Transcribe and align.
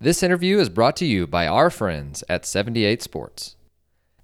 This 0.00 0.22
interview 0.22 0.60
is 0.60 0.68
brought 0.68 0.94
to 0.98 1.04
you 1.04 1.26
by 1.26 1.48
our 1.48 1.70
friends 1.70 2.22
at 2.28 2.46
78 2.46 3.02
Sports. 3.02 3.56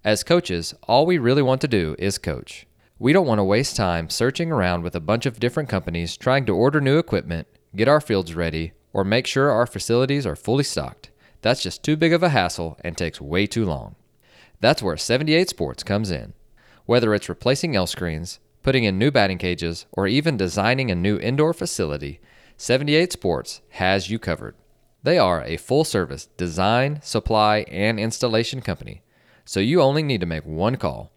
As 0.04 0.22
coaches, 0.22 0.72
all 0.84 1.04
we 1.04 1.18
really 1.18 1.42
want 1.42 1.60
to 1.62 1.66
do 1.66 1.96
is 1.98 2.16
coach. 2.16 2.64
We 3.00 3.12
don't 3.12 3.26
want 3.26 3.40
to 3.40 3.44
waste 3.44 3.74
time 3.74 4.08
searching 4.08 4.52
around 4.52 4.84
with 4.84 4.94
a 4.94 5.00
bunch 5.00 5.26
of 5.26 5.40
different 5.40 5.68
companies 5.68 6.16
trying 6.16 6.46
to 6.46 6.54
order 6.54 6.80
new 6.80 6.98
equipment, 6.98 7.48
get 7.74 7.88
our 7.88 8.00
fields 8.00 8.36
ready, 8.36 8.70
or 8.92 9.02
make 9.02 9.26
sure 9.26 9.50
our 9.50 9.66
facilities 9.66 10.24
are 10.24 10.36
fully 10.36 10.62
stocked. 10.62 11.10
That's 11.42 11.64
just 11.64 11.82
too 11.82 11.96
big 11.96 12.12
of 12.12 12.22
a 12.22 12.28
hassle 12.28 12.78
and 12.84 12.96
takes 12.96 13.20
way 13.20 13.48
too 13.48 13.64
long. 13.64 13.96
That's 14.60 14.80
where 14.80 14.96
78 14.96 15.48
Sports 15.48 15.82
comes 15.82 16.12
in. 16.12 16.34
Whether 16.86 17.12
it's 17.14 17.28
replacing 17.28 17.74
L 17.74 17.88
screens, 17.88 18.38
putting 18.62 18.84
in 18.84 18.96
new 18.96 19.10
batting 19.10 19.38
cages, 19.38 19.86
or 19.90 20.06
even 20.06 20.36
designing 20.36 20.92
a 20.92 20.94
new 20.94 21.18
indoor 21.18 21.52
facility, 21.52 22.20
78 22.56 23.12
Sports 23.12 23.60
has 23.70 24.08
you 24.08 24.20
covered. 24.20 24.54
They 25.04 25.18
are 25.18 25.44
a 25.44 25.58
full 25.58 25.84
service 25.84 26.26
design, 26.38 27.00
supply, 27.02 27.66
and 27.70 28.00
installation 28.00 28.62
company, 28.62 29.02
so 29.44 29.60
you 29.60 29.82
only 29.82 30.02
need 30.02 30.20
to 30.20 30.26
make 30.26 30.46
one 30.46 30.76
call. 30.76 31.12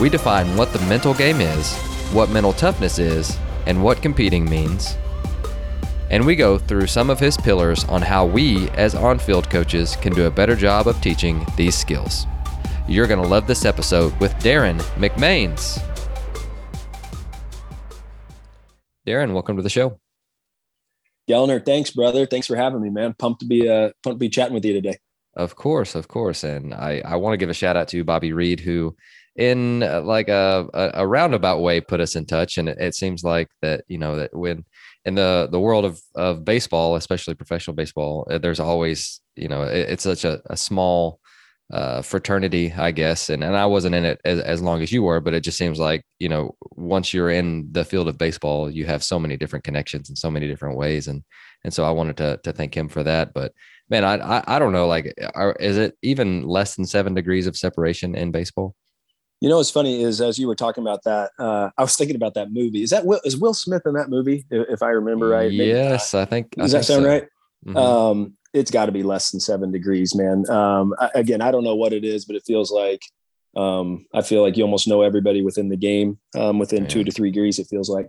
We 0.00 0.08
define 0.08 0.56
what 0.56 0.72
the 0.72 0.84
mental 0.86 1.14
game 1.14 1.40
is, 1.40 1.74
what 2.12 2.30
mental 2.30 2.52
toughness 2.52 2.98
is, 2.98 3.38
and 3.66 3.82
what 3.82 4.02
competing 4.02 4.48
means. 4.48 4.96
And 6.10 6.26
we 6.26 6.36
go 6.36 6.58
through 6.58 6.88
some 6.88 7.08
of 7.08 7.18
his 7.18 7.36
pillars 7.36 7.84
on 7.84 8.02
how 8.02 8.26
we, 8.26 8.68
as 8.70 8.94
on 8.94 9.18
field 9.18 9.48
coaches, 9.48 9.96
can 9.96 10.12
do 10.12 10.26
a 10.26 10.30
better 10.30 10.56
job 10.56 10.86
of 10.86 11.00
teaching 11.00 11.46
these 11.56 11.74
skills. 11.74 12.26
You're 12.88 13.06
going 13.06 13.22
to 13.22 13.28
love 13.28 13.46
this 13.46 13.64
episode 13.64 14.18
with 14.20 14.32
Derin 14.42 14.78
McMains. 14.96 15.80
Derin, 19.06 19.32
welcome 19.32 19.56
to 19.56 19.62
the 19.62 19.70
show. 19.70 19.98
Gelnar, 21.28 21.64
thanks, 21.64 21.90
brother. 21.90 22.26
Thanks 22.26 22.46
for 22.46 22.56
having 22.56 22.82
me, 22.82 22.90
man. 22.90 23.14
Pumped 23.18 23.40
to 23.40 23.46
be 23.46 23.68
uh 23.68 23.90
pumped 24.02 24.16
to 24.16 24.20
be 24.20 24.28
chatting 24.28 24.54
with 24.54 24.64
you 24.64 24.72
today. 24.72 24.98
Of 25.34 25.56
course, 25.56 25.94
of 25.94 26.08
course, 26.08 26.44
and 26.44 26.74
I 26.74 27.00
I 27.04 27.16
want 27.16 27.32
to 27.32 27.36
give 27.36 27.48
a 27.48 27.54
shout 27.54 27.76
out 27.76 27.88
to 27.88 28.04
Bobby 28.04 28.32
Reed, 28.32 28.60
who, 28.60 28.94
in 29.36 29.82
uh, 29.82 30.02
like 30.02 30.28
a, 30.28 30.68
a, 30.94 31.06
roundabout 31.06 31.60
way, 31.60 31.80
put 31.80 32.00
us 32.00 32.16
in 32.16 32.26
touch, 32.26 32.58
and 32.58 32.68
it, 32.68 32.78
it 32.78 32.94
seems 32.94 33.24
like 33.24 33.48
that 33.62 33.84
you 33.88 33.98
know 33.98 34.16
that 34.16 34.36
when 34.36 34.64
in 35.04 35.14
the 35.14 35.48
the 35.50 35.60
world 35.60 35.84
of 35.84 36.00
of 36.14 36.44
baseball, 36.44 36.96
especially 36.96 37.34
professional 37.34 37.74
baseball, 37.74 38.26
uh, 38.30 38.38
there's 38.38 38.60
always 38.60 39.20
you 39.36 39.48
know 39.48 39.62
it, 39.62 39.90
it's 39.90 40.02
such 40.02 40.24
a, 40.24 40.40
a 40.50 40.56
small 40.56 41.18
uh, 41.72 42.02
fraternity, 42.02 42.72
I 42.72 42.90
guess. 42.90 43.30
And 43.30 43.42
and 43.42 43.56
I 43.56 43.66
wasn't 43.66 43.94
in 43.94 44.04
it 44.04 44.20
as, 44.24 44.40
as 44.40 44.62
long 44.62 44.82
as 44.82 44.92
you 44.92 45.02
were, 45.02 45.20
but 45.20 45.34
it 45.34 45.40
just 45.40 45.58
seems 45.58 45.78
like 45.78 46.04
you 46.18 46.28
know 46.28 46.54
once 46.72 47.14
you're 47.14 47.30
in 47.30 47.68
the 47.72 47.84
field 47.84 48.08
of 48.08 48.18
baseball, 48.18 48.70
you 48.70 48.84
have 48.86 49.02
so 49.02 49.18
many 49.18 49.36
different 49.36 49.64
connections 49.64 50.10
in 50.10 50.16
so 50.16 50.30
many 50.30 50.46
different 50.46 50.76
ways, 50.76 51.08
and 51.08 51.22
and 51.64 51.72
so 51.72 51.84
I 51.84 51.90
wanted 51.90 52.18
to 52.18 52.38
to 52.44 52.52
thank 52.52 52.76
him 52.76 52.88
for 52.88 53.02
that. 53.04 53.32
But 53.32 53.52
man, 53.88 54.04
I 54.04 54.16
I, 54.16 54.56
I 54.56 54.58
don't 54.58 54.72
know, 54.72 54.86
like, 54.86 55.14
are, 55.34 55.56
is 55.58 55.78
it 55.78 55.96
even 56.02 56.42
less 56.46 56.76
than 56.76 56.84
seven 56.84 57.14
degrees 57.14 57.46
of 57.46 57.56
separation 57.56 58.14
in 58.14 58.30
baseball? 58.30 58.74
You 59.42 59.48
know 59.48 59.56
what's 59.56 59.72
funny 59.72 60.00
is 60.00 60.20
as 60.20 60.38
you 60.38 60.46
were 60.46 60.54
talking 60.54 60.84
about 60.84 61.02
that, 61.02 61.32
uh, 61.36 61.70
I 61.76 61.82
was 61.82 61.96
thinking 61.96 62.14
about 62.14 62.34
that 62.34 62.52
movie. 62.52 62.84
Is 62.84 62.90
that 62.90 63.04
Will, 63.04 63.20
is 63.24 63.36
Will 63.36 63.54
Smith 63.54 63.82
in 63.86 63.94
that 63.94 64.08
movie? 64.08 64.46
If 64.52 64.84
I 64.84 64.90
remember 64.90 65.30
right. 65.30 65.50
Yes, 65.50 66.14
I 66.14 66.24
think. 66.26 66.52
Does 66.52 66.72
I 66.72 66.78
that 66.78 66.86
think 66.86 66.94
sound 66.94 67.04
so. 67.04 67.08
right? 67.08 67.24
Mhm. 67.66 67.76
Um, 67.76 68.36
it's 68.54 68.70
got 68.70 68.86
to 68.86 68.92
be 68.92 69.02
less 69.02 69.32
than 69.32 69.40
seven 69.40 69.72
degrees, 69.72 70.14
man. 70.14 70.48
Um, 70.48 70.94
I, 70.96 71.10
again, 71.16 71.40
I 71.40 71.50
don't 71.50 71.64
know 71.64 71.74
what 71.74 71.92
it 71.92 72.04
is, 72.04 72.24
but 72.24 72.36
it 72.36 72.44
feels 72.46 72.70
like 72.70 73.00
um, 73.56 74.06
I 74.14 74.22
feel 74.22 74.42
like 74.42 74.56
you 74.56 74.62
almost 74.62 74.86
know 74.86 75.02
everybody 75.02 75.42
within 75.42 75.68
the 75.68 75.76
game. 75.76 76.18
Um, 76.36 76.60
within 76.60 76.86
two 76.86 77.02
to 77.02 77.10
three 77.10 77.32
degrees, 77.32 77.58
it 77.58 77.66
feels 77.68 77.90
like. 77.90 78.06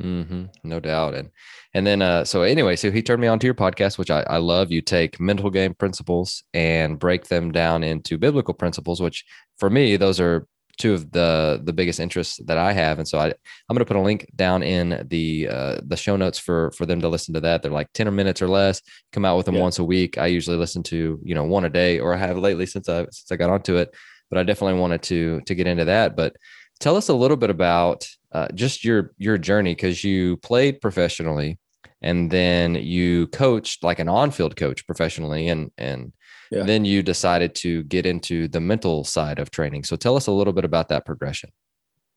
hmm 0.00 0.44
no 0.62 0.78
doubt. 0.78 1.14
And 1.16 1.30
and 1.74 1.84
then 1.84 2.00
uh 2.00 2.24
so 2.24 2.42
anyway, 2.42 2.76
so 2.76 2.92
he 2.92 3.02
turned 3.02 3.20
me 3.20 3.26
on 3.26 3.40
to 3.40 3.46
your 3.46 3.54
podcast, 3.54 3.98
which 3.98 4.12
I, 4.12 4.20
I 4.30 4.36
love. 4.36 4.70
You 4.70 4.82
take 4.82 5.18
mental 5.18 5.50
game 5.50 5.74
principles 5.74 6.44
and 6.54 6.96
break 6.96 7.24
them 7.24 7.50
down 7.50 7.82
into 7.82 8.18
biblical 8.18 8.54
principles, 8.54 9.00
which 9.00 9.24
for 9.58 9.68
me, 9.68 9.96
those 9.96 10.20
are 10.20 10.46
two 10.76 10.92
of 10.94 11.10
the 11.12 11.60
the 11.64 11.72
biggest 11.72 12.00
interests 12.00 12.38
that 12.46 12.58
I 12.58 12.72
have. 12.72 12.98
And 12.98 13.08
so 13.08 13.18
I 13.18 13.26
I'm 13.26 13.74
gonna 13.74 13.84
put 13.84 13.96
a 13.96 14.00
link 14.00 14.26
down 14.36 14.62
in 14.62 15.06
the 15.08 15.48
uh 15.48 15.80
the 15.86 15.96
show 15.96 16.16
notes 16.16 16.38
for 16.38 16.70
for 16.72 16.86
them 16.86 17.00
to 17.00 17.08
listen 17.08 17.34
to 17.34 17.40
that. 17.40 17.62
They're 17.62 17.70
like 17.70 17.92
10 17.94 18.14
minutes 18.14 18.42
or 18.42 18.48
less, 18.48 18.82
come 19.12 19.24
out 19.24 19.36
with 19.36 19.46
them 19.46 19.56
Yeah. 19.56 19.62
once 19.62 19.78
a 19.78 19.84
week. 19.84 20.18
I 20.18 20.26
usually 20.26 20.56
listen 20.56 20.82
to, 20.84 21.18
you 21.22 21.34
know, 21.34 21.44
one 21.44 21.64
a 21.64 21.70
day, 21.70 21.98
or 21.98 22.14
I 22.14 22.18
have 22.18 22.38
lately 22.38 22.66
since 22.66 22.88
I 22.88 23.04
since 23.04 23.30
I 23.30 23.36
got 23.36 23.50
onto 23.50 23.76
it. 23.76 23.94
But 24.30 24.38
I 24.38 24.42
definitely 24.42 24.80
wanted 24.80 25.02
to 25.02 25.40
to 25.42 25.54
get 25.54 25.66
into 25.66 25.84
that. 25.86 26.16
But 26.16 26.36
tell 26.80 26.96
us 26.96 27.08
a 27.08 27.14
little 27.14 27.36
bit 27.36 27.50
about 27.50 28.08
uh, 28.32 28.48
just 28.54 28.84
your 28.84 29.12
your 29.18 29.38
journey 29.38 29.74
because 29.74 30.04
you 30.04 30.36
played 30.38 30.80
professionally 30.80 31.58
and 32.02 32.30
then 32.30 32.74
you 32.74 33.26
coached 33.28 33.82
like 33.82 33.98
an 33.98 34.08
on-field 34.08 34.54
coach 34.56 34.86
professionally 34.86 35.48
and 35.48 35.70
and 35.78 36.12
Yeah. 36.50 36.62
then 36.62 36.84
you 36.84 37.02
decided 37.02 37.54
to 37.56 37.82
get 37.84 38.06
into 38.06 38.48
the 38.48 38.60
mental 38.60 39.04
side 39.04 39.38
of 39.38 39.50
training. 39.50 39.84
So 39.84 39.96
tell 39.96 40.16
us 40.16 40.26
a 40.26 40.32
little 40.32 40.52
bit 40.52 40.64
about 40.64 40.88
that 40.88 41.04
progression. 41.04 41.50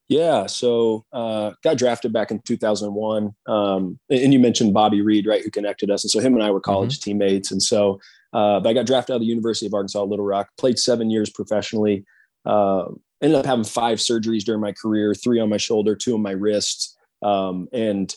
Yeah, 0.09 0.48
so 0.48 1.06
uh, 1.13 1.51
got 1.63 1.77
drafted 1.77 2.12
back 2.12 2.31
in 2.31 2.42
2001, 2.42 3.31
um, 3.48 4.00
and 4.09 4.33
you 4.33 4.39
mentioned 4.39 4.74
Bobby 4.74 5.01
Reed, 5.01 5.27
right, 5.27 5.44
who 5.44 5.51
connected 5.51 5.92
us, 5.92 6.04
and 6.04 6.09
so 6.09 6.19
him 6.19 6.33
and 6.33 6.42
I 6.42 6.50
were 6.50 6.59
college 6.59 7.00
teammates, 7.00 7.51
and 7.51 7.62
so 7.62 8.00
uh, 8.33 8.59
but 8.59 8.69
I 8.69 8.74
got 8.74 8.88
drafted 8.88 9.13
out 9.13 9.18
of 9.18 9.21
the 9.21 9.27
University 9.27 9.68
of 9.68 9.74
Arkansas 9.74 10.04
Little 10.04 10.25
Rock, 10.25 10.50
played 10.57 10.80
seven 10.80 11.12
years 11.12 11.30
professionally, 11.30 12.06
uh, 12.45 12.86
ended 13.21 13.38
up 13.38 13.45
having 13.45 13.63
five 13.63 14.00
surgeries 14.00 14.44
during 14.44 14.62
my 14.62 14.71
career, 14.71 15.13
three 15.13 15.39
on 15.39 15.50
my 15.50 15.57
shoulder, 15.57 15.95
two 15.95 16.15
on 16.15 16.21
my 16.21 16.31
wrists, 16.31 16.98
um, 17.21 17.68
and 17.71 18.15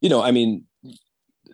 you 0.00 0.08
know, 0.08 0.20
I 0.22 0.32
mean, 0.32 0.64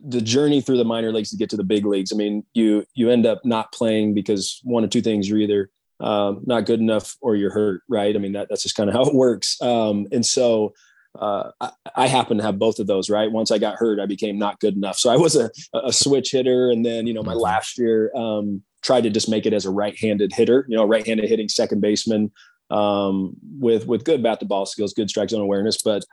the 0.06 0.20
journey 0.20 0.60
through 0.60 0.76
the 0.76 0.84
minor 0.84 1.12
leagues 1.12 1.30
to 1.30 1.36
get 1.36 1.50
to 1.50 1.56
the 1.56 1.64
big 1.64 1.86
leagues. 1.86 2.12
I 2.12 2.16
mean, 2.16 2.44
you 2.52 2.84
you 2.94 3.10
end 3.10 3.26
up 3.26 3.44
not 3.44 3.72
playing 3.72 4.14
because 4.14 4.60
one 4.62 4.84
of 4.84 4.90
two 4.90 5.02
things: 5.02 5.28
you're 5.28 5.38
either 5.38 5.70
um, 6.00 6.42
not 6.44 6.66
good 6.66 6.80
enough 6.80 7.16
or 7.20 7.36
you're 7.36 7.52
hurt, 7.52 7.82
right? 7.88 8.14
I 8.14 8.18
mean, 8.18 8.32
that, 8.32 8.48
that's 8.48 8.62
just 8.62 8.76
kind 8.76 8.90
of 8.90 8.94
how 8.96 9.04
it 9.04 9.14
works. 9.14 9.60
Um, 9.62 10.06
and 10.12 10.24
so 10.24 10.74
uh, 11.18 11.50
I, 11.60 11.70
I 11.96 12.06
happen 12.08 12.36
to 12.38 12.42
have 12.42 12.58
both 12.58 12.78
of 12.78 12.86
those, 12.86 13.08
right? 13.08 13.30
Once 13.30 13.50
I 13.50 13.58
got 13.58 13.76
hurt, 13.76 14.00
I 14.00 14.06
became 14.06 14.38
not 14.38 14.58
good 14.60 14.74
enough. 14.76 14.98
So 14.98 15.10
I 15.10 15.16
was 15.16 15.36
a, 15.36 15.50
a 15.72 15.92
switch 15.92 16.32
hitter. 16.32 16.70
And 16.70 16.84
then, 16.84 17.06
you 17.06 17.14
know, 17.14 17.22
my 17.22 17.34
Mhm. 17.34 17.40
last 17.40 17.78
year, 17.78 18.10
um, 18.16 18.62
tried 18.82 19.04
to 19.04 19.10
just 19.10 19.28
make 19.30 19.46
it 19.46 19.52
as 19.54 19.64
a 19.64 19.70
right-handed 19.70 20.32
hitter, 20.32 20.66
you 20.68 20.76
know, 20.76 20.84
right-handed 20.84 21.28
hitting 21.28 21.48
second 21.48 21.80
baseman 21.80 22.30
um, 22.70 23.34
with 23.58 23.86
with 23.86 24.04
good 24.04 24.22
bat 24.22 24.40
to 24.40 24.46
ball 24.46 24.66
skills, 24.66 24.92
good 24.92 25.08
strike 25.08 25.30
zone 25.30 25.40
awareness, 25.40 25.80
but 25.82 26.04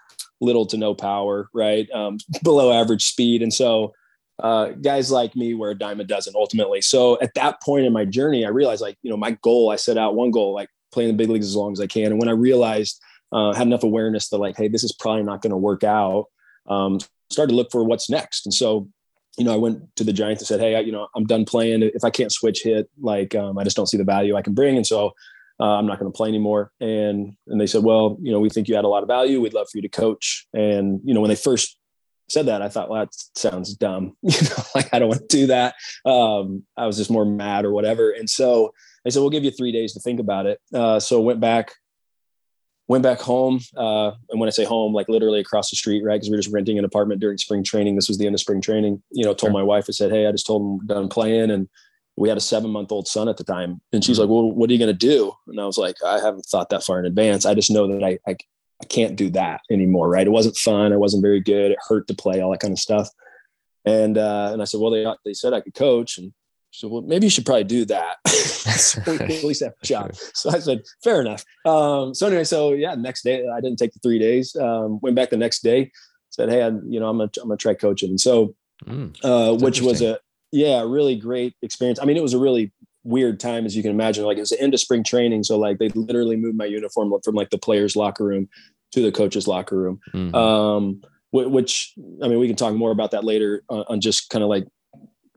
little 0.41 0.65
to 0.65 0.77
no 0.77 0.93
power, 0.93 1.49
right? 1.53 1.89
Um, 1.91 2.17
below 2.43 2.71
average 2.71 3.05
speed, 3.05 3.41
and 3.41 3.53
so 3.53 3.93
uh, 4.41 4.69
guys 4.69 5.11
like 5.11 5.35
me 5.35 5.53
were 5.53 5.71
a 5.71 5.77
dime 5.77 5.99
a 5.99 6.03
dozen 6.03 6.33
ultimately. 6.35 6.81
So 6.81 7.19
at 7.21 7.33
that 7.35 7.61
point 7.61 7.85
in 7.85 7.93
my 7.93 8.05
journey, 8.05 8.45
I 8.45 8.49
realized 8.49 8.81
like 8.81 8.97
you 9.03 9.09
know 9.09 9.17
my 9.17 9.31
goal. 9.41 9.71
I 9.71 9.75
set 9.75 9.97
out 9.97 10.15
one 10.15 10.31
goal, 10.31 10.53
like 10.53 10.69
playing 10.91 11.09
the 11.09 11.17
big 11.17 11.29
leagues 11.29 11.47
as 11.47 11.55
long 11.55 11.71
as 11.71 11.79
I 11.79 11.87
can, 11.87 12.07
and 12.07 12.19
when 12.19 12.29
I 12.29 12.33
realized 12.33 13.01
uh, 13.31 13.53
had 13.53 13.67
enough 13.67 13.83
awareness 13.83 14.29
that 14.29 14.37
like, 14.37 14.57
hey, 14.57 14.67
this 14.67 14.83
is 14.83 14.91
probably 14.91 15.23
not 15.23 15.41
going 15.41 15.51
to 15.51 15.57
work 15.57 15.83
out. 15.83 16.25
Um, 16.67 16.99
started 17.29 17.51
to 17.51 17.55
look 17.55 17.71
for 17.71 17.83
what's 17.83 18.09
next, 18.09 18.45
and 18.45 18.53
so 18.53 18.89
you 19.37 19.45
know, 19.45 19.53
I 19.53 19.57
went 19.57 19.95
to 19.95 20.03
the 20.03 20.13
Giants 20.13 20.41
and 20.41 20.47
said, 20.47 20.59
"Hey, 20.59 20.75
I, 20.75 20.81
you 20.81 20.91
know, 20.91 21.07
I'm 21.15 21.25
done 21.25 21.45
playing. 21.45 21.83
If 21.83 22.03
I 22.03 22.09
can't 22.09 22.31
switch 22.31 22.63
hit, 22.63 22.89
like, 22.99 23.33
um, 23.33 23.57
I 23.57 23.63
just 23.63 23.77
don't 23.77 23.87
see 23.87 23.97
the 23.97 24.03
value 24.03 24.35
I 24.35 24.41
can 24.41 24.53
bring, 24.53 24.75
and 24.75 24.85
so 24.85 25.13
uh, 25.61 25.77
I'm 25.77 25.85
not 25.85 25.99
going 25.99 26.11
to 26.11 26.15
play 26.15 26.29
anymore." 26.29 26.71
And 26.79 27.33
and 27.47 27.61
they 27.61 27.67
said, 27.67 27.83
"Well, 27.83 28.17
you 28.21 28.31
know, 28.31 28.39
we 28.39 28.49
think 28.49 28.67
you 28.67 28.75
had 28.75 28.85
a 28.85 28.89
lot 28.89 29.03
of 29.03 29.07
value. 29.07 29.39
We'd 29.41 29.53
love 29.53 29.67
for 29.71 29.77
you 29.77 29.81
to 29.83 29.89
coach." 29.89 30.47
And 30.53 30.99
you 31.03 31.13
know, 31.13 31.21
when 31.21 31.29
they 31.29 31.35
first 31.35 31.77
said 32.29 32.47
that, 32.47 32.61
I 32.61 32.69
thought, 32.69 32.89
"Well, 32.89 33.01
that 33.01 33.13
sounds 33.35 33.73
dumb. 33.73 34.15
you 34.21 34.41
know, 34.41 34.63
like 34.75 34.93
I 34.93 34.99
don't 34.99 35.09
want 35.09 35.21
to 35.21 35.37
do 35.37 35.47
that." 35.47 35.75
Um, 36.05 36.63
I 36.75 36.87
was 36.87 36.97
just 36.97 37.11
more 37.11 37.25
mad 37.25 37.65
or 37.65 37.71
whatever. 37.71 38.11
And 38.11 38.29
so 38.29 38.73
they 39.03 39.11
said, 39.11 39.19
"We'll 39.19 39.29
give 39.29 39.43
you 39.43 39.51
three 39.51 39.71
days 39.71 39.93
to 39.93 39.99
think 39.99 40.19
about 40.19 40.45
it." 40.45 40.59
Uh, 40.73 40.99
so 40.99 41.21
went 41.21 41.39
back 41.39 41.73
went 42.91 43.03
back 43.03 43.21
home. 43.21 43.59
Uh, 43.77 44.11
and 44.29 44.39
when 44.39 44.47
I 44.47 44.51
say 44.51 44.65
home, 44.65 44.93
like 44.93 45.07
literally 45.07 45.39
across 45.39 45.69
the 45.69 45.77
street, 45.77 46.03
right? 46.03 46.15
Because 46.15 46.29
we 46.29 46.35
are 46.35 46.41
just 46.41 46.53
renting 46.53 46.77
an 46.77 46.83
apartment 46.83 47.21
during 47.21 47.37
spring 47.37 47.63
training. 47.63 47.95
This 47.95 48.09
was 48.09 48.17
the 48.17 48.25
end 48.25 48.35
of 48.35 48.41
spring 48.41 48.59
training. 48.59 49.01
You 49.11 49.23
know, 49.23 49.33
told 49.33 49.51
sure. 49.51 49.59
my 49.59 49.63
wife, 49.63 49.85
I 49.87 49.93
said, 49.93 50.11
Hey, 50.11 50.27
I 50.27 50.31
just 50.31 50.45
told 50.45 50.61
him 50.61 50.87
done 50.87 51.07
playing. 51.07 51.51
And 51.51 51.69
we 52.21 52.29
had 52.29 52.37
a 52.37 52.41
seven 52.41 52.69
month 52.69 52.91
old 52.91 53.07
son 53.07 53.27
at 53.27 53.37
the 53.37 53.43
time. 53.43 53.81
And 53.91 54.03
she's 54.03 54.19
mm-hmm. 54.19 54.21
like, 54.21 54.29
Well, 54.29 54.51
what 54.51 54.69
are 54.69 54.73
you 54.73 54.79
going 54.79 54.95
to 54.95 55.07
do? 55.07 55.33
And 55.47 55.59
I 55.59 55.65
was 55.65 55.79
like, 55.79 55.95
I 56.05 56.19
haven't 56.19 56.43
thought 56.43 56.69
that 56.69 56.83
far 56.83 56.99
in 56.99 57.05
advance. 57.07 57.47
I 57.47 57.55
just 57.55 57.71
know 57.71 57.87
that 57.87 58.03
I, 58.03 58.19
I, 58.29 58.35
I 58.79 58.85
can't 58.85 59.15
do 59.15 59.31
that 59.31 59.61
anymore. 59.71 60.07
Right. 60.07 60.27
It 60.27 60.31
wasn't 60.31 60.55
fun. 60.55 60.93
i 60.93 60.97
wasn't 60.97 61.23
very 61.23 61.39
good. 61.39 61.71
It 61.71 61.79
hurt 61.87 62.07
to 62.07 62.13
play, 62.13 62.39
all 62.39 62.51
that 62.51 62.59
kind 62.59 62.73
of 62.73 62.79
stuff. 62.79 63.09
And, 63.85 64.19
uh, 64.19 64.51
and 64.53 64.61
I 64.61 64.65
said, 64.65 64.79
well, 64.79 64.91
they, 64.91 65.03
they 65.25 65.33
said 65.33 65.53
I 65.53 65.61
could 65.61 65.73
coach. 65.73 66.19
And 66.19 66.31
so, 66.69 66.87
well, 66.87 67.01
maybe 67.01 67.25
you 67.25 67.31
should 67.31 67.45
probably 67.45 67.63
do 67.63 67.85
that. 67.85 68.17
so 68.27 69.01
at 69.13 69.43
least 69.43 69.63
have 69.63 69.73
a 69.81 69.85
job. 69.85 70.13
So 70.13 70.51
I 70.51 70.59
said, 70.59 70.83
fair 71.03 71.21
enough. 71.21 71.43
Um, 71.65 72.13
so 72.13 72.27
anyway, 72.27 72.43
so 72.43 72.73
yeah, 72.73 72.93
next 72.93 73.23
day 73.23 73.47
I 73.47 73.61
didn't 73.61 73.79
take 73.79 73.93
the 73.93 73.99
three 73.99 74.19
days. 74.19 74.55
Um, 74.55 74.99
went 75.01 75.15
back 75.15 75.31
the 75.31 75.37
next 75.37 75.63
day, 75.63 75.91
said, 76.29 76.49
hey, 76.49 76.61
I, 76.61 76.67
you 76.87 76.99
know, 76.99 77.09
I'm 77.09 77.17
gonna 77.17 77.31
I'm 77.41 77.47
gonna 77.47 77.57
try 77.57 77.73
coaching. 77.73 78.11
And 78.11 78.21
so, 78.21 78.55
mm, 78.85 79.17
uh, 79.23 79.57
which 79.57 79.81
was 79.81 80.03
a 80.03 80.19
yeah, 80.51 80.83
really 80.83 81.15
great 81.15 81.55
experience. 81.61 81.99
I 82.01 82.05
mean, 82.05 82.17
it 82.17 82.23
was 82.23 82.33
a 82.33 82.39
really 82.39 82.71
weird 83.03 83.39
time 83.39 83.65
as 83.65 83.75
you 83.75 83.81
can 83.81 83.91
imagine. 83.91 84.25
Like 84.25 84.37
it 84.37 84.41
was 84.41 84.49
the 84.49 84.61
end 84.61 84.73
of 84.73 84.79
spring 84.79 85.03
training, 85.03 85.43
so 85.43 85.57
like 85.57 85.79
they 85.79 85.89
literally 85.89 86.35
moved 86.35 86.57
my 86.57 86.65
uniform 86.65 87.13
from 87.23 87.35
like 87.35 87.49
the 87.49 87.57
players' 87.57 87.95
locker 87.95 88.25
room 88.25 88.49
to 88.91 89.01
the 89.01 89.11
coaches' 89.11 89.47
locker 89.47 89.77
room. 89.77 89.99
Mm-hmm. 90.13 90.35
Um, 90.35 91.01
which 91.33 91.93
I 92.21 92.27
mean, 92.27 92.39
we 92.39 92.47
can 92.47 92.57
talk 92.57 92.75
more 92.75 92.91
about 92.91 93.11
that 93.11 93.23
later 93.23 93.63
on, 93.69 93.85
on 93.87 94.01
just 94.01 94.29
kind 94.29 94.43
of 94.43 94.49
like 94.49 94.67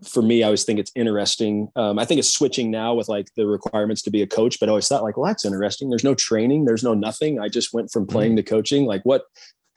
for 0.03 0.23
me, 0.23 0.43
I 0.43 0.47
always 0.47 0.65
think 0.65 0.79
it's 0.79 0.93
interesting. 0.95 1.69
Um, 1.77 1.99
I 1.99 2.05
think 2.05 2.19
it's 2.19 2.33
switching 2.33 2.71
now 2.71 2.95
with 2.95 3.09
like 3.09 3.29
the 3.37 3.47
requirements 3.47 4.03
to 4.03 4.11
be 4.11 4.23
a 4.23 4.27
coach, 4.27 4.61
but 4.61 4.69
I 4.69 4.71
always 4.71 4.89
thought 4.89 5.03
like, 5.03 5.17
well, 5.17 5.27
that's 5.27 5.45
interesting. 5.45 5.89
There's 5.89 6.05
no 6.05 6.15
training, 6.15 6.65
there's 6.65 6.85
no 6.85 6.95
nothing. 6.95 7.39
I 7.39 7.49
just 7.49 7.73
went 7.73 7.91
from 7.91 8.07
playing 8.07 8.33
mm-hmm. 8.33 8.37
to 8.39 8.43
coaching. 8.43 8.87
Like 8.87 9.03
what, 9.05 9.23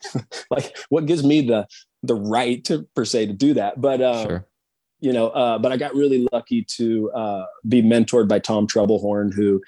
like 0.50 0.76
what 0.88 1.06
gives 1.06 1.24
me 1.24 1.46
the 1.46 1.66
the 2.02 2.14
right 2.14 2.64
to 2.64 2.86
per 2.94 3.04
se 3.04 3.26
to 3.26 3.32
do 3.32 3.54
that? 3.54 3.80
But 3.80 4.02
um, 4.02 4.26
sure. 4.26 4.46
You 5.00 5.12
know, 5.12 5.28
uh, 5.28 5.58
but 5.58 5.70
I 5.70 5.76
got 5.76 5.94
really 5.94 6.26
lucky 6.32 6.64
to 6.76 7.10
uh, 7.12 7.44
be 7.68 7.82
mentored 7.82 8.28
by 8.28 8.40
Tom 8.40 8.66
Trebelhorn, 8.66 9.32
who 9.32 9.62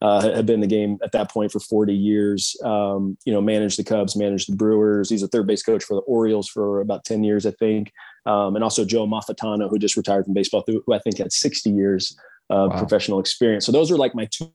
uh, 0.00 0.20
had 0.20 0.46
been 0.46 0.56
in 0.56 0.60
the 0.60 0.66
game 0.66 0.98
at 1.02 1.12
that 1.12 1.30
point 1.30 1.50
for 1.50 1.58
40 1.58 1.92
years. 1.92 2.54
Um, 2.62 3.18
you 3.24 3.32
know, 3.32 3.40
managed 3.40 3.78
the 3.78 3.84
Cubs, 3.84 4.14
managed 4.14 4.50
the 4.50 4.56
Brewers. 4.56 5.10
He's 5.10 5.22
a 5.22 5.28
third 5.28 5.46
base 5.46 5.62
coach 5.62 5.82
for 5.82 5.94
the 5.94 6.02
Orioles 6.02 6.48
for 6.48 6.80
about 6.80 7.04
10 7.04 7.24
years, 7.24 7.46
I 7.46 7.50
think 7.52 7.92
um, 8.26 8.56
and 8.56 8.64
also 8.64 8.84
Joe 8.84 9.06
Amalfitano, 9.06 9.70
who 9.70 9.78
just 9.78 9.96
retired 9.96 10.24
from 10.24 10.34
baseball, 10.34 10.64
who 10.66 10.82
I 10.92 10.98
think 10.98 11.18
had 11.18 11.32
60 11.32 11.70
years 11.70 12.16
of 12.50 12.70
wow. 12.70 12.78
professional 12.78 13.20
experience. 13.20 13.64
So 13.64 13.72
those 13.72 13.90
are 13.90 13.96
like 13.96 14.14
my 14.14 14.28
two 14.30 14.52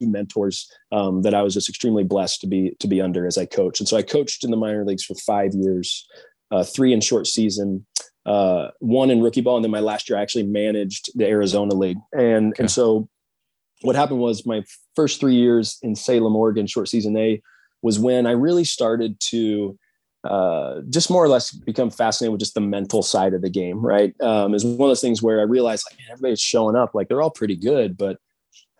mentors 0.00 0.68
um, 0.90 1.22
that 1.22 1.32
I 1.32 1.42
was 1.42 1.54
just 1.54 1.68
extremely 1.68 2.02
blessed 2.02 2.40
to 2.40 2.48
be 2.48 2.74
to 2.80 2.88
be 2.88 3.00
under 3.00 3.24
as 3.24 3.38
I 3.38 3.46
coached. 3.46 3.80
And 3.80 3.88
so 3.88 3.96
I 3.96 4.02
coached 4.02 4.42
in 4.42 4.50
the 4.50 4.56
minor 4.56 4.84
leagues 4.84 5.04
for 5.04 5.14
five 5.14 5.54
years, 5.54 6.06
uh, 6.50 6.64
three 6.64 6.92
in 6.92 7.00
short 7.00 7.28
season, 7.28 7.86
uh, 8.26 8.68
one 8.78 9.10
in 9.10 9.22
rookie 9.22 9.40
ball, 9.40 9.56
and 9.56 9.64
then 9.64 9.70
my 9.70 9.80
last 9.80 10.08
year 10.08 10.18
I 10.18 10.22
actually 10.22 10.44
managed 10.44 11.10
the 11.14 11.26
Arizona 11.26 11.74
League. 11.74 11.98
And 12.12 12.52
okay. 12.52 12.62
and 12.62 12.70
so 12.70 13.08
what 13.82 13.96
happened 13.96 14.20
was 14.20 14.46
my 14.46 14.62
first 14.94 15.20
three 15.20 15.34
years 15.34 15.78
in 15.82 15.94
Salem, 15.96 16.36
Oregon, 16.36 16.66
short 16.66 16.88
season 16.88 17.16
A, 17.16 17.42
was 17.82 17.98
when 17.98 18.26
I 18.26 18.32
really 18.32 18.64
started 18.64 19.18
to 19.30 19.78
uh, 20.24 20.82
just 20.88 21.10
more 21.10 21.24
or 21.24 21.28
less 21.28 21.50
become 21.50 21.90
fascinated 21.90 22.32
with 22.32 22.40
just 22.40 22.54
the 22.54 22.60
mental 22.60 23.02
side 23.02 23.34
of 23.34 23.42
the 23.42 23.50
game, 23.50 23.84
right? 23.84 24.18
Um, 24.20 24.54
is 24.54 24.64
one 24.64 24.88
of 24.88 24.90
those 24.90 25.00
things 25.00 25.20
where 25.20 25.40
I 25.40 25.44
realized 25.44 25.84
like 25.90 25.98
man, 25.98 26.12
everybody's 26.12 26.40
showing 26.40 26.76
up, 26.76 26.94
like 26.94 27.08
they're 27.08 27.22
all 27.22 27.30
pretty 27.30 27.56
good, 27.56 27.96
but 27.96 28.18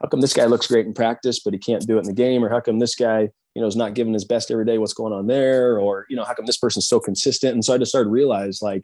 how 0.01 0.09
come 0.09 0.21
this 0.21 0.35
guy 0.35 0.47
looks 0.47 0.67
great 0.67 0.87
in 0.87 0.95
practice, 0.95 1.41
but 1.41 1.53
he 1.53 1.59
can't 1.59 1.87
do 1.87 1.97
it 1.97 2.01
in 2.01 2.07
the 2.07 2.13
game? 2.13 2.45
Or 2.45 2.49
how 2.49 2.61
come 2.61 2.79
this 2.81 2.95
guy, 2.95 3.29
you 3.55 3.63
know, 3.63 3.67
is 3.67 3.77
not 3.77 3.95
giving 3.95 4.13
his 4.13 4.25
best 4.25 4.51
every 4.51 4.65
day? 4.65 4.79
What's 4.79 4.95
going 4.95 5.13
on 5.13 5.29
there? 5.29 5.79
Or, 5.79 6.07
you 6.09 6.17
know, 6.17 6.25
how 6.25 6.35
come 6.35 6.47
this 6.47 6.57
person's 6.57 6.89
so 6.89 6.99
consistent? 6.99 7.55
And 7.55 7.65
so 7.65 7.73
I 7.73 7.79
just 7.79 7.91
started 7.91 8.09
to 8.09 8.13
realize 8.13 8.63
like 8.63 8.83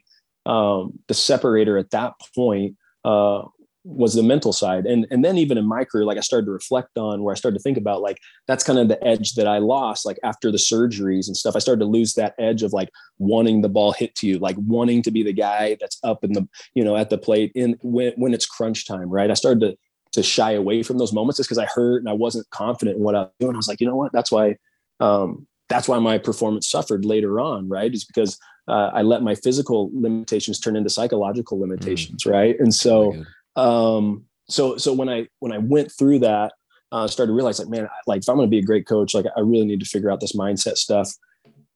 um, 0.48 0.98
the 1.06 1.14
separator 1.14 1.78
at 1.78 1.90
that 1.90 2.14
point 2.34 2.74
uh, 3.04 3.42
was 3.84 4.14
the 4.14 4.22
mental 4.22 4.52
side. 4.52 4.86
And 4.86 5.06
and 5.10 5.24
then 5.24 5.38
even 5.38 5.56
in 5.58 5.66
my 5.66 5.84
career 5.84 6.04
like 6.04 6.18
i 6.18 6.20
started 6.20 6.46
to 6.46 6.52
reflect 6.52 6.98
on 6.98 7.22
where 7.22 7.32
i 7.32 7.36
started 7.36 7.58
to 7.58 7.62
think 7.62 7.78
about 7.78 8.02
like 8.02 8.18
that's 8.46 8.64
kind 8.64 8.78
of 8.78 8.88
the 8.88 9.02
edge 9.06 9.34
that 9.34 9.46
i 9.46 9.58
lost 9.58 10.04
like 10.04 10.18
after 10.22 10.50
the 10.50 10.58
surgeries 10.58 11.26
and 11.26 11.36
stuff. 11.36 11.56
I 11.56 11.60
started 11.60 11.80
to 11.80 11.90
lose 11.90 12.14
that 12.14 12.34
edge 12.38 12.62
of 12.62 12.72
like 12.72 12.90
wanting 13.18 13.62
the 13.62 13.68
ball 13.68 13.92
hit 13.92 14.14
to 14.16 14.26
you 14.26 14.38
like 14.38 14.56
wanting 14.58 15.02
to 15.02 15.10
be 15.10 15.22
the 15.22 15.32
guy 15.32 15.76
that's 15.80 15.98
up 16.02 16.24
in 16.24 16.32
the 16.32 16.46
you 16.74 16.84
know 16.84 16.96
at 16.96 17.10
the 17.10 17.18
plate 17.18 17.52
in 17.54 17.78
when 17.82 18.12
when 18.16 18.34
it's 18.34 18.46
crunch 18.46 18.86
time 18.86 19.08
right? 19.08 19.30
I 19.30 19.34
started 19.34 19.60
to 19.60 19.76
to 20.12 20.22
shy 20.22 20.52
away 20.52 20.82
from 20.82 20.96
those 20.96 21.12
moments 21.12 21.36
just 21.36 21.50
because 21.50 21.58
i 21.58 21.66
hurt 21.66 21.98
and 21.98 22.08
i 22.08 22.14
wasn't 22.14 22.48
confident 22.48 22.96
in 22.96 23.02
what 23.02 23.14
i 23.14 23.20
was 23.20 23.30
doing. 23.40 23.54
I 23.54 23.58
was 23.58 23.68
like 23.68 23.80
you 23.80 23.86
know 23.86 23.96
what? 23.96 24.12
That's 24.12 24.32
why 24.32 24.56
um 25.00 25.46
that's 25.68 25.86
why 25.86 25.98
my 25.98 26.16
performance 26.18 26.68
suffered 26.68 27.04
later 27.04 27.40
on 27.40 27.68
right? 27.68 27.92
Is 27.92 28.04
because 28.04 28.38
uh, 28.68 28.90
i 28.94 29.02
let 29.02 29.22
my 29.22 29.34
physical 29.34 29.90
limitations 29.94 30.60
turn 30.60 30.76
into 30.76 30.90
psychological 30.90 31.58
limitations 31.58 32.24
mm. 32.24 32.30
right 32.30 32.56
and 32.60 32.74
so 32.74 33.14
um, 33.58 34.24
so 34.48 34.76
so 34.76 34.92
when 34.92 35.08
I 35.08 35.28
when 35.40 35.52
I 35.52 35.58
went 35.58 35.92
through 35.92 36.20
that, 36.20 36.52
uh, 36.92 37.06
started 37.06 37.30
to 37.30 37.34
realize 37.34 37.58
like, 37.58 37.68
man, 37.68 37.88
like 38.06 38.22
if 38.22 38.28
I'm 38.28 38.36
going 38.36 38.46
to 38.46 38.50
be 38.50 38.58
a 38.58 38.62
great 38.62 38.86
coach, 38.86 39.14
like 39.14 39.26
I 39.36 39.40
really 39.40 39.66
need 39.66 39.80
to 39.80 39.86
figure 39.86 40.10
out 40.10 40.20
this 40.20 40.34
mindset 40.34 40.76
stuff. 40.76 41.10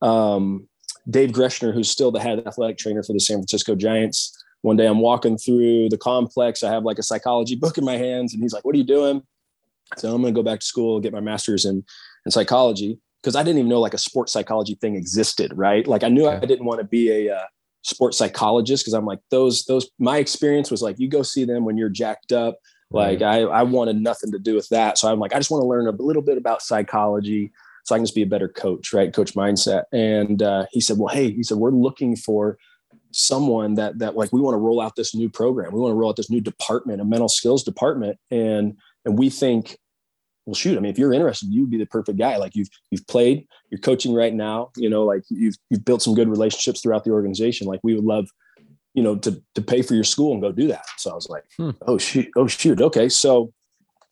Um, 0.00 0.68
Dave 1.10 1.30
Groeschner, 1.30 1.74
who's 1.74 1.90
still 1.90 2.10
the 2.10 2.20
head 2.20 2.46
athletic 2.46 2.78
trainer 2.78 3.02
for 3.02 3.12
the 3.12 3.20
San 3.20 3.38
Francisco 3.38 3.74
Giants. 3.74 4.32
One 4.62 4.76
day 4.76 4.86
I'm 4.86 5.00
walking 5.00 5.36
through 5.36 5.88
the 5.88 5.98
complex. 5.98 6.62
I 6.62 6.70
have 6.70 6.84
like 6.84 6.98
a 6.98 7.02
psychology 7.02 7.56
book 7.56 7.78
in 7.78 7.84
my 7.84 7.96
hands, 7.96 8.32
and 8.32 8.42
he's 8.42 8.52
like, 8.52 8.64
"What 8.64 8.74
are 8.74 8.78
you 8.78 8.84
doing?" 8.84 9.22
So 9.98 10.14
I'm 10.14 10.22
going 10.22 10.32
to 10.32 10.38
go 10.38 10.44
back 10.44 10.60
to 10.60 10.66
school, 10.66 11.00
get 11.00 11.12
my 11.12 11.20
master's 11.20 11.64
in 11.64 11.84
in 12.24 12.30
psychology 12.30 13.00
because 13.22 13.36
I 13.36 13.42
didn't 13.42 13.58
even 13.58 13.68
know 13.68 13.80
like 13.80 13.94
a 13.94 13.98
sports 13.98 14.32
psychology 14.32 14.74
thing 14.74 14.96
existed, 14.96 15.52
right? 15.54 15.86
Like 15.86 16.02
I 16.02 16.08
knew 16.08 16.28
I 16.28 16.40
didn't 16.40 16.64
want 16.64 16.80
to 16.80 16.84
be 16.84 17.28
a 17.28 17.36
uh, 17.36 17.44
sports 17.82 18.18
psychologist 18.18 18.84
because 18.84 18.94
I'm 18.94 19.06
like 19.06 19.20
those 19.30 19.64
those 19.64 19.88
my 19.98 20.18
experience 20.18 20.70
was 20.70 20.82
like 20.82 20.98
you 20.98 21.08
go 21.08 21.22
see 21.22 21.44
them 21.44 21.64
when 21.64 21.76
you're 21.76 21.88
jacked 21.88 22.32
up. 22.32 22.58
Like 22.90 23.20
right. 23.20 23.42
I 23.44 23.60
I 23.60 23.62
wanted 23.62 23.96
nothing 23.96 24.32
to 24.32 24.38
do 24.38 24.54
with 24.54 24.68
that. 24.70 24.98
So 24.98 25.10
I'm 25.10 25.20
like 25.20 25.34
I 25.34 25.38
just 25.38 25.50
want 25.50 25.62
to 25.62 25.68
learn 25.68 25.86
a 25.86 25.92
little 25.92 26.22
bit 26.22 26.36
about 26.36 26.62
psychology 26.62 27.52
so 27.84 27.94
I 27.94 27.98
can 27.98 28.04
just 28.04 28.14
be 28.14 28.22
a 28.22 28.26
better 28.26 28.48
coach, 28.48 28.92
right? 28.92 29.12
Coach 29.12 29.34
mindset. 29.34 29.84
And 29.92 30.42
uh, 30.42 30.66
he 30.70 30.80
said, 30.80 30.98
well, 30.98 31.12
hey, 31.12 31.32
he 31.32 31.42
said 31.42 31.56
we're 31.58 31.70
looking 31.70 32.16
for 32.16 32.58
someone 33.10 33.74
that 33.74 33.98
that 33.98 34.16
like 34.16 34.32
we 34.32 34.40
want 34.40 34.54
to 34.54 34.58
roll 34.58 34.80
out 34.80 34.96
this 34.96 35.14
new 35.14 35.28
program. 35.28 35.72
We 35.72 35.80
want 35.80 35.92
to 35.92 35.96
roll 35.96 36.10
out 36.10 36.16
this 36.16 36.30
new 36.30 36.40
department, 36.40 37.00
a 37.00 37.04
mental 37.04 37.28
skills 37.28 37.62
department, 37.62 38.18
and 38.30 38.76
and 39.04 39.18
we 39.18 39.30
think 39.30 39.78
well 40.46 40.54
shoot 40.54 40.76
i 40.76 40.80
mean 40.80 40.90
if 40.90 40.98
you're 40.98 41.12
interested 41.12 41.52
you'd 41.52 41.70
be 41.70 41.78
the 41.78 41.86
perfect 41.86 42.18
guy. 42.18 42.36
Like 42.36 42.54
you've 42.54 42.68
you've 42.90 43.06
played 43.06 43.46
you're 43.70 43.80
coaching 43.80 44.14
right 44.14 44.34
now 44.34 44.70
you 44.76 44.88
know 44.90 45.04
like 45.04 45.22
you've 45.28 45.56
you've 45.70 45.84
built 45.84 46.02
some 46.02 46.14
good 46.14 46.28
relationships 46.28 46.80
throughout 46.80 47.04
the 47.04 47.10
organization. 47.10 47.66
Like 47.66 47.80
we 47.82 47.94
would 47.94 48.04
love 48.04 48.28
you 48.94 49.02
know 49.02 49.16
to 49.16 49.42
to 49.54 49.62
pay 49.62 49.82
for 49.82 49.94
your 49.94 50.04
school 50.04 50.32
and 50.32 50.42
go 50.42 50.52
do 50.52 50.68
that. 50.68 50.84
So 50.96 51.10
i 51.10 51.14
was 51.14 51.28
like 51.28 51.44
hmm. 51.56 51.70
oh 51.86 51.98
shoot 51.98 52.28
oh 52.36 52.46
shoot. 52.46 52.80
Okay. 52.80 53.08
So 53.08 53.52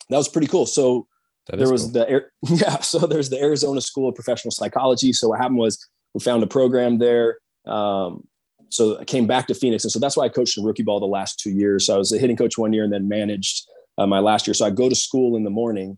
that 0.09 0.17
was 0.17 0.27
pretty 0.27 0.47
cool. 0.47 0.65
So 0.65 1.07
there 1.51 1.71
was 1.71 1.83
cool. 1.83 1.91
the 1.91 2.25
yeah. 2.43 2.79
So 2.79 2.99
there's 2.99 3.29
the 3.29 3.41
arizona 3.41 3.81
school 3.81 4.09
of 4.09 4.15
professional 4.15 4.51
psychology. 4.51 5.13
So 5.13 5.29
what 5.29 5.39
happened 5.39 5.59
was 5.59 5.77
we 6.13 6.19
found 6.19 6.43
a 6.43 6.47
program 6.47 6.97
there. 6.99 7.37
Um, 7.65 8.27
so 8.69 8.97
i 8.99 9.03
came 9.03 9.27
back 9.27 9.47
to 9.47 9.53
phoenix. 9.53 9.83
And 9.83 9.91
so 9.91 9.99
that's 9.99 10.15
why 10.17 10.25
i 10.25 10.29
coached 10.29 10.57
in 10.57 10.63
rookie 10.63 10.83
ball 10.83 10.99
the 10.99 11.05
last 11.05 11.39
two 11.39 11.51
years. 11.51 11.85
So 11.85 11.95
i 11.95 11.97
was 11.97 12.11
a 12.11 12.17
hitting 12.17 12.37
coach 12.37 12.57
one 12.57 12.73
year 12.73 12.83
and 12.83 12.93
then 12.93 13.07
managed 13.07 13.67
uh, 13.97 14.07
my 14.07 14.19
last 14.19 14.47
year. 14.47 14.53
So 14.53 14.65
i 14.65 14.69
go 14.69 14.89
to 14.89 14.95
school 14.95 15.35
in 15.35 15.43
the 15.43 15.49
morning 15.49 15.97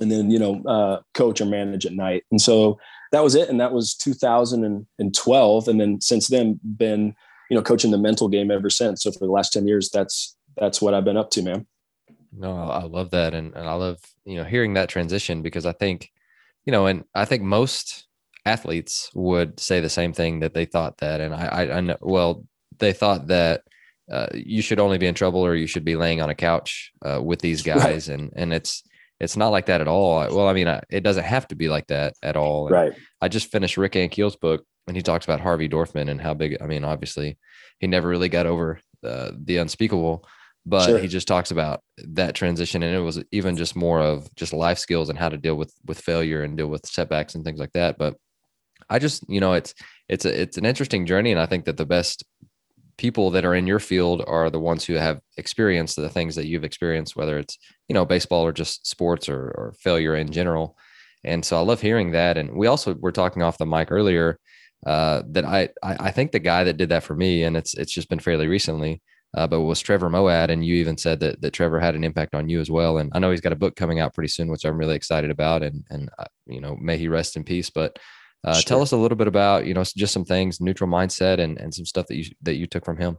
and 0.00 0.10
then 0.10 0.30
you 0.30 0.38
know 0.38 0.62
uh, 0.64 1.00
coach 1.14 1.40
or 1.40 1.46
manage 1.46 1.86
at 1.86 1.92
night 1.92 2.24
and 2.30 2.40
so 2.40 2.78
that 3.12 3.24
was 3.24 3.34
it 3.34 3.48
and 3.48 3.60
that 3.60 3.72
was 3.72 3.94
2012 3.94 5.68
and 5.68 5.80
then 5.80 6.00
since 6.00 6.28
then 6.28 6.60
been 6.76 7.14
you 7.50 7.56
know 7.56 7.62
coaching 7.62 7.90
the 7.90 7.98
mental 7.98 8.28
game 8.28 8.50
ever 8.50 8.70
since 8.70 9.02
so 9.02 9.10
for 9.10 9.20
the 9.20 9.32
last 9.32 9.52
10 9.52 9.66
years 9.66 9.90
that's 9.90 10.36
that's 10.56 10.82
what 10.82 10.94
i've 10.94 11.04
been 11.04 11.16
up 11.16 11.30
to 11.30 11.42
man 11.42 11.66
No, 12.32 12.56
I 12.56 12.84
love 12.84 13.10
that. 13.10 13.34
And, 13.34 13.54
and 13.54 13.68
I 13.68 13.74
love, 13.74 13.98
you 14.24 14.36
know, 14.36 14.44
hearing 14.44 14.74
that 14.74 14.88
transition 14.88 15.42
because 15.42 15.66
I 15.66 15.72
think, 15.72 16.12
you 16.64 16.72
know, 16.72 16.86
and 16.86 17.04
I 17.14 17.24
think 17.24 17.42
most 17.42 18.06
athletes 18.44 19.10
would 19.14 19.58
say 19.58 19.80
the 19.80 19.88
same 19.88 20.12
thing 20.12 20.40
that 20.40 20.54
they 20.54 20.64
thought 20.64 20.98
that. 20.98 21.20
And 21.20 21.34
I, 21.34 21.46
I, 21.46 21.76
I 21.76 21.80
know, 21.80 21.96
well, 22.00 22.44
they 22.78 22.92
thought 22.92 23.28
that 23.28 23.62
uh, 24.10 24.28
you 24.34 24.62
should 24.62 24.80
only 24.80 24.98
be 24.98 25.06
in 25.06 25.14
trouble 25.14 25.40
or 25.40 25.54
you 25.54 25.66
should 25.66 25.84
be 25.84 25.96
laying 25.96 26.20
on 26.20 26.30
a 26.30 26.34
couch 26.34 26.92
uh, 27.04 27.20
with 27.22 27.40
these 27.40 27.62
guys. 27.74 28.08
And, 28.08 28.32
and 28.36 28.52
it's, 28.52 28.82
it's 29.20 29.36
not 29.36 29.48
like 29.48 29.66
that 29.66 29.80
at 29.80 29.88
all. 29.88 30.18
Well, 30.34 30.48
I 30.48 30.52
mean, 30.52 30.68
it 30.90 31.02
doesn't 31.02 31.24
have 31.24 31.48
to 31.48 31.56
be 31.56 31.68
like 31.68 31.88
that 31.88 32.14
at 32.22 32.36
all. 32.36 32.66
And 32.66 32.74
right. 32.74 32.92
I 33.20 33.28
just 33.28 33.50
finished 33.50 33.76
Rick 33.76 33.92
Ankiel's 33.92 34.36
book 34.36 34.64
and 34.86 34.96
he 34.96 35.02
talks 35.02 35.24
about 35.24 35.40
Harvey 35.40 35.68
Dorfman 35.68 36.08
and 36.08 36.20
how 36.20 36.34
big, 36.34 36.56
I 36.60 36.66
mean, 36.66 36.84
obviously 36.84 37.36
he 37.78 37.86
never 37.86 38.08
really 38.08 38.28
got 38.28 38.46
over 38.46 38.80
uh, 39.04 39.32
the 39.36 39.56
unspeakable, 39.56 40.24
but 40.64 40.86
sure. 40.86 40.98
he 40.98 41.08
just 41.08 41.28
talks 41.28 41.50
about 41.50 41.80
that 41.98 42.34
transition. 42.34 42.82
And 42.82 42.94
it 42.94 43.00
was 43.00 43.22
even 43.32 43.56
just 43.56 43.74
more 43.74 44.00
of 44.00 44.32
just 44.36 44.52
life 44.52 44.78
skills 44.78 45.08
and 45.08 45.18
how 45.18 45.28
to 45.28 45.36
deal 45.36 45.56
with, 45.56 45.72
with 45.84 46.00
failure 46.00 46.42
and 46.42 46.56
deal 46.56 46.68
with 46.68 46.86
setbacks 46.86 47.34
and 47.34 47.44
things 47.44 47.58
like 47.58 47.72
that. 47.72 47.98
But 47.98 48.16
I 48.88 48.98
just, 48.98 49.24
you 49.28 49.40
know, 49.40 49.54
it's, 49.54 49.74
it's 50.08 50.24
a, 50.24 50.40
it's 50.40 50.58
an 50.58 50.64
interesting 50.64 51.06
journey. 51.06 51.32
And 51.32 51.40
I 51.40 51.46
think 51.46 51.64
that 51.64 51.76
the 51.76 51.86
best 51.86 52.24
people 52.98 53.30
that 53.30 53.44
are 53.44 53.54
in 53.54 53.66
your 53.66 53.78
field 53.78 54.22
are 54.26 54.50
the 54.50 54.60
ones 54.60 54.84
who 54.84 54.94
have 54.94 55.20
experienced 55.36 55.96
the 55.96 56.10
things 56.10 56.34
that 56.34 56.46
you've 56.46 56.64
experienced, 56.64 57.16
whether 57.16 57.38
it's, 57.38 57.56
you 57.88 57.94
know, 57.94 58.04
baseball 58.04 58.44
or 58.44 58.52
just 58.52 58.86
sports 58.86 59.28
or, 59.28 59.54
or 59.56 59.74
failure 59.80 60.16
in 60.16 60.30
general. 60.30 60.76
And 61.24 61.44
so 61.44 61.56
I 61.56 61.60
love 61.60 61.80
hearing 61.80 62.10
that. 62.12 62.36
And 62.36 62.56
we 62.56 62.66
also 62.66 62.94
were 62.94 63.12
talking 63.12 63.42
off 63.42 63.58
the 63.58 63.66
mic 63.66 63.90
earlier 63.90 64.38
uh, 64.86 65.22
that 65.30 65.44
I, 65.44 65.70
I, 65.82 65.96
I 66.00 66.10
think 66.10 66.32
the 66.32 66.38
guy 66.38 66.64
that 66.64 66.76
did 66.76 66.90
that 66.90 67.02
for 67.02 67.14
me, 67.14 67.44
and 67.44 67.56
it's 67.56 67.74
it's 67.74 67.92
just 67.92 68.08
been 68.08 68.20
fairly 68.20 68.46
recently, 68.46 69.02
uh, 69.36 69.46
but 69.46 69.62
was 69.62 69.80
Trevor 69.80 70.08
Moawad, 70.08 70.50
and 70.50 70.64
you 70.64 70.76
even 70.76 70.96
said 70.96 71.20
that 71.20 71.40
that 71.42 71.52
Trevor 71.52 71.80
had 71.80 71.94
an 71.94 72.04
impact 72.04 72.34
on 72.34 72.48
you 72.48 72.60
as 72.60 72.70
well. 72.70 72.98
And 72.98 73.10
I 73.14 73.18
know 73.18 73.30
he's 73.30 73.40
got 73.40 73.52
a 73.52 73.56
book 73.56 73.74
coming 73.74 73.98
out 73.98 74.14
pretty 74.14 74.28
soon, 74.28 74.48
which 74.48 74.64
I'm 74.64 74.78
really 74.78 74.94
excited 74.94 75.30
about. 75.30 75.62
And 75.62 75.84
and 75.90 76.08
uh, 76.18 76.26
you 76.46 76.60
know, 76.60 76.76
may 76.76 76.96
he 76.96 77.08
rest 77.08 77.36
in 77.36 77.42
peace. 77.42 77.70
But 77.70 77.98
uh, 78.44 78.54
sure. 78.54 78.62
tell 78.62 78.82
us 78.82 78.92
a 78.92 78.96
little 78.96 79.16
bit 79.16 79.28
about 79.28 79.66
you 79.66 79.74
know 79.74 79.84
just 79.96 80.12
some 80.12 80.24
things, 80.24 80.60
neutral 80.60 80.90
mindset, 80.90 81.38
and 81.40 81.58
and 81.58 81.74
some 81.74 81.84
stuff 81.84 82.06
that 82.06 82.16
you 82.16 82.24
that 82.42 82.56
you 82.56 82.66
took 82.66 82.84
from 82.84 82.96
him. 82.96 83.18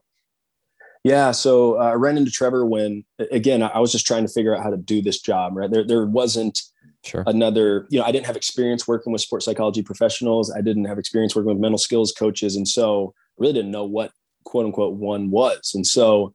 Yeah, 1.04 1.32
so 1.32 1.80
uh, 1.80 1.86
I 1.86 1.94
ran 1.94 2.18
into 2.18 2.32
Trevor 2.32 2.66
when 2.66 3.04
again 3.32 3.64
I 3.64 3.80
was 3.80 3.92
just 3.92 4.06
trying 4.06 4.26
to 4.26 4.32
figure 4.32 4.56
out 4.56 4.64
how 4.64 4.70
to 4.70 4.78
do 4.78 5.02
this 5.02 5.22
job. 5.22 5.56
Right 5.56 5.72
there, 5.72 5.86
there 5.86 6.06
wasn't 6.06 6.62
sure. 7.06 7.24
another. 7.26 7.88
You 7.90 8.00
know, 8.00 8.06
I 8.06 8.12
didn't 8.12 8.26
have 8.26 8.36
experience 8.36 8.88
working 8.88 9.14
with 9.14 9.22
sports 9.22 9.46
psychology 9.46 9.82
professionals. 9.82 10.52
I 10.52 10.62
didn't 10.62 10.86
have 10.86 11.00
experience 11.00 11.36
working 11.36 11.52
with 11.52 11.60
mental 11.60 11.78
skills 11.78 12.12
coaches, 12.12 12.56
and 12.56 12.68
so 12.68 13.14
I 13.18 13.36
really 13.38 13.54
didn't 13.54 13.72
know 13.72 13.86
what 13.86 14.12
quote 14.46 14.66
unquote 14.66 14.96
one 14.96 15.32
was. 15.32 15.72
And 15.74 15.86
so 15.86 16.34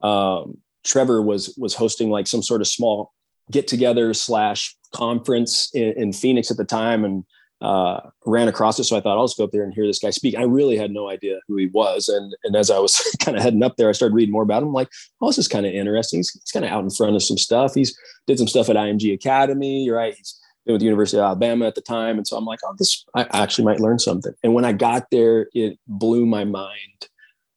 um, 0.00 0.58
Trevor 0.84 1.22
was 1.22 1.54
was 1.58 1.74
hosting 1.74 2.10
like 2.10 2.26
some 2.26 2.42
sort 2.42 2.60
of 2.60 2.68
small 2.68 3.12
get 3.50 3.66
together 3.68 4.14
slash 4.14 4.76
conference 4.92 5.70
in, 5.74 5.92
in 5.96 6.12
Phoenix 6.12 6.50
at 6.50 6.56
the 6.56 6.64
time, 6.64 7.04
and 7.04 7.24
uh, 7.64 8.10
ran 8.26 8.46
across 8.46 8.78
it. 8.78 8.84
So 8.84 8.94
I 8.94 9.00
thought 9.00 9.16
I'll 9.16 9.26
just 9.26 9.38
go 9.38 9.44
up 9.44 9.50
there 9.50 9.64
and 9.64 9.72
hear 9.72 9.86
this 9.86 9.98
guy 9.98 10.10
speak. 10.10 10.36
I 10.36 10.42
really 10.42 10.76
had 10.76 10.90
no 10.90 11.08
idea 11.08 11.40
who 11.48 11.56
he 11.56 11.68
was. 11.68 12.10
And, 12.10 12.36
and 12.44 12.54
as 12.54 12.70
I 12.70 12.78
was 12.78 13.00
kind 13.20 13.38
of 13.38 13.42
heading 13.42 13.62
up 13.62 13.76
there, 13.76 13.88
I 13.88 13.92
started 13.92 14.14
reading 14.14 14.32
more 14.32 14.42
about 14.42 14.62
him. 14.62 14.68
I'm 14.68 14.74
like, 14.74 14.90
oh, 15.22 15.28
this 15.28 15.38
is 15.38 15.48
kind 15.48 15.64
of 15.64 15.72
interesting. 15.72 16.18
He's, 16.18 16.30
he's 16.30 16.52
kind 16.52 16.66
of 16.66 16.70
out 16.70 16.84
in 16.84 16.90
front 16.90 17.16
of 17.16 17.22
some 17.22 17.38
stuff. 17.38 17.74
He's 17.74 17.98
did 18.26 18.36
some 18.36 18.48
stuff 18.48 18.68
at 18.68 18.76
IMG 18.76 19.14
Academy, 19.14 19.88
right? 19.88 20.14
He's 20.14 20.38
been 20.66 20.74
with 20.74 20.80
the 20.80 20.86
University 20.86 21.18
of 21.18 21.24
Alabama 21.24 21.66
at 21.66 21.74
the 21.74 21.80
time. 21.80 22.18
And 22.18 22.26
so 22.26 22.36
I'm 22.36 22.44
like, 22.44 22.58
oh, 22.66 22.74
this, 22.78 23.06
I 23.14 23.26
actually 23.32 23.64
might 23.64 23.80
learn 23.80 23.98
something. 23.98 24.34
And 24.42 24.52
when 24.52 24.66
I 24.66 24.72
got 24.72 25.10
there, 25.10 25.48
it 25.54 25.78
blew 25.86 26.26
my 26.26 26.44
mind 26.44 27.08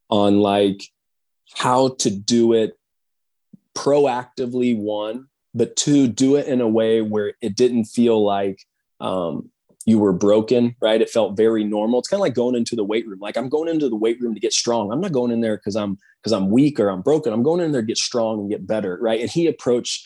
on 0.10 0.40
like 0.40 0.82
how 1.54 1.90
to 2.00 2.10
do 2.10 2.54
it 2.54 2.78
proactively, 3.76 4.78
one, 4.78 5.28
but 5.54 5.76
two, 5.76 6.08
do 6.08 6.38
it 6.38 6.48
in 6.48 6.62
a 6.62 6.68
way 6.68 7.02
where 7.02 7.34
it 7.42 7.58
didn't 7.58 7.86
feel 7.86 8.24
like, 8.24 8.64
um, 9.02 9.52
you 9.88 9.98
were 9.98 10.12
broken, 10.12 10.76
right? 10.82 11.02
It 11.02 11.10
felt 11.10 11.38
very 11.38 11.64
normal. 11.64 12.00
It's 12.00 12.10
kind 12.10 12.20
of 12.20 12.22
like 12.22 12.34
going 12.34 12.56
into 12.56 12.76
the 12.76 12.84
weight 12.84 13.08
room. 13.08 13.20
Like 13.22 13.38
I'm 13.38 13.48
going 13.48 13.70
into 13.70 13.88
the 13.88 13.96
weight 13.96 14.20
room 14.20 14.34
to 14.34 14.40
get 14.40 14.52
strong. 14.52 14.92
I'm 14.92 15.00
not 15.00 15.14
going 15.14 15.32
in 15.32 15.40
there 15.40 15.56
because 15.56 15.78
I'm 15.78 15.98
because 16.22 16.34
I'm 16.34 16.50
weak 16.52 16.78
or 16.78 16.90
I'm 16.90 17.02
broken. 17.02 17.32
I'm 17.32 17.42
going 17.42 17.62
in 17.62 17.72
there 17.72 17.82
to 17.82 17.88
get 17.88 17.98
strong 17.98 18.42
and 18.42 18.50
get 18.50 18.68
better, 18.68 19.00
right? 19.02 19.22
And 19.22 19.30
he 19.30 19.48
approached 19.48 20.06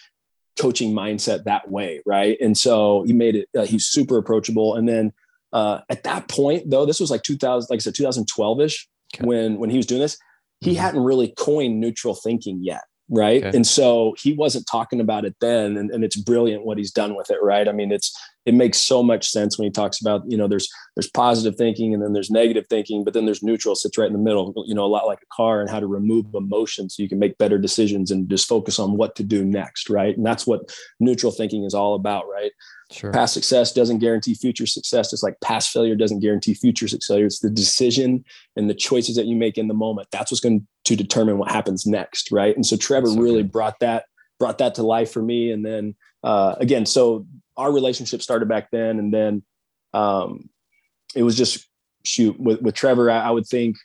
coaching 0.60 0.94
mindset 0.94 1.46
that 1.46 1.72
way, 1.72 2.00
right? 2.06 2.38
And 2.40 2.56
so 2.56 3.04
he 3.08 3.14
made 3.14 3.36
it. 3.36 3.50
Uh, 3.58 3.66
he's 3.66 3.88
super 3.88 4.20
approachable. 4.20 4.76
And 4.76 4.88
then 4.88 5.14
uh, 5.52 5.80
at 5.90 6.04
that 6.04 6.28
point, 6.28 6.70
though, 6.70 6.86
this 6.86 7.00
was 7.00 7.10
like 7.10 7.24
2000, 7.24 7.68
like 7.72 7.80
I 7.80 7.82
said, 7.82 7.96
2012 7.96 8.62
ish 8.62 8.88
okay. 9.16 9.26
when 9.26 9.58
when 9.58 9.72
he 9.72 9.78
was 9.78 9.88
doing 9.88 10.02
this. 10.02 10.16
He 10.60 10.74
mm-hmm. 10.74 10.80
hadn't 10.80 11.04
really 11.04 11.34
coined 11.40 11.80
neutral 11.80 12.14
thinking 12.14 12.60
yet, 12.64 12.84
right 13.10 13.44
okay. 13.44 13.56
and 13.56 13.68
so 13.68 14.16
he 14.18 14.34
wasn't 14.34 14.66
talking 14.72 15.02
about 15.02 15.26
it 15.26 15.36
then 15.42 15.76
and, 15.76 15.92
and 15.92 16.04
it's 16.04 16.16
brilliant 16.16 16.66
what 16.66 16.78
he's 16.78 16.92
done 16.92 17.16
with 17.16 17.30
it 17.30 17.38
right 17.42 17.68
i 17.68 17.72
mean 17.72 17.92
it's 17.92 18.18
it 18.45 18.53
makes 18.53 18.79
so 18.79 19.03
much 19.03 19.29
sense 19.29 19.57
when 19.57 19.65
he 19.65 19.71
talks 19.71 20.01
about 20.01 20.24
you 20.27 20.38
know 20.38 20.48
there's 20.48 20.69
there's 20.95 21.10
positive 21.10 21.55
thinking 21.55 21.93
and 21.93 22.03
then 22.03 22.13
there's 22.13 22.31
negative 22.31 22.65
thinking 22.67 23.03
but 23.03 23.13
then 23.13 23.25
there's 23.25 23.43
neutral 23.43 23.75
sits 23.75 23.98
right 23.98 24.07
in 24.07 24.13
the 24.13 24.19
middle 24.19 24.53
you 24.65 24.74
know 24.74 24.86
a 24.86 24.88
lot 24.88 25.05
like 25.05 25.21
a 25.21 25.36
car 25.36 25.62
and 25.62 25.69
how 25.69 25.79
to 25.79 25.88
remove 25.88 26.25
emotion 26.33 26.89
so 26.89 27.03
you 27.03 27.10
can 27.10 27.19
make 27.19 27.38
better 27.38 27.57
decisions 27.57 28.12
and 28.12 28.29
just 28.29 28.48
focus 28.48 28.79
on 28.79 28.98
what 28.98 29.15
to 29.15 29.24
do 29.24 29.43
next 29.43 29.89
right 29.89 30.17
and 30.17 30.25
that's 30.25 30.48
what 30.48 30.74
neutral 31.00 31.31
thinking 31.31 31.63
is 31.63 31.74
all 31.74 31.95
about 31.95 32.25
right 32.29 32.51
Sure. 32.91 33.12
Past 33.13 33.33
success 33.33 33.71
doesn't 33.71 34.00
guarantee 34.00 34.33
future 34.33 34.65
success. 34.65 35.13
It's 35.13 35.24
like 35.24 35.39
past 35.39 35.71
failure 35.71 35.95
doesn't 35.95 36.19
guarantee 36.19 36.53
future 36.53 36.89
success. 36.89 37.19
It's 37.19 37.39
the 37.39 37.50
decision 37.50 38.25
and 38.57 38.69
the 38.69 38.74
choices 38.74 39.15
that 39.15 39.27
you 39.27 39.36
make 39.36 39.57
in 39.57 39.69
the 39.69 39.74
moment. 39.74 40.10
That's 40.12 40.29
what's 40.29 40.41
going 40.41 40.67
to 40.83 40.95
determine 40.95 41.38
what 41.38 41.51
happens 41.51 41.86
next, 41.86 42.31
right? 42.33 42.53
And 42.53 42.65
so 42.65 42.75
Trevor 42.75 43.12
really 43.12 43.43
brought 43.43 43.79
that 43.79 44.05
brought 44.39 44.57
that 44.57 44.75
to 44.75 44.83
life 44.83 45.12
for 45.12 45.21
me. 45.21 45.51
And 45.51 45.65
then 45.65 45.95
uh, 46.24 46.55
again, 46.60 46.86
so 46.86 47.25
our 47.58 47.72
relationship 47.72 48.22
started 48.22 48.48
back 48.48 48.70
then, 48.72 49.00
and 49.00 49.13
then 49.13 49.43
um, 49.93 50.50
it 51.15 51.24
was 51.24 51.38
just 51.38 51.67
shoot 52.03 52.39
with 52.39 52.62
with 52.62 52.75
Trevor. 52.75 53.10
I, 53.12 53.20
I 53.20 53.31
would 53.31 53.48
think 53.48 53.77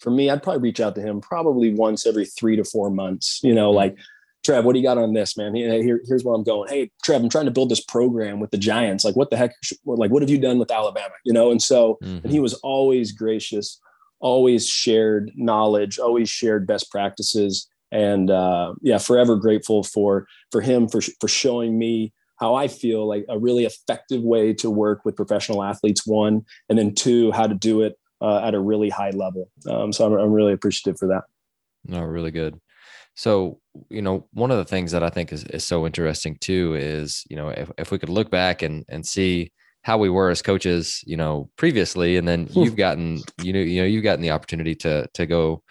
for 0.00 0.10
me, 0.10 0.30
I'd 0.30 0.42
probably 0.42 0.62
reach 0.62 0.80
out 0.80 0.94
to 0.96 1.00
him 1.00 1.20
probably 1.20 1.72
once 1.74 2.06
every 2.06 2.26
three 2.26 2.56
to 2.56 2.64
four 2.64 2.90
months. 2.90 3.40
You 3.42 3.54
know, 3.54 3.70
mm-hmm. 3.70 3.76
like 3.76 3.96
Trev, 4.44 4.64
what 4.64 4.74
do 4.74 4.78
you 4.78 4.84
got 4.84 4.98
on 4.98 5.14
this, 5.14 5.36
man? 5.36 5.54
Here, 5.54 6.00
here's 6.04 6.22
where 6.22 6.34
I'm 6.34 6.44
going. 6.44 6.68
Hey, 6.68 6.90
Trev, 7.02 7.22
I'm 7.22 7.30
trying 7.30 7.46
to 7.46 7.50
build 7.50 7.70
this 7.70 7.82
program 7.82 8.40
with 8.40 8.50
the 8.50 8.58
Giants. 8.58 9.04
Like, 9.04 9.16
what 9.16 9.30
the 9.30 9.36
heck? 9.38 9.52
Like, 9.86 10.10
what 10.10 10.22
have 10.22 10.30
you 10.30 10.38
done 10.38 10.58
with 10.58 10.70
Alabama? 10.70 11.14
You 11.24 11.32
know, 11.32 11.50
and 11.50 11.62
so, 11.62 11.98
mm-hmm. 12.02 12.24
and 12.24 12.30
he 12.30 12.40
was 12.40 12.54
always 12.54 13.12
gracious, 13.12 13.80
always 14.20 14.68
shared 14.68 15.32
knowledge, 15.34 15.98
always 15.98 16.28
shared 16.28 16.66
best 16.66 16.90
practices, 16.90 17.66
and 17.90 18.30
uh, 18.30 18.74
yeah, 18.82 18.98
forever 18.98 19.36
grateful 19.36 19.82
for 19.82 20.26
for 20.52 20.60
him 20.60 20.88
for 20.88 21.00
for 21.20 21.28
showing 21.28 21.78
me 21.78 22.12
how 22.36 22.54
I 22.54 22.68
feel 22.68 23.06
like 23.06 23.24
a 23.28 23.38
really 23.38 23.64
effective 23.64 24.22
way 24.22 24.52
to 24.54 24.70
work 24.70 25.04
with 25.04 25.16
professional 25.16 25.62
athletes. 25.62 26.06
One, 26.06 26.44
and 26.68 26.78
then 26.78 26.94
two, 26.94 27.32
how 27.32 27.46
to 27.46 27.54
do 27.54 27.82
it 27.82 27.98
uh, 28.20 28.38
at 28.38 28.54
a 28.54 28.60
really 28.60 28.90
high 28.90 29.10
level. 29.10 29.50
Um, 29.70 29.92
so 29.92 30.06
I'm, 30.06 30.12
I'm 30.14 30.32
really 30.32 30.52
appreciative 30.52 30.98
for 30.98 31.08
that. 31.08 31.24
No, 31.84 32.02
really 32.02 32.30
good. 32.30 32.58
So, 33.14 33.60
you 33.90 34.02
know, 34.02 34.26
one 34.32 34.50
of 34.50 34.58
the 34.58 34.64
things 34.64 34.90
that 34.90 35.04
I 35.04 35.10
think 35.10 35.32
is, 35.32 35.44
is 35.44 35.64
so 35.64 35.86
interesting 35.86 36.36
too 36.40 36.74
is, 36.74 37.24
you 37.30 37.36
know, 37.36 37.50
if, 37.50 37.70
if 37.78 37.90
we 37.92 37.98
could 37.98 38.08
look 38.08 38.30
back 38.30 38.62
and, 38.62 38.84
and 38.88 39.06
see 39.06 39.52
how 39.82 39.98
we 39.98 40.08
were 40.08 40.30
as 40.30 40.42
coaches, 40.42 41.04
you 41.06 41.16
know, 41.16 41.48
previously, 41.56 42.16
and 42.16 42.26
then 42.26 42.48
you've 42.52 42.74
gotten, 42.74 43.20
you 43.42 43.52
know, 43.52 43.60
you 43.60 43.82
know, 43.82 43.86
you've 43.86 44.02
gotten 44.02 44.22
the 44.22 44.30
opportunity 44.30 44.74
to, 44.74 45.06
to 45.14 45.26
go 45.26 45.62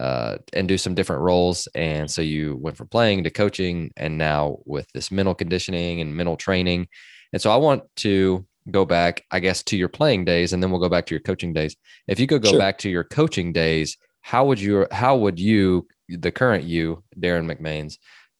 uh, 0.00 0.38
and 0.52 0.68
do 0.68 0.76
some 0.78 0.94
different 0.94 1.22
roles. 1.22 1.68
And 1.74 2.10
so 2.10 2.22
you 2.22 2.56
went 2.56 2.76
from 2.76 2.88
playing 2.88 3.24
to 3.24 3.30
coaching 3.30 3.92
and 3.96 4.18
now 4.18 4.58
with 4.64 4.90
this 4.92 5.10
mental 5.10 5.34
conditioning 5.34 6.00
and 6.00 6.16
mental 6.16 6.36
training. 6.36 6.88
And 7.32 7.40
so 7.40 7.50
I 7.50 7.56
want 7.56 7.82
to 7.96 8.46
go 8.70 8.84
back, 8.84 9.24
I 9.30 9.40
guess, 9.40 9.62
to 9.64 9.76
your 9.76 9.88
playing 9.88 10.24
days, 10.24 10.52
and 10.52 10.62
then 10.62 10.70
we'll 10.70 10.80
go 10.80 10.88
back 10.88 11.06
to 11.06 11.14
your 11.14 11.20
coaching 11.20 11.52
days. 11.52 11.76
If 12.08 12.18
you 12.18 12.26
could 12.26 12.42
go 12.42 12.50
sure. 12.50 12.58
back 12.58 12.78
to 12.78 12.90
your 12.90 13.04
coaching 13.04 13.52
days, 13.52 13.96
how 14.22 14.46
would 14.46 14.60
you, 14.60 14.86
how 14.90 15.16
would 15.16 15.38
you 15.38 15.86
the 16.08 16.32
current 16.32 16.64
you, 16.64 17.02
Derin 17.18 17.46
McMains, 17.46 17.98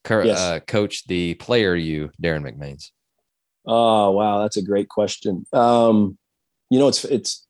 yes. 0.09 0.39
uh, 0.39 0.59
coach 0.61 1.05
the 1.07 1.35
player 1.35 1.75
you, 1.75 2.11
Derin 2.21 2.43
McMains? 2.43 2.91
Oh 3.67 4.11
wow, 4.11 4.41
that's 4.41 4.57
a 4.57 4.61
great 4.61 4.89
question. 4.89 5.45
Um, 5.51 6.17
you 6.69 6.79
know, 6.79 6.87
it's 6.87 7.05
it's. 7.05 7.45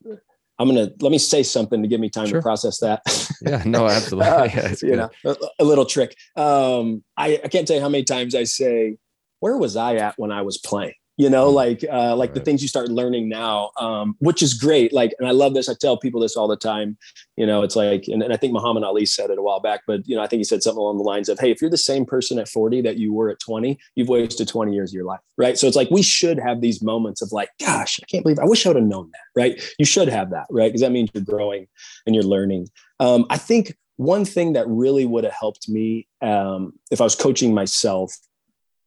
I'm 0.58 0.68
gonna 0.68 0.90
let 1.00 1.12
me 1.12 1.18
say 1.18 1.42
something 1.42 1.82
to 1.82 1.88
give 1.88 2.00
me 2.00 2.08
time 2.08 2.26
sure. 2.26 2.40
to 2.40 2.42
process 2.42 2.78
that. 2.80 3.02
yeah, 3.42 3.62
no, 3.64 3.86
absolutely. 3.88 4.30
uh, 4.30 4.44
yeah, 4.44 4.74
you 4.82 4.96
know, 4.96 5.10
a, 5.24 5.36
a, 5.60 5.64
little 5.64 5.84
trick. 5.84 6.16
Um, 6.34 7.04
I, 7.16 7.40
I 7.44 7.48
can't 7.48 7.66
tell 7.66 7.76
you 7.76 7.82
how 7.82 7.88
many 7.88 8.04
times 8.04 8.34
I 8.34 8.44
say, 8.44 8.96
"Where 9.40 9.56
was 9.56 9.76
I 9.76 9.96
at 9.96 10.14
when 10.16 10.32
I 10.32 10.42
was 10.42 10.58
playing?" 10.58 10.94
You 11.16 11.30
know 11.30 11.46
mm-hmm. 11.46 11.56
like 11.56 11.84
uh, 11.90 12.14
like 12.14 12.30
right. 12.30 12.34
the 12.34 12.40
things 12.40 12.62
you 12.62 12.68
start 12.68 12.88
learning 12.88 13.28
now 13.28 13.70
um, 13.78 14.16
which 14.18 14.42
is 14.42 14.54
great. 14.54 14.92
Like 14.92 15.14
and 15.18 15.28
i 15.28 15.32
love 15.32 15.54
this. 15.54 15.68
I 15.68 15.74
tell 15.74 15.96
people 15.96 16.20
this 16.20 16.36
all 16.36 16.48
the 16.48 16.56
time. 16.56 16.98
You 17.36 17.46
know 17.46 17.62
it's 17.62 17.76
like 17.76 18.08
and, 18.08 18.22
and 18.22 18.32
i 18.32 18.36
think 18.36 18.52
muhammad 18.52 18.82
ali 18.82 19.04
said 19.04 19.28
it 19.30 19.38
a 19.38 19.42
while 19.42 19.60
back 19.60 19.82
but 19.86 20.06
you 20.06 20.16
know 20.16 20.22
i 20.22 20.26
think 20.26 20.40
he 20.40 20.44
said 20.44 20.62
something 20.62 20.80
along 20.80 20.96
the 20.96 21.04
lines 21.04 21.28
of 21.28 21.38
hey 21.38 21.50
if 21.50 21.60
you're 21.60 21.70
the 21.70 21.76
same 21.76 22.06
person 22.06 22.38
at 22.38 22.48
40 22.48 22.80
that 22.82 22.96
you 22.96 23.12
were 23.12 23.28
at 23.28 23.38
20 23.40 23.78
you've 23.94 24.08
wasted 24.08 24.48
20 24.48 24.72
years 24.72 24.90
of 24.90 24.94
your 24.94 25.04
life 25.04 25.20
right? 25.36 25.58
So 25.58 25.66
it's 25.66 25.76
like 25.76 25.90
we 25.90 26.02
should 26.02 26.38
have 26.38 26.62
these 26.62 26.82
moments 26.82 27.20
of 27.20 27.32
like 27.32 27.50
gosh 27.60 28.00
i 28.02 28.06
can't 28.06 28.22
believe 28.22 28.38
i 28.38 28.46
wish 28.46 28.64
i 28.64 28.70
would 28.70 28.76
have 28.76 28.86
known 28.86 29.10
that 29.12 29.40
right? 29.40 29.62
You 29.78 29.84
should 29.84 30.08
have 30.08 30.30
that 30.30 30.46
right? 30.50 30.68
Because 30.68 30.80
that 30.80 30.92
means 30.92 31.10
you're 31.12 31.24
growing 31.24 31.66
and 32.06 32.14
you're 32.14 32.24
learning. 32.24 32.68
Um, 33.00 33.26
i 33.28 33.36
think 33.36 33.74
one 33.96 34.24
thing 34.24 34.52
that 34.52 34.68
really 34.68 35.06
would 35.06 35.24
have 35.24 35.32
helped 35.32 35.68
me 35.68 36.06
um, 36.20 36.74
if 36.90 37.00
I 37.00 37.04
was 37.04 37.14
coaching 37.14 37.54
myself 37.54 38.14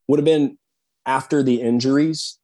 would 0.08 0.20
have 0.20 0.26
been 0.26 0.58
after 1.10 1.42
the 1.42 1.60
injuries, 1.60 2.38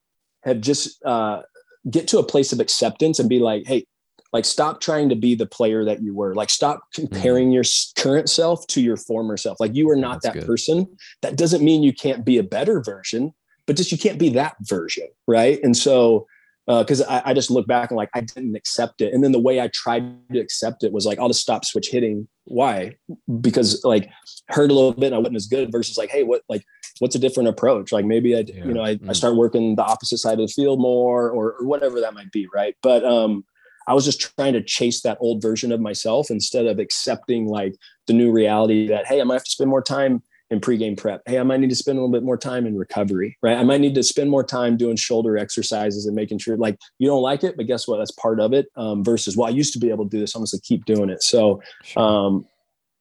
have 0.43 0.59
just 0.59 1.03
uh, 1.05 1.43
get 1.89 2.07
to 2.09 2.17
a 2.17 2.23
place 2.23 2.51
of 2.51 2.59
acceptance 2.59 3.19
and 3.19 3.29
be 3.29 3.39
like, 3.39 3.65
hey, 3.67 3.85
like 4.33 4.43
stop 4.43 4.81
trying 4.81 5.07
to 5.09 5.15
be 5.15 5.35
the 5.35 5.45
player 5.45 5.85
that 5.85 6.01
you 6.01 6.13
were. 6.13 6.33
Like 6.33 6.49
stop 6.49 6.81
comparing 6.93 7.49
mm-hmm. 7.49 7.53
your 7.53 7.63
current 7.97 8.29
self 8.29 8.65
to 8.67 8.81
your 8.81 8.97
former 8.97 9.37
self. 9.37 9.59
Like 9.59 9.75
you 9.75 9.89
are 9.91 9.95
not 9.95 10.21
That's 10.21 10.25
that 10.25 10.39
good. 10.39 10.47
person. 10.47 10.97
That 11.21 11.37
doesn't 11.37 11.63
mean 11.63 11.83
you 11.83 11.93
can't 11.93 12.25
be 12.25 12.37
a 12.39 12.43
better 12.43 12.81
version, 12.81 13.33
but 13.67 13.77
just 13.77 13.91
you 13.91 13.97
can't 13.97 14.19
be 14.19 14.29
that 14.29 14.55
version, 14.61 15.07
right? 15.27 15.59
And 15.63 15.77
so 15.77 16.27
because 16.67 17.01
uh, 17.01 17.21
I, 17.23 17.29
I, 17.29 17.33
just 17.35 17.51
look 17.51 17.67
back 17.67 17.91
and 17.91 17.97
like 17.97 18.09
I 18.15 18.21
didn't 18.21 18.55
accept 18.55 19.01
it. 19.01 19.13
And 19.13 19.23
then 19.23 19.31
the 19.31 19.39
way 19.39 19.61
I 19.61 19.69
tried 19.71 20.03
to 20.33 20.39
accept 20.39 20.83
it 20.83 20.91
was 20.91 21.05
like 21.05 21.19
I'll 21.19 21.27
just 21.27 21.41
stop 21.41 21.63
switch 21.63 21.89
hitting. 21.89 22.27
Why? 22.45 22.95
Because 23.41 23.83
like 23.83 24.09
hurt 24.49 24.71
a 24.71 24.73
little 24.73 24.93
bit 24.93 25.07
and 25.07 25.15
I 25.15 25.17
wasn't 25.17 25.35
as 25.35 25.47
good 25.47 25.71
versus 25.71 25.97
like, 25.97 26.09
hey, 26.09 26.23
what 26.23 26.43
like 26.47 26.63
what's 26.99 27.15
a 27.15 27.19
different 27.19 27.49
approach? 27.49 27.91
Like 27.91 28.05
maybe 28.05 28.35
I 28.35 28.39
yeah. 28.39 28.65
you 28.65 28.73
know 28.73 28.83
I, 28.83 28.95
mm. 28.95 29.09
I 29.09 29.13
start 29.13 29.35
working 29.35 29.75
the 29.75 29.83
opposite 29.83 30.17
side 30.19 30.39
of 30.39 30.47
the 30.47 30.53
field 30.53 30.79
more 30.79 31.29
or, 31.29 31.53
or 31.53 31.65
whatever 31.65 31.99
that 32.01 32.13
might 32.13 32.31
be, 32.31 32.47
right? 32.53 32.75
But 32.81 33.03
um 33.03 33.45
I 33.87 33.93
was 33.93 34.05
just 34.05 34.19
trying 34.19 34.53
to 34.53 34.63
chase 34.63 35.01
that 35.01 35.17
old 35.19 35.41
version 35.41 35.71
of 35.71 35.79
myself 35.79 36.31
instead 36.31 36.65
of 36.65 36.79
accepting 36.79 37.47
like 37.47 37.75
the 38.07 38.13
new 38.13 38.31
reality 38.31 38.87
that 38.87 39.07
hey, 39.07 39.21
I 39.21 39.23
might 39.23 39.35
have 39.35 39.43
to 39.43 39.51
spend 39.51 39.69
more 39.69 39.81
time 39.81 40.21
in 40.55 40.61
pregame 40.61 40.97
prep. 40.97 41.21
Hey, 41.25 41.37
I 41.37 41.43
might 41.43 41.59
need 41.59 41.69
to 41.69 41.75
spend 41.75 41.97
a 41.97 42.01
little 42.01 42.11
bit 42.11 42.23
more 42.23 42.37
time 42.37 42.65
in 42.65 42.77
recovery, 42.77 43.37
right? 43.41 43.57
I 43.57 43.63
might 43.63 43.81
need 43.81 43.95
to 43.95 44.03
spend 44.03 44.29
more 44.29 44.43
time 44.43 44.77
doing 44.77 44.95
shoulder 44.95 45.37
exercises 45.37 46.05
and 46.05 46.15
making 46.15 46.39
sure 46.39 46.57
like 46.57 46.79
you 46.97 47.07
don't 47.07 47.21
like 47.21 47.43
it, 47.43 47.57
but 47.57 47.67
guess 47.67 47.87
what? 47.87 47.97
That's 47.97 48.11
part 48.11 48.39
of 48.39 48.53
it. 48.53 48.67
Um, 48.75 49.03
versus, 49.03 49.37
well, 49.37 49.47
I 49.47 49.51
used 49.51 49.73
to 49.73 49.79
be 49.79 49.89
able 49.89 50.05
to 50.05 50.09
do 50.09 50.19
this. 50.19 50.33
I'm 50.35 50.41
just 50.43 50.53
gonna 50.53 50.61
keep 50.61 50.85
doing 50.85 51.09
it. 51.09 51.21
So 51.21 51.61
um, 51.97 52.45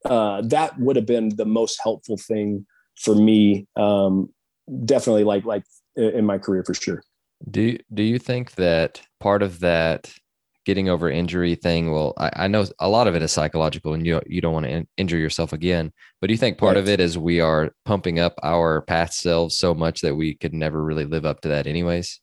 uh, 0.05 0.43
that 0.43 0.79
would 0.79 0.97
have 0.97 1.07
been 1.07 1.31
the 1.37 1.47
most 1.47 1.81
helpful 1.83 2.17
thing 2.17 2.67
for 2.97 3.15
me. 3.15 3.67
Um, 3.77 4.31
definitely 4.85 5.25
like 5.25 5.45
like 5.45 5.65
in 5.97 6.25
my 6.25 6.39
career 6.39 6.65
for 6.65 6.75
sure. 6.75 7.03
Do 7.51 7.79
do 7.93 8.03
you 8.03 8.19
think 8.19 8.53
that 8.53 9.03
part 9.21 9.43
of 9.43 9.61
that 9.61 10.13
getting 10.65 10.89
over 10.89 11.11
injury 11.11 11.55
thing 11.55 11.91
well 11.93 12.15
I, 12.19 12.31
I, 12.37 12.49
know 12.49 12.65
a 12.79 12.89
lot 12.89 13.07
of 13.07 13.15
it 13.15 13.23
is 13.23 13.33
psychological 13.33 13.95
and 13.95 14.07
you 14.07 14.21
you 14.27 14.41
don't 14.41 14.53
want 14.53 14.67
to 14.67 14.73
in, 14.73 14.89
injure 14.97 15.19
yourself 15.19 15.53
again 15.53 15.93
but 16.21 16.29
do 16.29 16.33
you 16.33 16.39
think 16.39 16.59
part 16.59 16.75
right. 16.75 16.81
of 16.81 16.89
it 16.89 17.01
is 17.01 17.19
we 17.19 17.41
are 17.41 17.73
pumping 17.85 18.19
up 18.19 18.35
our 18.43 18.83
past 18.83 19.21
selves 19.21 19.59
so 19.59 19.75
much 19.75 20.01
that 20.01 20.17
we 20.17 20.35
could 20.35 20.55
never 20.55 20.83
really 20.83 21.05
live 21.05 21.25
up 21.25 21.41
to 21.43 21.49
that 21.49 21.67
anyways 21.67 22.21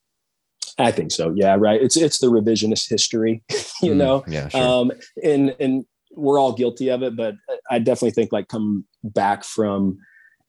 i 0.77 0.91
think 0.91 1.11
so 1.11 1.33
yeah 1.35 1.55
right 1.57 1.81
it's 1.81 1.97
it's 1.97 2.19
the 2.19 2.27
revisionist 2.27 2.89
history 2.89 3.43
you 3.81 3.93
mm, 3.93 3.97
know 3.97 4.23
yeah 4.27 4.47
sure. 4.49 4.61
um 4.61 4.91
and 5.23 5.55
and 5.59 5.85
we're 6.13 6.39
all 6.39 6.53
guilty 6.53 6.89
of 6.89 7.03
it 7.03 7.15
but 7.15 7.35
i 7.69 7.79
definitely 7.79 8.11
think 8.11 8.31
like 8.31 8.47
come 8.47 8.85
back 9.03 9.43
from 9.43 9.97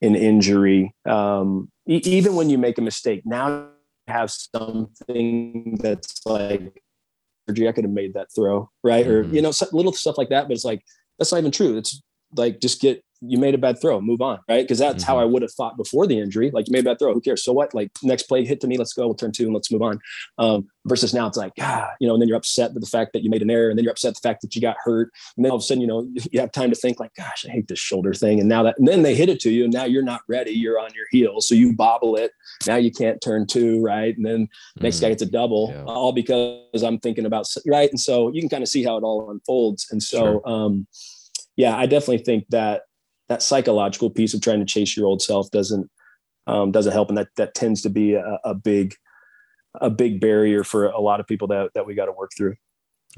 an 0.00 0.16
injury 0.16 0.94
um 1.06 1.70
e- 1.88 2.02
even 2.04 2.34
when 2.34 2.50
you 2.50 2.58
make 2.58 2.78
a 2.78 2.82
mistake 2.82 3.22
now 3.24 3.68
have 4.08 4.30
something 4.30 5.76
that's 5.80 6.20
like 6.26 6.81
I 7.60 7.72
could 7.72 7.84
have 7.84 7.92
made 7.92 8.14
that 8.14 8.28
throw, 8.34 8.70
right? 8.82 9.06
Mm-hmm. 9.06 9.30
Or 9.30 9.34
you 9.34 9.42
know, 9.42 9.52
little 9.72 9.92
stuff 9.92 10.18
like 10.18 10.30
that. 10.30 10.48
But 10.48 10.54
it's 10.54 10.64
like 10.64 10.82
that's 11.18 11.32
not 11.32 11.38
even 11.38 11.50
true. 11.50 11.76
It's 11.76 12.00
like 12.36 12.60
just 12.60 12.80
get 12.80 13.04
you 13.24 13.38
made 13.38 13.54
a 13.54 13.58
bad 13.58 13.80
throw, 13.80 14.00
move 14.00 14.20
on, 14.20 14.40
right? 14.48 14.62
Because 14.62 14.78
that's 14.78 15.04
mm-hmm. 15.04 15.12
how 15.12 15.18
I 15.18 15.24
would 15.24 15.42
have 15.42 15.52
thought 15.52 15.76
before 15.76 16.06
the 16.06 16.18
injury. 16.18 16.50
Like 16.50 16.66
you 16.66 16.72
made 16.72 16.80
a 16.80 16.90
bad 16.90 16.98
throw, 16.98 17.14
who 17.14 17.20
cares? 17.20 17.44
So 17.44 17.52
what? 17.52 17.72
Like 17.72 17.90
next 18.02 18.24
play 18.24 18.44
hit 18.44 18.60
to 18.62 18.66
me, 18.66 18.76
let's 18.76 18.92
go, 18.92 19.06
we'll 19.06 19.14
turn 19.14 19.32
two 19.32 19.44
and 19.44 19.54
let's 19.54 19.70
move 19.70 19.82
on. 19.82 20.00
Um, 20.38 20.68
versus 20.86 21.14
now 21.14 21.28
it's 21.28 21.36
like, 21.36 21.52
ah, 21.60 21.90
you 22.00 22.08
know, 22.08 22.14
and 22.14 22.20
then 22.20 22.28
you're 22.28 22.36
upset 22.36 22.74
with 22.74 22.82
the 22.82 22.88
fact 22.88 23.12
that 23.12 23.22
you 23.22 23.30
made 23.30 23.42
an 23.42 23.50
error, 23.50 23.70
and 23.70 23.78
then 23.78 23.84
you're 23.84 23.92
upset 23.92 24.14
the 24.14 24.28
fact 24.28 24.42
that 24.42 24.54
you 24.56 24.60
got 24.60 24.76
hurt, 24.82 25.10
and 25.36 25.44
then 25.44 25.50
all 25.50 25.56
of 25.56 25.62
a 25.62 25.64
sudden, 25.64 25.80
you 25.80 25.86
know, 25.86 26.08
you 26.32 26.40
have 26.40 26.50
time 26.52 26.70
to 26.70 26.76
think 26.76 26.98
like, 26.98 27.14
gosh, 27.14 27.46
I 27.46 27.52
hate 27.52 27.68
this 27.68 27.78
shoulder 27.78 28.12
thing, 28.12 28.40
and 28.40 28.48
now 28.48 28.64
that, 28.64 28.78
and 28.78 28.88
then 28.88 29.02
they 29.02 29.14
hit 29.14 29.28
it 29.28 29.40
to 29.40 29.50
you, 29.50 29.64
and 29.64 29.72
now 29.72 29.84
you're 29.84 30.02
not 30.02 30.22
ready, 30.28 30.50
you're 30.50 30.80
on 30.80 30.90
your 30.94 31.06
heels, 31.10 31.48
so 31.48 31.54
you 31.54 31.74
bobble 31.74 32.16
it. 32.16 32.32
Now 32.66 32.76
you 32.76 32.90
can't 32.90 33.20
turn 33.20 33.46
two, 33.46 33.80
right? 33.80 34.16
And 34.16 34.26
then 34.26 34.48
next 34.80 34.96
mm-hmm. 34.96 35.04
guy 35.04 35.08
gets 35.10 35.22
a 35.22 35.26
double, 35.26 35.72
yeah. 35.72 35.84
all 35.84 36.12
because 36.12 36.82
I'm 36.82 36.98
thinking 36.98 37.26
about 37.26 37.46
right, 37.66 37.90
and 37.90 38.00
so 38.00 38.32
you 38.32 38.40
can 38.40 38.50
kind 38.50 38.62
of 38.62 38.68
see 38.68 38.82
how 38.82 38.96
it 38.96 39.02
all 39.02 39.30
unfolds, 39.30 39.86
and 39.90 40.02
so. 40.02 40.18
Sure. 40.18 40.48
um 40.48 40.86
yeah, 41.56 41.76
I 41.76 41.86
definitely 41.86 42.24
think 42.24 42.46
that 42.48 42.82
that 43.32 43.42
psychological 43.42 44.10
piece 44.10 44.34
of 44.34 44.42
trying 44.42 44.60
to 44.60 44.66
chase 44.66 44.94
your 44.94 45.06
old 45.06 45.22
self 45.22 45.50
doesn't 45.50 45.90
um, 46.46 46.70
doesn't 46.70 46.92
help, 46.92 47.08
and 47.08 47.16
that 47.16 47.28
that 47.36 47.54
tends 47.54 47.82
to 47.82 47.90
be 47.90 48.14
a, 48.14 48.38
a 48.44 48.54
big 48.54 48.94
a 49.80 49.88
big 49.88 50.20
barrier 50.20 50.64
for 50.64 50.86
a 50.86 51.00
lot 51.00 51.18
of 51.18 51.26
people 51.26 51.48
that 51.48 51.70
that 51.74 51.86
we 51.86 51.94
got 51.94 52.06
to 52.06 52.12
work 52.12 52.30
through. 52.36 52.54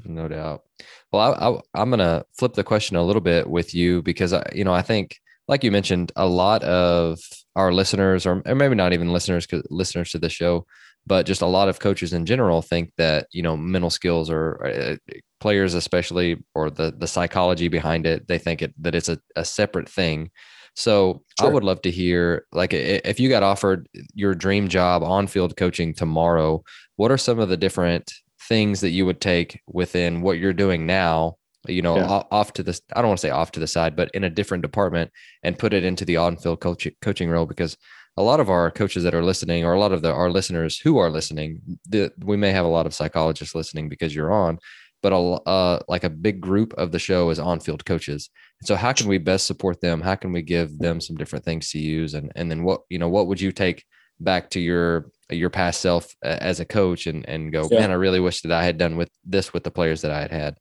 No 0.05 0.27
doubt. 0.27 0.63
Well, 1.11 1.63
I, 1.73 1.81
am 1.81 1.89
going 1.89 1.99
to 1.99 2.25
flip 2.37 2.53
the 2.53 2.65
question 2.65 2.97
a 2.97 3.03
little 3.03 3.21
bit 3.21 3.49
with 3.49 3.73
you 3.73 4.01
because 4.01 4.33
I, 4.33 4.43
you 4.53 4.65
know, 4.65 4.73
I 4.73 4.81
think, 4.81 5.17
like 5.47 5.63
you 5.63 5.71
mentioned, 5.71 6.11
a 6.17 6.27
lot 6.27 6.63
of 6.63 7.17
our 7.55 7.71
listeners, 7.71 8.25
or, 8.25 8.41
or 8.45 8.55
maybe 8.55 8.75
not 8.75 8.91
even 8.91 9.13
listeners, 9.13 9.47
listeners 9.69 10.11
to 10.11 10.19
the 10.19 10.27
show, 10.27 10.65
but 11.07 11.25
just 11.25 11.41
a 11.41 11.47
lot 11.47 11.69
of 11.69 11.79
coaches 11.79 12.13
in 12.13 12.25
general 12.25 12.61
think 12.61 12.91
that 12.97 13.27
you 13.31 13.41
know 13.41 13.55
mental 13.55 13.89
skills 13.89 14.29
or 14.29 14.65
uh, 14.65 14.95
players 15.39 15.73
especially 15.73 16.37
or 16.53 16.69
the 16.69 16.93
the 16.97 17.07
psychology 17.07 17.67
behind 17.67 18.05
it 18.05 18.27
they 18.27 18.37
think 18.37 18.61
it 18.61 18.73
that 18.81 18.95
it's 18.95 19.09
a, 19.09 19.19
a 19.35 19.45
separate 19.45 19.89
thing 19.89 20.29
so 20.75 21.21
sure. 21.39 21.49
i 21.49 21.51
would 21.51 21.63
love 21.63 21.81
to 21.81 21.91
hear 21.91 22.45
like 22.51 22.73
if 22.73 23.19
you 23.19 23.29
got 23.29 23.43
offered 23.43 23.87
your 24.13 24.33
dream 24.33 24.67
job 24.67 25.03
on 25.03 25.27
field 25.27 25.55
coaching 25.55 25.93
tomorrow 25.93 26.63
what 26.95 27.11
are 27.11 27.17
some 27.17 27.39
of 27.39 27.49
the 27.49 27.57
different 27.57 28.11
things 28.47 28.81
that 28.81 28.89
you 28.89 29.05
would 29.05 29.21
take 29.21 29.59
within 29.67 30.21
what 30.21 30.37
you're 30.37 30.53
doing 30.53 30.85
now 30.85 31.35
you 31.67 31.81
know 31.81 31.97
yeah. 31.97 32.23
off 32.31 32.53
to 32.53 32.63
the 32.63 32.79
i 32.95 33.01
don't 33.01 33.09
want 33.09 33.19
to 33.19 33.27
say 33.27 33.31
off 33.31 33.51
to 33.51 33.59
the 33.59 33.67
side 33.67 33.95
but 33.95 34.09
in 34.13 34.23
a 34.23 34.29
different 34.29 34.61
department 34.61 35.11
and 35.43 35.57
put 35.57 35.73
it 35.73 35.83
into 35.83 36.05
the 36.05 36.17
on 36.17 36.37
field 36.37 36.59
coaching 36.59 36.93
coaching 37.01 37.29
role 37.29 37.45
because 37.45 37.77
a 38.17 38.23
lot 38.23 38.39
of 38.39 38.49
our 38.49 38.71
coaches 38.71 39.03
that 39.03 39.13
are 39.13 39.23
listening, 39.23 39.65
or 39.65 39.73
a 39.73 39.79
lot 39.79 39.91
of 39.91 40.01
the 40.01 40.11
our 40.11 40.29
listeners 40.29 40.77
who 40.77 40.97
are 40.97 41.09
listening, 41.09 41.61
the, 41.87 42.11
we 42.19 42.37
may 42.37 42.51
have 42.51 42.65
a 42.65 42.69
lot 42.69 42.85
of 42.85 42.93
psychologists 42.93 43.55
listening 43.55 43.89
because 43.89 44.15
you're 44.15 44.31
on, 44.31 44.57
but 45.01 45.13
a 45.13 45.17
uh, 45.17 45.79
like 45.87 46.03
a 46.03 46.09
big 46.09 46.39
group 46.39 46.73
of 46.73 46.91
the 46.91 46.99
show 46.99 47.29
is 47.29 47.39
on 47.39 47.59
field 47.59 47.85
coaches. 47.85 48.29
And 48.61 48.67
so, 48.67 48.75
how 48.75 48.93
can 48.93 49.07
we 49.07 49.17
best 49.17 49.45
support 49.45 49.81
them? 49.81 50.01
How 50.01 50.15
can 50.15 50.31
we 50.31 50.41
give 50.41 50.77
them 50.79 51.01
some 51.01 51.17
different 51.17 51.43
things 51.43 51.71
to 51.71 51.79
use? 51.79 52.13
And 52.13 52.31
and 52.35 52.49
then 52.49 52.63
what 52.63 52.81
you 52.89 52.99
know, 52.99 53.09
what 53.09 53.27
would 53.27 53.41
you 53.41 53.51
take 53.51 53.83
back 54.19 54.49
to 54.51 54.59
your 54.61 55.11
your 55.29 55.49
past 55.49 55.81
self 55.81 56.15
as 56.23 56.59
a 56.59 56.65
coach 56.65 57.07
and 57.07 57.27
and 57.27 57.51
go, 57.51 57.67
yeah. 57.69 57.81
man, 57.81 57.91
I 57.91 57.95
really 57.95 58.19
wish 58.19 58.41
that 58.41 58.51
I 58.51 58.63
had 58.63 58.77
done 58.77 58.95
with 58.95 59.09
this 59.25 59.53
with 59.53 59.63
the 59.63 59.71
players 59.71 60.01
that 60.01 60.11
I 60.11 60.21
had 60.21 60.31
had. 60.31 60.57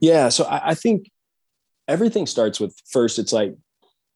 Yeah, 0.00 0.28
so 0.28 0.44
I, 0.44 0.70
I 0.70 0.74
think 0.74 1.10
everything 1.88 2.26
starts 2.26 2.60
with 2.60 2.78
first. 2.90 3.18
It's 3.18 3.32
like 3.32 3.56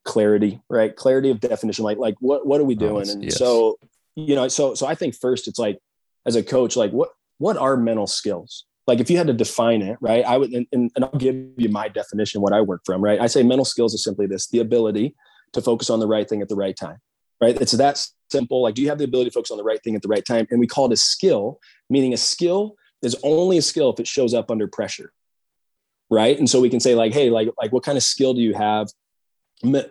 clarity, 0.04 0.60
right? 0.68 0.94
Clarity 0.94 1.30
of 1.30 1.40
definition. 1.40 1.84
Like, 1.84 1.98
like 1.98 2.14
what 2.20 2.46
what 2.46 2.60
are 2.60 2.64
we 2.64 2.76
oh, 2.76 2.78
doing? 2.78 3.08
And 3.08 3.24
yes. 3.24 3.38
so, 3.38 3.78
you 4.14 4.34
know, 4.34 4.48
so 4.48 4.74
so 4.74 4.86
I 4.86 4.94
think 4.94 5.14
first 5.14 5.48
it's 5.48 5.58
like 5.58 5.78
as 6.26 6.36
a 6.36 6.42
coach, 6.42 6.76
like 6.76 6.92
what 6.92 7.10
what 7.38 7.56
are 7.56 7.76
mental 7.76 8.06
skills? 8.06 8.64
Like 8.86 9.00
if 9.00 9.10
you 9.10 9.16
had 9.16 9.28
to 9.28 9.32
define 9.32 9.82
it, 9.82 9.98
right? 10.00 10.24
I 10.24 10.36
would 10.36 10.50
and, 10.50 10.66
and 10.72 11.04
I'll 11.04 11.10
give 11.18 11.36
you 11.56 11.68
my 11.68 11.88
definition, 11.88 12.40
what 12.40 12.52
I 12.52 12.60
work 12.60 12.82
from, 12.84 13.02
right? 13.02 13.20
I 13.20 13.26
say 13.26 13.42
mental 13.42 13.64
skills 13.64 13.94
is 13.94 14.02
simply 14.02 14.26
this: 14.26 14.48
the 14.48 14.60
ability 14.60 15.14
to 15.52 15.62
focus 15.62 15.90
on 15.90 16.00
the 16.00 16.06
right 16.06 16.28
thing 16.28 16.42
at 16.42 16.48
the 16.48 16.56
right 16.56 16.76
time. 16.76 16.98
Right. 17.40 17.58
It's 17.58 17.72
that 17.72 18.06
simple. 18.30 18.62
Like, 18.62 18.74
do 18.74 18.82
you 18.82 18.90
have 18.90 18.98
the 18.98 19.04
ability 19.04 19.30
to 19.30 19.34
focus 19.34 19.50
on 19.50 19.56
the 19.56 19.64
right 19.64 19.82
thing 19.82 19.96
at 19.96 20.02
the 20.02 20.08
right 20.08 20.24
time? 20.24 20.46
And 20.50 20.60
we 20.60 20.66
call 20.66 20.86
it 20.86 20.92
a 20.92 20.96
skill, 20.96 21.58
meaning 21.88 22.12
a 22.12 22.18
skill 22.18 22.76
is 23.02 23.16
only 23.22 23.56
a 23.56 23.62
skill 23.62 23.90
if 23.90 23.98
it 23.98 24.06
shows 24.06 24.34
up 24.34 24.50
under 24.50 24.68
pressure 24.68 25.10
right 26.10 26.38
and 26.38 26.50
so 26.50 26.60
we 26.60 26.68
can 26.68 26.80
say 26.80 26.94
like 26.94 27.14
hey 27.14 27.30
like 27.30 27.48
like 27.56 27.72
what 27.72 27.84
kind 27.84 27.96
of 27.96 28.02
skill 28.02 28.34
do 28.34 28.40
you 28.40 28.52
have 28.52 28.88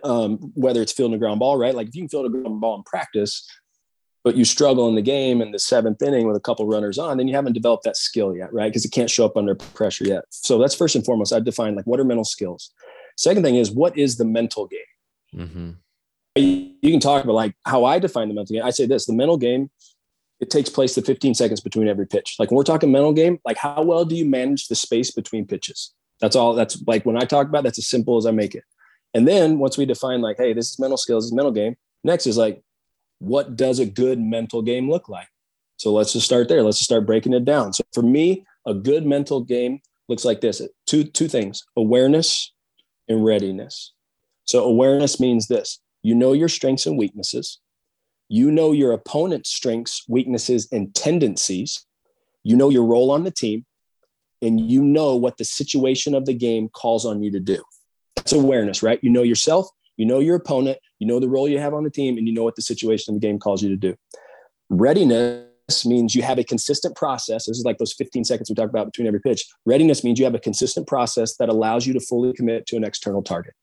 um, 0.04 0.52
whether 0.54 0.82
it's 0.82 0.92
fielding 0.92 1.14
a 1.14 1.18
ground 1.18 1.40
ball, 1.40 1.56
right? 1.56 1.74
Like 1.74 1.88
if 1.88 1.94
you 1.94 2.02
can 2.02 2.08
field 2.08 2.26
a 2.26 2.28
ground 2.28 2.60
ball 2.60 2.76
in 2.76 2.82
practice, 2.82 3.48
but 4.22 4.36
you 4.36 4.44
struggle 4.44 4.88
in 4.88 4.94
the 4.94 5.02
game 5.02 5.40
in 5.40 5.50
the 5.50 5.58
seventh 5.58 6.02
inning 6.02 6.26
with 6.26 6.36
a 6.36 6.40
couple 6.40 6.66
runners 6.66 6.98
on, 6.98 7.16
then 7.16 7.26
you 7.26 7.34
haven't 7.34 7.54
developed 7.54 7.84
that 7.84 7.96
skill 7.96 8.36
yet, 8.36 8.52
right? 8.52 8.70
Because 8.70 8.84
it 8.84 8.92
can't 8.92 9.10
show 9.10 9.24
up 9.24 9.36
under 9.36 9.54
pressure 9.54 10.04
yet. 10.04 10.24
So 10.30 10.58
that's 10.58 10.74
first 10.74 10.94
and 10.94 11.04
foremost. 11.04 11.32
I've 11.32 11.44
defined 11.44 11.76
like 11.76 11.86
what 11.86 12.00
are 12.00 12.04
mental 12.04 12.24
skills. 12.24 12.70
Second 13.16 13.42
thing 13.42 13.56
is 13.56 13.70
what 13.70 13.96
is 13.96 14.16
the 14.16 14.24
mental 14.24 14.66
game? 14.66 14.80
Mm-hmm. 15.34 15.70
You, 16.36 16.72
you 16.82 16.90
can 16.90 17.00
talk 17.00 17.24
about 17.24 17.34
like 17.34 17.54
how 17.64 17.84
I 17.84 17.98
define 17.98 18.28
the 18.28 18.34
mental 18.34 18.54
game. 18.54 18.64
I 18.64 18.70
say 18.70 18.86
this: 18.86 19.06
the 19.06 19.12
mental 19.12 19.36
game 19.36 19.70
it 20.40 20.48
takes 20.48 20.70
place 20.70 20.94
the 20.94 21.02
15 21.02 21.34
seconds 21.34 21.60
between 21.60 21.86
every 21.86 22.06
pitch. 22.06 22.36
Like 22.38 22.50
when 22.50 22.56
we're 22.56 22.64
talking 22.64 22.90
mental 22.90 23.12
game, 23.12 23.38
like 23.44 23.58
how 23.58 23.82
well 23.82 24.04
do 24.04 24.16
you 24.16 24.24
manage 24.24 24.68
the 24.68 24.74
space 24.74 25.10
between 25.10 25.46
pitches? 25.46 25.92
That's 26.20 26.34
all. 26.34 26.54
That's 26.54 26.82
like 26.86 27.04
when 27.04 27.16
I 27.16 27.26
talk 27.26 27.46
about 27.46 27.64
that's 27.64 27.78
as 27.78 27.86
simple 27.86 28.16
as 28.16 28.26
I 28.26 28.30
make 28.30 28.54
it. 28.54 28.64
And 29.14 29.26
then 29.26 29.58
once 29.58 29.76
we 29.76 29.86
define 29.86 30.20
like, 30.20 30.36
hey, 30.38 30.52
this 30.52 30.70
is 30.70 30.78
mental 30.78 30.96
skills, 30.96 31.24
this 31.24 31.28
is 31.30 31.34
mental 31.34 31.52
game. 31.52 31.76
Next 32.04 32.26
is 32.26 32.36
like, 32.36 32.62
what 33.18 33.56
does 33.56 33.78
a 33.78 33.86
good 33.86 34.18
mental 34.18 34.62
game 34.62 34.90
look 34.90 35.08
like? 35.08 35.28
So 35.76 35.92
let's 35.92 36.12
just 36.12 36.26
start 36.26 36.48
there. 36.48 36.62
Let's 36.62 36.78
just 36.78 36.90
start 36.90 37.06
breaking 37.06 37.32
it 37.32 37.44
down. 37.44 37.72
So 37.72 37.84
for 37.92 38.02
me, 38.02 38.44
a 38.66 38.74
good 38.74 39.06
mental 39.06 39.40
game 39.40 39.80
looks 40.08 40.24
like 40.24 40.40
this: 40.40 40.60
two 40.86 41.04
two 41.04 41.28
things: 41.28 41.64
awareness 41.76 42.52
and 43.08 43.24
readiness. 43.24 43.92
So 44.44 44.64
awareness 44.64 45.18
means 45.18 45.48
this: 45.48 45.80
you 46.02 46.14
know 46.14 46.32
your 46.32 46.48
strengths 46.48 46.86
and 46.86 46.98
weaknesses, 46.98 47.60
you 48.28 48.50
know 48.50 48.72
your 48.72 48.92
opponent's 48.92 49.50
strengths, 49.50 50.04
weaknesses, 50.08 50.68
and 50.70 50.94
tendencies. 50.94 51.86
You 52.42 52.56
know 52.56 52.70
your 52.70 52.84
role 52.84 53.10
on 53.10 53.24
the 53.24 53.30
team, 53.30 53.64
and 54.42 54.60
you 54.70 54.82
know 54.82 55.16
what 55.16 55.38
the 55.38 55.44
situation 55.44 56.14
of 56.14 56.26
the 56.26 56.34
game 56.34 56.68
calls 56.68 57.04
on 57.04 57.22
you 57.22 57.30
to 57.32 57.40
do. 57.40 57.62
That's 58.20 58.32
awareness, 58.32 58.82
right? 58.82 58.98
You 59.02 59.10
know 59.10 59.22
yourself, 59.22 59.66
you 59.96 60.04
know 60.04 60.18
your 60.18 60.36
opponent, 60.36 60.78
you 60.98 61.06
know 61.06 61.20
the 61.20 61.28
role 61.28 61.48
you 61.48 61.58
have 61.58 61.72
on 61.72 61.84
the 61.84 61.90
team, 61.90 62.18
and 62.18 62.28
you 62.28 62.34
know 62.34 62.44
what 62.44 62.54
the 62.54 62.62
situation 62.62 63.14
in 63.14 63.20
the 63.20 63.26
game 63.26 63.38
calls 63.38 63.62
you 63.62 63.70
to 63.70 63.76
do. 63.76 63.96
Readiness 64.68 65.86
means 65.86 66.14
you 66.14 66.22
have 66.22 66.38
a 66.38 66.44
consistent 66.44 66.96
process. 66.96 67.46
This 67.46 67.58
is 67.58 67.64
like 67.64 67.78
those 67.78 67.94
15 67.94 68.24
seconds 68.24 68.50
we 68.50 68.54
talked 68.54 68.70
about 68.70 68.86
between 68.86 69.06
every 69.06 69.20
pitch. 69.20 69.46
Readiness 69.64 70.04
means 70.04 70.18
you 70.18 70.24
have 70.26 70.34
a 70.34 70.40
consistent 70.40 70.86
process 70.86 71.36
that 71.36 71.48
allows 71.48 71.86
you 71.86 71.94
to 71.94 72.00
fully 72.00 72.32
commit 72.34 72.66
to 72.66 72.76
an 72.76 72.84
external 72.84 73.22
target, 73.22 73.54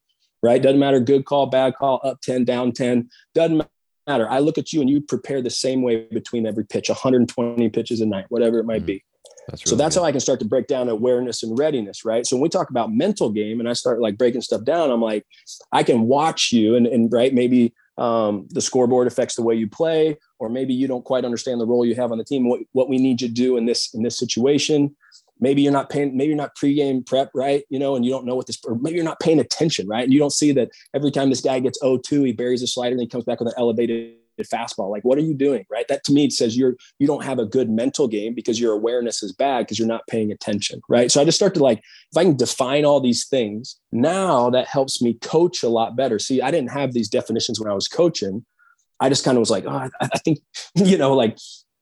right? 0.41 0.61
Doesn't 0.61 0.79
matter 0.79 0.99
good 0.99 1.25
call, 1.25 1.45
bad 1.45 1.75
call, 1.75 2.01
up 2.03 2.19
10, 2.21 2.45
down 2.45 2.71
10, 2.71 3.09
doesn't 3.35 3.61
matter. 4.07 4.29
I 4.29 4.39
look 4.39 4.57
at 4.57 4.73
you 4.73 4.81
and 4.81 4.89
you 4.89 5.01
prepare 5.01 5.41
the 5.41 5.49
same 5.49 5.81
way 5.81 6.07
between 6.11 6.47
every 6.47 6.65
pitch, 6.65 6.89
120 6.89 7.69
pitches 7.69 8.01
a 8.01 8.05
night, 8.05 8.25
whatever 8.29 8.57
it 8.59 8.65
might 8.65 8.79
mm-hmm. 8.79 8.85
be. 8.85 9.03
That's 9.47 9.65
really 9.65 9.69
so 9.69 9.75
that's 9.75 9.95
good. 9.95 10.01
how 10.01 10.05
I 10.07 10.11
can 10.11 10.19
start 10.19 10.39
to 10.39 10.45
break 10.45 10.67
down 10.67 10.89
awareness 10.89 11.43
and 11.43 11.57
readiness, 11.57 12.03
right? 12.03 12.25
So 12.25 12.35
when 12.35 12.43
we 12.43 12.49
talk 12.49 12.69
about 12.69 12.91
mental 12.91 13.29
game 13.29 13.59
and 13.59 13.69
I 13.69 13.73
start 13.73 14.01
like 14.01 14.17
breaking 14.17 14.41
stuff 14.41 14.63
down, 14.63 14.91
I'm 14.91 15.01
like, 15.01 15.25
I 15.71 15.83
can 15.83 16.03
watch 16.03 16.51
you 16.51 16.75
and, 16.75 16.85
and 16.85 17.11
right, 17.11 17.33
maybe 17.33 17.73
um, 17.97 18.47
the 18.51 18.61
scoreboard 18.61 19.07
affects 19.07 19.35
the 19.35 19.41
way 19.41 19.55
you 19.55 19.67
play, 19.67 20.17
or 20.39 20.49
maybe 20.49 20.73
you 20.73 20.87
don't 20.87 21.03
quite 21.03 21.25
understand 21.25 21.59
the 21.59 21.65
role 21.65 21.85
you 21.85 21.95
have 21.95 22.11
on 22.11 22.17
the 22.17 22.23
team. 22.23 22.47
What, 22.47 22.61
what 22.73 22.89
we 22.89 22.97
need 22.97 23.21
you 23.21 23.27
to 23.27 23.33
do 23.33 23.57
in 23.57 23.65
this 23.65 23.93
in 23.93 24.03
this 24.03 24.19
situation. 24.19 24.95
Maybe 25.39 25.61
you're 25.61 25.73
not 25.73 25.89
paying. 25.89 26.15
Maybe 26.15 26.29
you're 26.29 26.37
not 26.37 26.55
pregame 26.55 27.05
prep, 27.05 27.31
right? 27.33 27.63
You 27.69 27.79
know, 27.79 27.95
and 27.95 28.05
you 28.05 28.11
don't 28.11 28.25
know 28.25 28.35
what 28.35 28.47
this. 28.47 28.59
Or 28.65 28.75
maybe 28.75 28.95
you're 28.95 29.05
not 29.05 29.19
paying 29.19 29.39
attention, 29.39 29.87
right? 29.87 30.03
And 30.03 30.13
you 30.13 30.19
don't 30.19 30.31
see 30.31 30.51
that 30.53 30.69
every 30.93 31.11
time 31.11 31.29
this 31.29 31.41
guy 31.41 31.59
gets 31.59 31.81
0-2, 31.81 32.25
he 32.25 32.31
buries 32.33 32.61
a 32.61 32.67
slider 32.67 32.93
and 32.93 33.01
he 33.01 33.07
comes 33.07 33.23
back 33.23 33.39
with 33.39 33.49
an 33.49 33.55
elevated 33.57 34.15
fastball. 34.43 34.91
Like, 34.91 35.03
what 35.03 35.17
are 35.17 35.21
you 35.21 35.33
doing? 35.33 35.65
Right. 35.69 35.87
That 35.87 36.03
to 36.05 36.13
me 36.13 36.29
says 36.29 36.57
you're 36.57 36.75
you 36.99 37.07
don't 37.07 37.23
have 37.23 37.39
a 37.39 37.45
good 37.45 37.69
mental 37.69 38.07
game 38.07 38.33
because 38.33 38.59
your 38.59 38.73
awareness 38.73 39.23
is 39.23 39.33
bad 39.33 39.59
because 39.59 39.79
you're 39.79 39.87
not 39.87 40.05
paying 40.09 40.31
attention. 40.31 40.81
Right. 40.89 41.11
So 41.11 41.21
I 41.21 41.25
just 41.25 41.37
start 41.37 41.53
to 41.55 41.63
like, 41.63 41.79
if 41.79 42.17
I 42.17 42.23
can 42.23 42.35
define 42.35 42.85
all 42.85 42.99
these 42.99 43.27
things, 43.27 43.79
now 43.91 44.49
that 44.51 44.67
helps 44.67 45.01
me 45.01 45.15
coach 45.15 45.63
a 45.63 45.69
lot 45.69 45.95
better. 45.95 46.19
See, 46.19 46.41
I 46.41 46.51
didn't 46.51 46.71
have 46.71 46.93
these 46.93 47.09
definitions 47.09 47.59
when 47.59 47.71
I 47.71 47.75
was 47.75 47.87
coaching. 47.87 48.45
I 48.99 49.09
just 49.09 49.23
kind 49.23 49.37
of 49.37 49.41
was 49.41 49.51
like, 49.51 49.65
oh, 49.67 49.89
I, 50.01 50.17
think, 50.19 50.39
you 50.75 50.97
know, 50.97 51.15
like, 51.15 51.37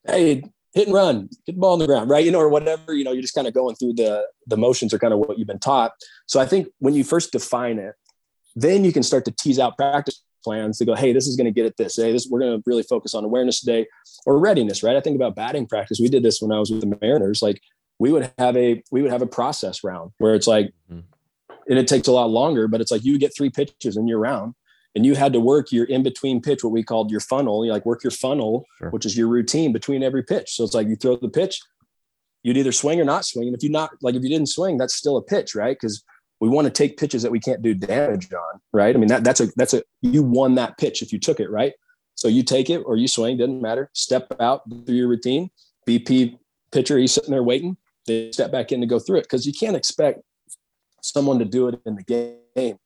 hey, 0.05 0.43
hit 0.73 0.87
and 0.87 0.93
run, 0.93 1.29
get 1.45 1.55
the 1.55 1.59
ball 1.59 1.73
on 1.73 1.79
the 1.79 1.87
ground, 1.87 2.09
right? 2.09 2.23
You 2.23 2.31
know, 2.31 2.39
or 2.39 2.49
whatever, 2.49 2.93
you 2.93 3.03
know, 3.03 3.13
you're 3.13 3.21
just 3.21 3.33
kind 3.33 3.47
of 3.47 3.53
going 3.53 3.75
through 3.75 3.93
the 3.93 4.25
the 4.47 4.57
motions 4.57 4.93
or 4.93 4.99
kind 4.99 5.13
of 5.13 5.19
what 5.19 5.39
you've 5.39 5.47
been 5.47 5.59
taught. 5.59 5.93
So 6.27 6.39
I 6.39 6.45
think 6.45 6.67
when 6.79 6.93
you 6.93 7.03
first 7.03 7.31
define 7.31 7.79
it, 7.79 7.95
then 8.55 8.83
you 8.83 8.91
can 8.91 9.03
start 9.03 9.25
to 9.25 9.31
tease 9.31 9.59
out 9.59 9.77
practice 9.77 10.21
plans 10.45 10.77
to 10.77 10.85
go, 10.85 10.95
hey, 10.95 11.11
this 11.11 11.27
is 11.27 11.35
going 11.35 11.45
to 11.45 11.51
get 11.51 11.65
at 11.65 11.75
this. 11.75 11.97
Hey, 11.97 12.13
this 12.13 12.27
we're 12.29 12.39
going 12.39 12.57
to 12.57 12.63
really 12.65 12.83
focus 12.83 13.13
on 13.13 13.25
awareness 13.25 13.59
today 13.59 13.85
or 14.25 14.39
readiness, 14.39 14.81
right? 14.81 14.95
I 14.95 15.01
think 15.01 15.17
about 15.17 15.35
batting 15.35 15.67
practice. 15.67 15.99
We 15.99 16.07
did 16.07 16.23
this 16.23 16.41
when 16.41 16.53
I 16.53 16.59
was 16.59 16.71
with 16.71 16.81
the 16.81 16.97
Mariners. 17.01 17.41
Like 17.41 17.61
we 17.99 18.13
would 18.13 18.31
have 18.37 18.55
a 18.55 18.81
we 18.91 19.01
would 19.01 19.11
have 19.11 19.21
a 19.21 19.27
process 19.27 19.83
round 19.83 20.11
where 20.19 20.35
it's 20.35 20.47
like, 20.47 20.67
mm-hmm. 20.89 21.01
and 21.69 21.79
it 21.79 21.89
takes 21.89 22.07
a 22.07 22.13
lot 22.13 22.29
longer, 22.29 22.69
but 22.69 22.79
it's 22.79 22.91
like 22.91 23.03
you 23.03 23.19
get 23.19 23.35
three 23.35 23.49
pitches 23.49 23.97
in 23.97 24.07
your 24.07 24.19
round. 24.19 24.55
And 24.97 25.05
you 25.05 25.13
had 25.13 25.33
to 25.33 25.41
work 25.41 25.73
your 25.73 25.83
in 25.83 26.03
between 26.03 26.41
pitch, 26.41 26.63
what 26.63 26.71
we 26.71 26.81
called 26.81 27.11
your 27.11 27.19
funnel. 27.19 27.65
You 27.65 27.71
like 27.73 27.85
work 27.85 28.01
your 28.01 28.11
funnel, 28.11 28.63
sure. 28.77 28.91
which 28.91 29.05
is 29.05 29.17
your 29.17 29.27
routine 29.27 29.73
between 29.73 30.01
every 30.01 30.23
pitch. 30.23 30.55
So 30.55 30.63
it's 30.63 30.73
like 30.73 30.87
you 30.87 30.95
throw 30.95 31.17
the 31.17 31.27
pitch, 31.27 31.59
you'd 32.43 32.57
either 32.57 32.71
swing 32.71 33.01
or 33.01 33.03
not 33.03 33.25
swing. 33.25 33.47
And 33.47 33.57
if 33.57 33.63
you 33.63 33.69
not 33.69 33.89
like 34.01 34.15
if 34.15 34.23
you 34.23 34.29
didn't 34.29 34.49
swing, 34.49 34.77
that's 34.77 34.95
still 34.95 35.17
a 35.17 35.21
pitch, 35.21 35.53
right? 35.53 35.75
Because 35.75 36.03
we 36.45 36.51
want 36.51 36.65
to 36.65 36.71
take 36.71 36.97
pitches 36.97 37.23
that 37.23 37.31
we 37.31 37.39
can't 37.39 37.63
do 37.63 37.73
damage 37.73 38.31
on, 38.31 38.61
right? 38.71 38.95
I 38.95 38.99
mean, 38.99 39.07
that 39.07 39.23
that's 39.23 39.39
a 39.39 39.47
that's 39.55 39.73
a 39.73 39.81
you 40.03 40.21
won 40.21 40.53
that 40.55 40.77
pitch 40.77 41.01
if 41.01 41.11
you 41.11 41.17
took 41.17 41.39
it, 41.39 41.49
right? 41.49 41.73
So 42.13 42.27
you 42.27 42.43
take 42.43 42.69
it 42.69 42.83
or 42.85 42.97
you 42.97 43.07
swing, 43.07 43.37
doesn't 43.37 43.63
matter. 43.63 43.89
Step 43.93 44.31
out 44.39 44.61
through 44.85 44.93
your 44.93 45.07
routine. 45.07 45.49
BP 45.87 46.37
pitcher, 46.71 46.99
he's 46.99 47.13
sitting 47.13 47.31
there 47.31 47.41
waiting. 47.41 47.77
They 48.05 48.31
step 48.31 48.51
back 48.51 48.71
in 48.71 48.79
to 48.81 48.85
go 48.85 48.99
through 48.99 49.17
it 49.17 49.23
because 49.23 49.47
you 49.47 49.53
can't 49.53 49.75
expect 49.75 50.19
someone 51.01 51.39
to 51.39 51.45
do 51.45 51.67
it 51.67 51.79
in 51.83 51.95
the 51.95 52.03
game 52.03 52.77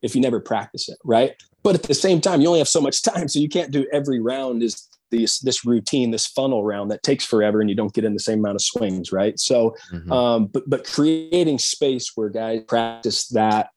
if 0.00 0.14
you 0.14 0.22
never 0.22 0.40
practice 0.40 0.88
it, 0.88 0.96
right? 1.04 1.34
But 1.62 1.74
at 1.74 1.82
the 1.82 1.94
same 1.94 2.22
time, 2.22 2.40
you 2.40 2.46
only 2.48 2.60
have 2.60 2.68
so 2.68 2.80
much 2.80 3.02
time, 3.02 3.28
so 3.28 3.38
you 3.38 3.48
can't 3.50 3.70
do 3.70 3.86
every 3.92 4.20
round 4.20 4.62
is 4.62 4.88
this 5.12 5.38
this 5.40 5.64
routine, 5.64 6.10
this 6.10 6.26
funnel 6.26 6.64
round 6.64 6.90
that 6.90 7.02
takes 7.02 7.24
forever, 7.24 7.60
and 7.60 7.70
you 7.70 7.76
don't 7.76 7.92
get 7.92 8.04
in 8.04 8.14
the 8.14 8.20
same 8.20 8.40
amount 8.40 8.56
of 8.56 8.62
swings, 8.62 9.12
right? 9.12 9.38
So, 9.38 9.76
mm-hmm. 9.92 10.10
um, 10.10 10.46
but 10.46 10.68
but 10.68 10.84
creating 10.84 11.58
space 11.58 12.10
where 12.14 12.30
guys 12.30 12.62
practice 12.66 13.28
that, 13.28 13.68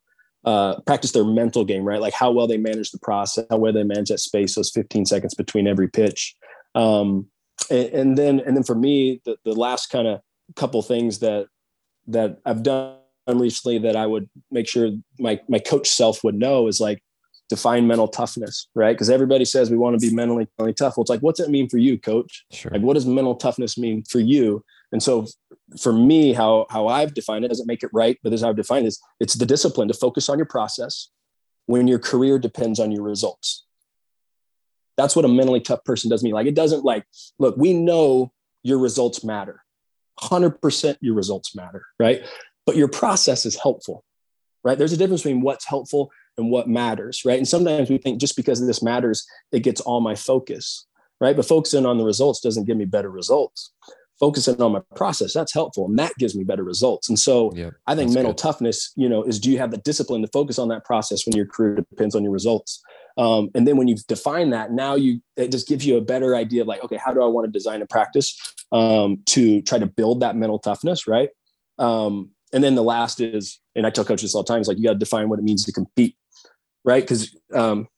uh, 0.45 0.79
practice 0.81 1.11
their 1.11 1.25
mental 1.25 1.65
game, 1.65 1.83
right? 1.83 2.01
Like 2.01 2.13
how 2.13 2.31
well 2.31 2.47
they 2.47 2.57
manage 2.57 2.91
the 2.91 2.99
process, 2.99 3.45
how 3.49 3.57
well 3.57 3.73
they 3.73 3.83
manage 3.83 4.09
that 4.09 4.19
space, 4.19 4.55
those 4.55 4.71
15 4.71 5.05
seconds 5.05 5.35
between 5.35 5.67
every 5.67 5.89
pitch, 5.89 6.35
um, 6.73 7.27
and, 7.69 7.87
and 7.89 8.17
then 8.17 8.39
and 8.39 8.55
then 8.55 8.63
for 8.63 8.75
me, 8.75 9.21
the 9.25 9.37
the 9.45 9.53
last 9.53 9.87
kind 9.87 10.07
of 10.07 10.21
couple 10.55 10.81
things 10.81 11.19
that 11.19 11.47
that 12.07 12.39
I've 12.45 12.63
done 12.63 12.97
recently 13.27 13.79
that 13.79 13.95
I 13.95 14.07
would 14.07 14.29
make 14.51 14.67
sure 14.67 14.91
my 15.19 15.39
my 15.49 15.59
coach 15.59 15.87
self 15.87 16.23
would 16.23 16.35
know 16.35 16.67
is 16.67 16.79
like 16.79 17.01
define 17.49 17.88
mental 17.88 18.08
toughness, 18.08 18.67
right? 18.75 18.93
Because 18.93 19.10
everybody 19.10 19.45
says 19.45 19.69
we 19.69 19.77
want 19.77 19.99
to 19.99 20.08
be 20.08 20.13
mentally, 20.13 20.47
mentally 20.58 20.73
tough. 20.73 20.97
Well, 20.97 21.03
it's 21.03 21.10
like, 21.10 21.21
what's 21.21 21.39
it 21.39 21.49
mean 21.49 21.69
for 21.69 21.77
you, 21.77 21.99
coach? 21.99 22.45
Sure. 22.51 22.71
Like, 22.71 22.81
what 22.81 22.95
does 22.95 23.05
mental 23.05 23.36
toughness 23.36 23.77
mean 23.77 24.03
for 24.03 24.19
you? 24.19 24.63
And 24.91 25.01
so 25.01 25.27
for 25.79 25.93
me, 25.93 26.34
how 26.34 26.65
how 26.69 26.88
I've 26.88 27.13
defined 27.13 27.45
it 27.45 27.49
doesn't 27.49 27.67
make 27.67 27.84
it 27.84 27.89
right, 27.93 28.17
but 28.23 28.29
this 28.29 28.41
how 28.41 28.49
I've 28.49 28.55
defined 28.55 28.86
it 28.86 28.89
is 28.89 29.01
it's 29.19 29.36
the 29.36 29.45
discipline 29.45 29.88
to 29.88 29.93
focus 29.93 30.29
on 30.29 30.38
your 30.38 30.45
process 30.45 31.10
when 31.65 31.88
your 31.88 31.99
career 31.99 32.39
depends 32.39 32.79
on 32.79 32.91
your 32.91 33.03
results. 33.03 33.65
That's 34.97 35.15
what 35.15 35.25
a 35.25 35.27
mentally 35.27 35.60
tough 35.60 35.84
person 35.84 36.10
does 36.10 36.23
mean. 36.23 36.34
Like 36.34 36.47
it 36.47 36.55
doesn't 36.55 36.86
like, 36.86 37.05
look, 37.38 37.58
we 37.58 37.73
know 37.73 38.31
your 38.63 38.79
results 38.79 39.23
matter. 39.23 39.62
100% 40.21 40.97
your 41.01 41.13
results 41.13 41.55
matter, 41.55 41.86
right? 41.99 42.25
But 42.65 42.77
your 42.77 42.88
process 42.88 43.45
is 43.45 43.60
helpful, 43.60 44.05
right? 44.65 44.78
There's 44.78 44.91
a 44.91 44.97
difference 44.97 45.21
between 45.21 45.41
what's 45.41 45.65
helpful 45.65 46.12
and 46.38 46.49
what 46.49 46.67
matters, 46.67 47.21
right? 47.23 47.38
And 47.38 47.47
sometimes 47.47 47.89
we 47.89 47.99
think 47.99 48.19
just 48.19 48.36
because 48.36 48.65
this 48.65 48.84
matters, 48.84 49.25
it 49.51 49.62
gets 49.62 49.80
all 49.80 50.01
my 50.01 50.15
focus, 50.15 50.88
right? 51.21 51.36
But 51.36 51.45
focusing 51.45 51.86
on 51.86 51.97
the 51.97 52.04
results 52.04 52.41
doesn't 52.41 52.65
give 52.65 52.75
me 52.75 52.86
better 52.86 53.10
results. 53.10 53.71
Focusing 54.19 54.60
on 54.62 54.71
my 54.71 54.82
process, 54.95 55.34
that's 55.34 55.54
helpful. 55.54 55.86
And 55.86 55.99
that 55.99 56.13
gives 56.17 56.36
me 56.36 56.43
better 56.43 56.63
results. 56.63 57.10
And 57.10 57.19
so 57.19 57.51
yeah, 57.54 57.71
I 57.86 57.95
think 57.95 58.12
mental 58.12 58.32
good. 58.32 58.39
toughness, 58.39 58.91
you 58.95 59.08
know, 59.08 59.23
is 59.23 59.39
do 59.39 59.51
you 59.51 59.60
have 59.60 59.71
the 59.71 59.78
discipline 59.78 60.21
to 60.23 60.28
focus 60.30 60.58
on 60.58 60.69
that 60.69 60.84
process 60.84 61.25
when 61.25 61.36
your 61.36 61.45
career 61.45 61.75
depends 61.75 62.15
on 62.15 62.23
your 62.23 62.32
results? 62.32 62.82
Um, 63.17 63.49
and 63.54 63.67
then 63.67 63.78
when 63.78 63.88
you've 63.88 64.08
defined 64.08 64.51
that, 64.54 64.71
now 64.71 64.95
you 64.95 65.21
it 65.38 65.51
just 65.51 65.67
gives 65.67 65.86
you 65.86 65.97
a 65.97 66.01
better 66.01 66.36
idea 66.36 66.62
of 66.62 66.67
like, 66.67 66.84
okay, 66.84 66.97
how 66.97 67.13
do 67.13 67.21
I 67.21 67.28
want 67.28 67.45
to 67.45 67.51
design 67.51 67.82
a 67.82 67.86
practice 67.86 68.38
um, 68.71 69.21
to 69.28 69.62
try 69.62 69.80
to 69.80 69.86
build 69.86 70.21
that 70.21 70.36
mental 70.36 70.60
toughness, 70.60 71.08
right? 71.08 71.30
Um, 71.78 72.32
and 72.51 72.63
then 72.63 72.75
the 72.75 72.84
last 72.84 73.19
is, 73.19 73.60
and 73.75 73.85
I 73.85 73.89
tell 73.89 74.05
coaches 74.05 74.33
all 74.35 74.43
the 74.43 74.47
time, 74.47 74.61
is 74.61 74.67
like 74.67 74.77
you 74.77 74.83
got 74.83 74.93
to 74.93 74.99
define 74.99 75.29
what 75.29 75.39
it 75.39 75.43
means 75.43 75.65
to 75.65 75.71
compete 75.71 76.15
right? 76.85 77.03
Because 77.03 77.35
um, 77.53 77.89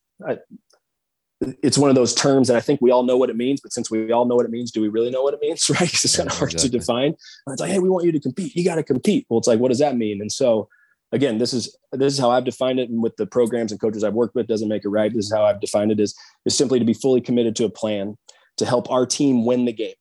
it's 1.61 1.77
one 1.77 1.89
of 1.91 1.95
those 1.95 2.15
terms 2.15 2.47
that 2.47 2.57
I 2.57 2.61
think 2.61 2.81
we 2.81 2.89
all 2.89 3.03
know 3.03 3.17
what 3.17 3.29
it 3.29 3.35
means, 3.35 3.61
but 3.61 3.71
since 3.71 3.91
we 3.91 4.11
all 4.11 4.25
know 4.25 4.35
what 4.35 4.45
it 4.45 4.51
means, 4.51 4.71
do 4.71 4.81
we 4.81 4.87
really 4.87 5.11
know 5.11 5.21
what 5.21 5.35
it 5.35 5.39
means, 5.41 5.69
right? 5.69 5.81
Because 5.81 6.05
it's 6.05 6.17
kind 6.17 6.29
of 6.29 6.35
hard 6.35 6.53
exactly. 6.53 6.71
to 6.71 6.79
define. 6.79 7.05
And 7.05 7.53
it's 7.53 7.61
like, 7.61 7.69
hey, 7.69 7.79
we 7.79 7.89
want 7.89 8.05
you 8.05 8.11
to 8.13 8.19
compete. 8.19 8.55
You 8.55 8.65
got 8.65 8.75
to 8.75 8.83
compete. 8.83 9.27
Well, 9.29 9.37
it's 9.37 9.47
like, 9.47 9.59
what 9.59 9.67
does 9.67 9.79
that 9.79 9.97
mean? 9.97 10.21
And 10.21 10.31
so, 10.31 10.67
again, 11.11 11.37
this 11.37 11.53
is 11.53 11.77
this 11.91 12.13
is 12.13 12.19
how 12.19 12.31
I've 12.31 12.45
defined 12.45 12.79
it, 12.79 12.89
and 12.89 13.03
with 13.03 13.15
the 13.17 13.27
programs 13.27 13.71
and 13.71 13.79
coaches 13.79 14.03
I've 14.03 14.13
worked 14.13 14.33
with, 14.33 14.47
doesn't 14.47 14.69
make 14.69 14.85
it 14.85 14.89
right. 14.89 15.13
This 15.13 15.25
is 15.25 15.33
how 15.33 15.45
I've 15.45 15.61
defined 15.61 15.91
it: 15.91 15.99
is 15.99 16.15
is 16.45 16.57
simply 16.57 16.79
to 16.79 16.85
be 16.85 16.93
fully 16.93 17.21
committed 17.21 17.55
to 17.57 17.65
a 17.65 17.69
plan 17.69 18.17
to 18.57 18.65
help 18.65 18.89
our 18.89 19.05
team 19.05 19.45
win 19.45 19.65
the 19.65 19.73
game, 19.73 19.93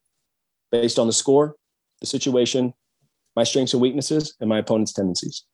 based 0.73 0.99
on 0.99 1.07
the 1.07 1.13
score, 1.13 1.57
the 2.01 2.07
situation, 2.07 2.73
my 3.35 3.45
strengths 3.45 3.75
and 3.75 3.83
weaknesses, 3.83 4.35
and 4.41 4.49
my 4.49 4.59
opponent's 4.59 4.93
tendencies. 4.93 5.45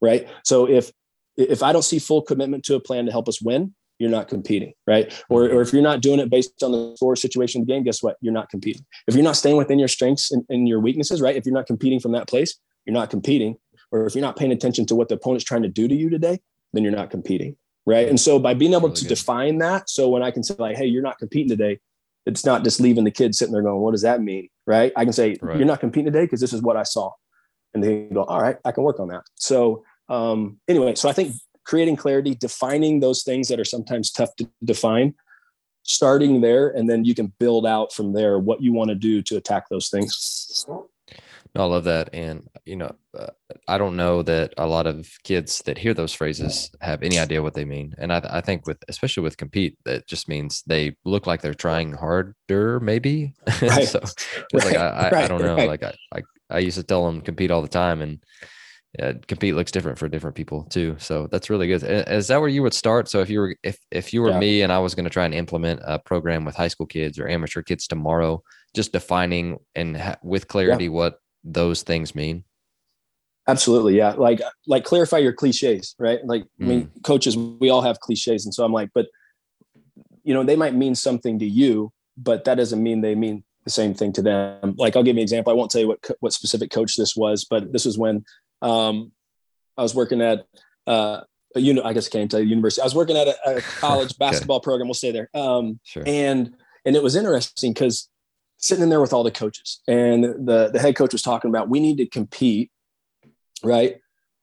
Right. 0.00 0.28
So 0.44 0.68
if 0.68 0.92
if 1.36 1.62
I 1.62 1.72
don't 1.72 1.82
see 1.82 1.98
full 1.98 2.22
commitment 2.22 2.64
to 2.64 2.74
a 2.74 2.80
plan 2.80 3.06
to 3.06 3.12
help 3.12 3.28
us 3.28 3.40
win, 3.40 3.74
you're 3.98 4.10
not 4.10 4.28
competing, 4.28 4.72
right? 4.86 5.12
Or, 5.28 5.44
or 5.44 5.60
if 5.60 5.72
you're 5.72 5.82
not 5.82 6.00
doing 6.00 6.20
it 6.20 6.30
based 6.30 6.62
on 6.62 6.72
the 6.72 6.94
score 6.96 7.16
situation 7.16 7.60
of 7.60 7.66
the 7.66 7.72
game, 7.72 7.82
guess 7.82 8.02
what? 8.02 8.16
You're 8.20 8.32
not 8.32 8.48
competing. 8.48 8.84
If 9.06 9.14
you're 9.14 9.24
not 9.24 9.36
staying 9.36 9.56
within 9.56 9.78
your 9.78 9.88
strengths 9.88 10.30
and, 10.30 10.44
and 10.48 10.68
your 10.68 10.80
weaknesses, 10.80 11.20
right? 11.20 11.36
If 11.36 11.46
you're 11.46 11.54
not 11.54 11.66
competing 11.66 12.00
from 12.00 12.12
that 12.12 12.28
place, 12.28 12.58
you're 12.86 12.94
not 12.94 13.10
competing. 13.10 13.56
Or 13.90 14.06
if 14.06 14.14
you're 14.14 14.22
not 14.22 14.36
paying 14.36 14.52
attention 14.52 14.86
to 14.86 14.94
what 14.94 15.08
the 15.08 15.14
opponent's 15.14 15.44
trying 15.44 15.62
to 15.62 15.68
do 15.68 15.88
to 15.88 15.94
you 15.94 16.10
today, 16.10 16.40
then 16.72 16.82
you're 16.82 16.92
not 16.92 17.10
competing, 17.10 17.56
right? 17.86 18.08
And 18.08 18.20
so 18.20 18.38
by 18.38 18.54
being 18.54 18.72
able 18.72 18.82
really 18.82 18.96
to 18.96 19.04
good. 19.04 19.08
define 19.08 19.58
that, 19.58 19.88
so 19.88 20.08
when 20.08 20.22
I 20.22 20.30
can 20.30 20.42
say 20.42 20.54
like, 20.58 20.76
hey, 20.76 20.86
you're 20.86 21.02
not 21.02 21.18
competing 21.18 21.48
today, 21.48 21.80
it's 22.26 22.44
not 22.44 22.62
just 22.62 22.80
leaving 22.80 23.04
the 23.04 23.10
kid 23.10 23.34
sitting 23.34 23.52
there 23.52 23.62
going, 23.62 23.80
what 23.80 23.92
does 23.92 24.02
that 24.02 24.20
mean, 24.20 24.48
right? 24.66 24.92
I 24.94 25.04
can 25.04 25.14
say 25.14 25.38
right. 25.40 25.56
you're 25.56 25.66
not 25.66 25.80
competing 25.80 26.12
today 26.12 26.24
because 26.24 26.40
this 26.40 26.52
is 26.52 26.60
what 26.60 26.76
I 26.76 26.82
saw, 26.82 27.12
and 27.74 27.82
they 27.82 28.08
go, 28.12 28.24
all 28.24 28.40
right, 28.40 28.56
I 28.64 28.72
can 28.72 28.84
work 28.84 29.00
on 29.00 29.08
that. 29.08 29.22
So 29.36 29.84
um, 30.08 30.58
anyway, 30.68 30.94
so 30.94 31.08
I 31.08 31.12
think 31.12 31.34
creating 31.64 31.96
clarity, 31.96 32.34
defining 32.34 33.00
those 33.00 33.22
things 33.22 33.48
that 33.48 33.60
are 33.60 33.64
sometimes 33.64 34.10
tough 34.10 34.34
to 34.36 34.48
define, 34.64 35.14
starting 35.82 36.40
there, 36.40 36.68
and 36.68 36.88
then 36.88 37.04
you 37.04 37.14
can 37.14 37.32
build 37.38 37.66
out 37.66 37.92
from 37.92 38.12
there 38.12 38.38
what 38.38 38.62
you 38.62 38.72
want 38.72 38.88
to 38.88 38.94
do 38.94 39.22
to 39.22 39.36
attack 39.36 39.68
those 39.68 39.90
things. 39.90 40.66
I 41.56 41.64
love 41.64 41.84
that. 41.84 42.10
And, 42.12 42.48
you 42.64 42.76
know, 42.76 42.94
uh, 43.18 43.28
I 43.66 43.78
don't 43.78 43.96
know 43.96 44.22
that 44.22 44.54
a 44.58 44.66
lot 44.66 44.86
of 44.86 45.10
kids 45.24 45.62
that 45.64 45.78
hear 45.78 45.94
those 45.94 46.12
phrases 46.12 46.70
have 46.80 47.02
any 47.02 47.18
idea 47.18 47.42
what 47.42 47.54
they 47.54 47.64
mean. 47.64 47.94
And 47.98 48.12
I, 48.12 48.22
I 48.30 48.40
think 48.40 48.66
with, 48.66 48.78
especially 48.88 49.22
with 49.22 49.36
compete, 49.36 49.76
that 49.84 50.06
just 50.06 50.28
means 50.28 50.62
they 50.66 50.96
look 51.04 51.26
like 51.26 51.40
they're 51.40 51.54
trying 51.54 51.92
harder, 51.92 52.80
maybe. 52.80 53.34
Right. 53.62 53.88
so 53.88 54.00
right. 54.54 54.64
like, 54.64 54.76
I, 54.76 54.88
I, 54.88 55.10
right. 55.10 55.24
I, 55.24 55.28
don't 55.28 55.42
know. 55.42 55.56
Like 55.56 55.82
I, 55.82 55.94
I, 56.14 56.22
I 56.50 56.58
used 56.58 56.78
to 56.78 56.82
tell 56.82 57.06
them 57.06 57.20
compete 57.20 57.50
all 57.50 57.62
the 57.62 57.68
time. 57.68 58.02
And 58.02 58.24
uh, 59.00 59.14
compete 59.26 59.54
looks 59.54 59.70
different 59.70 59.98
for 59.98 60.08
different 60.08 60.34
people 60.34 60.64
too. 60.64 60.96
So 60.98 61.28
that's 61.30 61.50
really 61.50 61.66
good. 61.66 61.82
Is 61.82 62.28
that 62.28 62.40
where 62.40 62.48
you 62.48 62.62
would 62.62 62.74
start? 62.74 63.08
So 63.08 63.20
if 63.20 63.28
you 63.28 63.40
were 63.40 63.56
if 63.62 63.78
if 63.90 64.12
you 64.12 64.22
were 64.22 64.30
yeah. 64.30 64.38
me 64.38 64.62
and 64.62 64.72
I 64.72 64.78
was 64.78 64.94
going 64.94 65.04
to 65.04 65.10
try 65.10 65.24
and 65.24 65.34
implement 65.34 65.80
a 65.84 65.98
program 65.98 66.44
with 66.44 66.56
high 66.56 66.68
school 66.68 66.86
kids 66.86 67.18
or 67.18 67.28
amateur 67.28 67.62
kids 67.62 67.86
tomorrow, 67.86 68.42
just 68.74 68.92
defining 68.92 69.58
and 69.74 69.96
ha- 69.96 70.16
with 70.22 70.48
clarity 70.48 70.84
yeah. 70.84 70.90
what 70.90 71.20
those 71.44 71.82
things 71.82 72.14
mean. 72.14 72.44
Absolutely, 73.46 73.96
yeah. 73.96 74.12
Like 74.12 74.40
like 74.66 74.84
clarify 74.84 75.18
your 75.18 75.32
cliches, 75.32 75.94
right? 75.98 76.24
Like 76.24 76.42
mm. 76.42 76.48
I 76.62 76.64
mean, 76.64 76.86
mm. 76.86 77.02
coaches, 77.02 77.36
we 77.36 77.70
all 77.70 77.82
have 77.82 78.00
cliches, 78.00 78.46
and 78.46 78.54
so 78.54 78.64
I'm 78.64 78.72
like, 78.72 78.90
but 78.94 79.06
you 80.22 80.34
know, 80.34 80.44
they 80.44 80.56
might 80.56 80.74
mean 80.74 80.94
something 80.94 81.38
to 81.38 81.46
you, 81.46 81.92
but 82.16 82.44
that 82.44 82.56
doesn't 82.56 82.82
mean 82.82 83.00
they 83.00 83.14
mean 83.14 83.44
the 83.68 83.72
same 83.72 83.94
thing 83.94 84.12
to 84.14 84.22
them. 84.22 84.74
Like 84.76 84.96
I'll 84.96 85.02
give 85.02 85.16
you 85.16 85.20
an 85.20 85.22
example. 85.22 85.52
I 85.52 85.56
won't 85.56 85.70
tell 85.70 85.80
you 85.80 85.88
what 85.88 86.10
what 86.20 86.32
specific 86.32 86.70
coach 86.70 86.96
this 86.96 87.14
was, 87.14 87.44
but 87.44 87.72
this 87.72 87.84
was 87.84 87.98
when 87.98 88.24
um, 88.62 89.12
I 89.76 89.82
was 89.82 89.94
working 89.94 90.20
at 90.20 90.46
uh, 90.86 91.20
a 91.54 91.60
uni- 91.60 91.82
I 91.82 91.92
guess 91.92 92.08
I 92.08 92.10
can't 92.10 92.30
tell 92.30 92.40
you 92.40 92.46
university. 92.46 92.82
I 92.82 92.86
was 92.86 92.94
working 92.94 93.16
at 93.16 93.28
a, 93.28 93.56
a 93.56 93.60
college 93.80 94.16
basketball 94.18 94.60
program. 94.60 94.88
We'll 94.88 94.94
stay 94.94 95.12
there. 95.12 95.30
Um, 95.34 95.80
sure. 95.84 96.02
And 96.06 96.54
and 96.84 96.96
it 96.96 97.02
was 97.02 97.14
interesting 97.14 97.72
because 97.72 98.08
sitting 98.56 98.82
in 98.82 98.88
there 98.88 99.00
with 99.00 99.12
all 99.12 99.22
the 99.22 99.30
coaches, 99.30 99.80
and 99.86 100.24
the 100.24 100.70
the 100.72 100.80
head 100.80 100.96
coach 100.96 101.12
was 101.12 101.22
talking 101.22 101.50
about 101.50 101.68
we 101.68 101.80
need 101.80 101.98
to 101.98 102.06
compete, 102.06 102.70
right, 103.62 103.98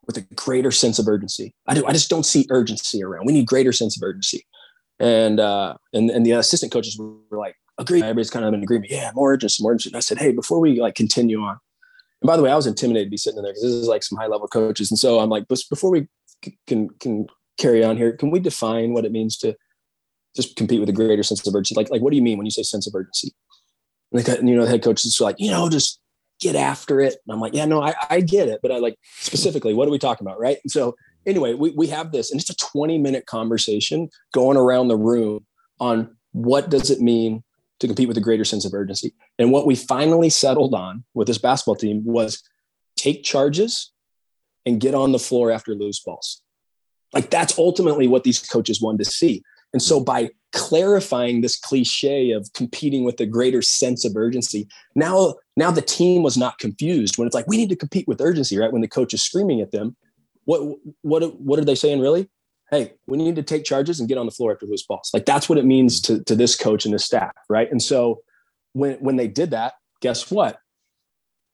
with 0.05 0.17
a 0.17 0.21
greater 0.35 0.71
sense 0.71 0.99
of 0.99 1.07
urgency. 1.07 1.53
I 1.67 1.73
do. 1.73 1.85
I 1.85 1.93
just 1.93 2.09
don't 2.09 2.25
see 2.25 2.45
urgency 2.49 3.03
around. 3.03 3.25
We 3.25 3.33
need 3.33 3.47
greater 3.47 3.71
sense 3.71 3.97
of 3.97 4.03
urgency. 4.03 4.45
And 4.99 5.39
uh, 5.39 5.75
and 5.93 6.09
and 6.09 6.25
the 6.25 6.31
assistant 6.31 6.71
coaches 6.71 6.97
were 6.97 7.37
like, 7.37 7.55
agree. 7.77 8.01
Everybody's 8.01 8.29
kind 8.29 8.45
of 8.45 8.53
in 8.53 8.63
agreement. 8.63 8.91
Yeah, 8.91 9.11
more 9.13 9.33
urgency, 9.33 9.61
more 9.63 9.73
urgency. 9.73 9.89
And 9.89 9.97
I 9.97 10.01
said, 10.01 10.17
hey, 10.17 10.31
before 10.31 10.59
we 10.59 10.79
like 10.79 10.95
continue 10.95 11.41
on, 11.41 11.59
and 12.21 12.27
by 12.27 12.37
the 12.37 12.43
way, 12.43 12.51
I 12.51 12.55
was 12.55 12.67
intimidated 12.67 13.07
to 13.07 13.11
be 13.11 13.17
sitting 13.17 13.37
in 13.37 13.43
there 13.43 13.53
because 13.53 13.63
this 13.63 13.71
is 13.71 13.87
like 13.87 14.03
some 14.03 14.17
high 14.17 14.27
level 14.27 14.47
coaches. 14.47 14.91
And 14.91 14.97
so 14.97 15.19
I'm 15.19 15.29
like, 15.29 15.47
before 15.47 15.91
we 15.91 16.07
can 16.67 16.89
can 16.99 17.27
carry 17.57 17.83
on 17.83 17.97
here, 17.97 18.13
can 18.13 18.31
we 18.31 18.39
define 18.39 18.93
what 18.93 19.05
it 19.05 19.11
means 19.11 19.37
to 19.37 19.55
just 20.35 20.55
compete 20.55 20.79
with 20.79 20.89
a 20.89 20.93
greater 20.93 21.23
sense 21.23 21.45
of 21.45 21.53
urgency? 21.53 21.75
Like, 21.75 21.89
like 21.89 22.01
what 22.01 22.11
do 22.11 22.17
you 22.17 22.23
mean 22.23 22.37
when 22.37 22.45
you 22.45 22.51
say 22.51 22.63
sense 22.63 22.87
of 22.87 22.95
urgency? 22.95 23.31
And, 24.11 24.23
the, 24.23 24.45
you 24.45 24.55
know, 24.55 24.65
the 24.65 24.71
head 24.71 24.83
coach 24.83 25.05
is 25.05 25.19
like, 25.21 25.37
you 25.39 25.49
know, 25.49 25.69
just 25.69 25.99
get 26.39 26.55
after 26.55 26.99
it. 26.99 27.15
And 27.25 27.33
I'm 27.33 27.39
like, 27.39 27.53
yeah, 27.53 27.65
no, 27.65 27.81
I, 27.81 27.95
I 28.09 28.21
get 28.21 28.49
it. 28.49 28.59
But 28.61 28.71
I 28.71 28.77
like 28.77 28.97
specifically, 29.17 29.73
what 29.73 29.87
are 29.87 29.91
we 29.91 29.99
talking 29.99 30.25
about? 30.25 30.39
Right. 30.39 30.57
And 30.63 30.71
so 30.71 30.95
anyway, 31.25 31.53
we, 31.53 31.71
we 31.71 31.87
have 31.87 32.11
this 32.11 32.31
and 32.31 32.39
it's 32.39 32.49
a 32.49 32.55
20 32.55 32.97
minute 32.97 33.25
conversation 33.25 34.09
going 34.33 34.57
around 34.57 34.87
the 34.87 34.97
room 34.97 35.45
on 35.79 36.15
what 36.31 36.69
does 36.69 36.89
it 36.89 37.01
mean 37.01 37.43
to 37.79 37.87
compete 37.87 38.07
with 38.07 38.17
a 38.17 38.21
greater 38.21 38.45
sense 38.45 38.65
of 38.65 38.73
urgency. 38.73 39.13
And 39.37 39.51
what 39.51 39.65
we 39.65 39.75
finally 39.75 40.29
settled 40.29 40.73
on 40.73 41.03
with 41.13 41.27
this 41.27 41.37
basketball 41.37 41.75
team 41.75 42.03
was 42.05 42.41
take 42.95 43.23
charges 43.23 43.91
and 44.65 44.79
get 44.79 44.95
on 44.95 45.11
the 45.11 45.19
floor 45.19 45.51
after 45.51 45.73
loose 45.73 45.99
balls. 45.99 46.41
Like 47.13 47.29
that's 47.29 47.57
ultimately 47.57 48.07
what 48.07 48.23
these 48.23 48.39
coaches 48.39 48.81
wanted 48.81 48.99
to 48.99 49.11
see. 49.11 49.43
And 49.73 49.81
so 49.81 49.99
by 49.99 50.29
clarifying 50.53 51.41
this 51.41 51.57
cliche 51.57 52.31
of 52.31 52.47
competing 52.53 53.03
with 53.03 53.19
a 53.19 53.25
greater 53.25 53.61
sense 53.61 54.05
of 54.05 54.15
urgency, 54.15 54.67
now 54.95 55.35
now 55.57 55.69
the 55.69 55.81
team 55.81 56.23
was 56.23 56.37
not 56.37 56.59
confused 56.59 57.17
when 57.17 57.27
it's 57.27 57.35
like 57.35 57.47
we 57.47 57.57
need 57.57 57.69
to 57.69 57.75
compete 57.75 58.07
with 58.07 58.21
urgency, 58.21 58.57
right? 58.57 58.71
When 58.71 58.81
the 58.81 58.87
coach 58.87 59.13
is 59.13 59.21
screaming 59.21 59.61
at 59.61 59.71
them, 59.71 59.95
what 60.45 60.77
what 61.01 61.39
what 61.39 61.59
are 61.59 61.65
they 61.65 61.75
saying 61.75 61.99
really? 61.99 62.29
Hey, 62.71 62.93
we 63.07 63.17
need 63.17 63.35
to 63.35 63.43
take 63.43 63.63
charges 63.63 63.99
and 63.99 64.09
get 64.09 64.17
on 64.17 64.25
the 64.25 64.31
floor 64.31 64.51
after 64.51 64.65
loose 64.65 64.83
balls. 64.83 65.11
Like 65.13 65.25
that's 65.25 65.47
what 65.47 65.57
it 65.57 65.65
means 65.65 66.01
to, 66.01 66.23
to 66.23 66.35
this 66.35 66.55
coach 66.55 66.85
and 66.85 66.93
this 66.93 67.05
staff, 67.05 67.31
right? 67.49 67.69
And 67.69 67.81
so 67.81 68.21
when 68.73 68.95
when 68.95 69.15
they 69.15 69.27
did 69.27 69.51
that, 69.51 69.73
guess 70.01 70.31
what? 70.31 70.59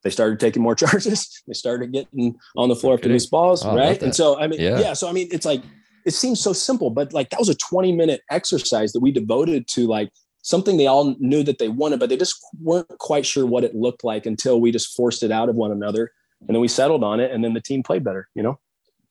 They 0.03 0.09
started 0.09 0.39
taking 0.39 0.61
more 0.61 0.75
charges. 0.83 1.41
They 1.47 1.53
started 1.53 1.91
getting 1.91 2.35
on 2.55 2.69
the 2.69 2.75
floor 2.75 2.95
after 2.95 3.09
loose 3.09 3.25
balls, 3.25 3.65
oh, 3.65 3.75
right? 3.75 4.01
And 4.01 4.15
so 4.15 4.39
I 4.39 4.47
mean, 4.47 4.59
yeah. 4.59 4.79
yeah. 4.79 4.93
So 4.93 5.09
I 5.09 5.11
mean, 5.11 5.27
it's 5.31 5.45
like 5.45 5.63
it 6.05 6.13
seems 6.13 6.39
so 6.39 6.53
simple, 6.53 6.89
but 6.89 7.13
like 7.13 7.29
that 7.29 7.39
was 7.39 7.49
a 7.49 7.55
20 7.55 7.91
minute 7.91 8.21
exercise 8.29 8.93
that 8.93 9.01
we 9.01 9.11
devoted 9.11 9.67
to 9.69 9.87
like 9.87 10.11
something 10.43 10.77
they 10.77 10.87
all 10.87 11.15
knew 11.19 11.43
that 11.43 11.59
they 11.59 11.69
wanted, 11.69 11.99
but 11.99 12.09
they 12.09 12.17
just 12.17 12.43
weren't 12.59 12.87
quite 12.97 13.25
sure 13.25 13.45
what 13.45 13.63
it 13.63 13.75
looked 13.75 14.03
like 14.03 14.25
until 14.25 14.59
we 14.59 14.71
just 14.71 14.95
forced 14.95 15.23
it 15.23 15.31
out 15.31 15.49
of 15.49 15.55
one 15.55 15.71
another. 15.71 16.11
And 16.41 16.55
then 16.55 16.61
we 16.61 16.67
settled 16.67 17.03
on 17.03 17.19
it, 17.19 17.31
and 17.31 17.43
then 17.43 17.53
the 17.53 17.61
team 17.61 17.83
played 17.83 18.03
better, 18.03 18.27
you 18.33 18.41
know? 18.41 18.59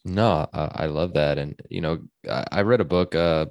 No, 0.05 0.49
I, 0.53 0.71
I 0.75 0.87
love 0.87 1.15
that. 1.15 1.39
And, 1.39 1.61
you 1.69 1.81
know, 1.81 1.99
I, 2.29 2.45
I 2.53 2.63
read 2.63 2.81
a 2.81 2.85
book 2.85 3.15
uh, 3.15 3.47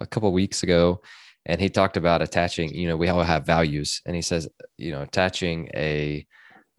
a 0.00 0.06
couple 0.06 0.30
weeks 0.32 0.62
ago 0.62 1.00
and 1.46 1.60
he 1.60 1.70
talked 1.70 1.96
about 1.96 2.22
attaching, 2.22 2.74
you 2.74 2.88
know, 2.88 2.96
we 2.96 3.08
all 3.08 3.22
have 3.22 3.46
values. 3.46 4.02
And 4.04 4.14
he 4.14 4.22
says, 4.22 4.48
you 4.76 4.92
know, 4.92 5.02
attaching 5.02 5.70
a, 5.74 6.26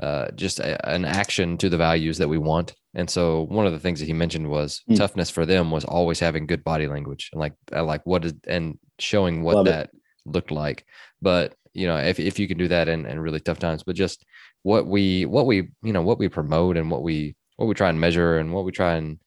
uh, 0.01 0.29
just 0.35 0.59
a, 0.59 0.87
an 0.87 1.05
action 1.05 1.57
to 1.57 1.69
the 1.69 1.77
values 1.77 2.19
that 2.19 2.27
we 2.27 2.37
want. 2.37 2.75
And 2.93 3.09
so 3.09 3.43
one 3.43 3.65
of 3.65 3.73
the 3.73 3.79
things 3.79 3.99
that 3.99 4.05
he 4.05 4.13
mentioned 4.13 4.49
was 4.49 4.83
mm. 4.89 4.95
toughness 4.95 5.29
for 5.29 5.45
them 5.45 5.71
was 5.71 5.85
always 5.85 6.19
having 6.19 6.45
good 6.45 6.63
body 6.63 6.87
language 6.87 7.29
and 7.31 7.39
like, 7.39 7.53
like 7.71 8.05
what 8.05 8.25
is, 8.25 8.33
and 8.47 8.77
showing 8.99 9.41
what 9.41 9.55
Love 9.55 9.65
that 9.65 9.85
it. 9.85 9.91
looked 10.25 10.51
like. 10.51 10.85
But, 11.21 11.55
you 11.73 11.87
know, 11.87 11.97
if, 11.97 12.19
if 12.19 12.37
you 12.37 12.47
can 12.47 12.57
do 12.57 12.67
that 12.67 12.87
in, 12.87 13.05
in 13.07 13.19
really 13.19 13.39
tough 13.39 13.59
times, 13.59 13.83
but 13.83 13.95
just 13.95 14.23
what 14.61 14.85
we, 14.85 15.25
what 15.25 15.47
we, 15.47 15.69
you 15.81 15.93
know, 15.93 16.03
what 16.03 16.19
we 16.19 16.29
promote 16.29 16.77
and 16.77 16.91
what 16.91 17.01
we, 17.01 17.35
what 17.57 17.67
we 17.67 17.73
try 17.73 17.89
and 17.89 17.99
measure 17.99 18.37
and 18.37 18.53
what 18.53 18.63
we 18.63 18.71
try 18.71 18.95
and 18.95 19.19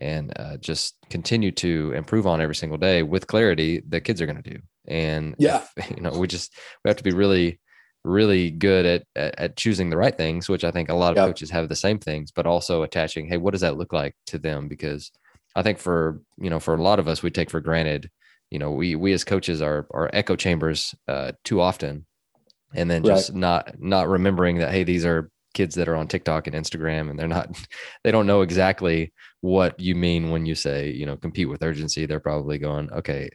and 0.00 0.32
uh, 0.36 0.56
just 0.58 0.96
continue 1.10 1.50
to 1.50 1.92
improve 1.92 2.26
on 2.26 2.40
every 2.40 2.54
single 2.54 2.78
day 2.78 3.02
with 3.02 3.26
clarity 3.26 3.82
the 3.88 4.00
kids 4.00 4.22
are 4.22 4.26
going 4.26 4.40
to 4.40 4.50
do 4.50 4.58
and 4.86 5.34
yeah 5.38 5.64
if, 5.76 5.90
you 5.96 6.00
know 6.00 6.12
we 6.12 6.26
just 6.26 6.52
we 6.84 6.88
have 6.88 6.96
to 6.96 7.04
be 7.04 7.12
really 7.12 7.58
really 8.04 8.50
good 8.50 8.86
at, 8.86 9.02
at, 9.16 9.38
at 9.38 9.56
choosing 9.56 9.90
the 9.90 9.96
right 9.96 10.16
things 10.16 10.48
which 10.48 10.64
i 10.64 10.70
think 10.70 10.88
a 10.88 10.94
lot 10.94 11.10
of 11.10 11.16
yep. 11.16 11.26
coaches 11.26 11.50
have 11.50 11.68
the 11.68 11.76
same 11.76 11.98
things 11.98 12.30
but 12.30 12.46
also 12.46 12.82
attaching 12.82 13.26
hey 13.26 13.36
what 13.36 13.50
does 13.50 13.60
that 13.60 13.76
look 13.76 13.92
like 13.92 14.14
to 14.26 14.38
them 14.38 14.68
because 14.68 15.10
i 15.56 15.62
think 15.62 15.78
for 15.78 16.20
you 16.38 16.48
know 16.48 16.60
for 16.60 16.74
a 16.74 16.82
lot 16.82 17.00
of 17.00 17.08
us 17.08 17.22
we 17.22 17.30
take 17.30 17.50
for 17.50 17.60
granted 17.60 18.08
you 18.50 18.58
know 18.58 18.70
we 18.70 18.94
we 18.94 19.12
as 19.12 19.24
coaches 19.24 19.60
are 19.60 19.86
are 19.92 20.08
echo 20.12 20.36
chambers 20.36 20.94
uh, 21.08 21.32
too 21.44 21.60
often 21.60 22.06
and 22.74 22.90
then 22.90 23.02
just 23.02 23.30
right. 23.30 23.38
not 23.38 23.74
not 23.80 24.08
remembering 24.08 24.58
that 24.58 24.70
hey 24.70 24.84
these 24.84 25.04
are 25.04 25.30
kids 25.54 25.74
that 25.74 25.88
are 25.88 25.96
on 25.96 26.08
TikTok 26.08 26.46
and 26.46 26.54
Instagram 26.54 27.10
and 27.10 27.18
they're 27.18 27.28
not 27.28 27.56
they 28.04 28.10
don't 28.10 28.26
know 28.26 28.42
exactly 28.42 29.12
what 29.40 29.78
you 29.78 29.94
mean 29.94 30.30
when 30.30 30.46
you 30.46 30.54
say, 30.54 30.90
you 30.90 31.06
know, 31.06 31.16
compete 31.16 31.48
with 31.48 31.62
urgency. 31.62 32.06
They're 32.06 32.20
probably 32.20 32.58
going, 32.58 32.90
okay, 32.92 33.30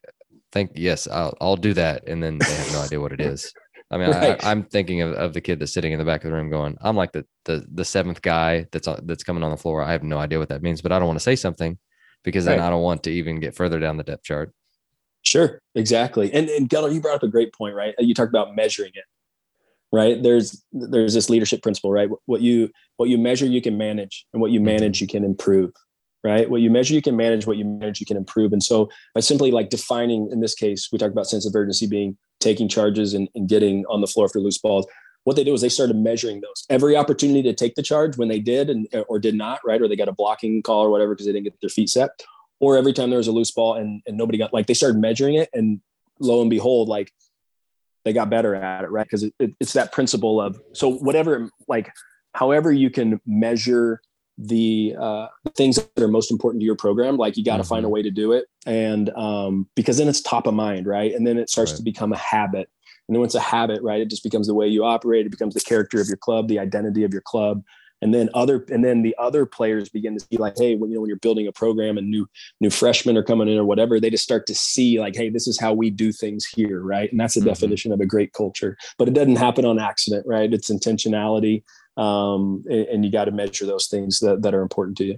thank 0.52 0.71
yes, 0.76 1.08
I'll 1.08 1.36
I'll 1.41 1.58
do 1.58 1.73
that. 1.73 2.08
And 2.08 2.21
then 2.21 2.38
they 2.38 2.54
have 2.54 2.71
no 2.73 2.82
idea 2.82 3.02
what 3.02 3.13
it 3.13 3.21
is. 3.21 3.54
I 3.91 3.97
mean, 3.97 4.10
right. 4.10 4.43
I, 4.43 4.52
am 4.52 4.63
thinking 4.63 5.02
of, 5.02 5.13
of 5.13 5.34
the 5.34 5.41
kid 5.41 5.60
that's 5.60 5.73
sitting 5.73 5.93
in 5.93 5.99
the 5.99 6.06
back 6.06 6.23
of 6.23 6.32
the 6.32 6.36
room 6.36 6.49
going, 6.49 6.78
I'm 6.82 6.95
like 6.95 7.12
the 7.12 7.26
the 7.45 7.65
the 7.71 7.86
seventh 7.86 8.21
guy 8.21 8.65
that's 8.71 8.88
on, 8.88 9.02
that's 9.06 9.23
coming 9.23 9.43
on 9.43 9.52
the 9.52 9.58
floor. 9.58 9.84
I 9.84 9.91
have 9.91 10.04
no 10.04 10.17
idea 10.17 10.39
what 10.39 10.49
that 10.49 10.63
means, 10.63 10.82
but 10.82 10.91
I 10.91 10.97
don't 10.97 11.08
want 11.08 11.19
to 11.19 11.23
say 11.23 11.36
something 11.36 11.78
because 12.23 12.45
then. 12.45 12.60
I 12.60 12.69
don't 12.69 12.82
want 12.82 13.04
to 13.04 13.12
even 13.12 13.39
get 13.39 13.56
further 13.56 13.80
down 13.80 13.97
the 13.97 14.04
depth 14.04 14.23
chart. 14.23 14.52
Sure, 15.21 15.62
exactly. 15.76 16.34
And 16.34 16.49
and 16.49 16.69
Geller, 16.69 16.93
you 16.93 17.02
brought 17.02 17.15
up 17.15 17.23
a 17.23 17.28
great 17.28 17.54
point, 17.54 17.76
right? 17.76 17.93
You 17.99 18.13
talked 18.13 18.30
about 18.30 18.56
measuring 18.56 18.91
it 18.95 19.04
right? 19.93 20.21
There's 20.21 20.62
there's 20.73 21.13
this 21.13 21.29
leadership 21.29 21.62
principle 21.62 21.91
right? 21.91 22.10
What 22.25 22.41
you 22.41 22.69
what 22.97 23.08
you 23.08 23.17
measure 23.17 23.45
you 23.45 23.62
can 23.62 23.77
manage 23.77 24.25
and 24.34 24.41
what 24.41 24.51
you 24.51 24.60
mm-hmm. 24.60 24.65
manage 24.65 24.99
you 24.99 25.08
can 25.08 25.23
improve 25.23 25.71
right? 26.25 26.49
What 26.49 26.62
you 26.62 26.71
measure 26.71 26.93
you 26.93 27.01
can 27.01 27.17
manage 27.17 27.45
what 27.45 27.58
you 27.58 27.65
manage 27.65 27.99
you 27.99 28.06
can 28.06 28.15
improve. 28.15 28.53
And 28.53 28.63
so 28.63 28.89
by 29.13 29.19
simply 29.19 29.51
like 29.51 29.69
defining 29.69 30.29
in 30.32 30.39
this 30.41 30.56
case 30.56 30.89
we 30.91 30.97
talked 30.97 31.12
about 31.12 31.27
sense 31.27 31.45
of 31.45 31.56
urgency 31.56 31.88
being 31.88 32.17
taking 32.39 32.67
charges 32.67 33.13
and, 33.13 33.29
and 33.36 33.47
getting 33.47 33.86
on 33.86 34.01
the 34.01 34.08
floor 34.08 34.27
for 34.27 34.39
loose 34.39 34.58
balls. 34.58 34.86
What 35.25 35.38
they 35.38 35.43
do 35.45 35.53
is 35.53 35.62
they 35.62 35.69
started 35.69 35.95
measuring 35.95 36.41
those. 36.41 36.65
Every 36.69 36.97
opportunity 36.97 37.43
to 37.43 37.53
take 37.53 37.75
the 37.75 37.84
charge 37.84 38.17
when 38.17 38.27
they 38.27 38.39
did 38.39 38.69
and 38.69 38.88
or 39.08 39.19
did 39.19 39.36
not 39.36 39.60
right? 39.65 39.82
Or 39.82 39.88
they 39.88 39.95
got 39.95 40.10
a 40.10 40.13
blocking 40.13 40.62
call 40.63 40.84
or 40.84 40.89
whatever 40.89 41.13
because 41.13 41.27
they 41.27 41.32
didn't 41.32 41.45
get 41.45 41.62
their 41.62 41.69
feet 41.69 41.89
set. 41.89 42.10
Or 42.60 42.77
every 42.77 42.93
time 42.93 43.10
there 43.10 43.17
was 43.17 43.27
a 43.27 43.32
loose 43.32 43.51
ball 43.51 43.75
and, 43.75 44.01
and 44.08 44.17
nobody 44.17 44.38
got 44.38 44.53
like 44.53 44.67
they 44.67 44.73
started 44.73 44.99
measuring 44.99 45.36
it 45.36 45.49
and 45.53 45.82
lo 46.19 46.41
and 46.41 46.49
behold 46.49 46.88
like 46.88 47.12
they 48.05 48.13
got 48.13 48.29
better 48.29 48.55
at 48.55 48.83
it, 48.83 48.91
right? 48.91 49.05
Because 49.05 49.23
it, 49.23 49.33
it, 49.39 49.53
it's 49.59 49.73
that 49.73 49.91
principle 49.91 50.41
of 50.41 50.59
so 50.73 50.91
whatever, 50.91 51.49
like, 51.67 51.91
however 52.33 52.71
you 52.71 52.89
can 52.89 53.19
measure 53.25 54.01
the 54.37 54.95
uh, 54.99 55.27
things 55.55 55.75
that 55.75 56.01
are 56.01 56.07
most 56.07 56.31
important 56.31 56.61
to 56.61 56.65
your 56.65 56.75
program, 56.75 57.17
like 57.17 57.37
you 57.37 57.43
got 57.43 57.57
to 57.57 57.63
mm-hmm. 57.63 57.69
find 57.69 57.85
a 57.85 57.89
way 57.89 58.01
to 58.01 58.11
do 58.11 58.31
it, 58.31 58.45
and 58.65 59.09
um, 59.11 59.67
because 59.75 59.97
then 59.97 60.07
it's 60.07 60.21
top 60.21 60.47
of 60.47 60.53
mind, 60.53 60.87
right? 60.87 61.13
And 61.13 61.25
then 61.25 61.37
it 61.37 61.49
starts 61.49 61.71
right. 61.71 61.77
to 61.77 61.83
become 61.83 62.11
a 62.11 62.17
habit, 62.17 62.69
and 63.07 63.15
then 63.15 63.19
once 63.19 63.35
a 63.35 63.39
habit, 63.39 63.81
right, 63.83 64.01
it 64.01 64.09
just 64.09 64.23
becomes 64.23 64.47
the 64.47 64.55
way 64.55 64.67
you 64.67 64.83
operate. 64.83 65.25
It 65.25 65.29
becomes 65.29 65.53
the 65.53 65.61
character 65.61 66.01
of 66.01 66.07
your 66.07 66.17
club, 66.17 66.47
the 66.47 66.59
identity 66.59 67.03
of 67.03 67.11
your 67.11 67.21
club, 67.21 67.63
and 68.03 68.13
then 68.13 68.29
other 68.33 68.65
and 68.69 68.83
then 68.83 69.01
the 69.01 69.15
other 69.17 69.45
players 69.45 69.87
begin 69.87 70.13
to 70.13 70.19
see 70.19 70.37
like 70.37 70.53
hey 70.57 70.75
when 70.75 70.89
you 70.91 70.95
know 70.95 71.01
when 71.01 71.07
you're 71.07 71.17
building 71.17 71.47
a 71.47 71.51
program 71.51 71.97
and 71.97 72.09
new 72.09 72.27
new 72.59 72.69
freshmen 72.69 73.17
are 73.17 73.23
coming 73.23 73.47
in 73.47 73.57
or 73.57 73.63
whatever 73.63 73.99
they 73.99 74.09
just 74.09 74.23
start 74.23 74.45
to 74.45 74.53
see 74.53 74.99
like 74.99 75.15
hey 75.15 75.29
this 75.29 75.47
is 75.47 75.59
how 75.59 75.73
we 75.73 75.89
do 75.89 76.11
things 76.11 76.45
here 76.45 76.81
right? 76.81 77.09
And 77.11 77.19
that's 77.19 77.35
the 77.35 77.39
mm-hmm. 77.39 77.49
definition 77.49 77.91
of 77.91 78.01
a 78.01 78.05
great 78.05 78.33
culture. 78.33 78.77
But 78.97 79.07
it 79.07 79.13
doesn't 79.13 79.37
happen 79.37 79.65
on 79.65 79.79
accident 79.79 80.25
right? 80.27 80.53
It's 80.53 80.69
intentionality 80.69 81.63
um, 81.95 82.63
and, 82.69 82.87
and 82.87 83.05
you 83.05 83.11
got 83.11 83.25
to 83.25 83.31
measure 83.31 83.65
those 83.65 83.87
things 83.87 84.19
that, 84.19 84.41
that 84.41 84.53
are 84.53 84.61
important 84.61 84.97
to 84.97 85.05
you. 85.05 85.17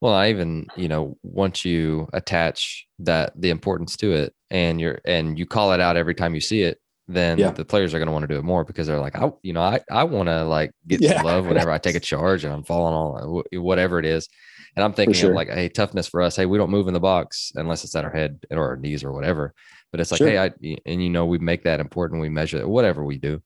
Well 0.00 0.14
i 0.14 0.30
even 0.30 0.66
you 0.76 0.88
know 0.88 1.18
once 1.22 1.64
you 1.64 2.08
attach 2.12 2.86
that 3.00 3.32
the 3.40 3.50
importance 3.50 3.96
to 3.98 4.12
it 4.12 4.34
and 4.50 4.80
you're 4.80 5.00
and 5.04 5.38
you 5.38 5.46
call 5.46 5.72
it 5.72 5.80
out 5.80 5.96
every 5.96 6.14
time 6.14 6.34
you 6.34 6.40
see 6.40 6.62
it 6.62 6.78
then 7.14 7.38
Yeah. 7.38 7.50
the 7.50 7.64
players 7.64 7.92
are 7.94 7.98
going 7.98 8.06
to 8.06 8.12
want 8.12 8.22
to 8.22 8.28
do 8.34 8.38
it 8.38 8.44
more 8.44 8.64
because 8.64 8.86
they're 8.86 9.00
like, 9.00 9.16
I, 9.16 9.30
you 9.42 9.52
know, 9.52 9.62
I, 9.62 9.80
I 9.90 10.04
want 10.04 10.28
to 10.28 10.44
like 10.44 10.72
get 10.86 11.00
Yeah. 11.00 11.16
some 11.16 11.26
love 11.26 11.46
whenever 11.46 11.70
I 11.70 11.78
take 11.78 11.96
a 11.96 12.00
charge 12.00 12.44
and 12.44 12.52
I'm 12.52 12.64
falling 12.64 12.94
on 12.94 13.42
whatever 13.62 13.98
it 13.98 14.04
is. 14.06 14.28
And 14.76 14.84
I'm 14.84 14.92
thinking 14.92 15.14
sure. 15.14 15.30
of 15.30 15.36
like, 15.36 15.48
hey, 15.48 15.68
toughness 15.68 16.06
for 16.06 16.22
us. 16.22 16.36
Hey, 16.36 16.46
we 16.46 16.56
don't 16.56 16.70
move 16.70 16.86
in 16.86 16.94
the 16.94 17.00
box 17.00 17.50
unless 17.56 17.82
it's 17.84 17.94
at 17.96 18.04
our 18.04 18.10
head 18.12 18.38
or 18.50 18.68
our 18.68 18.76
knees 18.76 19.02
or 19.02 19.12
whatever. 19.12 19.52
But 19.90 20.00
it's 20.00 20.12
like, 20.12 20.18
Sure. 20.18 20.28
hey, 20.28 20.38
I, 20.38 20.50
and 20.86 21.02
you 21.02 21.10
know, 21.10 21.26
we 21.26 21.38
make 21.38 21.64
that 21.64 21.80
important. 21.80 22.20
We 22.20 22.28
measure 22.28 22.58
it, 22.58 22.68
whatever 22.68 23.04
we 23.04 23.18
do. 23.18 23.42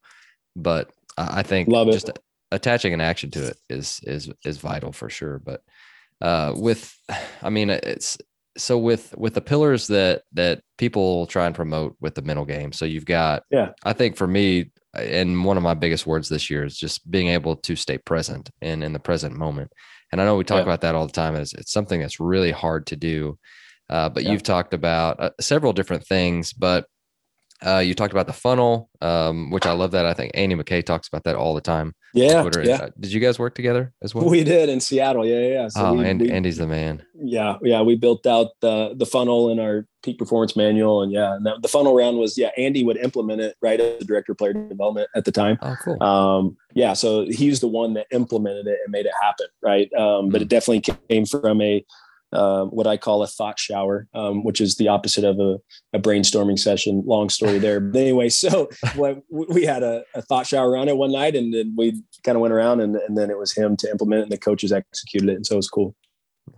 But 0.55 0.91
I 1.17 1.43
think 1.43 1.69
Love 1.69 1.89
it. 1.89 1.93
just 1.93 2.11
attaching 2.53 2.93
an 2.93 3.01
action 3.01 3.31
to 3.33 3.47
it 3.49 3.57
is 3.71 4.01
is 4.05 4.31
is 4.45 4.59
vital 4.59 4.93
for 4.93 5.09
sure. 5.09 5.39
But 5.39 5.63
uh, 6.21 6.53
with, 6.55 6.95
I 7.43 7.49
mean, 7.51 7.71
it's 7.71 8.19
so 8.57 8.79
with 8.79 9.15
with 9.17 9.35
the 9.35 9.41
pillars 9.41 9.87
that 9.89 10.23
that 10.33 10.61
people 10.79 11.27
try 11.27 11.47
and 11.47 11.55
promote 11.55 11.97
with 12.01 12.15
the 12.15 12.23
mental 12.23 12.45
game. 12.45 12.73
So 12.73 12.85
you've 12.85 13.05
got, 13.07 13.43
Yeah. 13.51 13.73
I 13.85 13.93
think 13.93 14.17
for 14.17 14.27
me, 14.27 14.71
and 14.95 15.45
one 15.45 15.57
of 15.57 15.63
my 15.63 15.75
biggest 15.75 16.07
words 16.07 16.29
this 16.29 16.51
year 16.51 16.65
is 16.65 16.77
just 16.79 17.09
being 17.11 17.29
able 17.29 17.57
to 17.57 17.77
stay 17.77 17.99
present 17.99 18.51
and 18.63 18.83
in 18.85 18.93
the 18.93 18.99
present 18.99 19.37
moment. 19.37 19.73
And 20.13 20.21
I 20.21 20.25
know 20.25 20.37
we 20.37 20.45
talk 20.45 20.59
Yeah. 20.59 20.63
about 20.63 20.83
that 20.83 20.95
all 20.95 21.07
the 21.07 21.13
time. 21.13 21.35
Is 21.37 21.53
it's 21.53 21.73
something 21.73 22.01
that's 22.01 22.21
really 22.21 22.53
hard 22.53 22.87
to 22.89 22.97
do. 22.97 23.39
Uh, 23.91 24.09
but 24.09 24.23
Yeah. 24.23 24.31
you've 24.33 24.43
talked 24.43 24.73
about 24.73 25.21
uh, 25.21 25.31
several 25.41 25.73
different 25.73 26.07
things, 26.07 26.53
but 26.53 26.87
uh, 27.67 27.79
you 27.79 27.95
talked 27.95 28.13
about 28.13 28.27
the 28.27 28.33
funnel, 28.33 28.91
um, 29.01 29.51
which 29.51 29.67
I 29.67 29.73
love 29.73 29.93
that. 29.93 30.07
I 30.07 30.13
think 30.15 30.33
Andy 30.35 30.55
McKay 30.55 30.85
talks 30.85 31.09
about 31.09 31.25
that 31.25 31.37
all 31.37 31.55
the 31.55 31.61
time. 31.61 31.95
Yeah. 32.13 32.43
Twitter. 32.43 32.63
Yeah. 32.63 32.89
Did 33.01 33.13
you 33.13 33.21
guys 33.21 33.39
work 33.39 33.55
together 33.55 33.93
as 34.03 34.15
well? 34.15 34.29
We 34.29 34.45
did 34.45 34.69
in 34.69 34.81
Seattle. 34.81 35.27
Yeah. 35.27 35.41
Yeah. 35.49 35.69
So 35.69 35.87
oh, 35.87 35.95
we, 35.95 36.07
and 36.09 36.21
we- 36.21 36.31
Andy's 36.31 36.59
the 36.59 36.67
man. 36.67 37.05
yeah. 37.15 37.57
Yeah. 37.63 37.83
We 37.83 37.97
built 37.97 38.27
out 38.27 38.49
the, 38.61 38.95
the 38.95 39.07
funnel 39.07 39.51
in 39.51 39.59
our 39.59 39.87
peak 40.03 40.19
performance 40.19 40.55
manual. 40.55 41.03
And 41.03 41.11
yeah, 41.11 41.35
and 41.35 41.47
that, 41.47 41.63
the 41.63 41.69
funnel 41.69 41.97
round 41.97 42.19
was, 42.19 42.37
yeah, 42.39 42.51
Andy 42.59 42.85
would 42.85 42.99
implement 42.99 43.41
it 43.41 43.57
right 43.63 43.81
as 43.81 43.99
the 43.99 44.05
director 44.05 44.33
of 44.33 44.39
player 44.39 44.53
development 44.53 45.09
at 45.17 45.25
the 45.25 45.33
time. 45.33 45.59
Oh, 45.63 45.77
cool. 45.83 46.03
um 46.03 46.57
yeah 46.77 46.93
so 46.93 47.25
he's 47.31 47.61
the 47.61 47.69
one 47.69 47.95
that 47.95 48.07
implemented 48.11 48.67
it 48.67 48.79
and 48.85 48.91
made 48.91 49.07
it 49.07 49.13
happen 49.23 49.47
right 49.63 49.89
um 49.95 50.29
but 50.29 50.41
Mm. 50.41 50.43
it 50.43 50.49
definitely 50.49 50.81
came 51.09 51.25
from 51.25 51.61
a 51.61 51.85
uh, 52.35 52.65
what 52.65 52.87
I 52.87 52.97
call 52.97 53.23
a 53.23 53.27
thought 53.27 53.59
shower, 53.59 54.09
um, 54.15 54.45
which 54.45 54.61
is 54.61 54.77
the 54.77 54.89
opposite 54.89 55.25
of 55.25 55.39
a, 55.39 55.59
a 55.93 56.01
brainstorming 56.01 56.59
session. 56.59 57.03
Long 57.07 57.29
story 57.29 57.59
there, 57.59 57.81
but 57.81 58.01
anyway. 58.01 58.29
So 58.29 58.69
what, 58.97 59.23
we 59.31 59.65
had 59.65 59.83
a, 59.83 60.05
a 60.15 60.23
thought 60.23 60.47
shower 60.47 60.77
on 60.77 60.89
it 60.89 60.97
one 60.97 61.13
night, 61.13 61.37
and 61.37 61.55
then 61.55 61.75
we 61.77 62.03
kind 62.25 62.37
of 62.37 62.43
went 62.43 62.53
around, 62.53 62.81
and, 62.81 62.97
and 62.97 63.17
then 63.17 63.31
it 63.31 63.39
was 63.39 63.55
him 63.55 63.77
to 63.79 63.91
implement 63.91 64.21
it, 64.21 64.23
and 64.25 64.33
the 64.33 64.39
coaches 64.39 64.73
executed 64.73 65.31
it, 65.31 65.37
and 65.37 65.47
so 65.47 65.55
it 65.55 65.59
was 65.59 65.71
cool. 65.71 65.95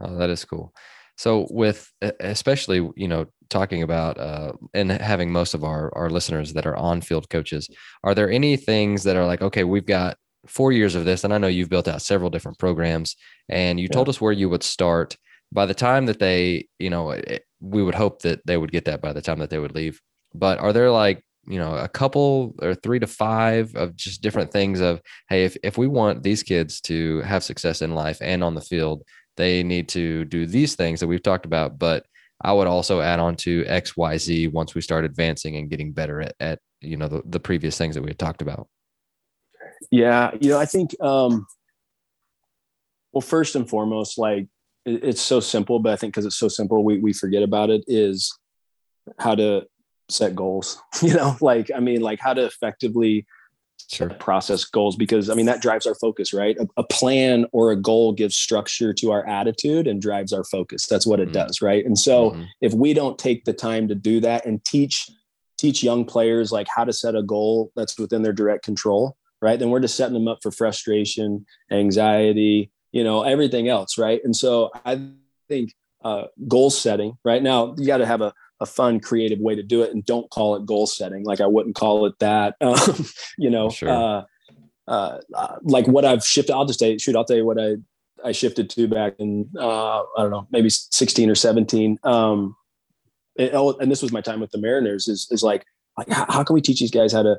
Oh, 0.01 0.17
that 0.17 0.31
is 0.31 0.45
cool. 0.45 0.73
So 1.17 1.47
with 1.51 1.91
especially, 2.21 2.89
you 2.97 3.09
know, 3.09 3.27
talking 3.49 3.83
about 3.83 4.19
uh, 4.19 4.53
and 4.75 4.91
having 4.91 5.33
most 5.33 5.55
of 5.55 5.65
our 5.65 5.91
our 5.97 6.11
listeners 6.11 6.53
that 6.53 6.67
are 6.67 6.77
on 6.77 7.01
field 7.01 7.31
coaches, 7.31 7.69
are 8.05 8.15
there 8.15 8.31
any 8.31 8.57
things 8.57 9.05
that 9.05 9.17
are 9.17 9.27
like, 9.27 9.43
okay, 9.43 9.65
we've 9.65 9.87
got 9.87 10.19
four 10.47 10.73
years 10.73 10.95
of 10.95 11.05
this, 11.05 11.25
and 11.25 11.33
I 11.33 11.39
know 11.39 11.47
you've 11.47 11.71
built 11.71 11.89
out 11.89 12.03
several 12.03 12.31
different 12.31 12.59
programs, 12.59 13.17
and 13.49 13.81
you 13.81 13.89
told 13.89 14.09
us 14.09 14.21
where 14.21 14.33
you 14.33 14.49
would 14.49 14.63
start. 14.63 15.17
By 15.53 15.67
the 15.67 15.75
time 15.75 16.07
that 16.07 16.19
they, 16.19 16.69
you 16.79 16.91
know, 16.91 17.11
it, 17.11 17.45
we 17.61 17.83
would 17.83 17.95
hope 17.95 18.23
that 18.23 18.47
they 18.47 18.57
would 18.57 18.73
get 18.73 18.85
that 18.87 19.01
by 19.01 19.13
the 19.13 19.23
time 19.23 19.39
that 19.39 19.51
they 19.51 19.59
would 19.59 19.75
leave. 19.75 20.01
But 20.35 20.59
are 20.59 20.73
there 20.73 20.91
like 20.91 21.23
you 21.49 21.59
know 21.59 21.77
a 21.77 21.89
couple 21.89 22.55
or 22.61 22.75
three 22.75 22.99
to 22.99 23.07
five 23.07 23.75
of 23.77 23.95
just 23.95 24.21
different 24.21 24.51
things 24.51 24.81
of 24.81 25.01
hey 25.29 25.45
if, 25.45 25.57
if 25.63 25.79
we 25.79 25.87
want 25.87 26.25
these 26.25 26.43
kids 26.43 26.81
to 26.81 27.21
have 27.21 27.45
success 27.45 27.83
in 27.83 27.95
life 27.95 28.19
and 28.21 28.43
on 28.43 28.57
the 28.57 28.61
field 28.61 29.05
they 29.37 29.63
need 29.63 29.89
to 29.89 30.25
do 30.25 30.45
these 30.45 30.75
things 30.75 30.99
that 30.99 31.07
we've 31.07 31.23
talked 31.23 31.47
about 31.47 31.79
but 31.79 32.05
i 32.41 32.53
would 32.53 32.67
also 32.67 33.01
add 33.01 33.21
on 33.21 33.37
to 33.37 33.63
xyz 33.63 34.53
once 34.53 34.75
we 34.75 34.81
start 34.81 35.05
advancing 35.05 35.55
and 35.55 35.71
getting 35.71 35.93
better 35.93 36.21
at, 36.21 36.35
at 36.41 36.59
you 36.81 36.97
know 36.97 37.07
the, 37.07 37.23
the 37.27 37.39
previous 37.39 37.79
things 37.79 37.95
that 37.95 38.03
we 38.03 38.11
had 38.11 38.19
talked 38.19 38.43
about 38.43 38.67
Yeah, 39.91 40.33
you 40.41 40.51
know, 40.51 40.59
I 40.59 40.67
think 40.67 40.95
um 41.01 41.47
well, 43.13 43.23
first 43.23 43.57
and 43.57 43.69
foremost, 43.69 44.19
like 44.19 44.47
it, 44.87 45.05
it's 45.05 45.21
so 45.21 45.41
simple, 45.41 45.79
but 45.79 45.93
I 45.93 45.97
think 45.97 46.15
because 46.15 46.25
it's 46.25 46.37
so 46.39 46.49
simple, 46.49 46.83
we 46.85 46.99
we 46.99 47.13
forget 47.13 47.43
about 47.43 47.71
it 47.71 47.85
is 47.87 48.37
how 49.19 49.35
to 49.35 49.67
set 50.09 50.35
goals. 50.35 50.81
You 51.03 51.15
know, 51.15 51.37
like 51.41 51.71
I 51.75 51.81
mean, 51.81 52.01
like 52.01 52.21
how 52.21 52.33
to 52.33 52.45
effectively 52.45 53.27
sure 53.89 54.09
process 54.09 54.65
goals 54.65 54.97
because 54.97 55.29
I 55.31 55.35
mean 55.35 55.47
that 55.47 55.61
drives 55.63 55.87
our 55.87 55.95
focus, 55.95 56.33
right? 56.33 56.57
A, 56.59 56.67
a 56.79 56.85
plan 56.85 57.47
or 57.53 57.71
a 57.71 57.77
goal 57.77 58.13
gives 58.13 58.35
structure 58.35 58.93
to 58.95 59.13
our 59.13 59.27
attitude 59.27 59.87
and 59.87 60.01
drives 60.01 60.33
our 60.33 60.45
focus. 60.45 60.87
That's 60.87 61.07
what 61.07 61.21
it 61.21 61.29
Mhm. 61.29 61.33
does, 61.35 61.63
right? 61.63 61.85
And 61.85 61.99
so 61.99 62.31
Mhm. 62.31 62.47
if 62.63 62.73
we 62.73 62.95
don't 62.95 63.19
take 63.19 63.45
the 63.45 63.53
time 63.53 63.87
to 63.89 63.95
do 63.95 64.21
that 64.21 64.47
and 64.47 64.65
teach 64.65 65.09
teach 65.59 65.83
young 65.83 66.05
players 66.05 66.53
like 66.53 66.69
how 66.69 66.85
to 66.85 66.93
set 66.93 67.15
a 67.15 67.23
goal 67.23 67.73
that's 67.77 67.99
within 67.99 68.23
their 68.23 68.33
direct 68.35 68.63
control 68.63 69.17
right 69.41 69.59
then 69.59 69.71
we're 69.71 69.81
just 69.81 69.97
setting 69.97 70.13
them 70.13 70.29
up 70.29 70.39
for 70.43 70.51
frustration 70.51 71.47
anxiety 71.73 72.71
you 72.97 73.05
know 73.09 73.19
everything 73.35 73.67
else 73.77 73.93
right? 74.07 74.21
And 74.27 74.35
so 74.43 74.71
i 74.91 74.93
think 75.51 75.67
uh, 76.09 76.25
goal 76.55 76.71
setting 76.71 77.11
right? 77.29 77.43
Now 77.51 77.61
you 77.79 77.87
got 77.93 77.99
to 78.05 78.07
have 78.13 78.23
a, 78.29 78.31
a 78.61 78.67
fun 78.79 79.01
creative 79.09 79.41
way 79.47 79.55
to 79.61 79.63
do 79.75 79.79
it 79.85 79.91
and 79.93 80.01
don't 80.13 80.29
call 80.37 80.49
it 80.57 80.63
goal 80.73 80.87
setting. 80.87 81.23
Like 81.31 81.41
i 81.47 81.49
wouldn't 81.55 81.77
call 81.85 81.97
it 82.09 82.17
that. 82.27 82.55
Um, 82.69 82.97
you 83.45 83.51
know 83.57 83.67
Sure. 83.71 83.91
uh, 83.97 84.23
uh, 84.95 85.19
like 85.77 85.87
what 85.95 86.05
i've 86.11 86.25
shifted 86.35 86.53
i'll 86.55 86.65
just 86.73 86.79
say 86.79 86.97
shoot 87.03 87.17
i'll 87.17 87.25
tell 87.31 87.41
you 87.43 87.45
what 87.51 87.59
i 87.67 87.69
i 88.29 88.33
shifted 88.43 88.67
to 88.75 88.87
back 88.99 89.13
in 89.19 89.31
uh, 89.69 89.99
i 90.17 90.21
don't 90.23 90.31
know 90.37 90.47
maybe 90.57 90.71
16 90.71 91.29
or 91.33 91.35
17 91.35 91.99
um, 92.05 92.55
oh, 93.59 93.77
and 93.81 93.91
this 93.91 94.03
was 94.03 94.13
my 94.13 94.21
time 94.29 94.41
with 94.41 94.53
the 94.53 94.59
Mariners 94.67 95.05
is 95.15 95.21
is 95.37 95.43
like, 95.51 95.63
like 95.99 96.09
how, 96.35 96.43
can 96.45 96.55
we 96.55 96.61
teach 96.67 96.81
these 96.81 96.97
guys 97.01 97.13
how 97.13 97.25
to 97.31 97.35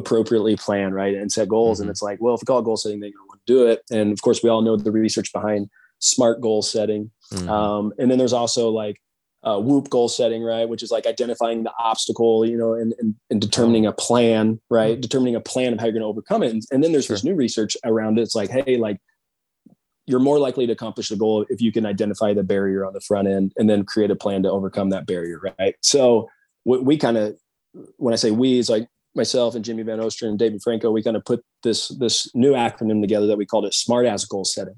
appropriately 0.00 0.56
plan 0.56 0.92
right 0.92 1.14
and 1.20 1.30
set 1.32 1.48
goals? 1.48 1.78
Mhm. 1.78 1.82
and 1.82 1.90
it's 1.90 2.02
like 2.08 2.18
well 2.20 2.34
if 2.34 2.40
we 2.42 2.46
call 2.46 2.58
it 2.62 2.64
goal 2.68 2.76
setting 2.76 3.00
they're 3.00 3.10
going 3.16 3.26
to 3.26 3.27
do 3.48 3.66
it. 3.66 3.82
And 3.90 4.12
of 4.12 4.20
course 4.22 4.42
we 4.42 4.50
all 4.50 4.62
know 4.62 4.76
the 4.76 4.92
research 4.92 5.32
behind 5.32 5.68
smart 5.98 6.40
goal 6.40 6.62
setting. 6.62 7.10
Mhm. 7.32 7.48
um, 7.48 7.92
and 7.98 8.10
then 8.10 8.18
there's 8.18 8.32
also 8.32 8.68
like 8.70 8.96
uh, 9.44 9.58
WOOP 9.58 9.88
goal 9.90 10.08
setting 10.08 10.42
right? 10.42 10.68
Which 10.68 10.82
is 10.82 10.90
like 10.90 11.06
identifying 11.06 11.62
the 11.64 11.72
obstacle 11.90 12.46
you 12.46 12.56
know 12.56 12.74
and 12.74 12.94
and, 13.00 13.14
and 13.30 13.40
determining 13.40 13.86
a 13.86 13.92
plan 13.92 14.60
right? 14.70 15.00
Determining 15.00 15.34
a 15.34 15.40
plan 15.40 15.72
of 15.72 15.78
how 15.80 15.86
you're 15.86 15.92
going 15.98 16.02
to 16.08 16.14
overcome 16.14 16.42
it. 16.42 16.52
And, 16.52 16.62
and 16.70 16.82
then 16.84 16.92
there's 16.92 17.08
this 17.08 17.24
new 17.24 17.34
research 17.34 17.76
around 17.84 18.18
it. 18.18 18.22
It's 18.22 18.34
like 18.34 18.50
hey 18.50 18.76
like 18.76 18.98
you're 20.06 20.20
more 20.30 20.38
likely 20.38 20.66
to 20.66 20.72
accomplish 20.72 21.08
the 21.10 21.16
goal 21.16 21.44
if 21.50 21.60
you 21.60 21.70
can 21.70 21.84
identify 21.84 22.32
the 22.32 22.42
barrier 22.42 22.86
on 22.86 22.94
the 22.94 23.00
front 23.08 23.28
end 23.28 23.52
and 23.58 23.68
then 23.68 23.84
create 23.84 24.10
a 24.10 24.16
plan 24.16 24.42
to 24.42 24.50
overcome 24.50 24.88
that 24.90 25.06
barrier 25.06 25.38
right? 25.58 25.74
So 25.82 26.28
we, 26.64 26.78
we 26.78 26.96
kind 26.96 27.16
of 27.16 27.36
when 27.96 28.12
i 28.14 28.16
say 28.16 28.30
we 28.30 28.58
it's 28.58 28.68
like 28.68 28.88
myself 29.18 29.54
and 29.54 29.64
jimmy 29.64 29.82
Van 29.82 29.98
Ostrand 29.98 30.30
and 30.30 30.38
david 30.38 30.62
franco 30.62 30.90
we 30.90 31.02
kind 31.02 31.16
of 31.16 31.24
put 31.24 31.44
this 31.62 31.88
this 31.98 32.30
new 32.34 32.52
acronym 32.52 33.00
together 33.02 33.26
that 33.26 33.36
we 33.36 33.44
called 33.44 33.66
it 33.66 33.74
smart 33.74 34.06
ass 34.06 34.24
goal 34.24 34.44
setting 34.46 34.76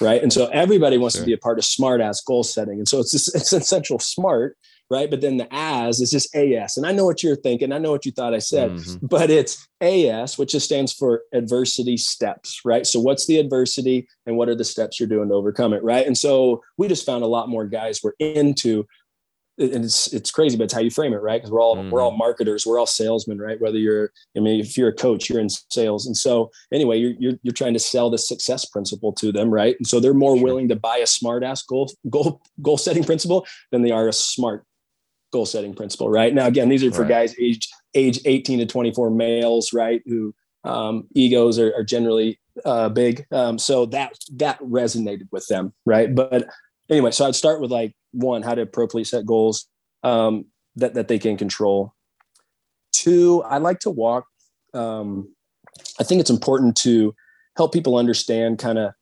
right 0.00 0.22
and 0.22 0.32
so 0.32 0.46
everybody 0.46 0.96
wants 0.96 1.16
Sure. 1.16 1.24
to 1.24 1.26
be 1.26 1.34
a 1.34 1.38
part 1.38 1.58
of 1.58 1.64
smart 1.64 2.00
ass 2.00 2.20
goal 2.22 2.42
setting 2.44 2.78
and 2.78 2.88
so 2.88 2.98
it's 3.00 3.10
just, 3.10 3.34
it's 3.34 3.52
essential 3.52 3.98
smart 3.98 4.56
right 4.90 5.10
but 5.10 5.20
then 5.20 5.36
the 5.36 5.48
as 5.52 6.00
is 6.00 6.10
just 6.10 6.34
as 6.34 6.76
and 6.76 6.86
i 6.86 6.92
know 6.92 7.04
what 7.04 7.22
you're 7.22 7.36
thinking 7.36 7.72
i 7.72 7.78
know 7.78 7.90
what 7.90 8.06
you 8.06 8.12
thought 8.12 8.32
i 8.34 8.38
said 8.38 8.70
Mhm. 8.72 8.98
but 9.02 9.28
it's 9.30 9.66
AS, 9.80 10.38
which 10.38 10.52
just 10.52 10.66
stands 10.66 10.92
for 10.92 11.22
adversity 11.34 11.96
steps, 11.96 12.60
right? 12.64 12.86
So, 12.86 13.00
what's 13.00 13.26
the 13.26 13.38
adversity 13.40 14.06
and 14.26 14.36
what 14.36 14.48
are 14.48 14.54
the 14.54 14.62
steps 14.64 15.00
you're 15.00 15.08
doing 15.08 15.28
to 15.30 15.34
overcome 15.34 15.72
it, 15.72 15.82
right? 15.82 16.06
And 16.06 16.16
so, 16.16 16.62
we 16.78 16.86
just 16.86 17.04
found 17.04 17.24
a 17.24 17.26
lot 17.26 17.48
more 17.48 17.66
guys 17.66 18.00
were 18.00 18.14
into, 18.20 18.86
and 19.62 19.84
it's 19.84 20.12
it's 20.12 20.30
crazy, 20.30 20.56
but 20.56 20.64
it's 20.64 20.74
how 20.74 20.80
you 20.80 20.90
frame 20.90 21.12
it, 21.12 21.22
right? 21.22 21.40
Because 21.40 21.50
we're 21.50 21.62
all 21.62 21.84
we're 21.90 22.02
all 22.02 22.16
marketers, 22.16 22.66
we're 22.66 22.78
all 22.78 22.86
salesmen, 22.86 23.38
right? 23.38 23.60
Whether 23.60 23.78
you're, 23.78 24.10
I 24.36 24.40
mean, 24.40 24.60
if 24.60 24.76
you're 24.76 24.88
a 24.88 24.94
coach, 24.94 25.28
you're 25.30 25.40
in 25.40 25.48
sales, 25.48 26.06
and 26.06 26.16
so 26.16 26.50
anyway, 26.72 26.98
you're 26.98 27.14
you're, 27.18 27.32
you're 27.42 27.54
trying 27.54 27.74
to 27.74 27.78
sell 27.78 28.10
the 28.10 28.18
success 28.18 28.64
principle 28.64 29.12
to 29.14 29.32
them, 29.32 29.50
right? 29.50 29.76
And 29.78 29.86
so 29.86 30.00
they're 30.00 30.14
more 30.14 30.36
Sure. 30.36 30.44
willing 30.44 30.68
to 30.68 30.76
buy 30.76 30.98
a 30.98 31.06
smart 31.06 31.42
ass 31.42 31.62
goal 31.62 31.92
goal 32.10 32.40
goal 32.60 32.78
setting 32.78 33.04
principle 33.04 33.46
than 33.70 33.82
they 33.82 33.90
are 33.90 34.08
a 34.08 34.12
smart 34.12 34.64
goal 35.32 35.46
setting 35.46 35.74
principle, 35.74 36.08
right? 36.10 36.34
Now, 36.34 36.46
again, 36.46 36.68
these 36.68 36.84
are 36.84 36.92
for 36.92 37.02
Right. 37.02 37.08
guys 37.08 37.34
age 37.40 37.68
age 37.94 38.20
18 38.24 38.58
to 38.60 38.66
24 38.66 39.10
males, 39.10 39.72
right? 39.72 40.02
Who 40.06 40.34
um, 40.64 41.08
egos 41.14 41.58
are, 41.58 41.74
are 41.74 41.82
generally 41.84 42.38
uh, 42.64 42.88
big. 42.88 43.26
Um, 43.32 43.58
so 43.58 43.86
that 43.86 44.12
that 44.36 44.60
resonated 44.60 45.28
with 45.32 45.46
them, 45.48 45.72
right? 45.86 46.14
But 46.14 46.48
anyway, 46.90 47.10
so 47.10 47.26
I'd 47.26 47.34
start 47.34 47.60
with 47.60 47.70
like 47.70 47.94
one, 48.12 48.42
how 48.42 48.54
to 48.54 48.62
appropriately 48.62 49.04
set 49.04 49.26
goals 49.26 49.66
um, 50.02 50.46
that 50.76 50.94
that 50.94 51.08
they 51.08 51.18
can 51.18 51.36
control. 51.36 51.94
Two, 52.92 53.42
I 53.42 53.58
like 53.58 53.80
to 53.80 53.90
walk. 53.90 54.26
Um, 54.74 55.34
I 55.98 56.04
think 56.04 56.20
it's 56.20 56.30
important 56.30 56.76
to 56.78 57.14
help 57.56 57.72
people 57.72 57.96
understand 57.96 58.58
kind 58.58 58.78
of 58.78 58.92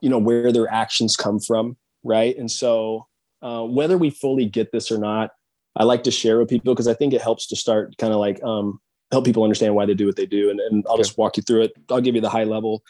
you 0.00 0.08
know 0.08 0.18
where 0.18 0.52
their 0.52 0.70
actions 0.72 1.16
come 1.16 1.40
from, 1.40 1.76
right? 2.04 2.36
And 2.36 2.50
so 2.50 3.06
uh, 3.42 3.64
whether 3.64 3.98
we 3.98 4.10
fully 4.10 4.46
get 4.46 4.72
this 4.72 4.90
or 4.90 4.98
not, 4.98 5.30
I 5.76 5.84
like 5.84 6.02
to 6.04 6.10
share 6.10 6.38
with 6.38 6.48
people 6.48 6.74
because 6.74 6.88
I 6.88 6.94
think 6.94 7.12
it 7.12 7.22
helps 7.22 7.46
to 7.48 7.56
start 7.56 7.96
kind 7.98 8.12
of 8.12 8.18
like 8.18 8.42
um, 8.42 8.80
help 9.12 9.24
people 9.24 9.44
understand 9.44 9.74
why 9.74 9.86
they 9.86 9.94
do 9.94 10.06
what 10.06 10.16
they 10.16 10.26
do. 10.26 10.50
And, 10.50 10.60
and 10.60 10.84
I'll 10.88 10.94
Okay. 10.94 11.02
just 11.02 11.18
walk 11.18 11.36
you 11.36 11.42
through 11.42 11.62
it. 11.62 11.72
I'll 11.90 12.00
give 12.00 12.14
you 12.14 12.20
the 12.20 12.28
high 12.28 12.44
level, 12.44 12.82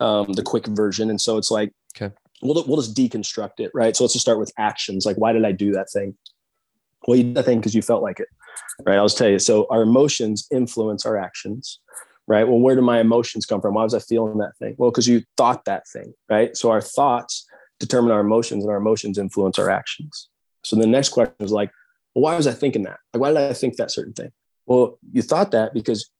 um, 0.00 0.32
the 0.34 0.42
quick 0.42 0.66
version. 0.66 1.10
And 1.10 1.20
so 1.20 1.36
it's 1.38 1.50
like, 1.50 1.72
Okay. 1.96 2.14
We'll, 2.44 2.64
we'll 2.66 2.80
just 2.80 2.96
deconstruct 2.96 3.58
it. 3.58 3.70
Right. 3.74 3.96
So 3.96 4.04
let's 4.04 4.14
just 4.14 4.24
start 4.24 4.38
with 4.38 4.52
actions. 4.58 5.06
Like, 5.06 5.16
why 5.16 5.32
did 5.32 5.44
I 5.44 5.52
do 5.52 5.72
that 5.72 5.90
thing? 5.90 6.16
Well, 7.06 7.16
you 7.16 7.24
did 7.24 7.34
that 7.34 7.44
thing 7.44 7.58
because 7.58 7.74
you 7.74 7.82
felt 7.82 8.02
like 8.02 8.20
it. 8.20 8.28
right? 8.84 8.96
I'll 8.96 9.06
just 9.06 9.18
tell 9.18 9.28
you. 9.28 9.38
So 9.38 9.66
our 9.70 9.82
emotions 9.82 10.46
influence 10.52 11.06
our 11.06 11.16
actions, 11.16 11.80
right? 12.26 12.44
Well, 12.44 12.58
where 12.58 12.74
do 12.74 12.82
my 12.82 13.00
emotions 13.00 13.46
come 13.46 13.60
from? 13.60 13.74
Why 13.74 13.84
was 13.84 13.94
I 13.94 13.98
feeling 13.98 14.38
that 14.38 14.56
thing? 14.58 14.74
Well, 14.78 14.90
because 14.90 15.08
you 15.08 15.22
thought 15.36 15.64
that 15.66 15.88
thing, 15.88 16.14
right? 16.28 16.56
So 16.56 16.70
our 16.70 16.80
thoughts 16.80 17.46
determine 17.80 18.12
our 18.12 18.20
emotions, 18.20 18.64
and 18.64 18.70
our 18.70 18.78
emotions 18.78 19.18
influence 19.18 19.58
our 19.58 19.70
actions. 19.70 20.28
So 20.62 20.76
the 20.76 20.86
next 20.86 21.10
question 21.10 21.34
is 21.40 21.52
like, 21.52 21.70
well, 22.14 22.22
why 22.22 22.36
was 22.36 22.46
I 22.46 22.52
thinking 22.52 22.84
that? 22.84 22.98
Like, 23.12 23.20
why 23.20 23.28
did 23.28 23.38
I 23.38 23.52
think 23.52 23.76
that 23.76 23.90
certain 23.90 24.12
thing? 24.12 24.30
Well, 24.66 24.98
you 25.12 25.22
thought 25.22 25.50
that 25.50 25.74
because 25.74 26.10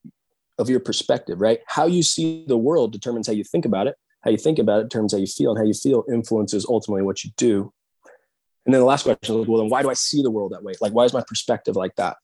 of 0.58 0.68
your 0.68 0.80
perspective, 0.80 1.40
right? 1.40 1.60
How 1.66 1.86
you 1.86 2.02
see 2.02 2.44
the 2.46 2.58
world 2.58 2.92
determines 2.92 3.26
how 3.26 3.32
you 3.32 3.44
think 3.44 3.64
about 3.64 3.86
it. 3.86 3.96
How 4.24 4.30
you 4.30 4.38
think 4.38 4.58
about 4.58 4.80
it 4.80 4.82
determines 4.84 5.12
how 5.12 5.18
you 5.18 5.26
feel, 5.26 5.50
and 5.50 5.58
how 5.58 5.64
you 5.64 5.74
feel 5.74 6.04
influences 6.10 6.66
ultimately 6.68 7.02
what 7.02 7.24
you 7.24 7.30
do. 7.36 7.72
And 8.64 8.72
then 8.72 8.80
the 8.80 8.86
last 8.86 9.02
question 9.02 9.40
is, 9.40 9.46
well, 9.46 9.60
then 9.60 9.68
why 9.68 9.82
do 9.82 9.90
I 9.90 9.94
see 9.94 10.22
the 10.22 10.30
world 10.30 10.52
that 10.52 10.62
way? 10.62 10.72
Like, 10.80 10.92
why 10.92 11.04
is 11.04 11.12
my 11.12 11.22
perspective 11.26 11.76
like 11.76 11.94
that? 11.96 12.16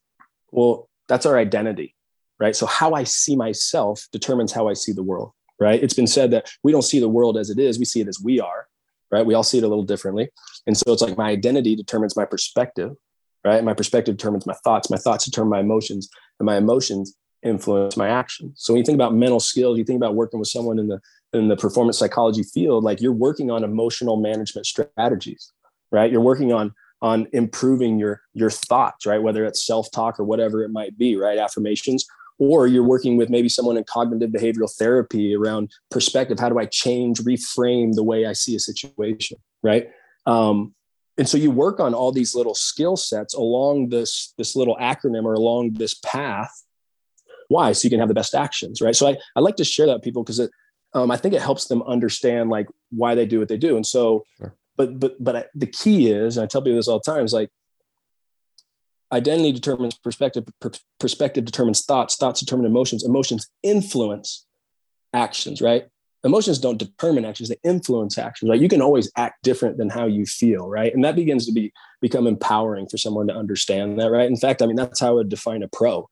Well, 0.51 0.89
that's 1.07 1.27
our 1.27 1.37
identity, 1.37 1.95
right? 2.39 2.55
So 2.55 2.65
how 2.65 2.93
I 2.93 3.03
see 3.03 3.35
myself 3.35 4.07
determines 4.11 4.51
how 4.51 4.67
I 4.67 4.73
see 4.73 4.91
the 4.91 5.03
world, 5.03 5.33
right? 5.59 5.81
It's 5.81 5.93
been 5.93 6.07
said 6.07 6.31
that 6.31 6.49
we 6.63 6.71
don't 6.71 6.81
see 6.81 6.99
the 6.99 7.09
world 7.09 7.37
as 7.37 7.51
it 7.51 7.59
is, 7.59 7.77
we 7.77 7.85
see 7.85 8.01
it 8.01 8.07
as 8.07 8.19
we 8.19 8.39
are, 8.39 8.67
right? 9.11 9.25
We 9.25 9.35
all 9.35 9.43
see 9.43 9.59
it 9.59 9.63
a 9.63 9.67
little 9.67 9.83
differently. 9.83 10.29
And 10.65 10.75
so 10.75 10.91
it's 10.91 11.03
like 11.03 11.17
my 11.17 11.29
identity 11.29 11.75
determines 11.75 12.17
my 12.17 12.25
perspective, 12.25 12.91
right? 13.45 13.63
My 13.63 13.75
perspective 13.75 14.17
determines 14.17 14.47
my 14.47 14.55
thoughts, 14.63 14.89
my 14.89 14.97
thoughts 14.97 15.25
determine 15.25 15.51
my 15.51 15.59
emotions, 15.59 16.09
and 16.39 16.45
my 16.47 16.57
emotions 16.57 17.15
influence 17.43 17.97
my 17.97 18.09
actions. 18.09 18.53
So 18.57 18.73
when 18.73 18.79
you 18.79 18.85
think 18.85 18.95
about 18.95 19.13
mental 19.13 19.39
skills, 19.39 19.77
you 19.77 19.83
think 19.83 19.97
about 19.97 20.15
working 20.15 20.39
with 20.39 20.49
someone 20.49 20.79
in 20.79 20.87
the 20.87 20.99
in 21.33 21.47
the 21.47 21.55
performance 21.55 21.97
psychology 21.97 22.43
field, 22.43 22.83
like 22.83 23.01
you're 23.01 23.13
working 23.13 23.51
on 23.51 23.63
emotional 23.63 24.17
management 24.17 24.65
strategies, 24.65 25.51
right? 25.91 26.11
You're 26.11 26.21
working 26.21 26.53
on 26.53 26.73
on 27.01 27.27
improving 27.33 27.97
your 27.97 28.21
your 28.33 28.49
thoughts, 28.49 29.05
right? 29.05 29.21
Whether 29.21 29.45
it's 29.45 29.65
self-talk 29.65 30.19
or 30.19 30.23
whatever 30.23 30.63
it 30.63 30.69
might 30.69 30.97
be, 30.97 31.15
right? 31.15 31.37
Affirmations, 31.37 32.05
or 32.37 32.67
you're 32.67 32.83
working 32.83 33.17
with 33.17 33.29
maybe 33.29 33.49
someone 33.49 33.77
in 33.77 33.83
cognitive 33.85 34.31
behavioral 34.31 34.71
therapy 34.71 35.35
around 35.35 35.71
perspective. 35.89 36.39
How 36.39 36.49
do 36.49 36.59
I 36.59 36.65
change, 36.65 37.19
reframe 37.19 37.93
the 37.93 38.03
way 38.03 38.25
I 38.25 38.33
see 38.33 38.55
a 38.55 38.59
situation, 38.59 39.37
right? 39.63 39.89
Um, 40.25 40.75
and 41.17 41.27
so 41.29 41.37
you 41.37 41.51
work 41.51 41.79
on 41.79 41.93
all 41.93 42.11
these 42.11 42.33
little 42.33 42.55
skill 42.55 42.95
sets 42.97 43.33
along 43.33 43.89
this 43.89 44.33
this 44.37 44.55
little 44.55 44.75
acronym 44.77 45.25
or 45.25 45.33
along 45.33 45.73
this 45.73 45.93
path 45.93 46.63
why 47.47 47.71
so 47.73 47.85
you 47.85 47.89
can 47.89 47.99
have 47.99 48.07
the 48.07 48.15
best 48.15 48.33
actions 48.33 48.81
right 48.81 48.95
so 48.95 49.07
i, 49.07 49.17
I 49.35 49.39
like 49.39 49.55
to 49.57 49.63
share 49.63 49.85
that 49.87 50.01
people 50.01 50.23
because 50.23 50.39
um, 50.93 51.11
i 51.11 51.17
think 51.17 51.33
it 51.33 51.41
helps 51.41 51.65
them 51.65 51.81
understand 51.83 52.49
like 52.49 52.67
why 52.91 53.15
they 53.15 53.25
do 53.25 53.39
what 53.39 53.47
they 53.47 53.57
do. 53.57 53.75
And 53.75 53.85
so 53.85 54.25
sure. 54.37 54.55
but 54.75 54.99
but 54.99 55.23
but 55.23 55.35
I, 55.35 55.45
the 55.55 55.67
key 55.67 56.11
is 56.11 56.37
and 56.37 56.43
i 56.43 56.47
tell 56.47 56.61
people 56.61 56.75
this 56.75 56.87
all 56.87 57.01
the 57.03 57.11
time 57.11 57.25
is 57.25 57.33
like 57.33 57.49
identity 59.13 59.51
determines 59.51 59.97
perspective 59.97 60.45
per, 60.59 60.71
perspective 60.99 61.45
determines 61.45 61.83
thoughts 61.85 62.15
thoughts 62.15 62.39
determine 62.39 62.65
emotions 62.65 63.03
emotions 63.03 63.49
influence 63.63 64.45
actions 65.13 65.61
right? 65.61 65.87
Emotions 66.23 66.59
don't 66.59 66.77
determine 66.77 67.25
actions 67.25 67.49
they 67.49 67.57
influence 67.63 68.17
actions 68.17 68.49
right? 68.49 68.61
You 68.61 68.69
can 68.69 68.81
always 68.81 69.11
act 69.17 69.43
different 69.43 69.77
than 69.77 69.89
how 69.89 70.05
you 70.05 70.25
feel 70.25 70.67
right? 70.67 70.93
And 70.93 71.03
that 71.03 71.15
begins 71.15 71.45
to 71.47 71.51
be 71.51 71.73
become 71.99 72.27
empowering 72.27 72.87
for 72.87 72.97
someone 72.97 73.27
to 73.27 73.35
understand 73.35 73.99
that 73.99 74.11
right? 74.11 74.29
In 74.29 74.37
fact 74.37 74.61
i 74.61 74.65
mean 74.65 74.75
that's 74.75 74.99
how 74.99 75.07
i 75.07 75.11
would 75.11 75.29
define 75.29 75.63
a 75.63 75.67
pro 75.67 76.07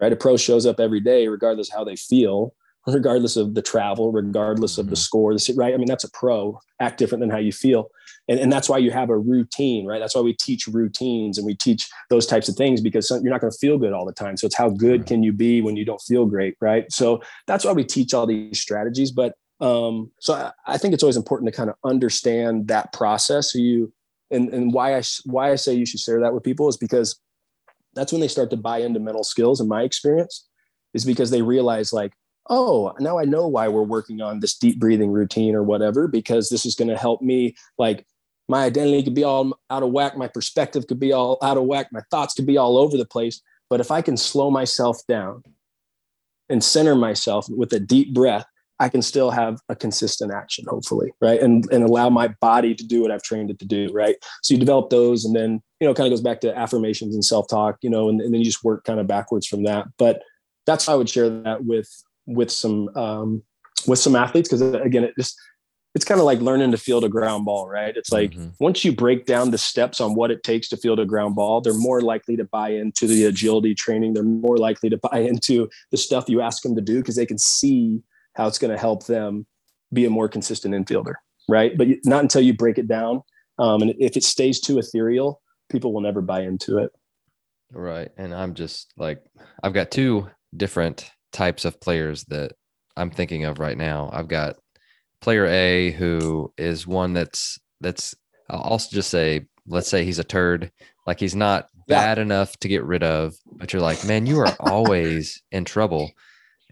right? 0.00 0.12
A 0.12 0.16
pro 0.16 0.36
shows 0.36 0.66
up 0.66 0.80
every 0.80 1.00
day 1.00 1.28
regardless 1.28 1.70
of 1.70 1.76
how 1.76 1.84
they 1.84 1.96
feel 1.96 2.54
regardless 2.86 3.36
of 3.36 3.54
the 3.54 3.62
travel 3.62 4.12
regardless 4.12 4.78
of 4.78 4.86
the 4.86 4.96
mm-hmm. 4.96 5.36
score 5.36 5.36
right? 5.56 5.74
I 5.74 5.76
mean 5.76 5.86
that's 5.86 6.04
a 6.04 6.10
pro. 6.10 6.60
Act 6.80 6.98
different 6.98 7.20
than 7.20 7.30
how 7.30 7.38
you 7.38 7.52
feel. 7.52 7.90
And, 8.28 8.40
and 8.40 8.50
that's 8.50 8.68
why 8.68 8.78
you 8.78 8.90
have 8.90 9.10
a 9.10 9.18
routine 9.18 9.86
right? 9.86 9.98
That's 9.98 10.14
why 10.14 10.20
we 10.20 10.34
teach 10.34 10.66
routines 10.66 11.38
and 11.38 11.46
we 11.46 11.54
teach 11.54 11.88
those 12.10 12.26
types 12.26 12.48
of 12.48 12.56
things 12.56 12.80
because 12.80 13.10
you're 13.10 13.32
not 13.32 13.40
going 13.40 13.52
to 13.52 13.58
feel 13.58 13.78
good 13.78 13.92
all 13.92 14.06
the 14.06 14.12
time. 14.12 14.36
So 14.36 14.46
it's 14.46 14.56
how 14.56 14.70
good 14.70 15.06
can 15.06 15.22
you 15.22 15.32
be 15.32 15.60
when 15.60 15.76
you 15.76 15.84
don't 15.84 16.00
feel 16.00 16.26
great 16.26 16.56
right? 16.60 16.90
So 16.92 17.22
that's 17.46 17.64
why 17.64 17.72
we 17.72 17.84
teach 17.84 18.14
all 18.14 18.26
these 18.26 18.60
strategies. 18.60 19.10
But 19.10 19.34
um, 19.60 20.10
so 20.20 20.34
I, 20.34 20.52
I, 20.66 20.78
think 20.78 20.94
it's 20.94 21.02
always 21.02 21.16
important 21.16 21.50
to 21.50 21.56
kind 21.56 21.70
of 21.70 21.76
understand 21.84 22.68
that 22.68 22.92
process. 22.92 23.52
So 23.52 23.58
you 23.58 23.92
and 24.30 24.52
and 24.52 24.72
why 24.72 24.96
I 24.96 25.02
why 25.24 25.52
I 25.52 25.54
say 25.54 25.74
you 25.74 25.86
should 25.86 26.00
share 26.00 26.20
that 26.20 26.34
with 26.34 26.42
people 26.42 26.68
is 26.68 26.76
because 26.76 27.20
that's 27.94 28.12
when 28.12 28.20
they 28.20 28.28
start 28.28 28.50
to 28.50 28.56
buy 28.56 28.78
into 28.78 29.00
mental 29.00 29.22
skills. 29.24 29.60
In 29.60 29.68
my 29.68 29.82
experience, 29.82 30.48
is 30.94 31.04
because 31.04 31.30
they 31.30 31.42
realize 31.42 31.92
like, 31.92 32.12
oh, 32.48 32.94
now 33.00 33.18
I 33.18 33.24
know 33.24 33.46
why 33.48 33.68
we're 33.68 33.82
working 33.82 34.20
on 34.20 34.40
this 34.40 34.56
deep 34.56 34.78
breathing 34.78 35.10
routine 35.10 35.54
or 35.54 35.62
whatever 35.62 36.08
because 36.08 36.48
this 36.48 36.66
is 36.66 36.74
going 36.74 36.88
to 36.88 36.96
help 36.96 37.22
me 37.22 37.54
like 37.78 38.06
my 38.48 38.64
identity 38.64 39.02
could 39.02 39.14
be 39.14 39.24
all 39.24 39.58
out 39.70 39.82
of 39.82 39.90
whack, 39.90 40.16
my 40.16 40.28
perspective 40.28 40.86
could 40.86 41.00
be 41.00 41.12
all 41.12 41.38
out 41.42 41.56
of 41.56 41.64
whack, 41.64 41.88
my 41.92 42.02
thoughts 42.10 42.34
could 42.34 42.46
be 42.46 42.58
all 42.58 42.76
over 42.76 42.96
the 42.96 43.06
place. 43.06 43.40
But 43.70 43.80
if 43.80 43.90
I 43.90 44.02
can 44.02 44.16
slow 44.16 44.50
myself 44.50 44.98
down 45.08 45.42
and 46.48 46.62
center 46.62 46.94
myself 46.94 47.46
with 47.48 47.72
a 47.72 47.80
deep 47.80 48.12
breath, 48.12 48.44
I 48.80 48.88
can 48.88 49.02
still 49.02 49.30
have 49.30 49.60
a 49.68 49.76
consistent 49.76 50.32
action, 50.32 50.66
hopefully, 50.68 51.12
right? 51.20 51.40
And 51.40 51.66
and 51.72 51.84
allow 51.84 52.10
my 52.10 52.28
body 52.40 52.74
to 52.74 52.84
do 52.84 53.00
what 53.00 53.10
I've 53.10 53.22
trained 53.22 53.50
it 53.50 53.58
to 53.60 53.64
do, 53.64 53.88
right? 53.92 54.16
So 54.42 54.52
you 54.52 54.60
develop 54.60 54.90
those, 54.90 55.24
and 55.24 55.34
then 55.34 55.62
you 55.80 55.86
know, 55.86 55.94
kind 55.94 56.06
of 56.06 56.10
goes 56.10 56.20
back 56.20 56.40
to 56.40 56.56
affirmations 56.56 57.14
and 57.14 57.24
self 57.24 57.48
talk, 57.48 57.78
you 57.82 57.90
know, 57.90 58.08
and, 58.08 58.20
and, 58.20 58.34
then 58.34 58.40
you 58.40 58.44
just 58.44 58.64
work 58.64 58.84
kind 58.84 59.00
of 59.00 59.06
backwards 59.06 59.46
from 59.46 59.62
that. 59.64 59.86
But 59.96 60.22
that's 60.66 60.86
how 60.86 60.94
I 60.94 60.96
would 60.96 61.08
share 61.08 61.30
that 61.30 61.64
with 61.64 61.88
with 62.26 62.50
some 62.50 62.88
um, 62.96 63.42
with 63.86 63.98
some 63.98 64.16
athletes 64.16 64.48
because 64.48 64.62
again, 64.62 65.04
it 65.04 65.14
just 65.18 65.36
it's 65.94 66.04
kind 66.04 66.18
of 66.18 66.26
like 66.26 66.40
learning 66.40 66.72
to 66.72 66.76
field 66.76 67.04
a 67.04 67.08
ground 67.08 67.44
ball, 67.44 67.68
right? 67.68 67.96
It's 67.96 68.10
like 68.10 68.32
mm-hmm. 68.32 68.48
once 68.58 68.84
you 68.84 68.92
break 68.92 69.26
down 69.26 69.52
the 69.52 69.58
steps 69.58 70.00
on 70.00 70.14
what 70.14 70.32
it 70.32 70.42
takes 70.42 70.68
to 70.70 70.76
field 70.76 70.98
a 70.98 71.04
ground 71.04 71.36
ball, 71.36 71.60
they're 71.60 71.72
more 71.72 72.00
likely 72.00 72.36
to 72.36 72.44
buy 72.44 72.70
into 72.70 73.06
the 73.06 73.26
agility 73.26 73.76
training. 73.76 74.14
They're 74.14 74.24
more 74.24 74.56
likely 74.56 74.90
to 74.90 74.98
buy 74.98 75.18
into 75.20 75.68
the 75.92 75.96
stuff 75.96 76.28
you 76.28 76.40
ask 76.40 76.62
them 76.62 76.74
to 76.74 76.82
do 76.82 76.98
because 76.98 77.16
they 77.16 77.26
can 77.26 77.38
see 77.38 78.02
how 78.34 78.48
it's 78.48 78.58
going 78.58 78.72
to 78.72 78.78
help 78.78 79.06
them 79.06 79.46
be 79.92 80.04
a 80.04 80.10
more 80.10 80.28
consistent 80.28 80.74
infielder, 80.74 81.14
right? 81.48 81.78
But 81.78 81.86
not 82.04 82.22
until 82.22 82.42
you 82.42 82.54
break 82.54 82.78
it 82.78 82.88
down. 82.88 83.22
Um, 83.60 83.82
and 83.82 83.94
if 84.00 84.16
it 84.16 84.24
stays 84.24 84.60
too 84.60 84.80
ethereal, 84.80 85.40
people 85.70 85.92
will 85.92 86.00
never 86.00 86.20
buy 86.20 86.40
into 86.40 86.78
it. 86.78 86.90
Right. 87.72 88.10
And 88.16 88.34
I'm 88.34 88.54
just 88.54 88.92
like, 88.96 89.22
I've 89.62 89.72
got 89.72 89.92
two 89.92 90.28
different 90.56 91.08
types 91.34 91.64
of 91.64 91.80
players 91.80 92.24
that 92.24 92.52
I'm 92.96 93.10
thinking 93.10 93.44
of 93.44 93.58
right 93.58 93.76
now. 93.76 94.08
I've 94.12 94.28
got 94.28 94.56
player 95.20 95.46
A 95.46 95.90
who 95.90 96.52
is 96.56 96.86
one 96.86 97.12
that's, 97.12 97.58
that's, 97.80 98.14
I'll 98.48 98.60
also 98.60 98.94
just 98.94 99.10
say, 99.10 99.46
let's 99.66 99.88
say 99.88 100.04
he's 100.04 100.18
a 100.18 100.24
turd. 100.24 100.70
Like 101.06 101.20
he's 101.20 101.34
not 101.34 101.66
bad 101.88 102.18
yeah. 102.18 102.22
enough 102.22 102.56
to 102.58 102.68
get 102.68 102.84
rid 102.84 103.02
of, 103.02 103.34
but 103.52 103.72
you're 103.72 103.82
like, 103.82 104.04
man, 104.06 104.26
you 104.26 104.38
are 104.38 104.56
always 104.60 105.42
in 105.50 105.64
trouble. 105.64 106.10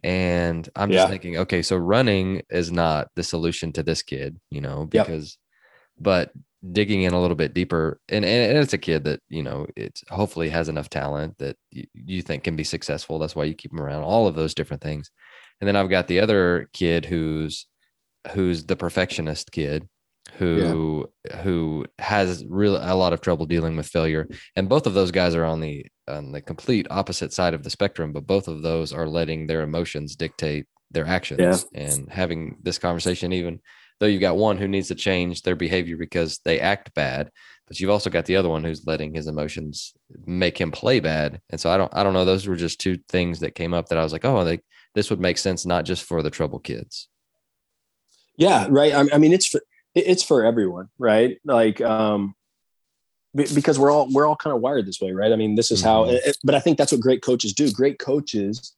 And 0.04 0.68
I'm 0.74 0.90
just 0.90 1.04
yeah. 1.04 1.10
thinking, 1.10 1.36
okay, 1.38 1.62
so 1.62 1.76
running 1.76 2.42
is 2.50 2.72
not 2.72 3.08
the 3.14 3.22
solution 3.22 3.72
to 3.72 3.82
this 3.82 4.02
kid, 4.02 4.38
you 4.50 4.60
know, 4.60 4.86
because, 4.86 5.38
yep. 5.38 6.02
but 6.02 6.32
digging 6.70 7.02
in 7.02 7.12
a 7.12 7.20
little 7.20 7.36
bit 7.36 7.54
deeper, 7.54 8.00
and, 8.08 8.24
and 8.24 8.58
it's 8.58 8.72
a 8.72 8.78
kid 8.78 9.04
that, 9.04 9.20
you 9.28 9.42
know, 9.42 9.66
it's 9.76 10.02
hopefully 10.08 10.48
has 10.48 10.68
enough 10.68 10.88
talent 10.88 11.36
that 11.38 11.56
you, 11.70 11.84
you 11.94 12.22
think 12.22 12.44
can 12.44 12.56
be 12.56 12.64
successful. 12.64 13.18
That's 13.18 13.34
why 13.34 13.44
you 13.44 13.54
keep 13.54 13.72
him 13.72 13.80
around, 13.80 14.04
all 14.04 14.26
of 14.26 14.34
those 14.34 14.54
different 14.54 14.82
things. 14.82 15.10
And 15.60 15.68
then 15.68 15.76
I've 15.76 15.90
got 15.90 16.08
the 16.08 16.20
other 16.20 16.68
kid 16.72 17.04
who's, 17.04 17.66
who's 18.32 18.64
the 18.64 18.76
perfectionist 18.76 19.50
kid 19.50 19.88
who 20.34 21.08
yeah. 21.24 21.36
who 21.38 21.84
has 21.98 22.44
really 22.48 22.78
a 22.80 22.94
lot 22.94 23.12
of 23.12 23.20
trouble 23.20 23.44
dealing 23.44 23.76
with 23.76 23.86
failure 23.86 24.28
and 24.56 24.68
both 24.68 24.86
of 24.86 24.94
those 24.94 25.10
guys 25.10 25.34
are 25.34 25.44
on 25.44 25.60
the 25.60 25.84
on 26.08 26.32
the 26.32 26.40
complete 26.40 26.86
opposite 26.90 27.32
side 27.32 27.54
of 27.54 27.62
the 27.64 27.70
spectrum 27.70 28.12
but 28.12 28.26
both 28.26 28.48
of 28.48 28.62
those 28.62 28.92
are 28.92 29.08
letting 29.08 29.46
their 29.46 29.62
emotions 29.62 30.16
dictate 30.16 30.66
their 30.90 31.06
actions 31.06 31.66
yeah. 31.72 31.80
and 31.82 32.10
having 32.10 32.56
this 32.62 32.78
conversation 32.78 33.32
even 33.32 33.58
though 34.02 34.08
you've 34.08 34.20
got 34.20 34.36
one 34.36 34.56
who 34.56 34.68
needs 34.68 34.88
to 34.88 34.94
change 34.94 35.42
their 35.42 35.56
behavior 35.56 35.96
because 35.96 36.40
they 36.44 36.60
act 36.60 36.92
bad 36.94 37.30
but 37.68 37.78
you've 37.78 37.90
also 37.90 38.10
got 38.10 38.26
the 38.26 38.36
other 38.36 38.48
one 38.48 38.64
who's 38.64 38.86
letting 38.86 39.14
his 39.14 39.28
emotions 39.28 39.94
make 40.26 40.60
him 40.60 40.70
play 40.70 41.00
bad 41.00 41.40
and 41.50 41.60
so 41.60 41.70
i 41.70 41.76
don't 41.76 41.92
i 41.94 42.02
don't 42.02 42.12
know 42.12 42.24
those 42.24 42.46
were 42.46 42.56
just 42.56 42.80
two 42.80 42.98
things 43.08 43.40
that 43.40 43.54
came 43.54 43.72
up 43.72 43.88
that 43.88 43.98
i 43.98 44.02
was 44.02 44.12
like 44.12 44.24
oh 44.24 44.42
like 44.42 44.64
this 44.94 45.08
would 45.08 45.20
make 45.20 45.38
sense 45.38 45.64
not 45.64 45.84
just 45.84 46.02
for 46.02 46.22
the 46.22 46.30
trouble 46.30 46.58
kids 46.58 47.08
yeah 48.36 48.66
right 48.68 48.92
i, 48.92 49.06
I 49.14 49.18
mean 49.18 49.32
it's 49.32 49.46
for 49.46 49.60
it's 49.94 50.22
for 50.22 50.44
everyone, 50.44 50.88
right? 50.98 51.38
Like, 51.44 51.80
um, 51.80 52.34
because 53.34 53.78
we're 53.78 53.90
all 53.90 54.08
we're 54.12 54.26
all 54.26 54.36
kind 54.36 54.54
of 54.54 54.62
wired 54.62 54.86
this 54.86 55.00
way, 55.00 55.12
right? 55.12 55.32
I 55.32 55.36
mean, 55.36 55.54
this 55.54 55.70
is 55.70 55.82
how. 55.82 56.04
Mm-hmm. 56.04 56.28
It, 56.28 56.36
but 56.44 56.54
I 56.54 56.60
think 56.60 56.78
that's 56.78 56.92
what 56.92 57.00
great 57.00 57.22
coaches 57.22 57.52
do. 57.52 57.70
Great 57.72 57.98
coaches 57.98 58.74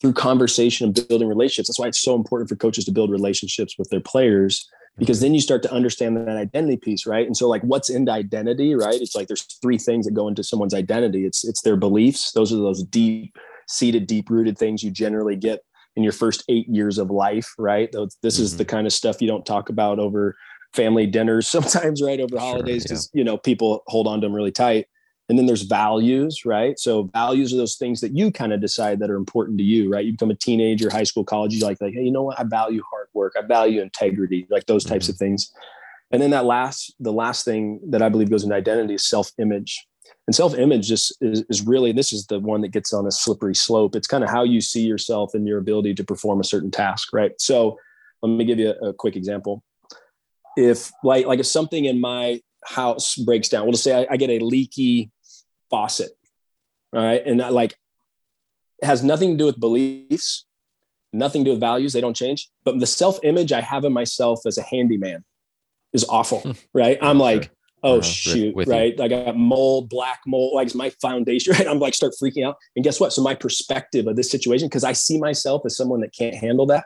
through 0.00 0.12
conversation 0.12 0.86
and 0.86 1.08
building 1.08 1.28
relationships. 1.28 1.68
That's 1.68 1.78
why 1.78 1.88
it's 1.88 2.02
so 2.02 2.14
important 2.14 2.48
for 2.48 2.56
coaches 2.56 2.84
to 2.84 2.92
build 2.92 3.10
relationships 3.10 3.76
with 3.78 3.88
their 3.90 4.00
players 4.00 4.68
because 4.98 5.20
then 5.20 5.34
you 5.34 5.40
start 5.40 5.62
to 5.62 5.72
understand 5.72 6.16
that 6.16 6.28
identity 6.28 6.76
piece, 6.76 7.06
right? 7.06 7.26
And 7.26 7.36
so, 7.36 7.48
like, 7.48 7.62
what's 7.62 7.90
in 7.90 8.08
identity, 8.08 8.74
right? 8.74 8.94
It's 8.94 9.14
like 9.14 9.28
there's 9.28 9.42
three 9.60 9.78
things 9.78 10.06
that 10.06 10.14
go 10.14 10.28
into 10.28 10.42
someone's 10.42 10.74
identity. 10.74 11.26
It's 11.26 11.44
it's 11.44 11.62
their 11.62 11.76
beliefs. 11.76 12.32
Those 12.32 12.52
are 12.52 12.56
those 12.56 12.82
deep 12.82 13.36
seated, 13.68 14.06
deep 14.06 14.30
rooted 14.30 14.56
things 14.56 14.82
you 14.82 14.90
generally 14.90 15.36
get 15.36 15.60
in 15.96 16.02
your 16.02 16.12
first 16.12 16.44
eight 16.48 16.68
years 16.68 16.98
of 16.98 17.10
life, 17.10 17.52
right? 17.58 17.90
This 17.92 18.14
mm-hmm. 18.14 18.26
is 18.26 18.56
the 18.56 18.64
mm-hmm. 18.64 18.70
kind 18.70 18.86
of 18.86 18.92
stuff 18.92 19.20
you 19.20 19.28
don't 19.28 19.46
talk 19.46 19.68
about 19.68 19.98
over 19.98 20.36
family 20.72 21.06
dinners 21.06 21.46
sometimes, 21.48 22.02
right? 22.02 22.20
Over 22.20 22.38
holidays, 22.38 22.84
because, 22.84 23.04
sure, 23.04 23.10
yeah. 23.14 23.18
you 23.20 23.24
know, 23.24 23.36
people 23.36 23.82
hold 23.88 24.06
on 24.06 24.20
to 24.20 24.26
them 24.26 24.34
really 24.34 24.52
tight. 24.52 24.86
And 25.28 25.38
then 25.38 25.46
there's 25.46 25.62
values, 25.62 26.44
right? 26.44 26.78
So 26.78 27.10
values 27.12 27.52
are 27.52 27.56
those 27.56 27.76
things 27.76 28.00
that 28.00 28.16
you 28.16 28.30
kind 28.30 28.52
of 28.52 28.60
decide 28.60 29.00
that 29.00 29.10
are 29.10 29.16
important 29.16 29.58
to 29.58 29.64
you, 29.64 29.90
right? 29.90 30.04
You 30.04 30.12
become 30.12 30.30
a 30.30 30.36
teenager, 30.36 30.88
high 30.88 31.02
school, 31.02 31.24
college, 31.24 31.52
you 31.52 31.64
like, 31.64 31.80
like, 31.80 31.94
hey, 31.94 32.04
you 32.04 32.12
know 32.12 32.22
what? 32.22 32.38
I 32.38 32.44
value 32.44 32.82
hard 32.88 33.08
work. 33.12 33.34
I 33.36 33.42
value 33.42 33.82
integrity, 33.82 34.46
like 34.50 34.66
those 34.66 34.84
types 34.84 35.06
mm-hmm. 35.06 35.12
of 35.12 35.18
things. 35.18 35.52
And 36.12 36.22
then 36.22 36.30
that 36.30 36.44
last, 36.44 36.94
the 37.00 37.12
last 37.12 37.44
thing 37.44 37.80
that 37.88 38.02
I 38.02 38.08
believe 38.08 38.30
goes 38.30 38.44
into 38.44 38.54
identity 38.54 38.94
is 38.94 39.08
self-image. 39.08 39.86
And 40.28 40.34
self-image 40.34 40.86
just 40.86 41.16
is, 41.20 41.44
is 41.48 41.66
really, 41.66 41.90
this 41.90 42.12
is 42.12 42.26
the 42.26 42.38
one 42.38 42.60
that 42.60 42.68
gets 42.68 42.92
on 42.92 43.06
a 43.06 43.10
slippery 43.10 43.54
slope. 43.56 43.96
It's 43.96 44.06
kind 44.06 44.22
of 44.22 44.30
how 44.30 44.44
you 44.44 44.60
see 44.60 44.82
yourself 44.82 45.34
and 45.34 45.46
your 45.48 45.58
ability 45.58 45.94
to 45.94 46.04
perform 46.04 46.40
a 46.40 46.44
certain 46.44 46.70
task, 46.70 47.12
right? 47.12 47.32
So 47.40 47.78
let 48.22 48.28
me 48.28 48.44
give 48.44 48.60
you 48.60 48.74
a, 48.80 48.90
a 48.90 48.92
quick 48.92 49.16
example. 49.16 49.64
If 50.56 50.92
like, 51.02 51.26
like 51.26 51.40
if 51.40 51.46
something 51.46 51.84
in 51.84 52.00
my 52.00 52.40
house 52.64 53.16
breaks 53.16 53.48
down, 53.48 53.64
we'll 53.64 53.72
just 53.72 53.84
say 53.84 54.02
I, 54.02 54.06
I 54.12 54.16
get 54.16 54.30
a 54.30 54.38
leaky 54.44 55.10
faucet. 55.70 56.10
All 56.92 57.02
right. 57.02 57.22
And 57.24 57.40
that, 57.40 57.52
like 57.52 57.76
has 58.82 59.02
nothing 59.02 59.32
to 59.32 59.36
do 59.36 59.46
with 59.46 59.58
beliefs, 59.58 60.46
nothing 61.12 61.44
to 61.44 61.48
do 61.48 61.50
with 61.52 61.60
values. 61.60 61.92
They 61.92 62.00
don't 62.00 62.16
change. 62.16 62.50
But 62.64 62.78
the 62.78 62.86
self 62.86 63.18
image 63.22 63.52
I 63.52 63.60
have 63.60 63.84
of 63.84 63.92
myself 63.92 64.40
as 64.46 64.58
a 64.58 64.62
handyman 64.62 65.24
is 65.92 66.04
awful. 66.08 66.54
right. 66.74 66.98
I'm 67.00 67.18
like, 67.18 67.50
oh, 67.82 67.98
uh, 67.98 68.02
shoot. 68.02 68.54
right. 68.66 68.96
You. 68.96 69.04
I 69.04 69.08
got 69.08 69.36
mold, 69.36 69.88
black 69.88 70.20
mold, 70.26 70.54
like 70.54 70.66
it's 70.66 70.74
my 70.74 70.90
foundation. 71.02 71.54
Right. 71.58 71.66
I'm 71.66 71.78
like, 71.78 71.94
start 71.94 72.14
freaking 72.20 72.46
out. 72.46 72.56
And 72.74 72.84
guess 72.84 73.00
what? 73.00 73.12
So 73.12 73.22
my 73.22 73.34
perspective 73.34 74.06
of 74.06 74.16
this 74.16 74.30
situation, 74.30 74.68
because 74.68 74.84
I 74.84 74.92
see 74.92 75.18
myself 75.18 75.62
as 75.64 75.76
someone 75.76 76.00
that 76.00 76.14
can't 76.14 76.34
handle 76.34 76.66
that 76.66 76.84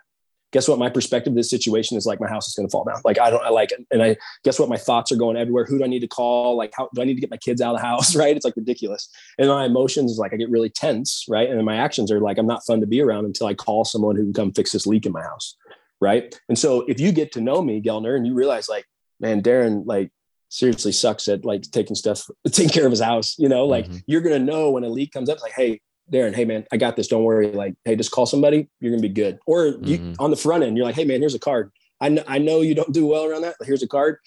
guess 0.52 0.68
what? 0.68 0.78
My 0.78 0.88
perspective 0.88 1.32
of 1.32 1.36
this 1.36 1.50
situation 1.50 1.96
is 1.96 2.06
like 2.06 2.20
my 2.20 2.28
house 2.28 2.48
is 2.48 2.54
going 2.54 2.66
to 2.66 2.70
fall 2.70 2.84
down. 2.84 3.00
Like 3.04 3.18
I 3.18 3.30
don't, 3.30 3.42
I 3.42 3.50
like. 3.50 3.72
And 3.90 4.02
I 4.02 4.16
guess 4.44 4.58
what? 4.58 4.68
My 4.68 4.76
thoughts 4.76 5.12
are 5.12 5.16
going 5.16 5.36
everywhere. 5.36 5.64
Who 5.64 5.78
do 5.78 5.84
I 5.84 5.86
need 5.86 6.00
to 6.00 6.08
call? 6.08 6.56
Like 6.56 6.72
how 6.76 6.88
do 6.94 7.00
I 7.00 7.04
need 7.04 7.14
to 7.14 7.20
get 7.20 7.30
my 7.30 7.36
kids 7.36 7.60
out 7.60 7.74
of 7.74 7.80
the 7.80 7.86
house? 7.86 8.14
Right? 8.20 8.36
It's 8.36 8.44
like 8.44 8.56
ridiculous. 8.56 9.08
And 9.38 9.48
my 9.48 9.64
emotions 9.64 10.10
is 10.10 10.18
like 10.18 10.34
I 10.34 10.36
get 10.36 10.50
really 10.50 10.68
tense. 10.68 11.24
Right? 11.28 11.48
And 11.48 11.56
then 11.56 11.64
my 11.64 11.76
actions 11.76 12.12
are 12.12 12.20
like 12.20 12.38
I'm 12.38 12.46
not 12.46 12.64
fun 12.66 12.80
to 12.80 12.86
be 12.86 13.00
around 13.00 13.24
until 13.24 13.46
I 13.46 13.54
call 13.54 13.84
someone 13.84 14.16
who 14.16 14.24
can 14.24 14.32
come 14.34 14.52
fix 14.52 14.72
this 14.72 14.86
leak 14.86 15.06
in 15.06 15.12
my 15.12 15.22
house. 15.22 15.56
Right? 16.00 16.38
And 16.48 16.58
so 16.58 16.82
if 16.82 17.00
you 17.00 17.12
get 17.12 17.32
to 17.32 17.40
know 17.40 17.62
me, 17.62 17.80
Gelnar, 17.80 18.16
and 18.16 18.26
you 18.26 18.34
realize 18.34 18.68
like, 18.68 18.84
man, 19.20 19.42
Derin, 19.42 19.84
like 19.86 20.10
seriously 20.50 20.92
sucks 20.92 21.28
at 21.28 21.44
like 21.44 21.62
taking 21.70 21.96
stuff, 21.96 22.28
taking 22.50 22.70
care 22.70 22.84
of 22.84 22.90
his 22.90 23.00
house. 23.00 23.36
You 23.38 23.48
know, 23.48 23.64
like 23.64 23.86
mm-hmm. 23.86 23.98
you're 24.06 24.20
gonna 24.20 24.38
know 24.38 24.70
when 24.70 24.84
a 24.84 24.88
leak 24.88 25.12
comes 25.12 25.30
up. 25.30 25.40
Like, 25.40 25.52
hey, 25.52 25.80
Derin, 26.10 26.34
hey 26.34 26.44
man, 26.44 26.64
I 26.72 26.76
got 26.76 26.96
this. 26.96 27.08
Don't 27.08 27.22
worry. 27.22 27.52
Like, 27.52 27.74
hey, 27.84 27.96
just 27.96 28.10
call 28.10 28.26
somebody. 28.26 28.68
You're 28.80 28.92
gonna 28.92 29.02
be 29.02 29.08
good. 29.08 29.38
Or 29.46 29.66
you 29.66 29.98
mm-hmm. 29.98 30.12
on 30.18 30.30
the 30.30 30.36
front 30.36 30.64
end, 30.64 30.76
you're 30.76 30.86
like, 30.86 30.96
hey 30.96 31.04
man, 31.04 31.20
here's 31.20 31.34
a 31.34 31.38
card. 31.38 31.70
I 32.00 32.08
know 32.08 32.24
I 32.26 32.38
know 32.38 32.60
you 32.60 32.74
don't 32.74 32.92
do 32.92 33.06
well 33.06 33.24
around 33.24 33.42
that. 33.42 33.56
Here's 33.62 33.82
a 33.82 33.88
card. 33.88 34.18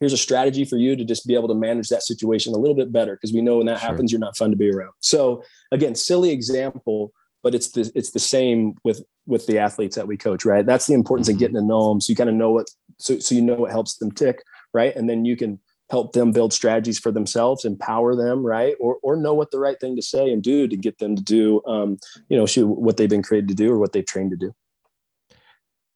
Here's 0.00 0.12
a 0.12 0.18
strategy 0.18 0.64
for 0.64 0.76
you 0.76 0.94
to 0.94 1.04
just 1.04 1.26
be 1.26 1.34
able 1.34 1.48
to 1.48 1.54
manage 1.54 1.88
that 1.88 2.04
situation 2.04 2.54
a 2.54 2.56
little 2.56 2.76
bit 2.76 2.92
better 2.92 3.16
because 3.16 3.32
we 3.32 3.40
know 3.40 3.56
when 3.58 3.66
that 3.66 3.80
sure. 3.80 3.90
happens, 3.90 4.12
you're 4.12 4.20
not 4.20 4.36
fun 4.36 4.50
to 4.50 4.56
be 4.56 4.70
around. 4.70 4.92
So 5.00 5.42
again, 5.72 5.96
silly 5.96 6.30
example, 6.30 7.12
but 7.42 7.54
it's 7.54 7.70
the 7.72 7.90
it's 7.94 8.10
the 8.10 8.20
same 8.20 8.74
with 8.84 9.02
with 9.26 9.46
the 9.46 9.58
athletes 9.58 9.96
that 9.96 10.06
we 10.06 10.16
coach, 10.16 10.44
right? 10.44 10.64
That's 10.64 10.86
the 10.86 10.94
importance 10.94 11.28
mm-hmm. 11.28 11.36
of 11.36 11.40
getting 11.40 11.56
to 11.56 11.62
know 11.62 11.88
them, 11.88 12.00
so 12.00 12.10
you 12.10 12.16
kind 12.16 12.30
of 12.30 12.36
know 12.36 12.50
what 12.50 12.68
so 12.98 13.18
so 13.18 13.34
you 13.34 13.42
know 13.42 13.54
what 13.54 13.70
helps 13.70 13.96
them 13.98 14.10
tick, 14.10 14.42
right? 14.72 14.94
And 14.94 15.08
then 15.08 15.24
you 15.24 15.36
can 15.36 15.60
help 15.90 16.12
them 16.12 16.32
build 16.32 16.52
strategies 16.52 16.98
for 16.98 17.10
themselves, 17.10 17.64
empower 17.64 18.14
them, 18.14 18.44
right? 18.44 18.74
Or, 18.78 18.98
or 19.02 19.16
know 19.16 19.34
what 19.34 19.50
the 19.50 19.58
right 19.58 19.78
thing 19.80 19.96
to 19.96 20.02
say 20.02 20.30
and 20.30 20.42
do 20.42 20.68
to 20.68 20.76
get 20.76 20.98
them 20.98 21.16
to 21.16 21.22
do, 21.22 21.62
um, 21.66 21.98
you 22.28 22.36
know, 22.36 22.46
shoot 22.46 22.66
what 22.66 22.96
they've 22.96 23.08
been 23.08 23.22
created 23.22 23.48
to 23.48 23.54
do 23.54 23.72
or 23.72 23.78
what 23.78 23.92
they've 23.92 24.06
trained 24.06 24.30
to 24.32 24.36
do. 24.36 24.54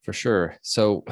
For 0.03 0.13
sure. 0.13 0.57
So, 0.63 1.05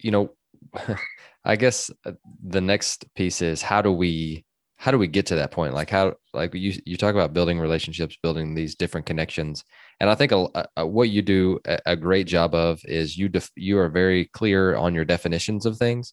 you 0.00 0.10
know, 0.10 0.30
I 1.44 1.56
guess 1.56 1.90
uh, 2.04 2.12
the 2.42 2.60
next 2.60 3.04
piece 3.14 3.42
is 3.42 3.62
how 3.62 3.82
do 3.82 3.92
we 3.92 4.44
how 4.76 4.90
do 4.90 4.98
we 4.98 5.06
get 5.06 5.24
to 5.26 5.36
that 5.36 5.50
point? 5.50 5.72
Like 5.72 5.88
how 5.88 6.14
like 6.32 6.52
you 6.54 6.74
you 6.84 6.96
talk 6.96 7.14
about 7.14 7.32
building 7.32 7.58
relationships, 7.60 8.18
building 8.22 8.54
these 8.54 8.74
different 8.74 9.06
connections, 9.06 9.64
and 10.00 10.10
I 10.10 10.14
think 10.14 10.32
a, 10.32 10.46
a, 10.76 10.86
what 10.86 11.10
you 11.10 11.22
do 11.22 11.58
a, 11.66 11.78
a, 11.86 11.96
great 11.96 12.26
job 12.26 12.54
of 12.54 12.80
is 12.84 13.16
you 13.16 13.28
def, 13.28 13.50
you 13.56 13.78
are 13.78 13.88
very 13.88 14.26
clear 14.26 14.76
on 14.76 14.94
your 14.94 15.04
definitions 15.04 15.64
of 15.64 15.78
things 15.78 16.12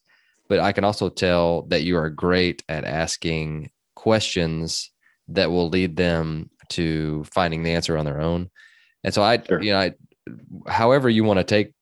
but 0.52 0.60
I 0.60 0.72
can 0.72 0.84
also 0.84 1.08
tell 1.08 1.62
that 1.68 1.82
you 1.82 1.96
are 1.96 2.10
great 2.10 2.62
at 2.68 2.84
asking 2.84 3.70
questions 3.94 4.90
that 5.28 5.50
will 5.50 5.70
lead 5.70 5.96
them 5.96 6.50
to 6.68 7.24
finding 7.24 7.62
the 7.62 7.70
answer 7.70 7.96
on 7.96 8.04
their 8.04 8.20
own. 8.20 8.50
And 9.02 9.14
so 9.14 9.22
I, 9.22 9.42
sure. 9.42 9.62
you 9.62 9.72
know, 9.72 9.78
I, 9.78 9.92
however 10.70 11.08
you 11.08 11.24
want 11.24 11.38
to 11.38 11.44
take, 11.44 11.72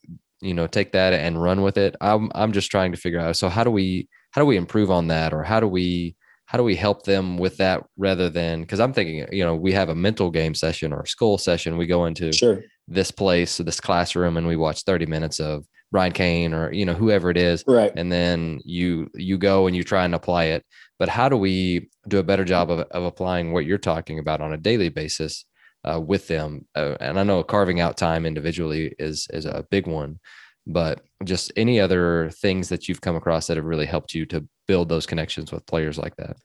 you 0.40 0.54
know, 0.54 0.68
take 0.68 0.92
that 0.92 1.12
and 1.14 1.42
run 1.42 1.62
with 1.62 1.78
it. 1.78 1.96
I'm, 2.00 2.30
I'm 2.32 2.52
just 2.52 2.70
trying 2.70 2.92
to 2.92 2.96
figure 2.96 3.18
out. 3.18 3.36
So 3.36 3.48
how 3.48 3.64
do 3.64 3.72
we, 3.72 4.08
how 4.30 4.40
do 4.40 4.46
we 4.46 4.56
improve 4.56 4.92
on 4.92 5.08
that? 5.08 5.34
Or 5.34 5.42
how 5.42 5.58
do 5.58 5.66
we, 5.66 6.14
how 6.46 6.56
do 6.56 6.62
we 6.62 6.76
help 6.76 7.02
them 7.02 7.38
with 7.38 7.56
that 7.56 7.84
rather 7.96 8.30
than, 8.30 8.64
cause 8.66 8.78
I'm 8.78 8.92
thinking, 8.92 9.26
you 9.32 9.44
know, 9.44 9.56
we 9.56 9.72
have 9.72 9.88
a 9.88 9.96
mental 9.96 10.30
game 10.30 10.54
session 10.54 10.92
or 10.92 11.00
a 11.00 11.08
school 11.08 11.38
session. 11.38 11.76
We 11.76 11.88
go 11.88 12.04
into 12.04 12.32
sure. 12.32 12.62
this 12.86 13.10
place, 13.10 13.58
this 13.58 13.80
classroom, 13.80 14.36
and 14.36 14.46
we 14.46 14.54
watch 14.54 14.84
30 14.84 15.06
minutes 15.06 15.40
of 15.40 15.66
Brian 15.92 16.12
Cain 16.12 16.54
or 16.54 16.72
you 16.72 16.84
know 16.84 16.94
whoever 16.94 17.30
it 17.30 17.36
is, 17.36 17.64
right? 17.66 17.92
And 17.96 18.10
then 18.10 18.60
you 18.64 19.10
you 19.14 19.38
go 19.38 19.66
and 19.66 19.76
you 19.76 19.82
try 19.82 20.04
and 20.04 20.14
apply 20.14 20.44
it. 20.44 20.64
But 20.98 21.08
how 21.08 21.28
do 21.28 21.36
we 21.36 21.88
do 22.08 22.18
a 22.18 22.22
better 22.22 22.44
job 22.44 22.70
of, 22.70 22.80
of 22.80 23.04
applying 23.04 23.52
what 23.52 23.64
you're 23.66 23.78
talking 23.78 24.18
about 24.18 24.40
on 24.40 24.52
a 24.52 24.58
daily 24.58 24.88
basis 24.88 25.44
uh, 25.84 26.00
with 26.00 26.28
them? 26.28 26.66
Uh, 26.74 26.96
and 27.00 27.18
I 27.18 27.22
know 27.22 27.42
carving 27.42 27.80
out 27.80 27.96
time 27.96 28.26
individually 28.26 28.94
is 28.98 29.26
is 29.32 29.46
a 29.46 29.66
big 29.70 29.86
one, 29.86 30.20
but 30.66 31.02
just 31.24 31.52
any 31.56 31.80
other 31.80 32.30
things 32.30 32.68
that 32.68 32.88
you've 32.88 33.00
come 33.00 33.16
across 33.16 33.46
that 33.46 33.56
have 33.56 33.66
really 33.66 33.86
helped 33.86 34.14
you 34.14 34.26
to 34.26 34.46
build 34.68 34.88
those 34.88 35.06
connections 35.06 35.50
with 35.50 35.66
players 35.66 35.98
like 35.98 36.16
that. 36.16 36.36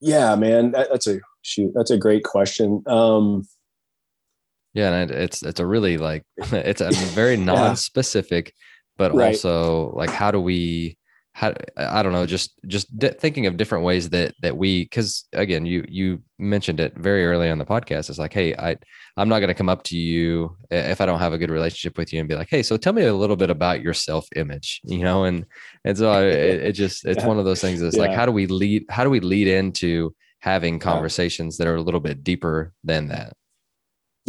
Yeah, 0.00 0.36
man, 0.36 0.70
that, 0.72 0.88
that's 0.90 1.08
a 1.08 1.18
shoot. 1.42 1.72
That's 1.74 1.90
a 1.90 1.98
great 1.98 2.22
question. 2.22 2.84
Um, 2.86 3.48
yeah, 4.74 4.92
and 4.92 5.10
it's 5.10 5.42
it's 5.42 5.60
a 5.60 5.66
really 5.66 5.98
like 5.98 6.24
it's 6.36 6.80
a 6.80 6.90
very 6.90 7.36
non-specific, 7.50 8.52
but 8.96 9.14
right. 9.14 9.28
also 9.28 9.92
like 9.94 10.10
how 10.10 10.30
do 10.30 10.40
we 10.40 10.98
how 11.32 11.54
I 11.76 12.02
don't 12.02 12.12
know 12.12 12.26
just 12.26 12.58
just 12.66 12.88
thinking 13.20 13.46
of 13.46 13.56
different 13.56 13.84
ways 13.84 14.10
that 14.10 14.34
that 14.42 14.56
we 14.56 14.84
because 14.84 15.24
again 15.32 15.66
you 15.66 15.84
you 15.88 16.20
mentioned 16.36 16.80
it 16.80 16.96
very 16.96 17.24
early 17.26 17.48
on 17.48 17.58
the 17.58 17.64
podcast. 17.64 18.10
It's 18.10 18.18
like 18.18 18.32
hey 18.32 18.54
I 18.56 18.76
I'm 19.16 19.28
not 19.28 19.38
going 19.38 19.48
to 19.48 19.54
come 19.54 19.68
up 19.68 19.84
to 19.84 19.96
you 19.96 20.56
if 20.70 21.00
I 21.00 21.06
don't 21.06 21.20
have 21.20 21.32
a 21.32 21.38
good 21.38 21.50
relationship 21.50 21.96
with 21.96 22.12
you 22.12 22.18
and 22.18 22.28
be 22.28 22.34
like 22.34 22.48
hey 22.50 22.64
so 22.64 22.76
tell 22.76 22.92
me 22.92 23.04
a 23.04 23.14
little 23.14 23.36
bit 23.36 23.50
about 23.50 23.82
your 23.82 23.94
self 23.94 24.26
image 24.34 24.80
you 24.84 24.98
know 24.98 25.24
and 25.24 25.46
and 25.84 25.96
so 25.96 26.10
I, 26.10 26.22
it, 26.24 26.62
it, 26.62 26.72
just 26.72 27.04
it's 27.06 27.22
yeah. 27.22 27.28
one 27.28 27.38
of 27.38 27.44
those 27.44 27.60
things. 27.60 27.82
It's 27.82 27.96
yeah. 27.96 28.02
like 28.02 28.16
how 28.16 28.26
do 28.26 28.32
we 28.32 28.46
lead 28.48 28.86
how 28.90 29.04
do 29.04 29.10
we 29.10 29.20
lead 29.20 29.46
into 29.46 30.12
having 30.40 30.78
conversations 30.78 31.56
that 31.58 31.66
are 31.66 31.76
a 31.76 31.82
little 31.82 32.00
bit 32.00 32.22
deeper 32.24 32.72
than 32.84 33.08
that. 33.08 33.32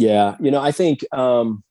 Yeah, 0.00 0.36
you 0.40 0.50
know, 0.50 0.62
I 0.62 0.72
think 0.72 1.04
um, 1.12 1.62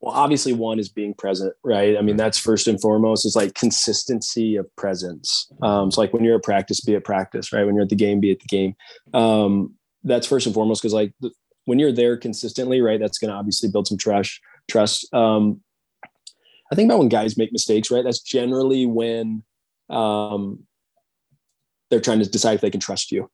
well, 0.00 0.12
obviously 0.12 0.52
one 0.52 0.78
is 0.78 0.90
being 0.90 1.14
present, 1.14 1.54
right? 1.64 1.96
I 1.96 2.02
mean, 2.02 2.18
that's 2.18 2.36
first 2.36 2.68
and 2.68 2.78
foremost. 2.78 3.24
Is 3.24 3.34
like 3.34 3.54
consistency 3.54 4.56
of 4.56 4.66
presence. 4.76 5.50
Um, 5.62 5.90
so 5.90 6.02
like 6.02 6.12
when 6.12 6.24
you're 6.24 6.36
at 6.36 6.42
practice, 6.42 6.82
be 6.82 6.94
at 6.94 7.04
practice, 7.04 7.54
right? 7.54 7.64
When 7.64 7.74
you're 7.74 7.84
at 7.84 7.88
the 7.88 7.96
game, 7.96 8.20
be 8.20 8.32
at 8.32 8.40
the 8.40 8.48
game. 8.48 8.76
Um, 9.14 9.76
that's 10.04 10.26
first 10.26 10.44
and 10.44 10.54
foremost 10.54 10.82
because 10.82 10.92
like 10.92 11.14
the, 11.22 11.30
when 11.64 11.78
you're 11.78 11.90
there 11.90 12.18
consistently, 12.18 12.82
right? 12.82 13.00
That's 13.00 13.16
going 13.16 13.30
to 13.30 13.36
obviously 13.36 13.70
build 13.70 13.86
some 13.86 13.96
trust. 13.96 14.38
Trust. 14.70 15.12
Um, 15.14 15.62
I 16.70 16.74
think 16.74 16.86
about 16.86 16.98
when 16.98 17.08
guys 17.08 17.38
make 17.38 17.50
mistakes, 17.50 17.90
right? 17.90 18.04
That's 18.04 18.20
generally 18.20 18.84
when 18.84 19.42
um, 19.88 20.64
they're 21.88 21.98
trying 21.98 22.18
to 22.18 22.28
decide 22.28 22.56
if 22.56 22.60
they 22.60 22.70
can 22.70 22.80
trust 22.80 23.10
you, 23.10 23.30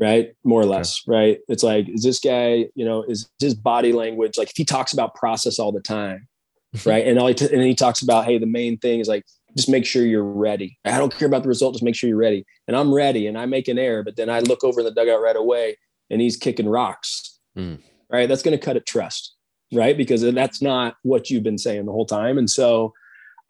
right? 0.00 0.34
More 0.44 0.62
or 0.62 0.66
less, 0.66 1.02
okay. 1.06 1.16
right? 1.16 1.38
It's 1.48 1.62
like, 1.62 1.88
is 1.88 2.02
this 2.02 2.18
guy, 2.18 2.66
you 2.74 2.84
know, 2.84 3.02
is 3.02 3.28
his 3.38 3.54
body 3.54 3.92
language 3.92 4.38
like 4.38 4.48
if 4.48 4.56
he 4.56 4.64
talks 4.64 4.92
about 4.92 5.14
process 5.14 5.58
all 5.58 5.70
the 5.70 5.80
time, 5.80 6.26
right? 6.86 7.06
and 7.06 7.18
all 7.18 7.28
he 7.28 7.34
t- 7.34 7.52
and 7.52 7.62
he 7.62 7.74
talks 7.74 8.00
about, 8.00 8.24
hey, 8.24 8.38
the 8.38 8.46
main 8.46 8.78
thing 8.78 9.00
is 9.00 9.08
like 9.08 9.24
just 9.56 9.68
make 9.68 9.84
sure 9.84 10.04
you're 10.04 10.24
ready. 10.24 10.78
I 10.84 10.98
don't 10.98 11.14
care 11.14 11.28
about 11.28 11.42
the 11.42 11.48
result, 11.48 11.74
just 11.74 11.84
make 11.84 11.94
sure 11.94 12.08
you're 12.08 12.16
ready. 12.16 12.46
And 12.66 12.76
I'm 12.76 12.92
ready, 12.92 13.26
and 13.26 13.36
I 13.36 13.46
make 13.46 13.68
an 13.68 13.78
error, 13.78 14.02
but 14.02 14.16
then 14.16 14.30
I 14.30 14.40
look 14.40 14.64
over 14.64 14.80
in 14.80 14.86
the 14.86 14.92
dugout 14.92 15.20
right 15.20 15.36
away, 15.36 15.76
and 16.08 16.20
he's 16.20 16.36
kicking 16.36 16.68
rocks, 16.68 17.38
mm. 17.56 17.78
right? 18.10 18.28
That's 18.28 18.42
going 18.42 18.58
to 18.58 18.64
cut 18.64 18.76
at 18.76 18.86
trust, 18.86 19.34
right? 19.72 19.96
Because 19.96 20.22
that's 20.22 20.62
not 20.62 20.96
what 21.02 21.30
you've 21.30 21.42
been 21.42 21.58
saying 21.58 21.84
the 21.84 21.92
whole 21.92 22.06
time, 22.06 22.38
and 22.38 22.48
so 22.48 22.94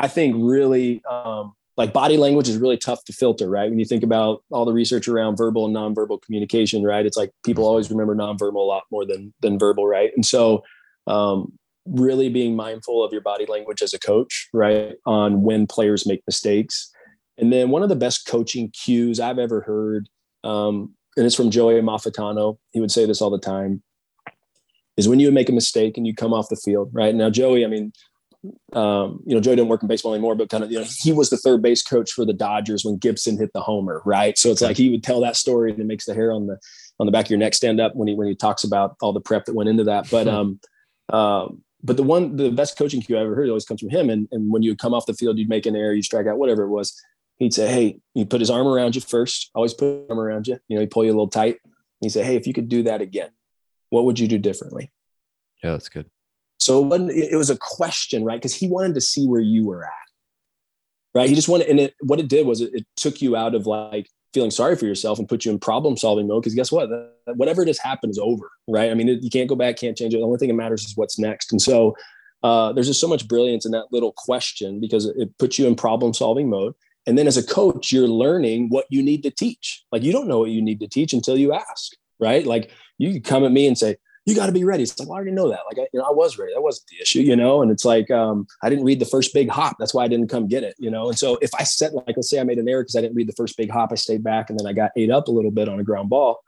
I 0.00 0.08
think 0.08 0.34
really. 0.38 1.02
Um, 1.04 1.54
like 1.80 1.94
body 1.94 2.18
language 2.18 2.46
is 2.46 2.58
really 2.58 2.76
tough 2.76 3.04
to 3.04 3.12
filter, 3.12 3.48
right? 3.48 3.70
When 3.70 3.78
you 3.78 3.86
think 3.86 4.02
about 4.02 4.44
all 4.50 4.66
the 4.66 4.72
research 4.72 5.08
around 5.08 5.36
verbal 5.36 5.64
and 5.64 5.74
nonverbal 5.74 6.20
communication, 6.20 6.82
right? 6.82 7.06
It's 7.06 7.16
like 7.16 7.30
people 7.42 7.64
always 7.64 7.90
remember 7.90 8.14
nonverbal 8.14 8.56
a 8.56 8.58
lot 8.58 8.82
more 8.92 9.06
than 9.06 9.32
than 9.40 9.58
verbal, 9.58 9.86
right? 9.86 10.10
And 10.14 10.26
so, 10.26 10.62
um, 11.06 11.58
really 11.86 12.28
being 12.28 12.54
mindful 12.54 13.02
of 13.02 13.12
your 13.12 13.22
body 13.22 13.46
language 13.46 13.80
as 13.80 13.94
a 13.94 13.98
coach, 13.98 14.46
right, 14.52 14.96
on 15.06 15.40
when 15.40 15.66
players 15.66 16.06
make 16.06 16.22
mistakes. 16.26 16.92
And 17.38 17.50
then 17.50 17.70
one 17.70 17.82
of 17.82 17.88
the 17.88 17.96
best 17.96 18.26
coaching 18.26 18.70
cues 18.72 19.18
I've 19.18 19.38
ever 19.38 19.62
heard, 19.62 20.06
um, 20.44 20.94
and 21.16 21.24
it's 21.24 21.34
from 21.34 21.50
Joey 21.50 21.80
Amalfitano. 21.80 22.58
He 22.72 22.80
would 22.80 22.90
say 22.90 23.06
this 23.06 23.22
all 23.22 23.30
the 23.30 23.38
time: 23.38 23.82
is 24.98 25.08
when 25.08 25.18
you 25.18 25.32
make 25.32 25.48
a 25.48 25.52
mistake 25.52 25.96
and 25.96 26.06
you 26.06 26.14
come 26.14 26.34
off 26.34 26.50
the 26.50 26.56
field, 26.56 26.90
right? 26.92 27.14
Now, 27.14 27.30
Joey, 27.30 27.64
I 27.64 27.68
mean, 27.68 27.94
um, 28.72 29.22
you 29.26 29.34
know, 29.34 29.40
Joe 29.40 29.54
didn't 29.54 29.68
work 29.68 29.82
in 29.82 29.88
baseball 29.88 30.14
anymore, 30.14 30.34
but 30.34 30.48
kind 30.48 30.64
of, 30.64 30.70
you 30.72 30.78
know, 30.78 30.86
he 30.98 31.12
was 31.12 31.28
the 31.28 31.36
third 31.36 31.60
base 31.60 31.82
coach 31.82 32.12
for 32.12 32.24
the 32.24 32.32
Dodgers 32.32 32.84
when 32.84 32.96
Gibson 32.96 33.36
hit 33.36 33.52
the 33.52 33.60
homer, 33.60 34.00
right? 34.04 34.38
So 34.38 34.50
it's 34.50 34.62
like 34.62 34.76
he 34.76 34.88
would 34.90 35.02
tell 35.02 35.20
that 35.20 35.36
story 35.36 35.70
and 35.70 35.80
it 35.80 35.86
makes 35.86 36.06
the 36.06 36.14
hair 36.14 36.32
on 36.32 36.46
the 36.46 36.58
on 36.98 37.06
the 37.06 37.12
back 37.12 37.26
of 37.26 37.30
your 37.30 37.38
neck 37.38 37.54
stand 37.54 37.80
up 37.80 37.94
when 37.94 38.08
he 38.08 38.14
when 38.14 38.28
he 38.28 38.34
talks 38.34 38.64
about 38.64 38.96
all 39.00 39.12
the 39.12 39.20
prep 39.20 39.44
that 39.46 39.54
went 39.54 39.68
into 39.68 39.84
that. 39.84 40.10
But 40.10 40.26
um, 40.26 40.60
um, 41.10 41.62
but 41.82 41.96
the 41.96 42.02
one 42.02 42.36
the 42.36 42.50
best 42.50 42.78
coaching 42.78 43.02
cue 43.02 43.16
I 43.16 43.22
ever 43.22 43.34
heard 43.34 43.48
always 43.48 43.64
comes 43.64 43.80
from 43.80 43.90
him. 43.90 44.08
And 44.08 44.28
and 44.32 44.50
when 44.50 44.62
you 44.62 44.70
would 44.70 44.78
come 44.78 44.94
off 44.94 45.06
the 45.06 45.14
field, 45.14 45.38
you'd 45.38 45.48
make 45.48 45.66
an 45.66 45.76
error, 45.76 45.92
you 45.92 46.02
strike 46.02 46.26
out, 46.26 46.38
whatever 46.38 46.62
it 46.62 46.70
was. 46.70 46.98
He'd 47.38 47.54
say, 47.54 47.68
"Hey, 47.68 48.00
you 48.14 48.26
put 48.26 48.40
his 48.40 48.50
arm 48.50 48.66
around 48.66 48.94
you 48.94 49.00
first. 49.00 49.50
Always 49.54 49.74
put 49.74 49.86
his 49.86 50.10
arm 50.10 50.20
around 50.20 50.46
you. 50.46 50.58
You 50.68 50.76
know, 50.76 50.80
he 50.80 50.86
pull 50.86 51.04
you 51.04 51.10
a 51.10 51.12
little 51.12 51.28
tight. 51.28 51.58
He 52.00 52.08
said, 52.08 52.24
"Hey, 52.26 52.36
if 52.36 52.46
you 52.46 52.52
could 52.52 52.68
do 52.68 52.82
that 52.84 53.00
again, 53.00 53.30
what 53.90 54.04
would 54.04 54.18
you 54.18 54.28
do 54.28 54.38
differently?" 54.38 54.90
Yeah, 55.62 55.72
that's 55.72 55.88
good. 55.88 56.06
So 56.60 56.92
it 56.92 57.36
was 57.36 57.48
a 57.48 57.56
question, 57.56 58.22
right? 58.22 58.36
Because 58.36 58.54
he 58.54 58.68
wanted 58.68 58.94
to 58.94 59.00
see 59.00 59.26
where 59.26 59.40
you 59.40 59.64
were 59.64 59.84
at, 59.84 59.92
right? 61.14 61.28
He 61.28 61.34
just 61.34 61.48
wanted, 61.48 61.68
and 61.68 61.80
it, 61.80 61.94
what 62.00 62.20
it 62.20 62.28
did 62.28 62.46
was 62.46 62.60
it, 62.60 62.70
it, 62.74 62.86
took 62.96 63.22
you 63.22 63.34
out 63.34 63.54
of 63.54 63.66
like 63.66 64.06
feeling 64.34 64.50
sorry 64.50 64.76
for 64.76 64.84
yourself 64.84 65.18
and 65.18 65.26
put 65.26 65.46
you 65.46 65.50
in 65.50 65.58
problem 65.58 65.96
solving 65.96 66.28
mode. 66.28 66.42
Because 66.42 66.54
guess 66.54 66.70
what? 66.70 66.90
Whatever 67.34 67.64
just 67.64 67.80
happened 67.80 68.10
is 68.10 68.18
over, 68.18 68.50
right? 68.68 68.90
I 68.90 68.94
mean, 68.94 69.08
it, 69.08 69.22
you 69.22 69.30
can't 69.30 69.48
go 69.48 69.56
back, 69.56 69.78
can't 69.78 69.96
change 69.96 70.12
it. 70.12 70.18
The 70.18 70.22
only 70.22 70.36
thing 70.36 70.48
that 70.48 70.54
matters 70.54 70.84
is 70.84 70.96
what's 70.96 71.18
next. 71.18 71.50
And 71.50 71.62
so 71.62 71.96
uh, 72.42 72.74
there's 72.74 72.88
just 72.88 73.00
so 73.00 73.08
much 73.08 73.26
brilliance 73.26 73.64
in 73.64 73.72
that 73.72 73.86
little 73.90 74.12
question 74.12 74.80
because 74.80 75.06
it, 75.06 75.16
it 75.16 75.38
puts 75.38 75.58
you 75.58 75.66
in 75.66 75.74
problem 75.74 76.12
solving 76.12 76.50
mode. 76.50 76.74
And 77.06 77.16
then 77.16 77.26
as 77.26 77.38
a 77.38 77.42
coach, 77.42 77.90
you're 77.90 78.06
learning 78.06 78.68
what 78.68 78.84
you 78.90 79.02
need 79.02 79.22
to 79.22 79.30
teach. 79.30 79.82
Like 79.92 80.02
you 80.02 80.12
don't 80.12 80.28
know 80.28 80.40
what 80.40 80.50
you 80.50 80.60
need 80.60 80.80
to 80.80 80.88
teach 80.88 81.14
until 81.14 81.38
you 81.38 81.54
ask, 81.54 81.92
right? 82.18 82.46
Like 82.46 82.70
you 82.98 83.22
come 83.22 83.44
at 83.44 83.52
me 83.52 83.66
and 83.66 83.78
say, 83.78 83.96
you 84.30 84.36
got 84.36 84.46
to 84.46 84.52
be 84.52 84.64
ready. 84.64 84.84
It's 84.84 84.98
like, 84.98 85.08
well, 85.08 85.16
I 85.16 85.18
already 85.18 85.32
know 85.32 85.48
that. 85.50 85.60
Like, 85.66 85.78
I, 85.78 85.88
you 85.92 86.00
know, 86.00 86.06
I 86.06 86.12
was 86.12 86.38
ready. 86.38 86.54
That 86.54 86.62
wasn't 86.62 86.88
the 86.88 87.02
issue, 87.02 87.20
you 87.20 87.36
know? 87.36 87.62
And 87.62 87.70
it's 87.70 87.84
like, 87.84 88.10
um, 88.10 88.46
I 88.62 88.70
didn't 88.70 88.84
read 88.84 89.00
the 89.00 89.06
first 89.06 89.34
big 89.34 89.50
hop. 89.50 89.76
That's 89.78 89.92
why 89.92 90.04
I 90.04 90.08
didn't 90.08 90.28
come 90.28 90.48
get 90.48 90.62
it, 90.62 90.74
you 90.78 90.90
know? 90.90 91.08
And 91.08 91.18
so 91.18 91.38
if 91.42 91.50
I 91.54 91.64
set, 91.64 91.92
like, 91.92 92.16
let's 92.16 92.30
say 92.30 92.40
I 92.40 92.44
made 92.44 92.58
an 92.58 92.68
error 92.68 92.82
because 92.82 92.96
I 92.96 93.00
didn't 93.00 93.16
read 93.16 93.28
the 93.28 93.34
first 93.34 93.56
big 93.56 93.70
hop, 93.70 93.92
I 93.92 93.96
stayed 93.96 94.22
back 94.22 94.50
and 94.50 94.58
then 94.58 94.66
I 94.66 94.72
got 94.72 94.92
ate 94.96 95.10
up 95.10 95.28
a 95.28 95.30
little 95.30 95.50
bit 95.50 95.68
on 95.68 95.80
a 95.80 95.84
ground 95.84 96.08
ball. 96.08 96.40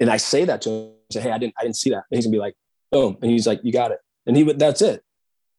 And 0.00 0.10
I 0.10 0.16
say 0.16 0.44
that 0.44 0.62
to 0.62 0.70
him, 0.70 0.90
say, 1.12 1.20
Hey, 1.20 1.30
I 1.30 1.38
didn't, 1.38 1.54
I 1.58 1.62
didn't 1.62 1.76
see 1.76 1.90
that. 1.90 2.04
And 2.10 2.16
he's 2.16 2.26
gonna 2.26 2.32
be 2.32 2.38
like, 2.38 2.54
boom. 2.90 3.16
And 3.22 3.30
he's 3.30 3.46
like, 3.46 3.60
you 3.62 3.72
got 3.72 3.90
it. 3.90 3.98
And 4.26 4.36
he 4.36 4.42
would, 4.44 4.58
that's 4.58 4.82
it. 4.82 5.02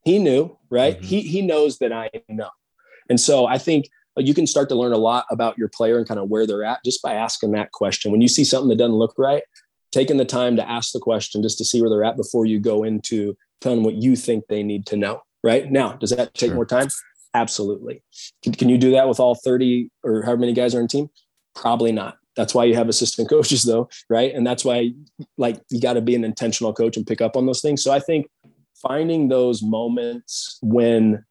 He 0.03 0.20
knew, 0.20 0.57
right? 0.70 0.95
Mm-hmm. 0.95 1.05
He, 1.05 1.22
he 1.22 1.41
knows 1.41 1.80
that 1.80 1.91
I 1.91 2.09
know. 2.30 2.49
And 3.09 3.20
so 3.20 3.45
I 3.45 3.57
think 3.57 3.88
you 4.18 4.34
can 4.34 4.47
start 4.47 4.70
to 4.70 4.76
learn 4.76 4.93
a 4.93 4.97
lot 4.97 5.26
about 5.30 5.57
your 5.57 5.68
player 5.68 5.97
and 5.97 6.07
kind 6.07 6.20
of 6.20 6.30
where 6.30 6.47
they're 6.47 6.63
at 6.63 6.84
just 6.86 7.01
by 7.01 7.13
asking 7.13 7.51
that 7.51 7.72
question. 7.72 8.11
When 8.11 8.22
you 8.22 8.28
see 8.28 8.43
something 8.43 8.70
that 8.70 8.78
doesn't 8.78 8.95
look 8.95 9.16
right, 9.18 9.43
taking 9.95 10.17
the 10.17 10.25
time 10.25 10.57
to 10.57 10.69
ask 10.69 10.91
the 10.91 10.99
question 10.99 11.41
just 11.41 11.57
to 11.57 11.63
see 11.63 11.79
where 11.79 11.89
they're 11.89 12.03
at 12.03 12.17
before 12.17 12.45
you 12.45 12.59
go 12.59 12.83
into 12.83 13.35
telling 13.61 13.77
them 13.77 13.85
what 13.85 13.95
you 13.95 14.13
think 14.17 14.43
they 14.47 14.61
need 14.61 14.85
to 14.85 14.97
know. 14.97 15.21
Right 15.41 15.71
now, 15.71 15.93
does 15.93 16.09
that 16.09 16.33
take 16.33 16.49
sure. 16.49 16.55
more 16.55 16.65
time? 16.65 16.89
Absolutely. 17.33 18.03
Can, 18.43 18.51
can 18.53 18.67
you 18.67 18.77
do 18.77 18.91
that 18.91 19.07
with 19.07 19.21
all 19.21 19.35
30 19.35 19.89
or 20.03 20.21
however 20.23 20.41
many 20.41 20.51
guys 20.51 20.75
are 20.75 20.81
in 20.81 20.89
team? 20.89 21.09
Probably 21.55 21.93
not. 21.93 22.17
That's 22.35 22.53
why 22.53 22.65
you 22.65 22.75
have 22.75 22.89
assistant 22.89 23.29
coaches 23.35 23.63
though, 23.63 23.87
right? 24.09 24.35
And 24.35 24.45
that's 24.45 24.65
why 24.65 24.91
like 25.37 25.61
you 25.69 25.79
got 25.79 25.93
to 25.93 26.01
be 26.01 26.15
an 26.15 26.25
intentional 26.25 26.73
coach 26.73 26.97
and 26.97 27.07
pick 27.07 27.21
up 27.21 27.37
on 27.37 27.45
those 27.45 27.61
things. 27.61 27.81
So 27.81 27.93
I 27.93 27.99
think 27.99 28.27
finding 28.85 29.29
those 29.29 29.63
moments 29.63 30.59
when 30.61 31.23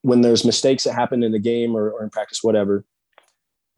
when 0.00 0.22
there's 0.22 0.46
mistakes 0.46 0.84
that 0.84 0.94
happen 0.94 1.22
in 1.22 1.32
the 1.32 1.38
game 1.38 1.76
or, 1.76 1.90
or 1.90 2.02
in 2.02 2.08
practice, 2.08 2.38
whatever, 2.42 2.86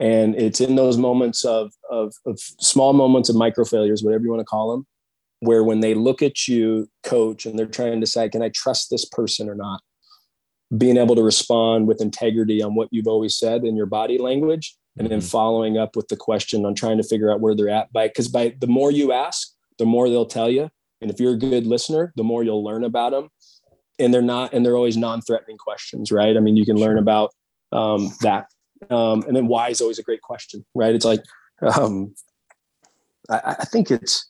and 0.05 0.35
it's 0.35 0.61
in 0.61 0.75
those 0.75 0.99
moments 0.99 1.47
of, 1.47 1.73
of, 1.91 2.13
of 2.27 2.39
small 2.39 2.93
moments 2.93 3.31
of 3.31 3.37
micro 3.37 3.65
failures, 3.65 4.03
whatever 4.03 4.23
you 4.23 4.31
want 4.31 4.41
to 4.41 4.45
call 4.45 4.71
them, 4.71 4.87
where 5.41 5.65
when 5.65 5.81
they 5.81 5.95
look 5.95 6.21
at 6.21 6.47
you, 6.47 6.87
coach, 7.03 7.47
and 7.47 7.59
they're 7.59 7.65
trying 7.65 7.95
to 7.95 8.01
decide, 8.01 8.31
can 8.33 8.43
I 8.43 8.51
trust 8.55 8.91
this 8.91 9.07
person 9.07 9.49
or 9.49 9.55
not? 9.55 9.81
Being 10.77 10.99
able 10.99 11.17
to 11.17 11.23
respond 11.23 11.89
with 11.89 12.03
integrity 12.03 12.63
on 12.63 12.75
what 12.75 12.89
you've 12.91 13.07
always 13.07 13.35
said 13.35 13.65
in 13.65 13.77
your 13.77 13.87
body 13.87 14.19
language, 14.19 14.77
and 14.99 15.11
then 15.11 15.21
mm-hmm. 15.21 15.27
following 15.27 15.79
up 15.79 15.97
with 15.97 16.09
the 16.09 16.19
question 16.19 16.67
on 16.67 16.75
trying 16.75 16.99
to 16.99 17.03
figure 17.03 17.33
out 17.33 17.41
where 17.41 17.55
they're 17.55 17.71
at. 17.71 17.91
By 17.91 18.09
because 18.09 18.29
by 18.29 18.55
the 18.61 18.67
more 18.67 18.91
you 18.91 19.11
ask, 19.11 19.55
the 19.79 19.87
more 19.87 20.11
they'll 20.11 20.27
tell 20.27 20.51
you. 20.51 20.69
And 21.01 21.11
if 21.11 21.19
you're 21.19 21.33
a 21.33 21.39
good 21.39 21.67
listener, 21.67 22.13
the 22.17 22.25
more 22.25 22.45
you'll 22.45 22.65
learn 22.65 22.85
about 22.85 23.13
them. 23.13 23.29
And 23.99 24.13
they're 24.13 24.23
not, 24.23 24.53
and 24.53 24.65
they're 24.65 24.77
always 24.77 24.97
non-threatening 24.97 25.57
questions, 25.57 26.13
right? 26.13 26.37
I 26.37 26.41
mean, 26.41 26.57
you 26.57 26.67
can 26.67 26.77
learn 26.77 26.99
about 26.99 27.31
um, 27.73 28.13
that 28.21 28.47
um, 28.91 29.23
and 29.27 29.37
then 29.37 29.47
why 29.47 29.69
is 29.69 29.81
always 29.81 29.99
a 29.99 30.03
great 30.03 30.23
question, 30.23 30.65
right? 30.75 30.95
It's 30.95 31.05
like, 31.05 31.23
um, 31.77 32.15
I, 33.31 33.57
I 33.61 33.65
think 33.65 33.91
it's, 33.91 34.29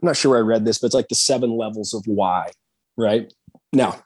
I'm 0.00 0.06
not 0.06 0.16
sure 0.16 0.30
where 0.30 0.38
I 0.38 0.42
read 0.42 0.64
this, 0.64 0.78
but 0.78 0.86
it's 0.86 0.94
like 0.94 1.08
the 1.08 1.14
seven 1.14 1.56
levels 1.56 1.94
of 1.94 2.02
why, 2.06 2.50
right? 2.96 3.32
Now, 3.72 4.00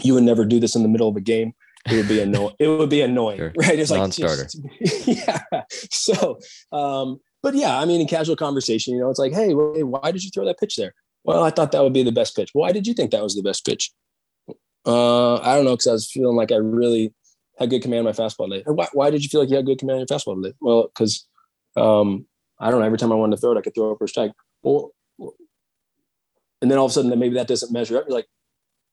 you 0.00 0.14
would 0.14 0.24
never 0.24 0.44
do 0.44 0.60
this 0.60 0.74
in 0.74 0.82
the 0.82 0.88
middle 0.88 1.08
of 1.08 1.16
a 1.16 1.20
game. 1.20 1.54
It 1.86 1.96
would 1.96 2.08
be 2.08 2.20
annoying. 2.20 2.54
it 2.58 2.68
would 2.68 2.90
be 2.90 3.00
annoying, 3.00 3.38
sure. 3.38 3.52
right? 3.56 3.78
It's 3.78 3.90
non-starter. 3.90 4.48
like, 4.80 5.06
yeah. 5.06 5.62
So, 5.90 6.38
um, 6.72 7.20
but 7.42 7.54
yeah, 7.54 7.78
I 7.78 7.84
mean, 7.84 8.00
in 8.00 8.06
casual 8.06 8.36
conversation, 8.36 8.94
you 8.94 9.00
know, 9.00 9.10
it's 9.10 9.18
like, 9.18 9.32
hey, 9.32 9.52
why 9.54 10.10
did 10.10 10.24
you 10.24 10.30
throw 10.30 10.44
that 10.44 10.58
pitch 10.58 10.76
there? 10.76 10.94
Well, 11.24 11.44
I 11.44 11.50
thought 11.50 11.72
that 11.72 11.82
would 11.82 11.92
be 11.92 12.02
the 12.02 12.12
best 12.12 12.34
pitch. 12.34 12.50
Why 12.52 12.72
did 12.72 12.86
you 12.86 12.94
think 12.94 13.10
that 13.10 13.22
was 13.22 13.34
the 13.34 13.42
best 13.42 13.64
pitch? 13.64 13.92
Uh, 14.86 15.36
I 15.36 15.54
don't 15.54 15.64
know, 15.64 15.72
because 15.72 15.86
I 15.86 15.92
was 15.92 16.10
feeling 16.10 16.36
like 16.36 16.50
I 16.50 16.56
really 16.56 17.12
had 17.58 17.70
good 17.70 17.82
command 17.82 18.06
of 18.06 18.18
my 18.18 18.24
fastball 18.24 18.50
today. 18.50 18.62
Why, 18.66 18.88
why 18.92 19.10
did 19.10 19.22
you 19.22 19.28
feel 19.28 19.40
like 19.40 19.50
you 19.50 19.56
had 19.56 19.66
good 19.66 19.78
command 19.78 20.00
of 20.00 20.08
your 20.08 20.18
fastball 20.18 20.42
today? 20.42 20.54
Well, 20.60 20.88
because 20.88 21.26
um, 21.76 22.26
I 22.60 22.70
don't 22.70 22.80
know. 22.80 22.86
Every 22.86 22.98
time 22.98 23.12
I 23.12 23.16
wanted 23.16 23.36
to 23.36 23.40
throw 23.40 23.52
it, 23.52 23.58
I 23.58 23.62
could 23.62 23.74
throw 23.74 23.92
it 23.92 23.98
a 24.00 24.08
strike. 24.08 24.32
Well, 24.62 24.92
and 26.60 26.70
then 26.70 26.78
all 26.78 26.86
of 26.86 26.90
a 26.90 26.94
sudden, 26.94 27.16
maybe 27.18 27.36
that 27.36 27.48
doesn't 27.48 27.72
measure 27.72 27.98
up. 27.98 28.04
You're 28.08 28.16
like, 28.16 28.26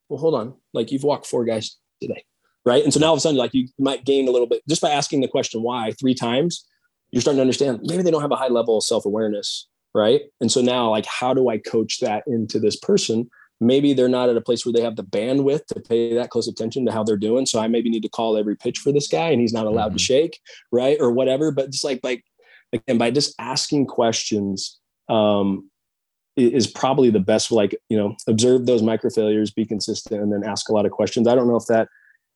well, 0.09 0.19
hold 0.19 0.35
on. 0.35 0.53
Like 0.73 0.91
you've 0.91 1.03
walked 1.03 1.25
four 1.25 1.45
guys 1.45 1.77
today, 2.01 2.23
right? 2.65 2.83
And 2.83 2.93
so 2.93 2.99
now 2.99 3.07
all 3.07 3.13
of 3.13 3.17
a 3.17 3.21
sudden, 3.21 3.37
like 3.37 3.53
you 3.53 3.67
might 3.79 4.05
gain 4.05 4.27
a 4.27 4.31
little 4.31 4.47
bit 4.47 4.61
just 4.69 4.81
by 4.81 4.91
asking 4.91 5.21
the 5.21 5.27
question 5.27 5.63
why 5.63 5.91
three 5.99 6.13
times. 6.13 6.65
You're 7.11 7.21
starting 7.21 7.37
to 7.37 7.41
understand 7.41 7.79
maybe 7.83 8.03
they 8.03 8.11
don't 8.11 8.21
have 8.21 8.31
a 8.31 8.35
high 8.35 8.49
level 8.49 8.77
of 8.77 8.83
self 8.83 9.05
awareness, 9.05 9.67
right? 9.93 10.21
And 10.41 10.51
so 10.51 10.61
now, 10.61 10.89
like, 10.89 11.05
how 11.05 11.33
do 11.33 11.49
I 11.49 11.57
coach 11.59 11.99
that 12.01 12.23
into 12.27 12.59
this 12.59 12.75
person? 12.75 13.29
Maybe 13.61 13.93
they're 13.93 14.09
not 14.09 14.29
at 14.29 14.37
a 14.37 14.41
place 14.41 14.65
where 14.65 14.73
they 14.73 14.81
have 14.81 14.95
the 14.95 15.03
bandwidth 15.03 15.65
to 15.67 15.79
pay 15.79 16.13
that 16.13 16.29
close 16.29 16.47
attention 16.47 16.85
to 16.85 16.91
how 16.91 17.03
they're 17.03 17.17
doing. 17.17 17.45
So 17.45 17.59
I 17.59 17.67
maybe 17.67 17.89
need 17.89 18.03
to 18.03 18.09
call 18.09 18.37
every 18.37 18.55
pitch 18.55 18.79
for 18.79 18.91
this 18.91 19.07
guy 19.07 19.29
and 19.29 19.39
he's 19.39 19.53
not 19.53 19.65
allowed 19.65 19.89
mm-hmm. 19.89 19.97
to 19.97 20.03
shake, 20.03 20.39
right? 20.71 20.97
Or 20.99 21.11
whatever. 21.11 21.51
But 21.51 21.71
just 21.71 21.83
like 21.83 22.01
like 22.03 22.23
again, 22.73 22.97
by 22.97 23.11
just 23.11 23.33
asking 23.39 23.87
questions, 23.87 24.79
um, 25.09 25.69
is 26.35 26.67
probably 26.67 27.09
the 27.09 27.19
best 27.19 27.51
like 27.51 27.75
you 27.89 27.97
know 27.97 28.15
observe 28.27 28.65
those 28.65 28.81
micro 28.81 29.09
failures 29.09 29.51
be 29.51 29.65
consistent 29.65 30.21
and 30.21 30.33
then 30.33 30.43
ask 30.43 30.69
a 30.69 30.73
lot 30.73 30.85
of 30.85 30.91
questions 30.91 31.27
i 31.27 31.35
don't 31.35 31.47
know 31.47 31.55
if 31.55 31.65
that 31.67 31.87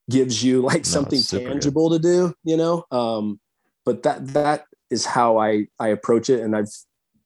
gives 0.10 0.44
you 0.44 0.62
like 0.62 0.78
no, 0.78 0.84
something 0.84 1.22
tangible 1.22 1.90
good. 1.90 2.02
to 2.02 2.08
do 2.08 2.34
you 2.44 2.56
know 2.56 2.86
um 2.92 3.40
but 3.86 4.04
that 4.04 4.26
that 4.28 4.66
is 4.90 5.06
how 5.06 5.38
i 5.38 5.66
i 5.80 5.90
approach 5.90 6.30
it 6.30 6.40
and 6.42 6.56
i've 6.56 6.72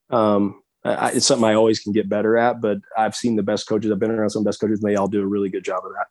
um 0.10 0.63
I, 0.86 1.12
it's 1.12 1.26
something 1.26 1.48
I 1.48 1.54
always 1.54 1.80
can 1.80 1.94
get 1.94 2.10
better 2.10 2.38
at. 2.38 2.62
But 2.62 2.80
I've 2.98 3.16
seen 3.16 3.36
the 3.36 3.44
best 3.44 3.68
coaches. 3.68 3.92
I've 3.92 4.00
been 4.00 4.12
around 4.12 4.32
some 4.32 4.44
best 4.44 4.60
coaches, 4.60 4.82
and 4.82 4.92
they 4.92 4.96
all 4.96 5.08
do 5.08 5.22
a 5.22 5.28
really 5.28 5.50
good 5.50 5.64
job 5.64 5.86
of 5.86 5.92
that. 5.94 6.08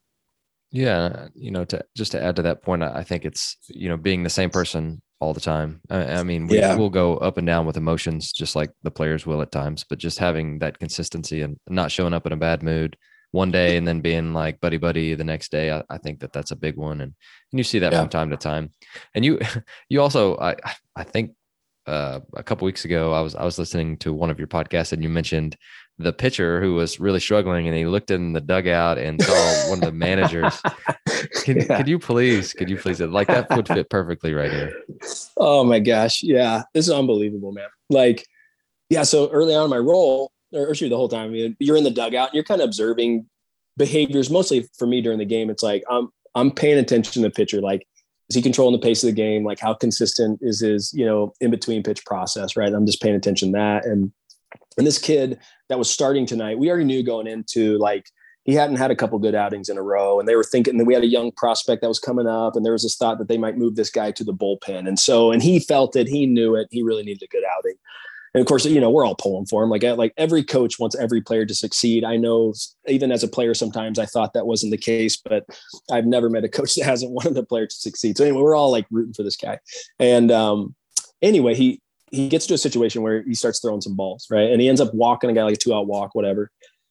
Yeah, 0.71 1.29
you 1.35 1.51
know, 1.51 1.65
to 1.67 1.85
just 1.97 2.13
to 2.13 2.23
add 2.23 2.37
to 2.37 2.43
that 2.43 2.63
point, 2.63 2.83
I 2.83 3.03
think 3.03 3.25
it's 3.25 3.57
you 3.69 3.89
know 3.89 3.99
being 3.99 4.23
the 4.23 4.31
same 4.31 4.51
person 4.51 5.03
all 5.21 5.35
the 5.35 5.41
time. 5.41 5.81
I, 5.91 6.15
I 6.15 6.23
mean, 6.23 6.47
we, 6.47 6.59
yeah. 6.59 6.75
will 6.75 6.91
go 6.91 7.19
up 7.19 7.37
and 7.37 7.47
down 7.47 7.67
with 7.67 7.77
emotions, 7.77 8.33
just 8.33 8.57
like 8.57 8.73
the 8.83 8.91
players 8.91 9.27
will 9.27 9.43
at 9.43 9.53
times. 9.53 9.85
But 9.89 9.99
just 9.99 10.19
having 10.19 10.59
that 10.61 10.79
consistency 10.79 11.43
and 11.43 11.59
not 11.69 11.93
showing 11.93 12.15
up 12.15 12.27
in 12.27 12.33
a 12.33 12.37
bad 12.37 12.63
mood 12.63 12.97
one 13.33 13.51
day 13.51 13.77
and 13.77 13.89
then 13.89 14.01
being 14.01 14.35
like 14.35 14.61
buddy 14.61 14.79
buddy 14.79 15.15
the 15.15 15.25
next 15.25 15.53
day, 15.53 15.71
I, 15.71 15.83
I 15.91 15.99
think 15.99 16.21
that 16.21 16.33
that's 16.33 16.51
a 16.51 16.57
big 16.57 16.77
one, 16.77 17.03
and 17.03 17.13
and 17.53 17.59
you 17.59 17.65
see 17.65 17.79
that 17.81 17.93
yeah. 17.93 18.01
from 18.01 18.09
time 18.09 18.31
to 18.31 18.39
time. 18.39 18.73
And 19.15 19.27
you 19.27 19.41
you 19.91 20.01
also 20.01 20.39
I 20.39 20.57
I 20.97 21.05
think 21.05 21.33
uh, 21.87 22.21
a 22.35 22.43
couple 22.43 22.65
weeks 22.65 22.85
ago, 22.85 23.13
I 23.13 23.21
was 23.21 23.35
I 23.35 23.45
was 23.45 23.59
listening 23.59 23.97
to 23.99 24.13
one 24.13 24.31
of 24.31 24.39
your 24.39 24.49
podcasts, 24.49 24.93
and 24.93 25.03
you 25.03 25.09
mentioned 25.09 25.57
the 25.99 26.13
pitcher 26.13 26.61
who 26.61 26.75
was 26.75 27.01
really 27.01 27.21
struggling, 27.21 27.67
and 27.67 27.77
he 27.77 27.87
looked 27.87 28.11
in 28.11 28.33
the 28.33 28.41
dugout 28.41 28.99
and 28.99 29.21
saw 29.23 29.69
one 29.69 29.79
of 29.79 29.85
the 29.85 29.93
managers. 29.93 30.61
Can, 31.45 31.59
yeah. 31.59 31.77
could 31.77 31.89
you 31.89 31.99
please, 31.99 32.53
could 32.53 32.71
you 32.71 32.77
please, 32.77 33.01
like 33.01 33.29
that 33.29 33.49
would 33.51 33.69
fit 33.69 33.91
perfectly 33.91 34.33
right 34.33 34.51
here. 34.51 34.73
Oh 35.37 35.65
my 35.65 35.79
gosh, 35.79 36.23
yeah, 36.23 36.63
this 36.75 36.87
is 36.87 36.93
unbelievable, 36.93 37.53
man. 37.53 37.69
Like, 37.91 38.27
yeah, 38.91 39.03
so 39.03 39.31
early 39.31 39.55
on 39.55 39.65
in 39.65 39.71
my 39.71 39.79
role, 39.79 40.31
or, 40.53 40.75
shoot, 40.75 40.89
the 40.89 40.97
whole 40.97 41.09
time, 41.09 41.35
you're 41.59 41.77
in 41.77 41.85
the 41.85 41.91
dugout, 41.91 42.29
and 42.29 42.35
you're 42.35 42.45
kind 42.45 42.61
of 42.61 42.67
observing 42.67 43.27
behaviors. 43.77 44.31
Mostly 44.31 44.69
for 44.79 44.87
me 44.87 45.01
during 45.01 45.19
the 45.19 45.25
game, 45.25 45.51
it's 45.51 45.63
like 45.63 45.83
I'm 45.91 46.09
I'm 46.35 46.51
paying 46.51 46.79
attention 46.79 47.13
to 47.13 47.29
the 47.29 47.31
pitcher, 47.31 47.61
like 47.61 47.87
is 48.33 48.37
he 48.37 48.41
controlling 48.41 48.73
the 48.73 48.79
pace 48.79 49.03
of 49.03 49.09
the 49.09 49.13
game? 49.13 49.45
Like 49.45 49.61
how 49.61 49.75
consistent 49.75 50.39
is 50.41 50.61
his, 50.61 50.91
you 50.95 51.05
know, 51.05 51.35
in 51.43 51.51
between 51.51 51.83
pitch 51.83 52.03
process, 52.07 52.57
right? 52.57 52.73
I'm 52.73 52.87
just 52.87 53.03
paying 53.03 53.15
attention 53.15 53.53
to 53.53 53.59
that. 53.59 53.85
And 53.85 54.11
and 54.79 54.87
this 54.87 54.99
kid 54.99 55.39
that 55.69 55.79
was 55.79 55.91
starting 55.91 56.25
tonight, 56.25 56.59
we 56.59 56.71
already 56.71 56.87
knew 56.87 57.03
going 57.03 57.27
into 57.27 57.77
like 57.77 58.07
he 58.45 58.55
hadn't 58.55 58.77
had 58.77 58.91
a 58.91 58.97
couple 58.97 59.19
good 59.19 59.35
outings 59.35 59.69
in 59.69 59.77
a 59.77 59.83
row. 59.83 60.19
And 60.19 60.27
they 60.27 60.35
were 60.35 60.45
thinking 60.45 60.79
that 60.79 60.87
we 60.87 60.95
had 60.95 61.03
a 61.03 61.09
young 61.09 61.31
prospect 61.33 61.83
that 61.83 61.89
was 61.89 61.99
coming 61.99 62.27
up, 62.27 62.57
and 62.57 62.65
there 62.65 62.73
was 62.73 62.85
this 62.85 62.97
thought 62.97 63.19
that 63.19 63.29
they 63.29 63.37
might 63.37 63.59
move 63.59 63.77
this 63.77 63.91
guy 63.91 64.13
to 64.13 64.25
the 64.25 64.33
bullpen. 64.33 64.89
And 64.89 64.99
so, 64.99 65.31
and 65.31 65.43
he 65.43 65.61
felt 65.61 65.95
it, 65.95 66.09
he 66.09 66.25
knew 66.25 66.57
it, 66.57 66.69
he 66.71 66.83
really 66.83 67.03
needed 67.03 67.23
a 67.23 67.29
good 67.29 67.45
outing. 67.59 67.77
And 68.35 68.41
of 68.41 68.47
course, 68.47 68.65
you 68.65 68.81
know, 68.81 68.91
we're 68.91 69.05
all 69.05 69.15
pulling 69.15 69.47
for 69.47 69.63
him. 69.63 69.69
Like, 69.69 69.83
like 69.83 70.15
every 70.17 70.43
coach 70.43 70.79
wants 70.79 70.97
every 70.97 71.21
player 71.21 71.45
to 71.45 71.55
succeed. 71.55 72.03
I 72.03 72.17
know, 72.17 72.55
even 72.89 73.13
as 73.13 73.23
a 73.23 73.29
player, 73.29 73.53
sometimes 73.53 73.99
I 73.99 74.07
thought 74.07 74.33
that 74.33 74.47
wasn't 74.47 74.73
the 74.73 74.79
case, 74.79 75.19
but 75.19 75.45
I've 75.91 76.07
never 76.07 76.31
met 76.31 76.45
a 76.45 76.49
coach 76.49 76.75
that 76.77 76.85
hasn't 76.85 77.13
wanted 77.13 77.35
the 77.35 77.45
player 77.45 77.67
to 77.67 77.75
succeed. 77.75 78.17
So 78.17 78.25
anyway, 78.25 78.41
we're 78.41 78.57
all 78.57 78.71
like 78.71 78.87
rooting 78.91 79.15
for 79.15 79.23
this 79.23 79.37
guy. 79.37 79.59
And 79.99 80.31
um, 80.31 80.75
anyway, 81.21 81.55
he 81.55 81.81
he 82.11 82.29
gets 82.29 82.47
to 82.47 82.55
a 82.55 82.59
situation 82.59 83.03
where 83.03 83.23
he 83.23 83.35
starts 83.35 83.61
throwing 83.61 83.81
some 83.81 83.97
balls, 83.97 84.27
right? 84.31 84.51
And 84.51 84.61
he 84.61 84.69
ends 84.69 84.83
up 84.83 84.93
walking 84.93 85.31
a 85.31 85.33
guy 85.33 85.45
like 85.45 85.55
a 85.55 85.57
two 85.57 85.75
out 85.75 85.87
walk, 85.87 86.15
whatever. 86.15 86.51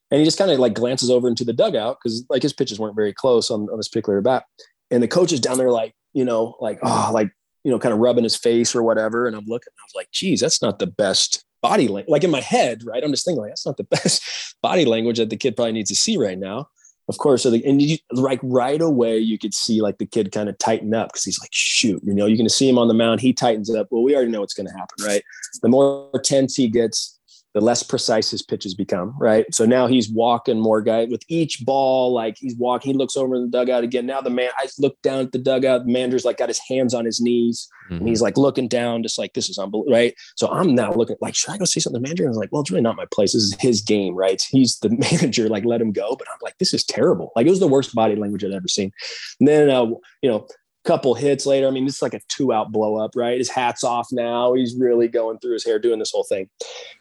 And 0.09 0.19
he 0.19 0.25
just 0.25 0.37
kind 0.37 0.49
of 0.49 0.59
like 0.59 0.73
glances 0.73 1.11
over 1.11 1.27
into 1.27 1.45
the 1.45 1.53
dugout 1.53 1.97
because 2.01 2.25
like 2.27 2.41
his 2.41 2.53
pitches 2.53 2.79
weren't 2.79 2.95
very 2.95 3.13
close 3.13 3.51
on, 3.51 3.69
on 3.69 3.77
this 3.77 3.87
particular 3.87 4.19
bat. 4.21 4.45
And 4.89 5.01
the 5.01 5.07
coach 5.07 5.31
is 5.31 5.39
down 5.39 5.59
there 5.59 5.71
like, 5.71 5.93
you 6.13 6.25
know, 6.25 6.55
like, 6.59 6.79
oh, 6.83 7.11
like 7.13 7.31
you 7.63 7.71
know, 7.71 7.79
kind 7.79 7.93
of 7.93 7.99
rubbing 7.99 8.23
his 8.23 8.35
face 8.35 8.75
or 8.75 8.83
whatever. 8.83 9.27
And 9.27 9.35
I'm 9.35 9.45
looking, 9.45 9.71
I 9.77 9.83
was 9.85 9.95
like, 9.95 10.11
geez, 10.11 10.39
that's 10.41 10.61
not 10.61 10.79
the 10.79 10.87
best 10.87 11.43
body 11.61 11.87
language. 11.87 12.11
Like 12.11 12.23
in 12.23 12.31
my 12.31 12.41
head, 12.41 12.83
right? 12.83 13.03
I'm 13.03 13.11
just 13.11 13.25
thinking 13.25 13.41
like, 13.41 13.51
that's 13.51 13.65
not 13.65 13.77
the 13.77 13.83
best 13.91 14.23
body 14.61 14.85
language 14.85 15.17
that 15.17 15.29
the 15.29 15.37
kid 15.37 15.55
probably 15.55 15.73
needs 15.73 15.89
to 15.89 15.95
see 15.95 16.17
right 16.17 16.37
now. 16.37 16.69
Of 17.09 17.17
course. 17.17 17.43
So 17.43 17.49
the, 17.49 17.65
and 17.65 17.81
you 17.81 17.97
like 18.11 18.39
right 18.41 18.81
away, 18.81 19.17
you 19.17 19.37
could 19.37 19.53
see 19.53 19.81
like 19.81 19.97
the 19.97 20.05
kid 20.05 20.31
kind 20.31 20.47
of 20.47 20.57
tighten 20.59 20.93
up 20.93 21.09
because 21.09 21.23
he's 21.23 21.41
like, 21.41 21.49
shoot, 21.51 22.01
you 22.05 22.13
know, 22.13 22.25
you're 22.25 22.37
going 22.37 22.47
to 22.47 22.53
see 22.53 22.69
him 22.69 22.77
on 22.77 22.87
the 22.87 22.93
mound. 22.93 23.19
He 23.19 23.33
tightens 23.33 23.73
up. 23.73 23.87
Well, 23.91 24.03
we 24.03 24.15
already 24.15 24.31
know 24.31 24.39
what's 24.39 24.53
going 24.53 24.67
to 24.67 24.73
happen, 24.73 25.03
right? 25.03 25.23
The 25.61 25.67
more 25.67 26.09
tense 26.23 26.55
he 26.55 26.69
gets, 26.69 27.19
the 27.53 27.61
less 27.61 27.83
precise 27.83 28.31
his 28.31 28.41
pitches 28.41 28.73
become, 28.73 29.13
right? 29.19 29.45
So 29.53 29.65
now 29.65 29.87
he's 29.87 30.09
walking 30.09 30.59
more 30.59 30.81
guy 30.81 31.05
with 31.05 31.23
each 31.27 31.65
ball, 31.65 32.13
like 32.13 32.37
he's 32.37 32.55
walking, 32.55 32.93
he 32.93 32.97
looks 32.97 33.17
over 33.17 33.35
in 33.35 33.43
the 33.43 33.49
dugout 33.49 33.83
again. 33.83 34.05
Now 34.05 34.21
the 34.21 34.29
man, 34.29 34.51
I 34.57 34.67
look 34.79 35.01
down 35.01 35.19
at 35.19 35.31
the 35.33 35.37
dugout, 35.37 35.85
the 35.85 35.91
manager's 35.91 36.23
like 36.23 36.37
got 36.37 36.49
his 36.49 36.59
hands 36.59 36.93
on 36.93 37.03
his 37.03 37.19
knees 37.19 37.67
mm-hmm. 37.85 37.95
and 37.95 38.07
he's 38.07 38.21
like 38.21 38.37
looking 38.37 38.67
down, 38.67 39.03
just 39.03 39.19
like 39.19 39.33
this 39.33 39.49
is 39.49 39.57
unbelievable, 39.57 39.91
right? 39.91 40.15
So 40.35 40.47
I'm 40.47 40.73
now 40.75 40.93
looking 40.93 41.17
like, 41.19 41.35
should 41.35 41.51
I 41.51 41.57
go 41.57 41.65
see 41.65 41.79
something? 41.81 42.01
The 42.01 42.07
manager 42.07 42.31
like, 42.33 42.51
well, 42.51 42.61
it's 42.61 42.71
really 42.71 42.81
not 42.81 42.95
my 42.95 43.05
place. 43.05 43.33
This 43.33 43.43
is 43.43 43.55
his 43.59 43.81
game, 43.81 44.15
right? 44.15 44.41
He's 44.49 44.79
the 44.79 44.89
manager, 45.11 45.49
like 45.49 45.65
let 45.65 45.81
him 45.81 45.91
go. 45.91 46.15
But 46.15 46.27
I'm 46.31 46.39
like, 46.41 46.57
this 46.57 46.73
is 46.73 46.85
terrible. 46.85 47.31
Like 47.35 47.47
it 47.47 47.51
was 47.51 47.59
the 47.59 47.67
worst 47.67 47.93
body 47.93 48.15
language 48.15 48.45
I'd 48.45 48.51
ever 48.51 48.67
seen. 48.67 48.91
And 49.39 49.47
then, 49.47 49.69
uh, 49.69 49.87
you 50.21 50.29
know, 50.29 50.47
couple 50.83 51.13
hits 51.13 51.45
later. 51.45 51.67
I 51.67 51.71
mean, 51.71 51.85
this 51.85 51.97
is 51.97 52.01
like 52.01 52.13
a 52.13 52.21
two 52.27 52.51
out 52.51 52.71
blow 52.71 52.97
up, 52.97 53.11
right? 53.15 53.37
His 53.37 53.49
hat's 53.49 53.83
off 53.83 54.07
now. 54.11 54.53
He's 54.53 54.75
really 54.75 55.07
going 55.07 55.39
through 55.39 55.53
his 55.53 55.65
hair, 55.65 55.79
doing 55.79 55.99
this 55.99 56.11
whole 56.11 56.23
thing. 56.23 56.49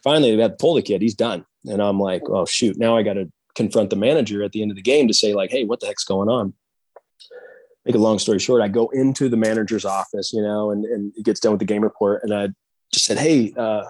Finally, 0.05 0.37
they 0.37 0.43
had 0.43 0.59
to 0.59 0.63
pull 0.63 0.75
the 0.75 0.83
kid. 0.83 1.03
He's 1.03 1.15
done. 1.15 1.45
And 1.65 1.83
I'm 1.83 1.99
like, 1.99 2.23
oh, 2.29 2.45
shoot. 2.45 2.79
Now 2.79 2.97
I 2.97 3.03
got 3.03 3.15
to 3.15 3.31
confront 3.55 3.91
the 3.91 3.97
manager 3.97 4.43
at 4.43 4.53
the 4.53 4.63
end 4.63 4.71
of 4.71 4.77
the 4.77 4.83
game 4.83 5.09
to 5.09 5.15
say, 5.15 5.35
like, 5.35 5.51
hey, 5.51 5.65
what 5.65 5.81
the 5.81 5.87
heck's 5.87 6.05
going 6.05 6.29
on? 6.29 6.55
Make 7.85 7.95
a 7.95 7.99
long 7.99 8.19
story 8.19 8.39
short, 8.39 8.63
I 8.63 8.69
go 8.69 8.89
into 8.91 9.29
the 9.29 9.39
manager's 9.39 9.87
office, 9.87 10.33
you 10.33 10.43
know, 10.43 10.71
and, 10.71 10.85
and 10.85 11.13
he 11.17 11.23
gets 11.23 11.41
done 11.41 11.53
with 11.53 11.61
the 11.61 11.65
game 11.65 11.83
report. 11.83 12.23
And 12.23 12.35
I 12.35 12.49
just 12.93 13.07
said, 13.07 13.19
hey, 13.19 13.55
uh, 13.57 13.85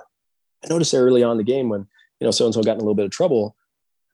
I 0.65 0.69
noticed 0.69 0.95
early 0.95 1.25
on 1.25 1.37
the 1.37 1.45
game 1.45 1.69
when, 1.69 1.89
you 2.21 2.25
know, 2.27 2.31
so 2.31 2.45
and 2.45 2.55
so 2.55 2.63
got 2.63 2.73
in 2.73 2.77
a 2.77 2.83
little 2.83 2.95
bit 2.95 3.07
of 3.07 3.11
trouble. 3.11 3.57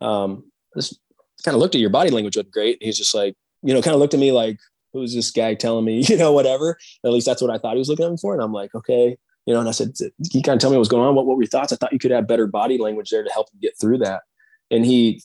Um, 0.01 0.51
just 0.74 0.99
kind 1.45 1.55
of 1.55 1.61
looked 1.61 1.74
at 1.74 1.81
your 1.81 1.91
body 1.91 2.11
language 2.11 2.37
looked 2.37 2.53
great. 2.53 2.79
He's 2.81 2.97
just 2.97 3.14
like, 3.14 3.35
you 3.62 3.74
know, 3.74 3.83
kind 3.83 3.95
of 3.95 4.01
looked 4.01 4.14
at 4.14 4.20
me 4.20 4.33
like, 4.33 4.59
who's 4.97 5.14
this 5.14 5.30
guy 5.30 5.55
telling 5.55 5.84
me, 5.84 6.05
you 6.09 6.16
know, 6.16 6.32
whatever. 6.32 6.78
At 7.05 7.12
least 7.12 7.26
that's 7.26 7.42
what 7.42 7.51
I 7.51 7.59
thought 7.59 7.74
he 7.74 7.78
was 7.78 7.88
looking 7.88 8.07
at 8.07 8.11
me 8.11 8.18
for. 8.20 8.34
And 8.34 8.42
I'm 8.42 8.53
like, 8.53 8.74
okay, 8.74 9.16
you 9.47 9.55
know, 9.55 9.61
and 9.61 9.68
I 9.68 9.72
said, 9.72 9.92
he 10.30 10.42
kind 10.42 10.57
of 10.57 10.61
tell 10.61 10.70
me 10.70 10.76
what's 10.76 10.88
going 10.88 11.07
on. 11.07 11.14
What, 11.14 11.26
what 11.26 11.36
were 11.36 11.42
your 11.42 11.49
thoughts? 11.49 11.72
I 11.72 11.76
thought 11.76 11.92
you 11.92 11.99
could 11.99 12.11
have 12.11 12.26
better 12.26 12.47
body 12.47 12.78
language 12.78 13.11
there 13.11 13.22
to 13.22 13.32
help 13.32 13.53
him 13.53 13.61
get 13.62 13.78
through 13.80 13.99
that. 13.99 14.22
And 14.70 14.84
he 14.84 15.22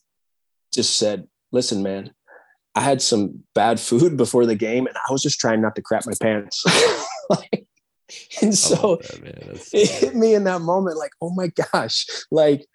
just 0.72 0.98
said, 0.98 1.28
listen, 1.52 1.82
man, 1.82 2.14
I 2.76 2.82
had 2.82 3.02
some 3.02 3.44
bad 3.56 3.80
food 3.90 4.18
before 4.18 4.46
the 4.46 4.56
game 4.56 4.88
and 4.88 4.96
I 4.96 5.12
was 5.12 5.24
just 5.24 5.40
trying 5.40 5.62
not 5.62 5.76
to 5.76 5.82
crap 5.82 6.06
my 6.06 6.14
pants. 6.22 6.64
and 8.42 8.56
so 8.56 8.98
that, 8.98 9.70
it 9.74 9.90
hit 9.90 10.16
me 10.16 10.36
in 10.36 10.44
that 10.46 10.62
moment, 10.62 10.98
like, 10.98 11.12
oh 11.22 11.34
my 11.34 11.50
gosh, 11.74 12.06
like, 12.30 12.66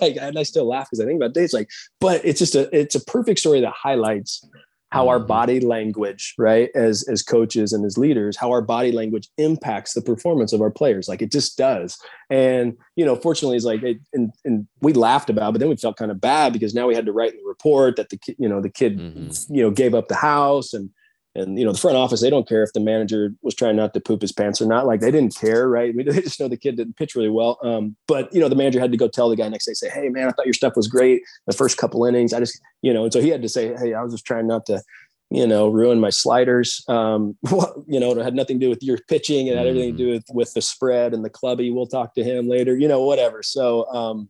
like, 0.00 0.16
and 0.20 0.36
I 0.36 0.42
still 0.42 0.66
laugh 0.66 0.86
because 0.86 1.00
I 1.00 1.04
think 1.04 1.18
about 1.18 1.34
days 1.34 1.52
like, 1.52 1.70
but 2.00 2.20
it's 2.24 2.40
just 2.40 2.56
a, 2.56 2.68
it's 2.76 2.96
a 2.96 3.04
perfect 3.04 3.38
story 3.38 3.60
that 3.60 3.72
highlights 3.72 4.44
how 4.90 5.08
our 5.08 5.18
mm-hmm. 5.18 5.26
body 5.26 5.60
language 5.60 6.34
right 6.38 6.70
as 6.74 7.06
as 7.08 7.22
coaches 7.22 7.72
and 7.72 7.84
as 7.84 7.98
leaders 7.98 8.36
how 8.36 8.50
our 8.50 8.62
body 8.62 8.92
language 8.92 9.28
impacts 9.38 9.94
the 9.94 10.02
performance 10.02 10.52
of 10.52 10.60
our 10.60 10.70
players 10.70 11.08
like 11.08 11.22
it 11.22 11.32
just 11.32 11.58
does 11.58 11.98
and 12.30 12.76
you 12.96 13.04
know 13.04 13.16
fortunately 13.16 13.56
it's 13.56 13.64
like 13.64 13.82
it, 13.82 13.98
and, 14.12 14.32
and 14.44 14.66
we 14.80 14.92
laughed 14.92 15.30
about 15.30 15.50
it, 15.50 15.52
but 15.52 15.58
then 15.60 15.68
we 15.68 15.76
felt 15.76 15.96
kind 15.96 16.10
of 16.10 16.20
bad 16.20 16.52
because 16.52 16.74
now 16.74 16.86
we 16.86 16.94
had 16.94 17.06
to 17.06 17.12
write 17.12 17.32
in 17.32 17.38
the 17.38 17.48
report 17.48 17.96
that 17.96 18.08
the 18.10 18.18
you 18.38 18.48
know 18.48 18.60
the 18.60 18.68
kid 18.68 18.98
mm-hmm. 18.98 19.54
you 19.54 19.62
know 19.62 19.70
gave 19.70 19.94
up 19.94 20.08
the 20.08 20.14
house 20.14 20.72
and 20.72 20.90
and 21.36 21.58
you 21.58 21.64
know 21.64 21.72
the 21.72 21.78
front 21.78 21.96
office 21.96 22.20
they 22.20 22.30
don't 22.30 22.48
care 22.48 22.62
if 22.62 22.72
the 22.72 22.80
manager 22.80 23.34
was 23.42 23.54
trying 23.54 23.76
not 23.76 23.92
to 23.94 24.00
poop 24.00 24.22
his 24.22 24.32
pants 24.32 24.60
or 24.60 24.66
not. 24.66 24.86
Like 24.86 25.00
they 25.00 25.10
didn't 25.10 25.36
care 25.36 25.68
right? 25.68 25.94
They 26.06 26.20
just 26.20 26.40
know 26.40 26.48
the 26.48 26.56
kid 26.56 26.76
didn't 26.76 26.96
pitch 26.96 27.14
really 27.14 27.28
well. 27.28 27.58
Um, 27.62 27.96
but 28.08 28.32
you 28.32 28.40
know 28.40 28.48
the 28.48 28.56
manager 28.56 28.80
had 28.80 28.92
to 28.92 28.98
go 28.98 29.08
tell 29.08 29.28
the 29.28 29.36
guy 29.36 29.48
next 29.48 29.66
day 29.66 29.74
say 29.74 29.90
hey 29.90 30.08
man 30.08 30.28
i 30.28 30.32
thought 30.32 30.46
your 30.46 30.54
stuff 30.54 30.76
was 30.76 30.88
great. 30.88 31.22
The 31.46 31.52
first 31.52 31.76
couple 31.76 32.04
innings 32.04 32.32
i 32.32 32.40
just 32.40 32.60
you 32.82 32.92
know 32.92 33.04
and 33.04 33.12
so 33.12 33.20
he 33.20 33.28
had 33.28 33.42
to 33.42 33.48
say 33.48 33.74
hey 33.76 33.94
i 33.94 34.02
was 34.02 34.12
just 34.12 34.24
trying 34.24 34.46
not 34.46 34.66
to 34.66 34.82
you 35.30 35.46
know 35.46 35.68
ruin 35.68 36.00
my 36.00 36.10
sliders. 36.10 36.84
Um, 36.88 37.36
you 37.86 38.00
know 38.00 38.12
it 38.12 38.24
had 38.24 38.34
nothing 38.34 38.58
to 38.60 38.66
do 38.66 38.70
with 38.70 38.82
your 38.82 38.98
pitching. 39.08 39.48
It 39.48 39.56
had 39.56 39.66
everything 39.66 39.96
to 39.96 40.04
do 40.04 40.10
with 40.10 40.24
with 40.32 40.54
the 40.54 40.62
spread 40.62 41.14
and 41.14 41.24
the 41.24 41.30
clubby. 41.30 41.70
We'll 41.70 41.86
talk 41.86 42.14
to 42.14 42.24
him 42.24 42.48
later 42.48 42.76
you 42.76 42.88
know 42.88 43.02
whatever. 43.02 43.42
So 43.42 43.86
um, 43.92 44.28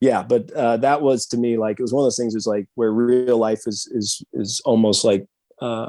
yeah 0.00 0.22
but 0.22 0.50
uh, 0.52 0.76
that 0.78 1.00
was 1.00 1.26
to 1.26 1.36
me 1.36 1.56
like 1.56 1.78
it 1.78 1.82
was 1.82 1.92
one 1.92 2.02
of 2.02 2.06
those 2.06 2.16
things 2.16 2.34
is 2.34 2.46
like 2.46 2.66
where 2.74 2.92
real 2.92 3.38
life 3.38 3.62
is 3.66 3.88
is 3.92 4.22
is 4.32 4.60
almost 4.64 5.04
like 5.04 5.26
uh, 5.60 5.88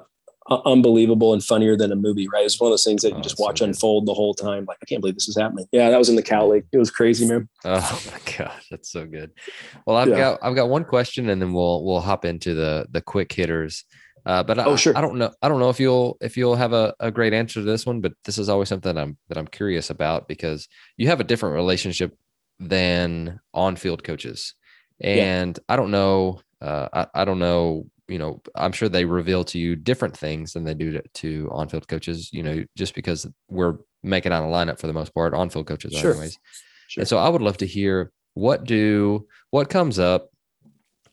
unbelievable 0.49 1.33
and 1.33 1.43
funnier 1.43 1.77
than 1.77 1.91
a 1.91 1.95
movie, 1.95 2.27
right? 2.27 2.45
It's 2.45 2.59
one 2.59 2.67
of 2.67 2.71
those 2.73 2.83
things 2.83 3.01
that 3.03 3.11
you 3.11 3.17
oh, 3.17 3.21
just 3.21 3.39
watch 3.39 3.59
so 3.59 3.65
unfold 3.65 4.05
the 4.05 4.13
whole 4.13 4.33
time. 4.33 4.65
Like, 4.65 4.77
I 4.81 4.85
can't 4.85 5.01
believe 5.01 5.15
this 5.15 5.27
is 5.27 5.37
happening. 5.37 5.67
Yeah, 5.71 5.89
that 5.89 5.97
was 5.97 6.09
in 6.09 6.15
the 6.15 6.21
Cal 6.21 6.49
League. 6.49 6.65
It 6.71 6.77
was 6.77 6.91
crazy, 6.91 7.27
man. 7.27 7.47
Oh 7.65 8.01
my 8.11 8.19
gosh, 8.37 8.67
that's 8.69 8.91
so 8.91 9.05
good. 9.05 9.31
Well, 9.85 9.97
I've 9.97 10.09
yeah. 10.09 10.17
got 10.17 10.39
I've 10.41 10.55
got 10.55 10.69
one 10.69 10.83
question, 10.83 11.29
and 11.29 11.41
then 11.41 11.53
we'll 11.53 11.83
we'll 11.83 12.01
hop 12.01 12.25
into 12.25 12.53
the 12.53 12.87
the 12.91 13.01
quick 13.01 13.31
hitters. 13.31 13.85
Uh, 14.25 14.43
but 14.43 14.59
I, 14.59 14.65
oh, 14.65 14.75
sure. 14.75 14.97
I 14.97 15.01
don't 15.01 15.17
know. 15.17 15.31
I 15.41 15.49
don't 15.49 15.59
know 15.59 15.69
if 15.69 15.79
you'll 15.79 16.17
if 16.21 16.37
you'll 16.37 16.55
have 16.55 16.73
a, 16.73 16.93
a 16.99 17.11
great 17.11 17.33
answer 17.33 17.59
to 17.59 17.65
this 17.65 17.85
one, 17.85 18.01
but 18.01 18.13
this 18.25 18.37
is 18.37 18.49
always 18.49 18.69
something 18.69 18.93
that 18.93 19.01
I'm 19.01 19.17
that 19.29 19.37
I'm 19.37 19.47
curious 19.47 19.89
about 19.89 20.27
because 20.27 20.67
you 20.97 21.07
have 21.07 21.19
a 21.19 21.25
different 21.25 21.55
relationship 21.55 22.15
than 22.59 23.39
on 23.53 23.75
field 23.75 24.03
coaches, 24.03 24.55
and 25.01 25.57
yeah. 25.57 25.73
I 25.73 25.75
don't 25.75 25.91
know. 25.91 26.41
Uh, 26.61 26.87
I, 26.93 27.21
I 27.21 27.25
don't 27.25 27.39
know 27.39 27.87
you 28.07 28.19
know, 28.19 28.41
I'm 28.55 28.71
sure 28.71 28.89
they 28.89 29.05
reveal 29.05 29.43
to 29.45 29.59
you 29.59 29.75
different 29.75 30.17
things 30.17 30.53
than 30.53 30.63
they 30.63 30.73
do 30.73 30.91
to, 30.91 31.03
to 31.15 31.49
on-field 31.51 31.87
coaches, 31.87 32.31
you 32.33 32.43
know, 32.43 32.63
just 32.75 32.95
because 32.95 33.27
we're 33.49 33.77
making 34.01 34.33
out 34.33 34.43
a 34.43 34.47
lineup 34.47 34.79
for 34.79 34.87
the 34.87 34.93
most 34.93 35.13
part, 35.13 35.33
on-field 35.33 35.67
coaches 35.67 35.93
sure. 35.93 36.11
anyways. 36.11 36.37
Sure. 36.87 37.01
And 37.01 37.07
so 37.07 37.17
I 37.17 37.29
would 37.29 37.41
love 37.41 37.57
to 37.57 37.67
hear 37.67 38.11
what 38.33 38.65
do 38.65 39.27
what 39.51 39.69
comes 39.69 39.99
up 39.99 40.29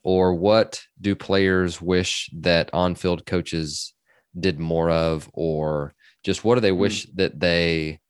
or 0.02 0.34
what 0.34 0.82
do 1.00 1.14
players 1.14 1.80
wish 1.80 2.30
that 2.34 2.70
on-field 2.72 3.26
coaches 3.26 3.94
did 4.38 4.58
more 4.58 4.90
of 4.90 5.30
or 5.32 5.94
just 6.24 6.44
what 6.44 6.56
do 6.56 6.60
they 6.60 6.72
wish 6.72 7.06
mm. 7.06 7.16
that 7.16 7.38
they 7.38 8.00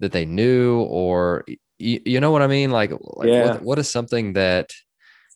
that 0.00 0.12
they 0.12 0.24
knew 0.24 0.80
or 0.80 1.44
you, 1.78 2.00
you 2.04 2.20
know 2.20 2.30
what 2.30 2.42
I 2.42 2.46
mean 2.46 2.70
like, 2.70 2.92
like 3.02 3.28
yeah. 3.28 3.52
what, 3.52 3.62
what 3.62 3.78
is 3.78 3.88
something 3.88 4.34
that 4.34 4.72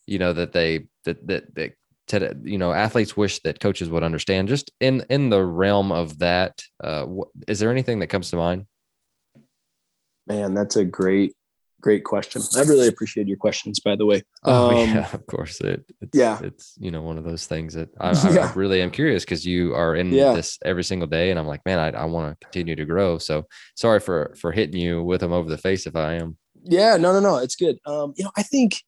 you 0.06 0.18
know 0.18 0.32
that 0.32 0.52
they 0.52 0.86
that 1.04 1.26
that 1.26 1.54
that 1.54 1.72
to 2.08 2.36
you 2.42 2.58
know 2.58 2.72
athletes 2.72 3.16
wish 3.16 3.40
that 3.40 3.60
coaches 3.60 3.88
would 3.88 4.02
understand. 4.02 4.48
Just 4.48 4.70
in 4.80 5.04
in 5.10 5.30
the 5.30 5.44
realm 5.44 5.92
of 5.92 6.18
that 6.18 6.62
uh 6.82 7.06
wh- 7.06 7.48
is 7.48 7.58
there 7.58 7.70
anything 7.70 8.00
that 8.00 8.08
comes 8.08 8.30
to 8.30 8.36
mind? 8.36 8.66
Man 10.26 10.54
that's 10.54 10.76
a 10.76 10.84
great 10.84 11.34
great 11.80 12.04
question. 12.04 12.42
I 12.56 12.62
really 12.62 12.88
appreciate 12.88 13.28
your 13.28 13.36
questions 13.36 13.80
by 13.80 13.96
the 13.96 14.06
way. 14.06 14.22
Oh 14.44 14.70
um, 14.82 14.88
yeah 14.88 15.08
of 15.12 15.26
course. 15.26 15.60
It 15.60 15.84
it's, 16.00 16.16
yeah. 16.16 16.38
it's 16.42 16.74
you 16.78 16.90
know 16.90 17.02
one 17.02 17.18
of 17.18 17.24
those 17.24 17.46
things 17.46 17.74
that 17.74 17.88
i, 18.00 18.10
I, 18.28 18.30
yeah. 18.30 18.50
I 18.50 18.52
really 18.54 18.82
am 18.82 18.90
curious 18.90 19.24
because 19.24 19.46
you 19.46 19.74
are 19.74 19.94
in 19.94 20.12
yeah. 20.12 20.32
this 20.32 20.58
every 20.64 20.84
single 20.84 21.08
day 21.08 21.30
and 21.30 21.38
i'm 21.38 21.46
like 21.46 21.64
man 21.64 21.78
i, 21.78 21.90
I 21.90 22.04
want 22.04 22.38
to 22.40 22.46
continue 22.46 22.76
to 22.76 22.84
grow. 22.84 23.18
So 23.18 23.46
sorry 23.76 24.00
for 24.00 24.34
for 24.38 24.52
hitting 24.52 24.80
you 24.80 25.02
with 25.02 25.20
them 25.20 25.32
over 25.32 25.48
the 25.48 25.58
face 25.58 25.86
if 25.86 25.96
i 25.96 26.14
am. 26.14 26.36
Yeah 26.64 26.96
no 26.96 27.12
no 27.12 27.20
no 27.20 27.36
it's 27.36 27.56
good. 27.56 27.78
Um 27.86 28.12
you 28.16 28.24
know 28.24 28.32
i 28.36 28.42
think 28.42 28.82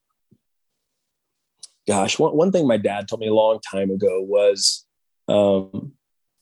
gosh, 1.90 2.20
one, 2.20 2.36
one 2.36 2.52
thing 2.52 2.68
my 2.68 2.76
dad 2.76 3.08
told 3.08 3.20
me 3.20 3.26
a 3.26 3.34
long 3.34 3.58
time 3.68 3.90
ago 3.90 4.22
was 4.22 4.86
um, 5.26 5.90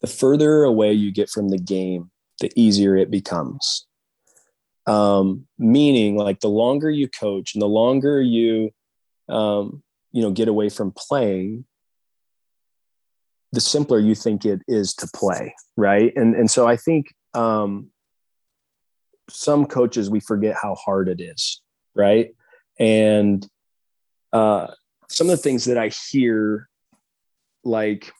the 0.02 0.06
further 0.06 0.64
away 0.64 0.92
you 0.92 1.10
get 1.10 1.30
from 1.30 1.48
the 1.48 1.56
game, 1.56 2.10
the 2.40 2.52
easier 2.54 2.94
it 2.94 3.10
becomes. 3.10 3.86
Um, 4.86 5.46
meaning, 5.58 6.16
like 6.18 6.40
the 6.40 6.50
longer 6.50 6.90
you 6.90 7.08
coach 7.08 7.54
and 7.54 7.62
the 7.62 7.66
longer 7.66 8.20
you, 8.20 8.72
um, 9.30 9.82
you 10.12 10.20
know, 10.20 10.32
get 10.32 10.48
away 10.48 10.68
from 10.68 10.92
playing, 10.94 11.64
the 13.52 13.60
simpler 13.62 13.98
you 13.98 14.14
think 14.14 14.44
it 14.44 14.60
is 14.68 14.92
to 14.96 15.08
play, 15.14 15.54
right? 15.78 16.12
And 16.14 16.34
and 16.34 16.50
so 16.50 16.68
I 16.68 16.76
think 16.76 17.06
um, 17.32 17.90
some 19.30 19.64
coaches 19.64 20.10
we 20.10 20.20
forget 20.20 20.56
how 20.60 20.74
hard 20.74 21.08
it 21.08 21.22
is, 21.22 21.62
right? 21.94 22.34
And 22.78 23.46
uh, 24.34 24.68
some 25.08 25.28
of 25.28 25.36
the 25.36 25.42
things 25.42 25.64
that 25.66 25.78
I 25.78 25.90
hear, 26.10 26.68
like, 27.64 28.12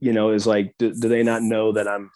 you 0.00 0.12
know, 0.12 0.30
is 0.30 0.46
like, 0.46 0.74
do, 0.78 0.92
do 0.92 1.08
they 1.08 1.22
not 1.22 1.42
know 1.42 1.72
that 1.72 1.88
I'm 1.88 2.10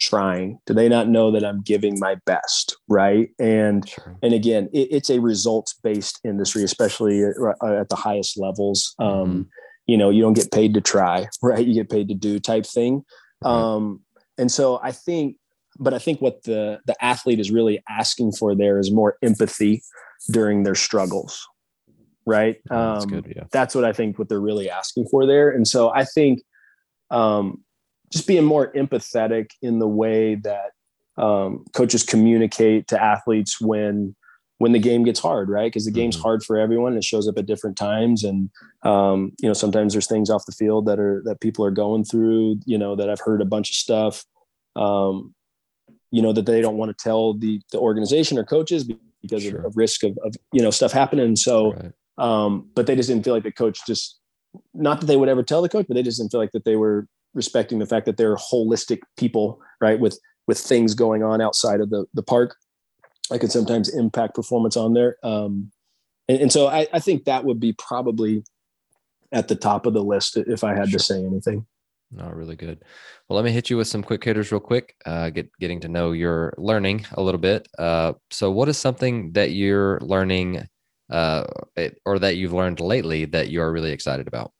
trying? 0.00 0.58
Do 0.66 0.74
they 0.74 0.88
not 0.88 1.08
know 1.08 1.30
that 1.32 1.44
I'm 1.44 1.62
giving 1.62 1.98
my 1.98 2.16
best? 2.26 2.76
Right. 2.88 3.30
And 3.38 3.88
sure. 3.88 4.16
and 4.22 4.32
again, 4.32 4.68
it, 4.72 4.88
it's 4.90 5.10
a 5.10 5.20
results 5.20 5.74
based 5.82 6.20
industry, 6.24 6.62
especially 6.62 7.22
at, 7.22 7.34
at, 7.64 7.88
the 7.88 7.96
highest 7.96 8.38
levels. 8.38 8.94
Um, 8.98 9.08
mm-hmm. 9.08 9.42
You 9.86 9.96
know, 9.96 10.10
you 10.10 10.22
don't 10.22 10.34
get 10.34 10.52
paid 10.52 10.74
to 10.74 10.80
try, 10.80 11.28
right? 11.42 11.66
You 11.66 11.74
get 11.74 11.90
paid 11.90 12.08
to 12.08 12.14
do 12.14 12.38
type 12.38 12.66
thing. 12.66 13.04
Mm-hmm. 13.42 13.46
Um, 13.46 14.00
and 14.36 14.52
so 14.52 14.78
I 14.82 14.92
think, 14.92 15.36
but 15.78 15.94
I 15.94 15.98
think 15.98 16.20
what 16.20 16.42
the 16.42 16.80
the 16.86 17.04
athlete 17.04 17.40
is 17.40 17.50
really 17.50 17.82
asking 17.88 18.32
for 18.32 18.54
there 18.54 18.78
is 18.78 18.90
more 18.90 19.16
empathy 19.22 19.82
during 20.30 20.62
their 20.62 20.74
struggles. 20.74 21.46
Right. 22.28 22.56
Oh, 22.70 22.92
that's, 22.92 23.04
um, 23.04 23.10
good, 23.10 23.32
yeah. 23.34 23.44
that's 23.50 23.74
what 23.74 23.84
I 23.84 23.92
think 23.92 24.18
what 24.18 24.28
they're 24.28 24.38
really 24.38 24.68
asking 24.68 25.08
for 25.10 25.26
there. 25.26 25.48
And 25.48 25.66
so 25.66 25.90
I 25.94 26.04
think 26.04 26.42
um, 27.10 27.64
just 28.12 28.26
being 28.26 28.44
more 28.44 28.70
empathetic 28.74 29.50
in 29.62 29.78
the 29.78 29.88
way 29.88 30.34
that 30.34 30.72
um, 31.16 31.64
coaches 31.72 32.02
communicate 32.02 32.86
to 32.88 33.02
athletes 33.02 33.60
when 33.60 34.14
when 34.58 34.72
the 34.72 34.78
game 34.78 35.04
gets 35.04 35.20
hard, 35.20 35.48
right? 35.48 35.70
Because 35.72 35.84
the 35.84 35.92
game's 35.92 36.16
mm-hmm. 36.16 36.24
hard 36.24 36.42
for 36.42 36.58
everyone. 36.58 36.96
It 36.96 37.04
shows 37.04 37.28
up 37.28 37.38
at 37.38 37.46
different 37.46 37.76
times, 37.76 38.24
and 38.24 38.50
um, 38.82 39.32
you 39.40 39.48
know 39.48 39.54
sometimes 39.54 39.94
there's 39.94 40.06
things 40.06 40.28
off 40.28 40.46
the 40.46 40.52
field 40.52 40.84
that 40.86 40.98
are 40.98 41.22
that 41.24 41.40
people 41.40 41.64
are 41.64 41.70
going 41.70 42.04
through. 42.04 42.60
You 42.66 42.76
know 42.76 42.94
that 42.96 43.08
I've 43.08 43.20
heard 43.20 43.40
a 43.40 43.46
bunch 43.46 43.70
of 43.70 43.76
stuff. 43.76 44.24
Um, 44.76 45.34
you 46.10 46.20
know 46.20 46.32
that 46.34 46.44
they 46.44 46.60
don't 46.60 46.76
want 46.76 46.96
to 46.96 47.02
tell 47.02 47.34
the 47.34 47.60
the 47.72 47.78
organization 47.78 48.36
or 48.36 48.44
coaches 48.44 48.86
because 49.22 49.42
sure. 49.42 49.60
of, 49.60 49.66
of, 49.66 49.76
risk 49.76 50.02
of, 50.04 50.18
of 50.24 50.34
you 50.52 50.62
know 50.62 50.70
stuff 50.70 50.92
happening. 50.92 51.36
So, 51.36 51.72
right. 51.72 51.92
Um, 52.18 52.68
but 52.74 52.86
they 52.86 52.96
just 52.96 53.08
didn't 53.08 53.24
feel 53.24 53.34
like 53.34 53.44
the 53.44 53.52
coach 53.52 53.80
just 53.86 54.18
not 54.74 55.00
that 55.00 55.06
they 55.06 55.16
would 55.16 55.28
ever 55.28 55.42
tell 55.42 55.62
the 55.62 55.68
coach, 55.68 55.86
but 55.88 55.94
they 55.94 56.02
just 56.02 56.18
didn't 56.18 56.32
feel 56.32 56.40
like 56.40 56.52
that 56.52 56.64
they 56.64 56.76
were 56.76 57.06
respecting 57.34 57.78
the 57.78 57.86
fact 57.86 58.06
that 58.06 58.16
they're 58.16 58.36
holistic 58.36 59.00
people, 59.16 59.60
right? 59.80 60.00
With 60.00 60.18
with 60.46 60.58
things 60.58 60.94
going 60.94 61.22
on 61.22 61.40
outside 61.40 61.80
of 61.80 61.90
the 61.90 62.06
the 62.14 62.22
park, 62.22 62.56
I 63.30 63.38
could 63.38 63.52
sometimes 63.52 63.88
impact 63.88 64.34
performance 64.34 64.76
on 64.76 64.94
there. 64.94 65.16
Um, 65.22 65.70
and, 66.28 66.42
and 66.42 66.52
so 66.52 66.66
I, 66.66 66.86
I 66.92 67.00
think 67.00 67.24
that 67.24 67.44
would 67.44 67.60
be 67.60 67.72
probably 67.72 68.44
at 69.32 69.48
the 69.48 69.56
top 69.56 69.86
of 69.86 69.94
the 69.94 70.02
list 70.02 70.36
if 70.36 70.64
I 70.64 70.74
had 70.74 70.90
sure. 70.90 70.98
to 70.98 71.04
say 71.04 71.24
anything. 71.24 71.66
No, 72.10 72.28
really 72.30 72.56
good. 72.56 72.82
Well, 73.28 73.36
let 73.36 73.44
me 73.44 73.52
hit 73.52 73.68
you 73.68 73.76
with 73.76 73.88
some 73.88 74.02
quick 74.02 74.24
hitters 74.24 74.50
real 74.50 74.60
quick. 74.60 74.94
Uh, 75.04 75.28
get 75.28 75.50
getting 75.60 75.80
to 75.80 75.88
know 75.88 76.12
your 76.12 76.54
learning 76.56 77.04
a 77.12 77.22
little 77.22 77.40
bit. 77.40 77.68
Uh, 77.78 78.14
so, 78.30 78.50
what 78.50 78.68
is 78.68 78.78
something 78.78 79.32
that 79.32 79.50
you're 79.50 79.98
learning, 80.00 80.66
uh, 81.10 81.44
or 82.04 82.18
that 82.18 82.36
you've 82.36 82.52
learned 82.52 82.80
lately 82.80 83.24
that 83.26 83.48
you 83.48 83.60
are 83.60 83.72
really 83.72 83.92
excited 83.92 84.28
about? 84.28 84.52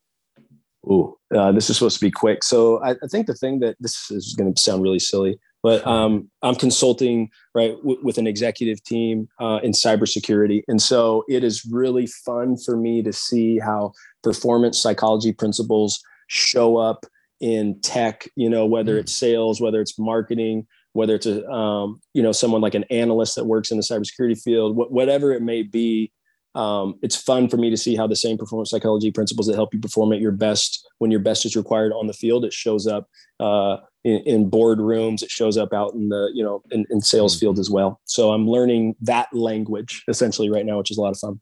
Ooh, 0.87 1.17
uh, 1.35 1.53
this 1.53 1.69
is 1.69 1.77
supposed 1.77 1.99
to 1.99 2.05
be 2.05 2.11
quick. 2.11 2.43
So 2.43 2.83
I, 2.83 2.93
I 2.93 3.07
think 3.11 3.27
the 3.27 3.35
thing 3.35 3.61
that 3.61 3.77
this 3.81 4.11
is 4.11 4.35
going 4.35 4.53
to 4.53 4.61
sound 4.61 4.83
really 4.83 4.99
silly, 4.99 5.39
but 5.63 5.87
um, 5.87 6.31
I'm 6.43 6.55
consulting 6.55 7.31
right 7.55 7.77
w- 7.77 7.99
with 8.03 8.17
an 8.17 8.27
executive 8.27 8.83
team 8.85 9.29
uh, 9.41 9.59
in 9.63 9.73
cybersecurity, 9.73 10.63
and 10.69 10.81
so 10.81 11.25
it 11.29 11.45
is 11.45 11.67
really 11.71 12.07
fun 12.07 12.57
for 12.57 12.77
me 12.77 13.03
to 13.03 13.13
see 13.13 13.59
how 13.59 13.93
performance 14.23 14.81
psychology 14.81 15.33
principles 15.33 16.01
show 16.29 16.77
up 16.77 17.05
in 17.41 17.81
tech. 17.83 18.29
You 18.37 18.49
know, 18.49 18.65
whether 18.65 18.97
mm. 18.97 19.01
it's 19.01 19.13
sales, 19.13 19.61
whether 19.61 19.81
it's 19.81 19.99
marketing, 19.99 20.67
whether 20.93 21.17
it's 21.17 21.27
a 21.27 21.47
um, 21.51 22.01
you 22.15 22.23
know 22.23 22.33
someone 22.33 22.61
like 22.61 22.75
an 22.75 22.85
analyst 22.85 23.35
that 23.35 23.45
works 23.45 23.71
in 23.71 23.77
the 23.77 23.83
cybersecurity 23.83 24.41
field, 24.41 24.77
wh- 24.77 24.93
whatever 24.93 25.33
it 25.33 25.43
may 25.43 25.63
be 25.63 26.13
um, 26.55 26.99
it's 27.03 27.17
fun 27.17 27.49
for 27.49 27.57
me 27.57 27.71
to 27.71 27.77
see 27.77 27.95
how 27.95 28.07
the 28.07 28.17
same 28.17 28.39
performance 28.39 28.71
psychology 28.71 29.11
principles 29.11 29.47
that 29.47 29.55
help 29.55 29.75
you 29.75 29.81
perform 29.81 30.13
at 30.13 30.21
your 30.21 30.33
best 30.33 30.89
when 30.99 31.11
your 31.11 31.21
best 31.21 31.45
is 31.45 31.57
required 31.57 31.93
on 31.93 32.07
the 32.07 32.13
field 32.13 32.45
it 32.45 32.53
shows 32.53 32.87
up 32.87 33.09
uh, 33.41 33.77
in, 34.05 34.19
in 34.21 34.51
boardrooms 34.51 35.23
it 35.23 35.31
shows 35.31 35.57
up 35.57 35.73
out 35.73 35.95
in 35.95 36.09
the 36.09 36.31
you 36.35 36.43
know 36.43 36.63
in, 36.71 36.85
in 36.91 37.01
sales 37.01 37.35
mm-hmm. 37.35 37.41
field 37.41 37.59
as 37.59 37.71
well. 37.71 38.01
So 38.05 38.33
i'm 38.33 38.49
learning 38.49 38.97
that 39.03 39.29
language 39.33 40.05
essentially 40.09 40.51
right 40.51 40.65
now 40.65 40.79
which 40.79 40.91
is 40.91 40.99
a 40.99 41.01
lot 41.03 41.11
of 41.11 41.19
fun. 41.19 41.41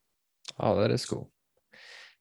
Oh 0.59 0.81
that 0.81 0.91
is 0.91 1.07
cool. 1.07 1.31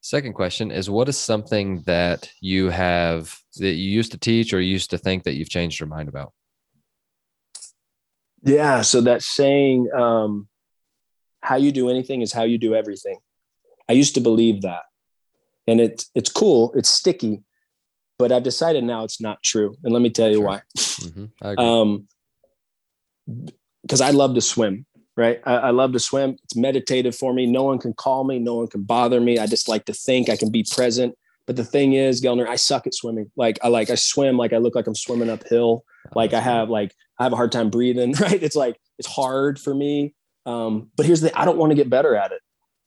Second 0.01 0.33
question 0.33 0.69
is 0.69 0.89
what 0.89 1.09
is 1.09 1.17
something 1.17 1.81
that 1.88 2.29
you 2.39 2.69
have 2.69 3.36
that 3.57 3.73
you 3.73 3.89
used 3.89 4.11
to 4.11 4.19
teach 4.19 4.53
or 4.53 4.61
used 4.61 4.91
to 4.91 4.99
think 4.99 5.23
that 5.23 5.33
you've 5.33 5.49
changed 5.49 5.79
your 5.79 5.89
mind 5.89 6.07
about? 6.07 6.31
Yeah 8.43 8.81
so 8.81 9.01
that 9.01 9.23
saying 9.23 9.89
um, 9.97 10.47
how 11.45 11.55
you 11.55 11.71
do 11.71 11.89
anything 11.89 12.21
is 12.21 12.33
how 12.33 12.43
you 12.43 12.57
do 12.57 12.75
everything. 12.75 13.19
I 13.87 13.93
used 13.93 14.15
to 14.15 14.21
believe 14.21 14.63
that. 14.63 14.83
And 15.67 15.79
it's 15.79 16.09
it's 16.13 16.29
cool, 16.29 16.73
it's 16.75 16.89
sticky, 16.89 17.43
but 18.19 18.31
I've 18.31 18.43
decided 18.43 18.83
now 18.83 19.03
it's 19.03 19.21
not 19.21 19.41
true. 19.41 19.75
And 19.83 19.93
let 19.93 20.01
me 20.01 20.09
tell 20.09 20.29
you 20.29 20.37
sure. 20.37 20.45
why. 20.45 20.61
Mm-hmm. 20.77 21.25
I 21.41 21.53
um 21.57 22.07
because 23.81 24.01
I 24.01 24.11
love 24.11 24.35
to 24.35 24.41
swim, 24.41 24.85
right? 25.17 25.41
I, 25.45 25.55
I, 25.55 25.69
love 25.71 25.93
to 25.93 25.99
swim. 25.99 26.37
It's 26.43 26.55
meditative 26.55 27.15
for 27.15 27.33
me. 27.33 27.45
No 27.45 27.63
one 27.63 27.79
can 27.79 27.93
call 27.93 28.23
me, 28.23 28.39
no 28.39 28.55
one 28.55 28.67
can 28.67 28.83
bother 28.83 29.19
me. 29.19 29.39
I 29.39 29.47
just 29.47 29.67
like 29.67 29.85
to 29.85 29.93
think 29.93 30.29
I 30.29 30.37
can 30.37 30.51
be 30.51 30.63
present. 30.63 31.15
But 31.47 31.55
the 31.55 31.63
thing 31.63 31.93
is, 31.93 32.21
Gelnar, 32.21 32.47
I 32.47 32.55
suck 32.55 32.87
at 32.87 32.95
swimming. 32.95 33.31
Like 33.35 33.59
I 33.63 33.67
like 33.67 33.89
I 33.89 33.95
swim 33.95 34.37
like 34.37 34.53
I 34.53 34.57
look 34.57 34.75
like 34.75 34.87
I'm 34.87 34.95
swimming 34.95 35.29
uphill. 35.29 35.83
Like 36.15 36.33
I 36.33 36.39
have 36.39 36.69
like 36.69 36.95
I 37.19 37.23
have 37.23 37.33
a 37.33 37.35
hard 37.35 37.51
time 37.51 37.69
breathing, 37.69 38.13
right? 38.19 38.41
It's 38.41 38.55
like 38.55 38.79
it's 38.97 39.07
hard 39.07 39.59
for 39.59 39.73
me. 39.73 40.14
Um, 40.45 40.91
but 40.95 41.05
here's 41.05 41.21
the 41.21 41.37
I 41.39 41.45
don't 41.45 41.57
want 41.57 41.71
to 41.71 41.75
get 41.75 41.89
better 41.89 42.15
at 42.15 42.31
it. 42.31 42.41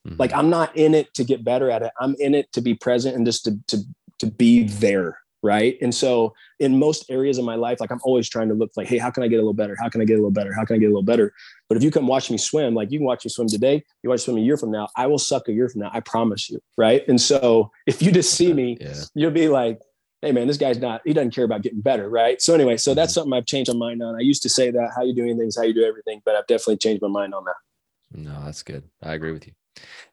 Mm-hmm. 0.07 0.17
Like 0.17 0.33
I'm 0.33 0.49
not 0.49 0.75
in 0.75 0.93
it 0.93 1.13
to 1.15 1.23
get 1.23 1.43
better 1.43 1.69
at 1.69 1.81
it. 1.81 1.91
I'm 1.99 2.15
in 2.19 2.33
it 2.33 2.51
to 2.53 2.61
be 2.61 2.73
present 2.73 3.15
and 3.15 3.25
just 3.25 3.45
to 3.45 3.59
to 3.67 3.83
to 4.19 4.27
be 4.27 4.63
there. 4.63 5.19
Right. 5.41 5.77
And 5.81 5.95
so 5.95 6.33
in 6.59 6.77
most 6.77 7.09
areas 7.09 7.37
of 7.37 7.45
my 7.45 7.55
life, 7.55 7.79
like 7.79 7.91
I'm 7.91 8.01
always 8.03 8.27
trying 8.27 8.49
to 8.49 8.53
look 8.53 8.71
like, 8.75 8.87
hey, 8.87 8.97
how 8.97 9.09
can 9.09 9.23
I 9.23 9.29
get 9.29 9.37
a 9.37 9.39
little 9.39 9.53
better? 9.53 9.73
How 9.79 9.87
can 9.87 10.01
I 10.01 10.03
get 10.03 10.15
a 10.15 10.17
little 10.17 10.31
better? 10.31 10.53
How 10.53 10.65
can 10.65 10.75
I 10.75 10.79
get 10.79 10.87
a 10.87 10.89
little 10.89 11.01
better? 11.01 11.31
But 11.69 11.77
if 11.77 11.83
you 11.83 11.91
come 11.91 12.07
watch 12.07 12.29
me 12.29 12.37
swim, 12.37 12.75
like 12.75 12.91
you 12.91 12.99
can 12.99 13.05
watch 13.05 13.23
me 13.23 13.29
swim 13.29 13.47
today, 13.47 13.81
you 14.03 14.09
watch 14.09 14.19
swim 14.19 14.35
a 14.35 14.41
year 14.41 14.57
from 14.57 14.71
now, 14.71 14.89
I 14.97 15.07
will 15.07 15.17
suck 15.17 15.47
a 15.47 15.53
year 15.53 15.69
from 15.69 15.79
now. 15.79 15.91
I 15.93 16.01
promise 16.01 16.49
you. 16.49 16.59
Right. 16.77 17.07
And 17.07 17.21
so 17.21 17.71
if 17.87 18.01
you 18.01 18.11
just 18.11 18.33
see 18.33 18.51
me, 18.51 18.79
yeah. 18.81 18.95
you'll 19.15 19.31
be 19.31 19.47
like, 19.47 19.79
hey 20.21 20.31
man, 20.31 20.47
this 20.47 20.57
guy's 20.57 20.79
not, 20.79 21.01
he 21.05 21.13
doesn't 21.13 21.33
care 21.33 21.45
about 21.45 21.61
getting 21.61 21.81
better, 21.81 22.09
right? 22.09 22.41
So 22.41 22.53
anyway, 22.53 22.77
so 22.77 22.93
that's 22.93 23.11
mm-hmm. 23.11 23.21
something 23.21 23.33
I've 23.33 23.45
changed 23.45 23.71
my 23.73 23.77
mind 23.77 24.03
on. 24.03 24.15
I 24.15 24.19
used 24.19 24.43
to 24.43 24.49
say 24.49 24.71
that 24.71 24.91
how 24.95 25.03
you 25.03 25.13
doing 25.15 25.37
things, 25.37 25.55
how 25.55 25.63
you 25.63 25.73
do 25.73 25.83
everything, 25.83 26.21
but 26.25 26.35
I've 26.35 26.47
definitely 26.47 26.77
changed 26.77 27.01
my 27.01 27.07
mind 27.07 27.33
on 27.33 27.45
that. 27.45 27.55
No, 28.11 28.43
that's 28.43 28.63
good. 28.63 28.83
I 29.01 29.13
agree 29.13 29.31
with 29.31 29.47
you. 29.47 29.53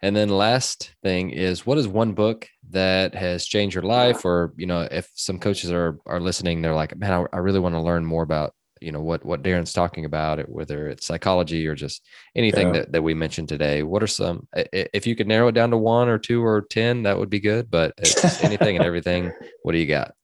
And 0.01 0.15
then 0.15 0.29
last 0.29 0.95
thing 1.03 1.31
is 1.31 1.67
what 1.67 1.79
is 1.79 1.89
one 1.89 2.13
book 2.13 2.49
that 2.71 3.15
has 3.15 3.47
changed 3.47 3.75
your 3.75 3.83
life 3.83 4.25
or, 4.25 4.53
you 4.57 4.67
know, 4.67 4.87
if 4.91 5.11
some 5.15 5.41
coaches 5.41 5.73
are 5.73 5.99
are 6.07 6.21
listening, 6.21 6.63
they're 6.63 6.75
like, 6.75 6.97
man, 6.97 7.13
I, 7.13 7.37
I 7.37 7.39
really 7.39 7.59
want 7.59 7.75
to 7.75 7.81
learn 7.81 8.05
more 8.05 8.23
about, 8.23 8.55
you 8.87 8.93
know, 8.93 9.01
what 9.01 9.24
what 9.24 9.43
Derin's 9.43 9.72
talking 9.72 10.05
about, 10.05 10.39
it, 10.39 10.49
whether 10.49 10.89
it's 10.89 11.05
psychology 11.05 11.66
or 11.66 11.74
just 11.74 12.07
anything 12.37 12.68
yeah. 12.68 12.72
that, 12.74 12.93
that 12.93 13.03
we 13.03 13.14
mentioned 13.14 13.49
today. 13.49 13.82
What 13.82 14.01
are 14.01 14.07
some 14.07 14.47
if 14.72 15.09
you 15.09 15.16
could 15.16 15.26
narrow 15.26 15.49
it 15.49 15.53
down 15.53 15.70
to 15.70 15.76
one 15.76 16.09
or 16.09 16.18
two 16.18 16.45
or 16.45 16.62
10, 16.62 17.03
that 17.03 17.18
would 17.18 17.28
be 17.28 17.41
good, 17.41 17.68
but 17.68 17.95
anything 18.43 18.76
and 18.76 18.84
everything, 18.84 19.32
what 19.62 19.72
do 19.72 19.78
you 19.78 19.89
got? 19.89 20.14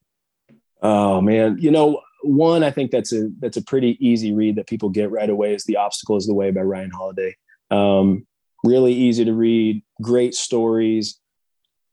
Oh 0.81 1.19
man, 1.19 1.57
you 1.59 1.71
know, 1.71 1.99
one 2.23 2.63
I 2.63 2.71
think 2.71 2.91
that's 2.91 3.11
a 3.11 3.29
that's 3.39 3.57
a 3.57 3.63
pretty 3.63 3.97
easy 3.99 4.31
read 4.31 4.55
that 4.55 4.67
people 4.67 4.87
get 4.87 5.11
right 5.11 5.29
away 5.29 5.53
is 5.53 5.65
The 5.65 5.75
Obstacle 5.75 6.15
is 6.15 6.25
the 6.25 6.33
Way 6.33 6.51
by 6.51 6.61
Ryan 6.61 6.91
Holiday. 6.91 7.35
Um, 7.69 8.25
really 8.63 8.93
easy 8.93 9.25
to 9.25 9.33
read, 9.33 9.83
great 10.01 10.35
stories. 10.35 11.19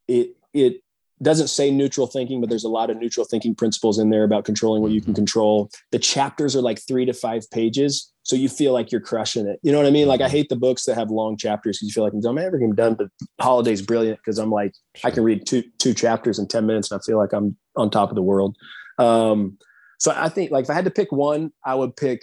It 0.06 0.36
it 0.54 0.82
doesn't 1.22 1.48
say 1.48 1.70
neutral 1.70 2.06
thinking, 2.06 2.40
but 2.40 2.48
there's 2.48 2.64
a 2.64 2.68
lot 2.68 2.90
of 2.90 2.96
neutral 2.96 3.26
thinking 3.26 3.54
principles 3.54 3.98
in 3.98 4.10
there 4.10 4.24
about 4.24 4.44
controlling 4.44 4.82
what 4.82 4.92
you 4.92 5.00
can 5.00 5.12
mm-hmm. 5.12 5.16
control. 5.16 5.70
The 5.92 5.98
chapters 5.98 6.56
are 6.56 6.62
like 6.62 6.80
three 6.86 7.04
to 7.04 7.12
five 7.12 7.48
pages, 7.50 8.12
so 8.22 8.36
you 8.36 8.48
feel 8.48 8.72
like 8.72 8.90
you're 8.90 9.00
crushing 9.00 9.46
it. 9.46 9.60
You 9.62 9.72
know 9.72 9.78
what 9.78 9.86
I 9.86 9.90
mean? 9.90 10.08
Like 10.08 10.20
I 10.20 10.24
mm-hmm. 10.24 10.32
hate 10.32 10.48
the 10.48 10.56
books 10.56 10.84
that 10.84 10.94
have 10.94 11.10
long 11.10 11.36
chapters 11.36 11.78
because 11.78 11.88
you 11.88 11.92
feel 11.92 12.04
like 12.04 12.12
I'm 12.14 12.34
never 12.34 12.58
getting 12.58 12.74
done. 12.74 12.94
But 12.94 13.08
Holiday's 13.40 13.82
brilliant 13.82 14.18
because 14.18 14.38
I'm 14.38 14.50
like 14.50 14.72
I 15.04 15.10
can 15.10 15.24
read 15.24 15.46
two 15.46 15.62
two 15.78 15.94
chapters 15.94 16.38
in 16.38 16.48
ten 16.48 16.66
minutes 16.66 16.90
and 16.90 17.00
I 17.00 17.02
feel 17.04 17.18
like 17.18 17.32
I'm 17.32 17.56
on 17.76 17.90
top 17.90 18.10
of 18.10 18.14
the 18.14 18.22
world. 18.22 18.56
Um, 18.98 19.58
so 19.98 20.12
I 20.16 20.30
think 20.30 20.50
like 20.50 20.64
if 20.64 20.70
I 20.70 20.74
had 20.74 20.86
to 20.86 20.90
pick 20.90 21.12
one, 21.12 21.52
I 21.64 21.74
would 21.74 21.96
pick 21.96 22.22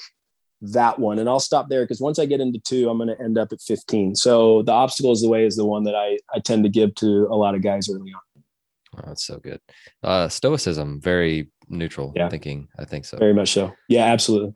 that 0.61 0.97
one 0.97 1.19
and 1.19 1.29
i'll 1.29 1.39
stop 1.39 1.69
there 1.69 1.83
because 1.83 2.01
once 2.01 2.17
i 2.17 2.25
get 2.25 2.41
into 2.41 2.59
two 2.59 2.89
i'm 2.89 2.97
going 2.97 3.07
to 3.07 3.23
end 3.23 3.37
up 3.37 3.53
at 3.53 3.61
15 3.61 4.15
so 4.15 4.63
the 4.63 4.71
obstacle 4.71 5.11
is 5.11 5.21
the 5.21 5.29
way 5.29 5.45
is 5.45 5.55
the 5.55 5.65
one 5.65 5.83
that 5.83 5.93
i 5.93 6.17
i 6.33 6.39
tend 6.39 6.63
to 6.63 6.69
give 6.69 6.95
to 6.95 7.27
a 7.29 7.35
lot 7.35 7.53
of 7.53 7.61
guys 7.61 7.87
early 7.89 8.11
on 8.11 8.21
oh, 8.97 9.03
that's 9.07 9.25
so 9.25 9.37
good 9.37 9.59
uh 10.03 10.27
stoicism 10.27 10.99
very 11.01 11.49
neutral 11.69 12.13
yeah. 12.15 12.29
thinking 12.29 12.67
i 12.79 12.85
think 12.85 13.05
so 13.05 13.17
very 13.17 13.33
much 13.33 13.51
so 13.51 13.71
yeah 13.89 14.05
absolutely 14.05 14.53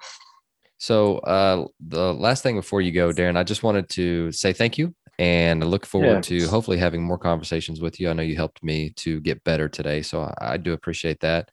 so 0.77 1.17
uh 1.19 1.65
the 1.87 2.13
last 2.13 2.43
thing 2.43 2.55
before 2.55 2.81
you 2.81 2.91
go 2.91 3.11
Derin 3.11 3.37
i 3.37 3.43
just 3.43 3.63
wanted 3.63 3.89
to 3.89 4.31
say 4.31 4.53
thank 4.53 4.77
you 4.77 4.93
and 5.19 5.63
I 5.63 5.67
look 5.67 5.85
forward 5.85 6.07
yeah. 6.07 6.21
to 6.21 6.47
hopefully 6.47 6.79
having 6.79 7.03
more 7.03 7.17
conversations 7.17 7.79
with 7.79 7.99
you. 7.99 8.09
I 8.09 8.13
know 8.13 8.23
you 8.23 8.35
helped 8.35 8.63
me 8.63 8.89
to 8.95 9.19
get 9.19 9.43
better 9.43 9.69
today, 9.69 10.01
so 10.01 10.21
I, 10.21 10.53
I 10.53 10.57
do 10.57 10.73
appreciate 10.73 11.19
that 11.19 11.51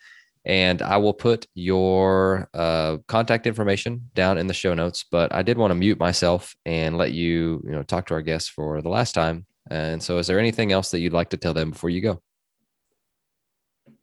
and 0.49 0.81
I 0.81 0.97
will 0.97 1.13
put 1.13 1.47
your 1.55 2.49
uh, 2.55 2.97
contact 3.07 3.47
information 3.47 4.09
down 4.15 4.39
in 4.39 4.47
the 4.47 4.55
show 4.55 4.73
notes. 4.73 5.05
But 5.09 5.33
I 5.35 5.43
did 5.43 5.59
want 5.59 5.71
to 5.73 5.75
mute 5.75 5.99
myself 6.01 6.57
and 6.65 6.97
let 6.97 7.13
you, 7.13 7.63
you 7.65 7.73
know, 7.73 7.83
talk 7.83 8.07
to 8.07 8.15
our 8.15 8.23
guests 8.23 8.49
for 8.49 8.81
the 8.81 8.89
last 8.89 9.13
time. 9.13 9.47
And 9.71 10.03
so, 10.03 10.17
is 10.17 10.27
there 10.27 10.39
anything 10.39 10.73
else 10.73 10.91
that 10.91 11.01
you'd 11.01 11.13
like 11.13 11.29
to 11.31 11.37
tell 11.37 11.53
them 11.53 11.71
before 11.71 11.91
you 11.91 12.01
go? 12.01 12.23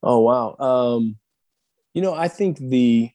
Oh 0.03 0.19
wow, 0.19 0.55
um, 0.59 1.17
you 1.93 2.01
know, 2.01 2.13
I 2.13 2.27
think 2.27 2.57
the 2.57 3.09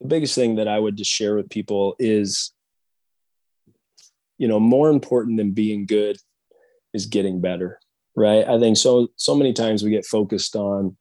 the 0.00 0.08
biggest 0.08 0.34
thing 0.34 0.56
that 0.56 0.68
I 0.68 0.78
would 0.78 0.96
just 0.96 1.10
share 1.10 1.36
with 1.36 1.48
people 1.48 1.96
is, 1.98 2.52
you 4.38 4.48
know, 4.48 4.60
more 4.60 4.90
important 4.90 5.38
than 5.38 5.52
being 5.52 5.86
good 5.86 6.18
is 6.92 7.06
getting 7.06 7.40
better, 7.40 7.80
right? 8.14 8.46
I 8.46 8.58
think 8.58 8.76
so. 8.76 9.08
So 9.16 9.34
many 9.34 9.52
times 9.52 9.82
we 9.82 9.90
get 9.90 10.06
focused 10.06 10.56
on 10.56 10.96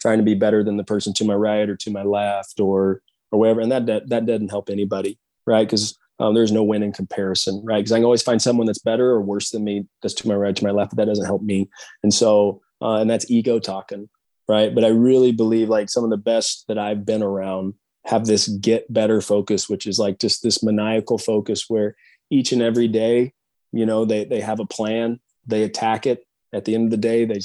trying 0.00 0.18
to 0.18 0.24
be 0.24 0.34
better 0.34 0.62
than 0.64 0.76
the 0.76 0.84
person 0.84 1.14
to 1.14 1.24
my 1.24 1.34
right 1.34 1.68
or 1.68 1.76
to 1.76 1.90
my 1.90 2.02
left 2.02 2.60
or 2.60 3.02
or 3.30 3.38
whatever, 3.40 3.60
and 3.60 3.72
that 3.72 3.86
that, 3.86 4.08
that 4.08 4.26
doesn't 4.26 4.50
help 4.50 4.68
anybody, 4.70 5.18
right? 5.46 5.66
Because 5.66 5.98
um, 6.18 6.34
there's 6.34 6.52
no 6.52 6.62
win 6.62 6.82
in 6.82 6.92
comparison, 6.92 7.62
right? 7.64 7.78
Because 7.78 7.92
I 7.92 7.98
can 7.98 8.04
always 8.04 8.22
find 8.22 8.40
someone 8.40 8.66
that's 8.66 8.78
better 8.78 9.10
or 9.10 9.20
worse 9.20 9.50
than 9.50 9.64
me 9.64 9.86
that's 10.02 10.14
to 10.14 10.28
my 10.28 10.34
right, 10.34 10.54
to 10.54 10.64
my 10.64 10.70
left, 10.70 10.90
but 10.90 10.98
that 10.98 11.08
doesn't 11.10 11.26
help 11.26 11.42
me. 11.42 11.68
And 12.02 12.14
so, 12.14 12.61
uh, 12.82 12.96
and 12.96 13.08
that's 13.08 13.30
ego 13.30 13.58
talking, 13.58 14.08
right? 14.48 14.74
But 14.74 14.84
I 14.84 14.88
really 14.88 15.32
believe 15.32 15.68
like 15.68 15.88
some 15.88 16.04
of 16.04 16.10
the 16.10 16.16
best 16.16 16.64
that 16.68 16.78
I've 16.78 17.06
been 17.06 17.22
around 17.22 17.74
have 18.04 18.26
this 18.26 18.48
get 18.48 18.92
better 18.92 19.20
focus, 19.20 19.68
which 19.68 19.86
is 19.86 19.98
like 19.98 20.18
just 20.18 20.42
this 20.42 20.62
maniacal 20.62 21.18
focus 21.18 21.66
where 21.68 21.96
each 22.30 22.52
and 22.52 22.62
every 22.62 22.88
day, 22.88 23.32
you 23.72 23.86
know, 23.86 24.04
they 24.04 24.24
they 24.24 24.40
have 24.40 24.60
a 24.60 24.66
plan, 24.66 25.20
they 25.46 25.62
attack 25.62 26.06
it. 26.06 26.26
At 26.52 26.64
the 26.64 26.74
end 26.74 26.86
of 26.86 26.90
the 26.90 26.96
day, 26.96 27.24
they 27.24 27.40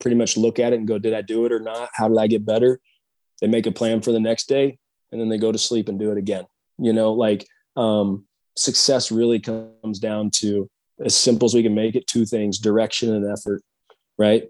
pretty 0.00 0.16
much 0.16 0.36
look 0.36 0.58
at 0.58 0.72
it 0.72 0.78
and 0.78 0.88
go, 0.88 0.98
"Did 0.98 1.14
I 1.14 1.22
do 1.22 1.44
it 1.44 1.52
or 1.52 1.60
not? 1.60 1.90
How 1.92 2.08
did 2.08 2.18
I 2.18 2.26
get 2.26 2.46
better?" 2.46 2.80
They 3.40 3.46
make 3.46 3.66
a 3.66 3.72
plan 3.72 4.00
for 4.00 4.12
the 4.12 4.20
next 4.20 4.48
day, 4.48 4.78
and 5.12 5.20
then 5.20 5.28
they 5.28 5.38
go 5.38 5.52
to 5.52 5.58
sleep 5.58 5.88
and 5.88 5.98
do 5.98 6.10
it 6.10 6.18
again. 6.18 6.46
You 6.78 6.92
know, 6.92 7.12
like 7.12 7.46
um, 7.76 8.26
success 8.56 9.12
really 9.12 9.38
comes 9.38 9.98
down 9.98 10.30
to 10.36 10.68
as 11.04 11.14
simple 11.14 11.46
as 11.46 11.54
we 11.54 11.62
can 11.62 11.74
make 11.74 11.94
it: 11.94 12.06
two 12.06 12.24
things, 12.24 12.58
direction 12.58 13.14
and 13.14 13.30
effort. 13.30 13.62
Right? 14.18 14.48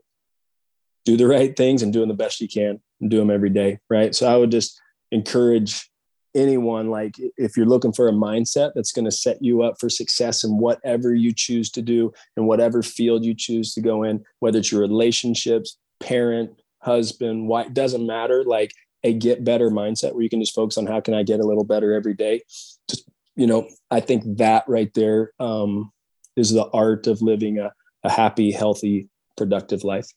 Do 1.09 1.17
the 1.17 1.27
right 1.27 1.57
things 1.57 1.81
and 1.81 1.91
doing 1.91 2.09
the 2.09 2.15
best 2.15 2.39
you 2.39 2.49
can, 2.49 2.83
and 3.01 3.11
do 3.11 3.17
them 3.17 3.31
every 3.31 3.49
day. 3.49 3.79
Right? 3.89 4.15
So 4.15 4.31
I 4.31 4.37
would 4.37 4.51
just 4.51 4.79
encourage 5.11 5.89
anyone 6.35 6.91
like 6.91 7.15
if 7.39 7.57
you're 7.57 7.67
looking 7.67 7.93
for 7.93 8.09
a 8.09 8.13
mindset 8.13 8.73
that's 8.75 8.93
going 8.93 9.07
to 9.07 9.11
set 9.11 9.43
you 9.43 9.63
up 9.63 9.81
for 9.81 9.89
success 9.89 10.45
in 10.45 10.59
whatever 10.59 11.15
you 11.15 11.33
choose 11.35 11.71
to 11.71 11.81
do 11.81 12.13
in 12.37 12.45
whatever 12.45 12.83
field 12.83 13.25
you 13.25 13.35
choose 13.35 13.73
to 13.73 13.81
go 13.81 14.03
in 14.03 14.23
whether 14.41 14.59
it's 14.59 14.71
your 14.71 14.83
relationships 14.83 15.79
parent 16.01 16.51
husband 16.81 17.49
wife 17.49 17.73
doesn't 17.73 18.07
matter 18.07 18.45
like 18.45 18.73
a 19.05 19.15
get 19.15 19.43
better 19.43 19.71
mindset 19.71 20.13
where 20.13 20.23
you 20.23 20.29
can 20.29 20.41
just 20.41 20.55
focus 20.55 20.77
on 20.77 20.87
how 20.87 21.01
can 21.01 21.15
i 21.15 21.23
get 21.23 21.41
a 21.41 21.47
little 21.47 21.65
better 21.65 21.95
every 21.95 22.15
day 22.15 22.43
just 22.91 23.09
you 23.35 23.47
know 23.47 23.67
i 23.91 23.99
think 23.99 24.23
that 24.37 24.65
right 24.69 24.93
there 24.95 25.33
um, 25.41 25.91
is 26.37 26.51
the 26.51 26.69
art 26.75 27.07
of 27.07 27.23
living 27.23 27.59
a, 27.59 27.73
a 28.05 28.11
happy 28.11 28.53
healthy 28.53 29.09
productive 29.37 29.83
life 29.83 30.09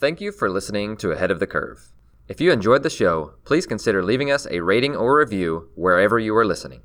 Thank 0.00 0.22
you 0.22 0.32
for 0.32 0.48
listening 0.48 0.96
to 0.96 1.10
Ahead 1.10 1.30
of 1.30 1.40
the 1.40 1.46
Curve. 1.46 1.92
If 2.26 2.40
you 2.40 2.52
enjoyed 2.52 2.82
the 2.82 2.88
show, 2.88 3.34
please 3.44 3.66
consider 3.66 4.02
leaving 4.02 4.30
us 4.30 4.46
a 4.50 4.60
rating 4.60 4.96
or 4.96 5.18
review 5.18 5.68
wherever 5.74 6.18
you 6.18 6.34
are 6.36 6.44
listening. 6.46 6.80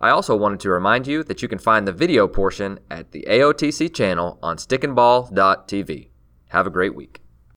I 0.00 0.10
also 0.10 0.36
wanted 0.36 0.60
to 0.60 0.70
remind 0.70 1.08
you 1.08 1.24
that 1.24 1.42
you 1.42 1.48
can 1.48 1.58
find 1.58 1.88
the 1.88 1.92
video 1.92 2.28
portion 2.28 2.78
at 2.88 3.10
the 3.10 3.26
AOTC 3.28 3.92
channel 3.92 4.38
on 4.44 4.58
stickandball.tv. 4.58 6.10
Have 6.50 6.66
a 6.68 6.70
great 6.70 6.94
week. 6.94 7.21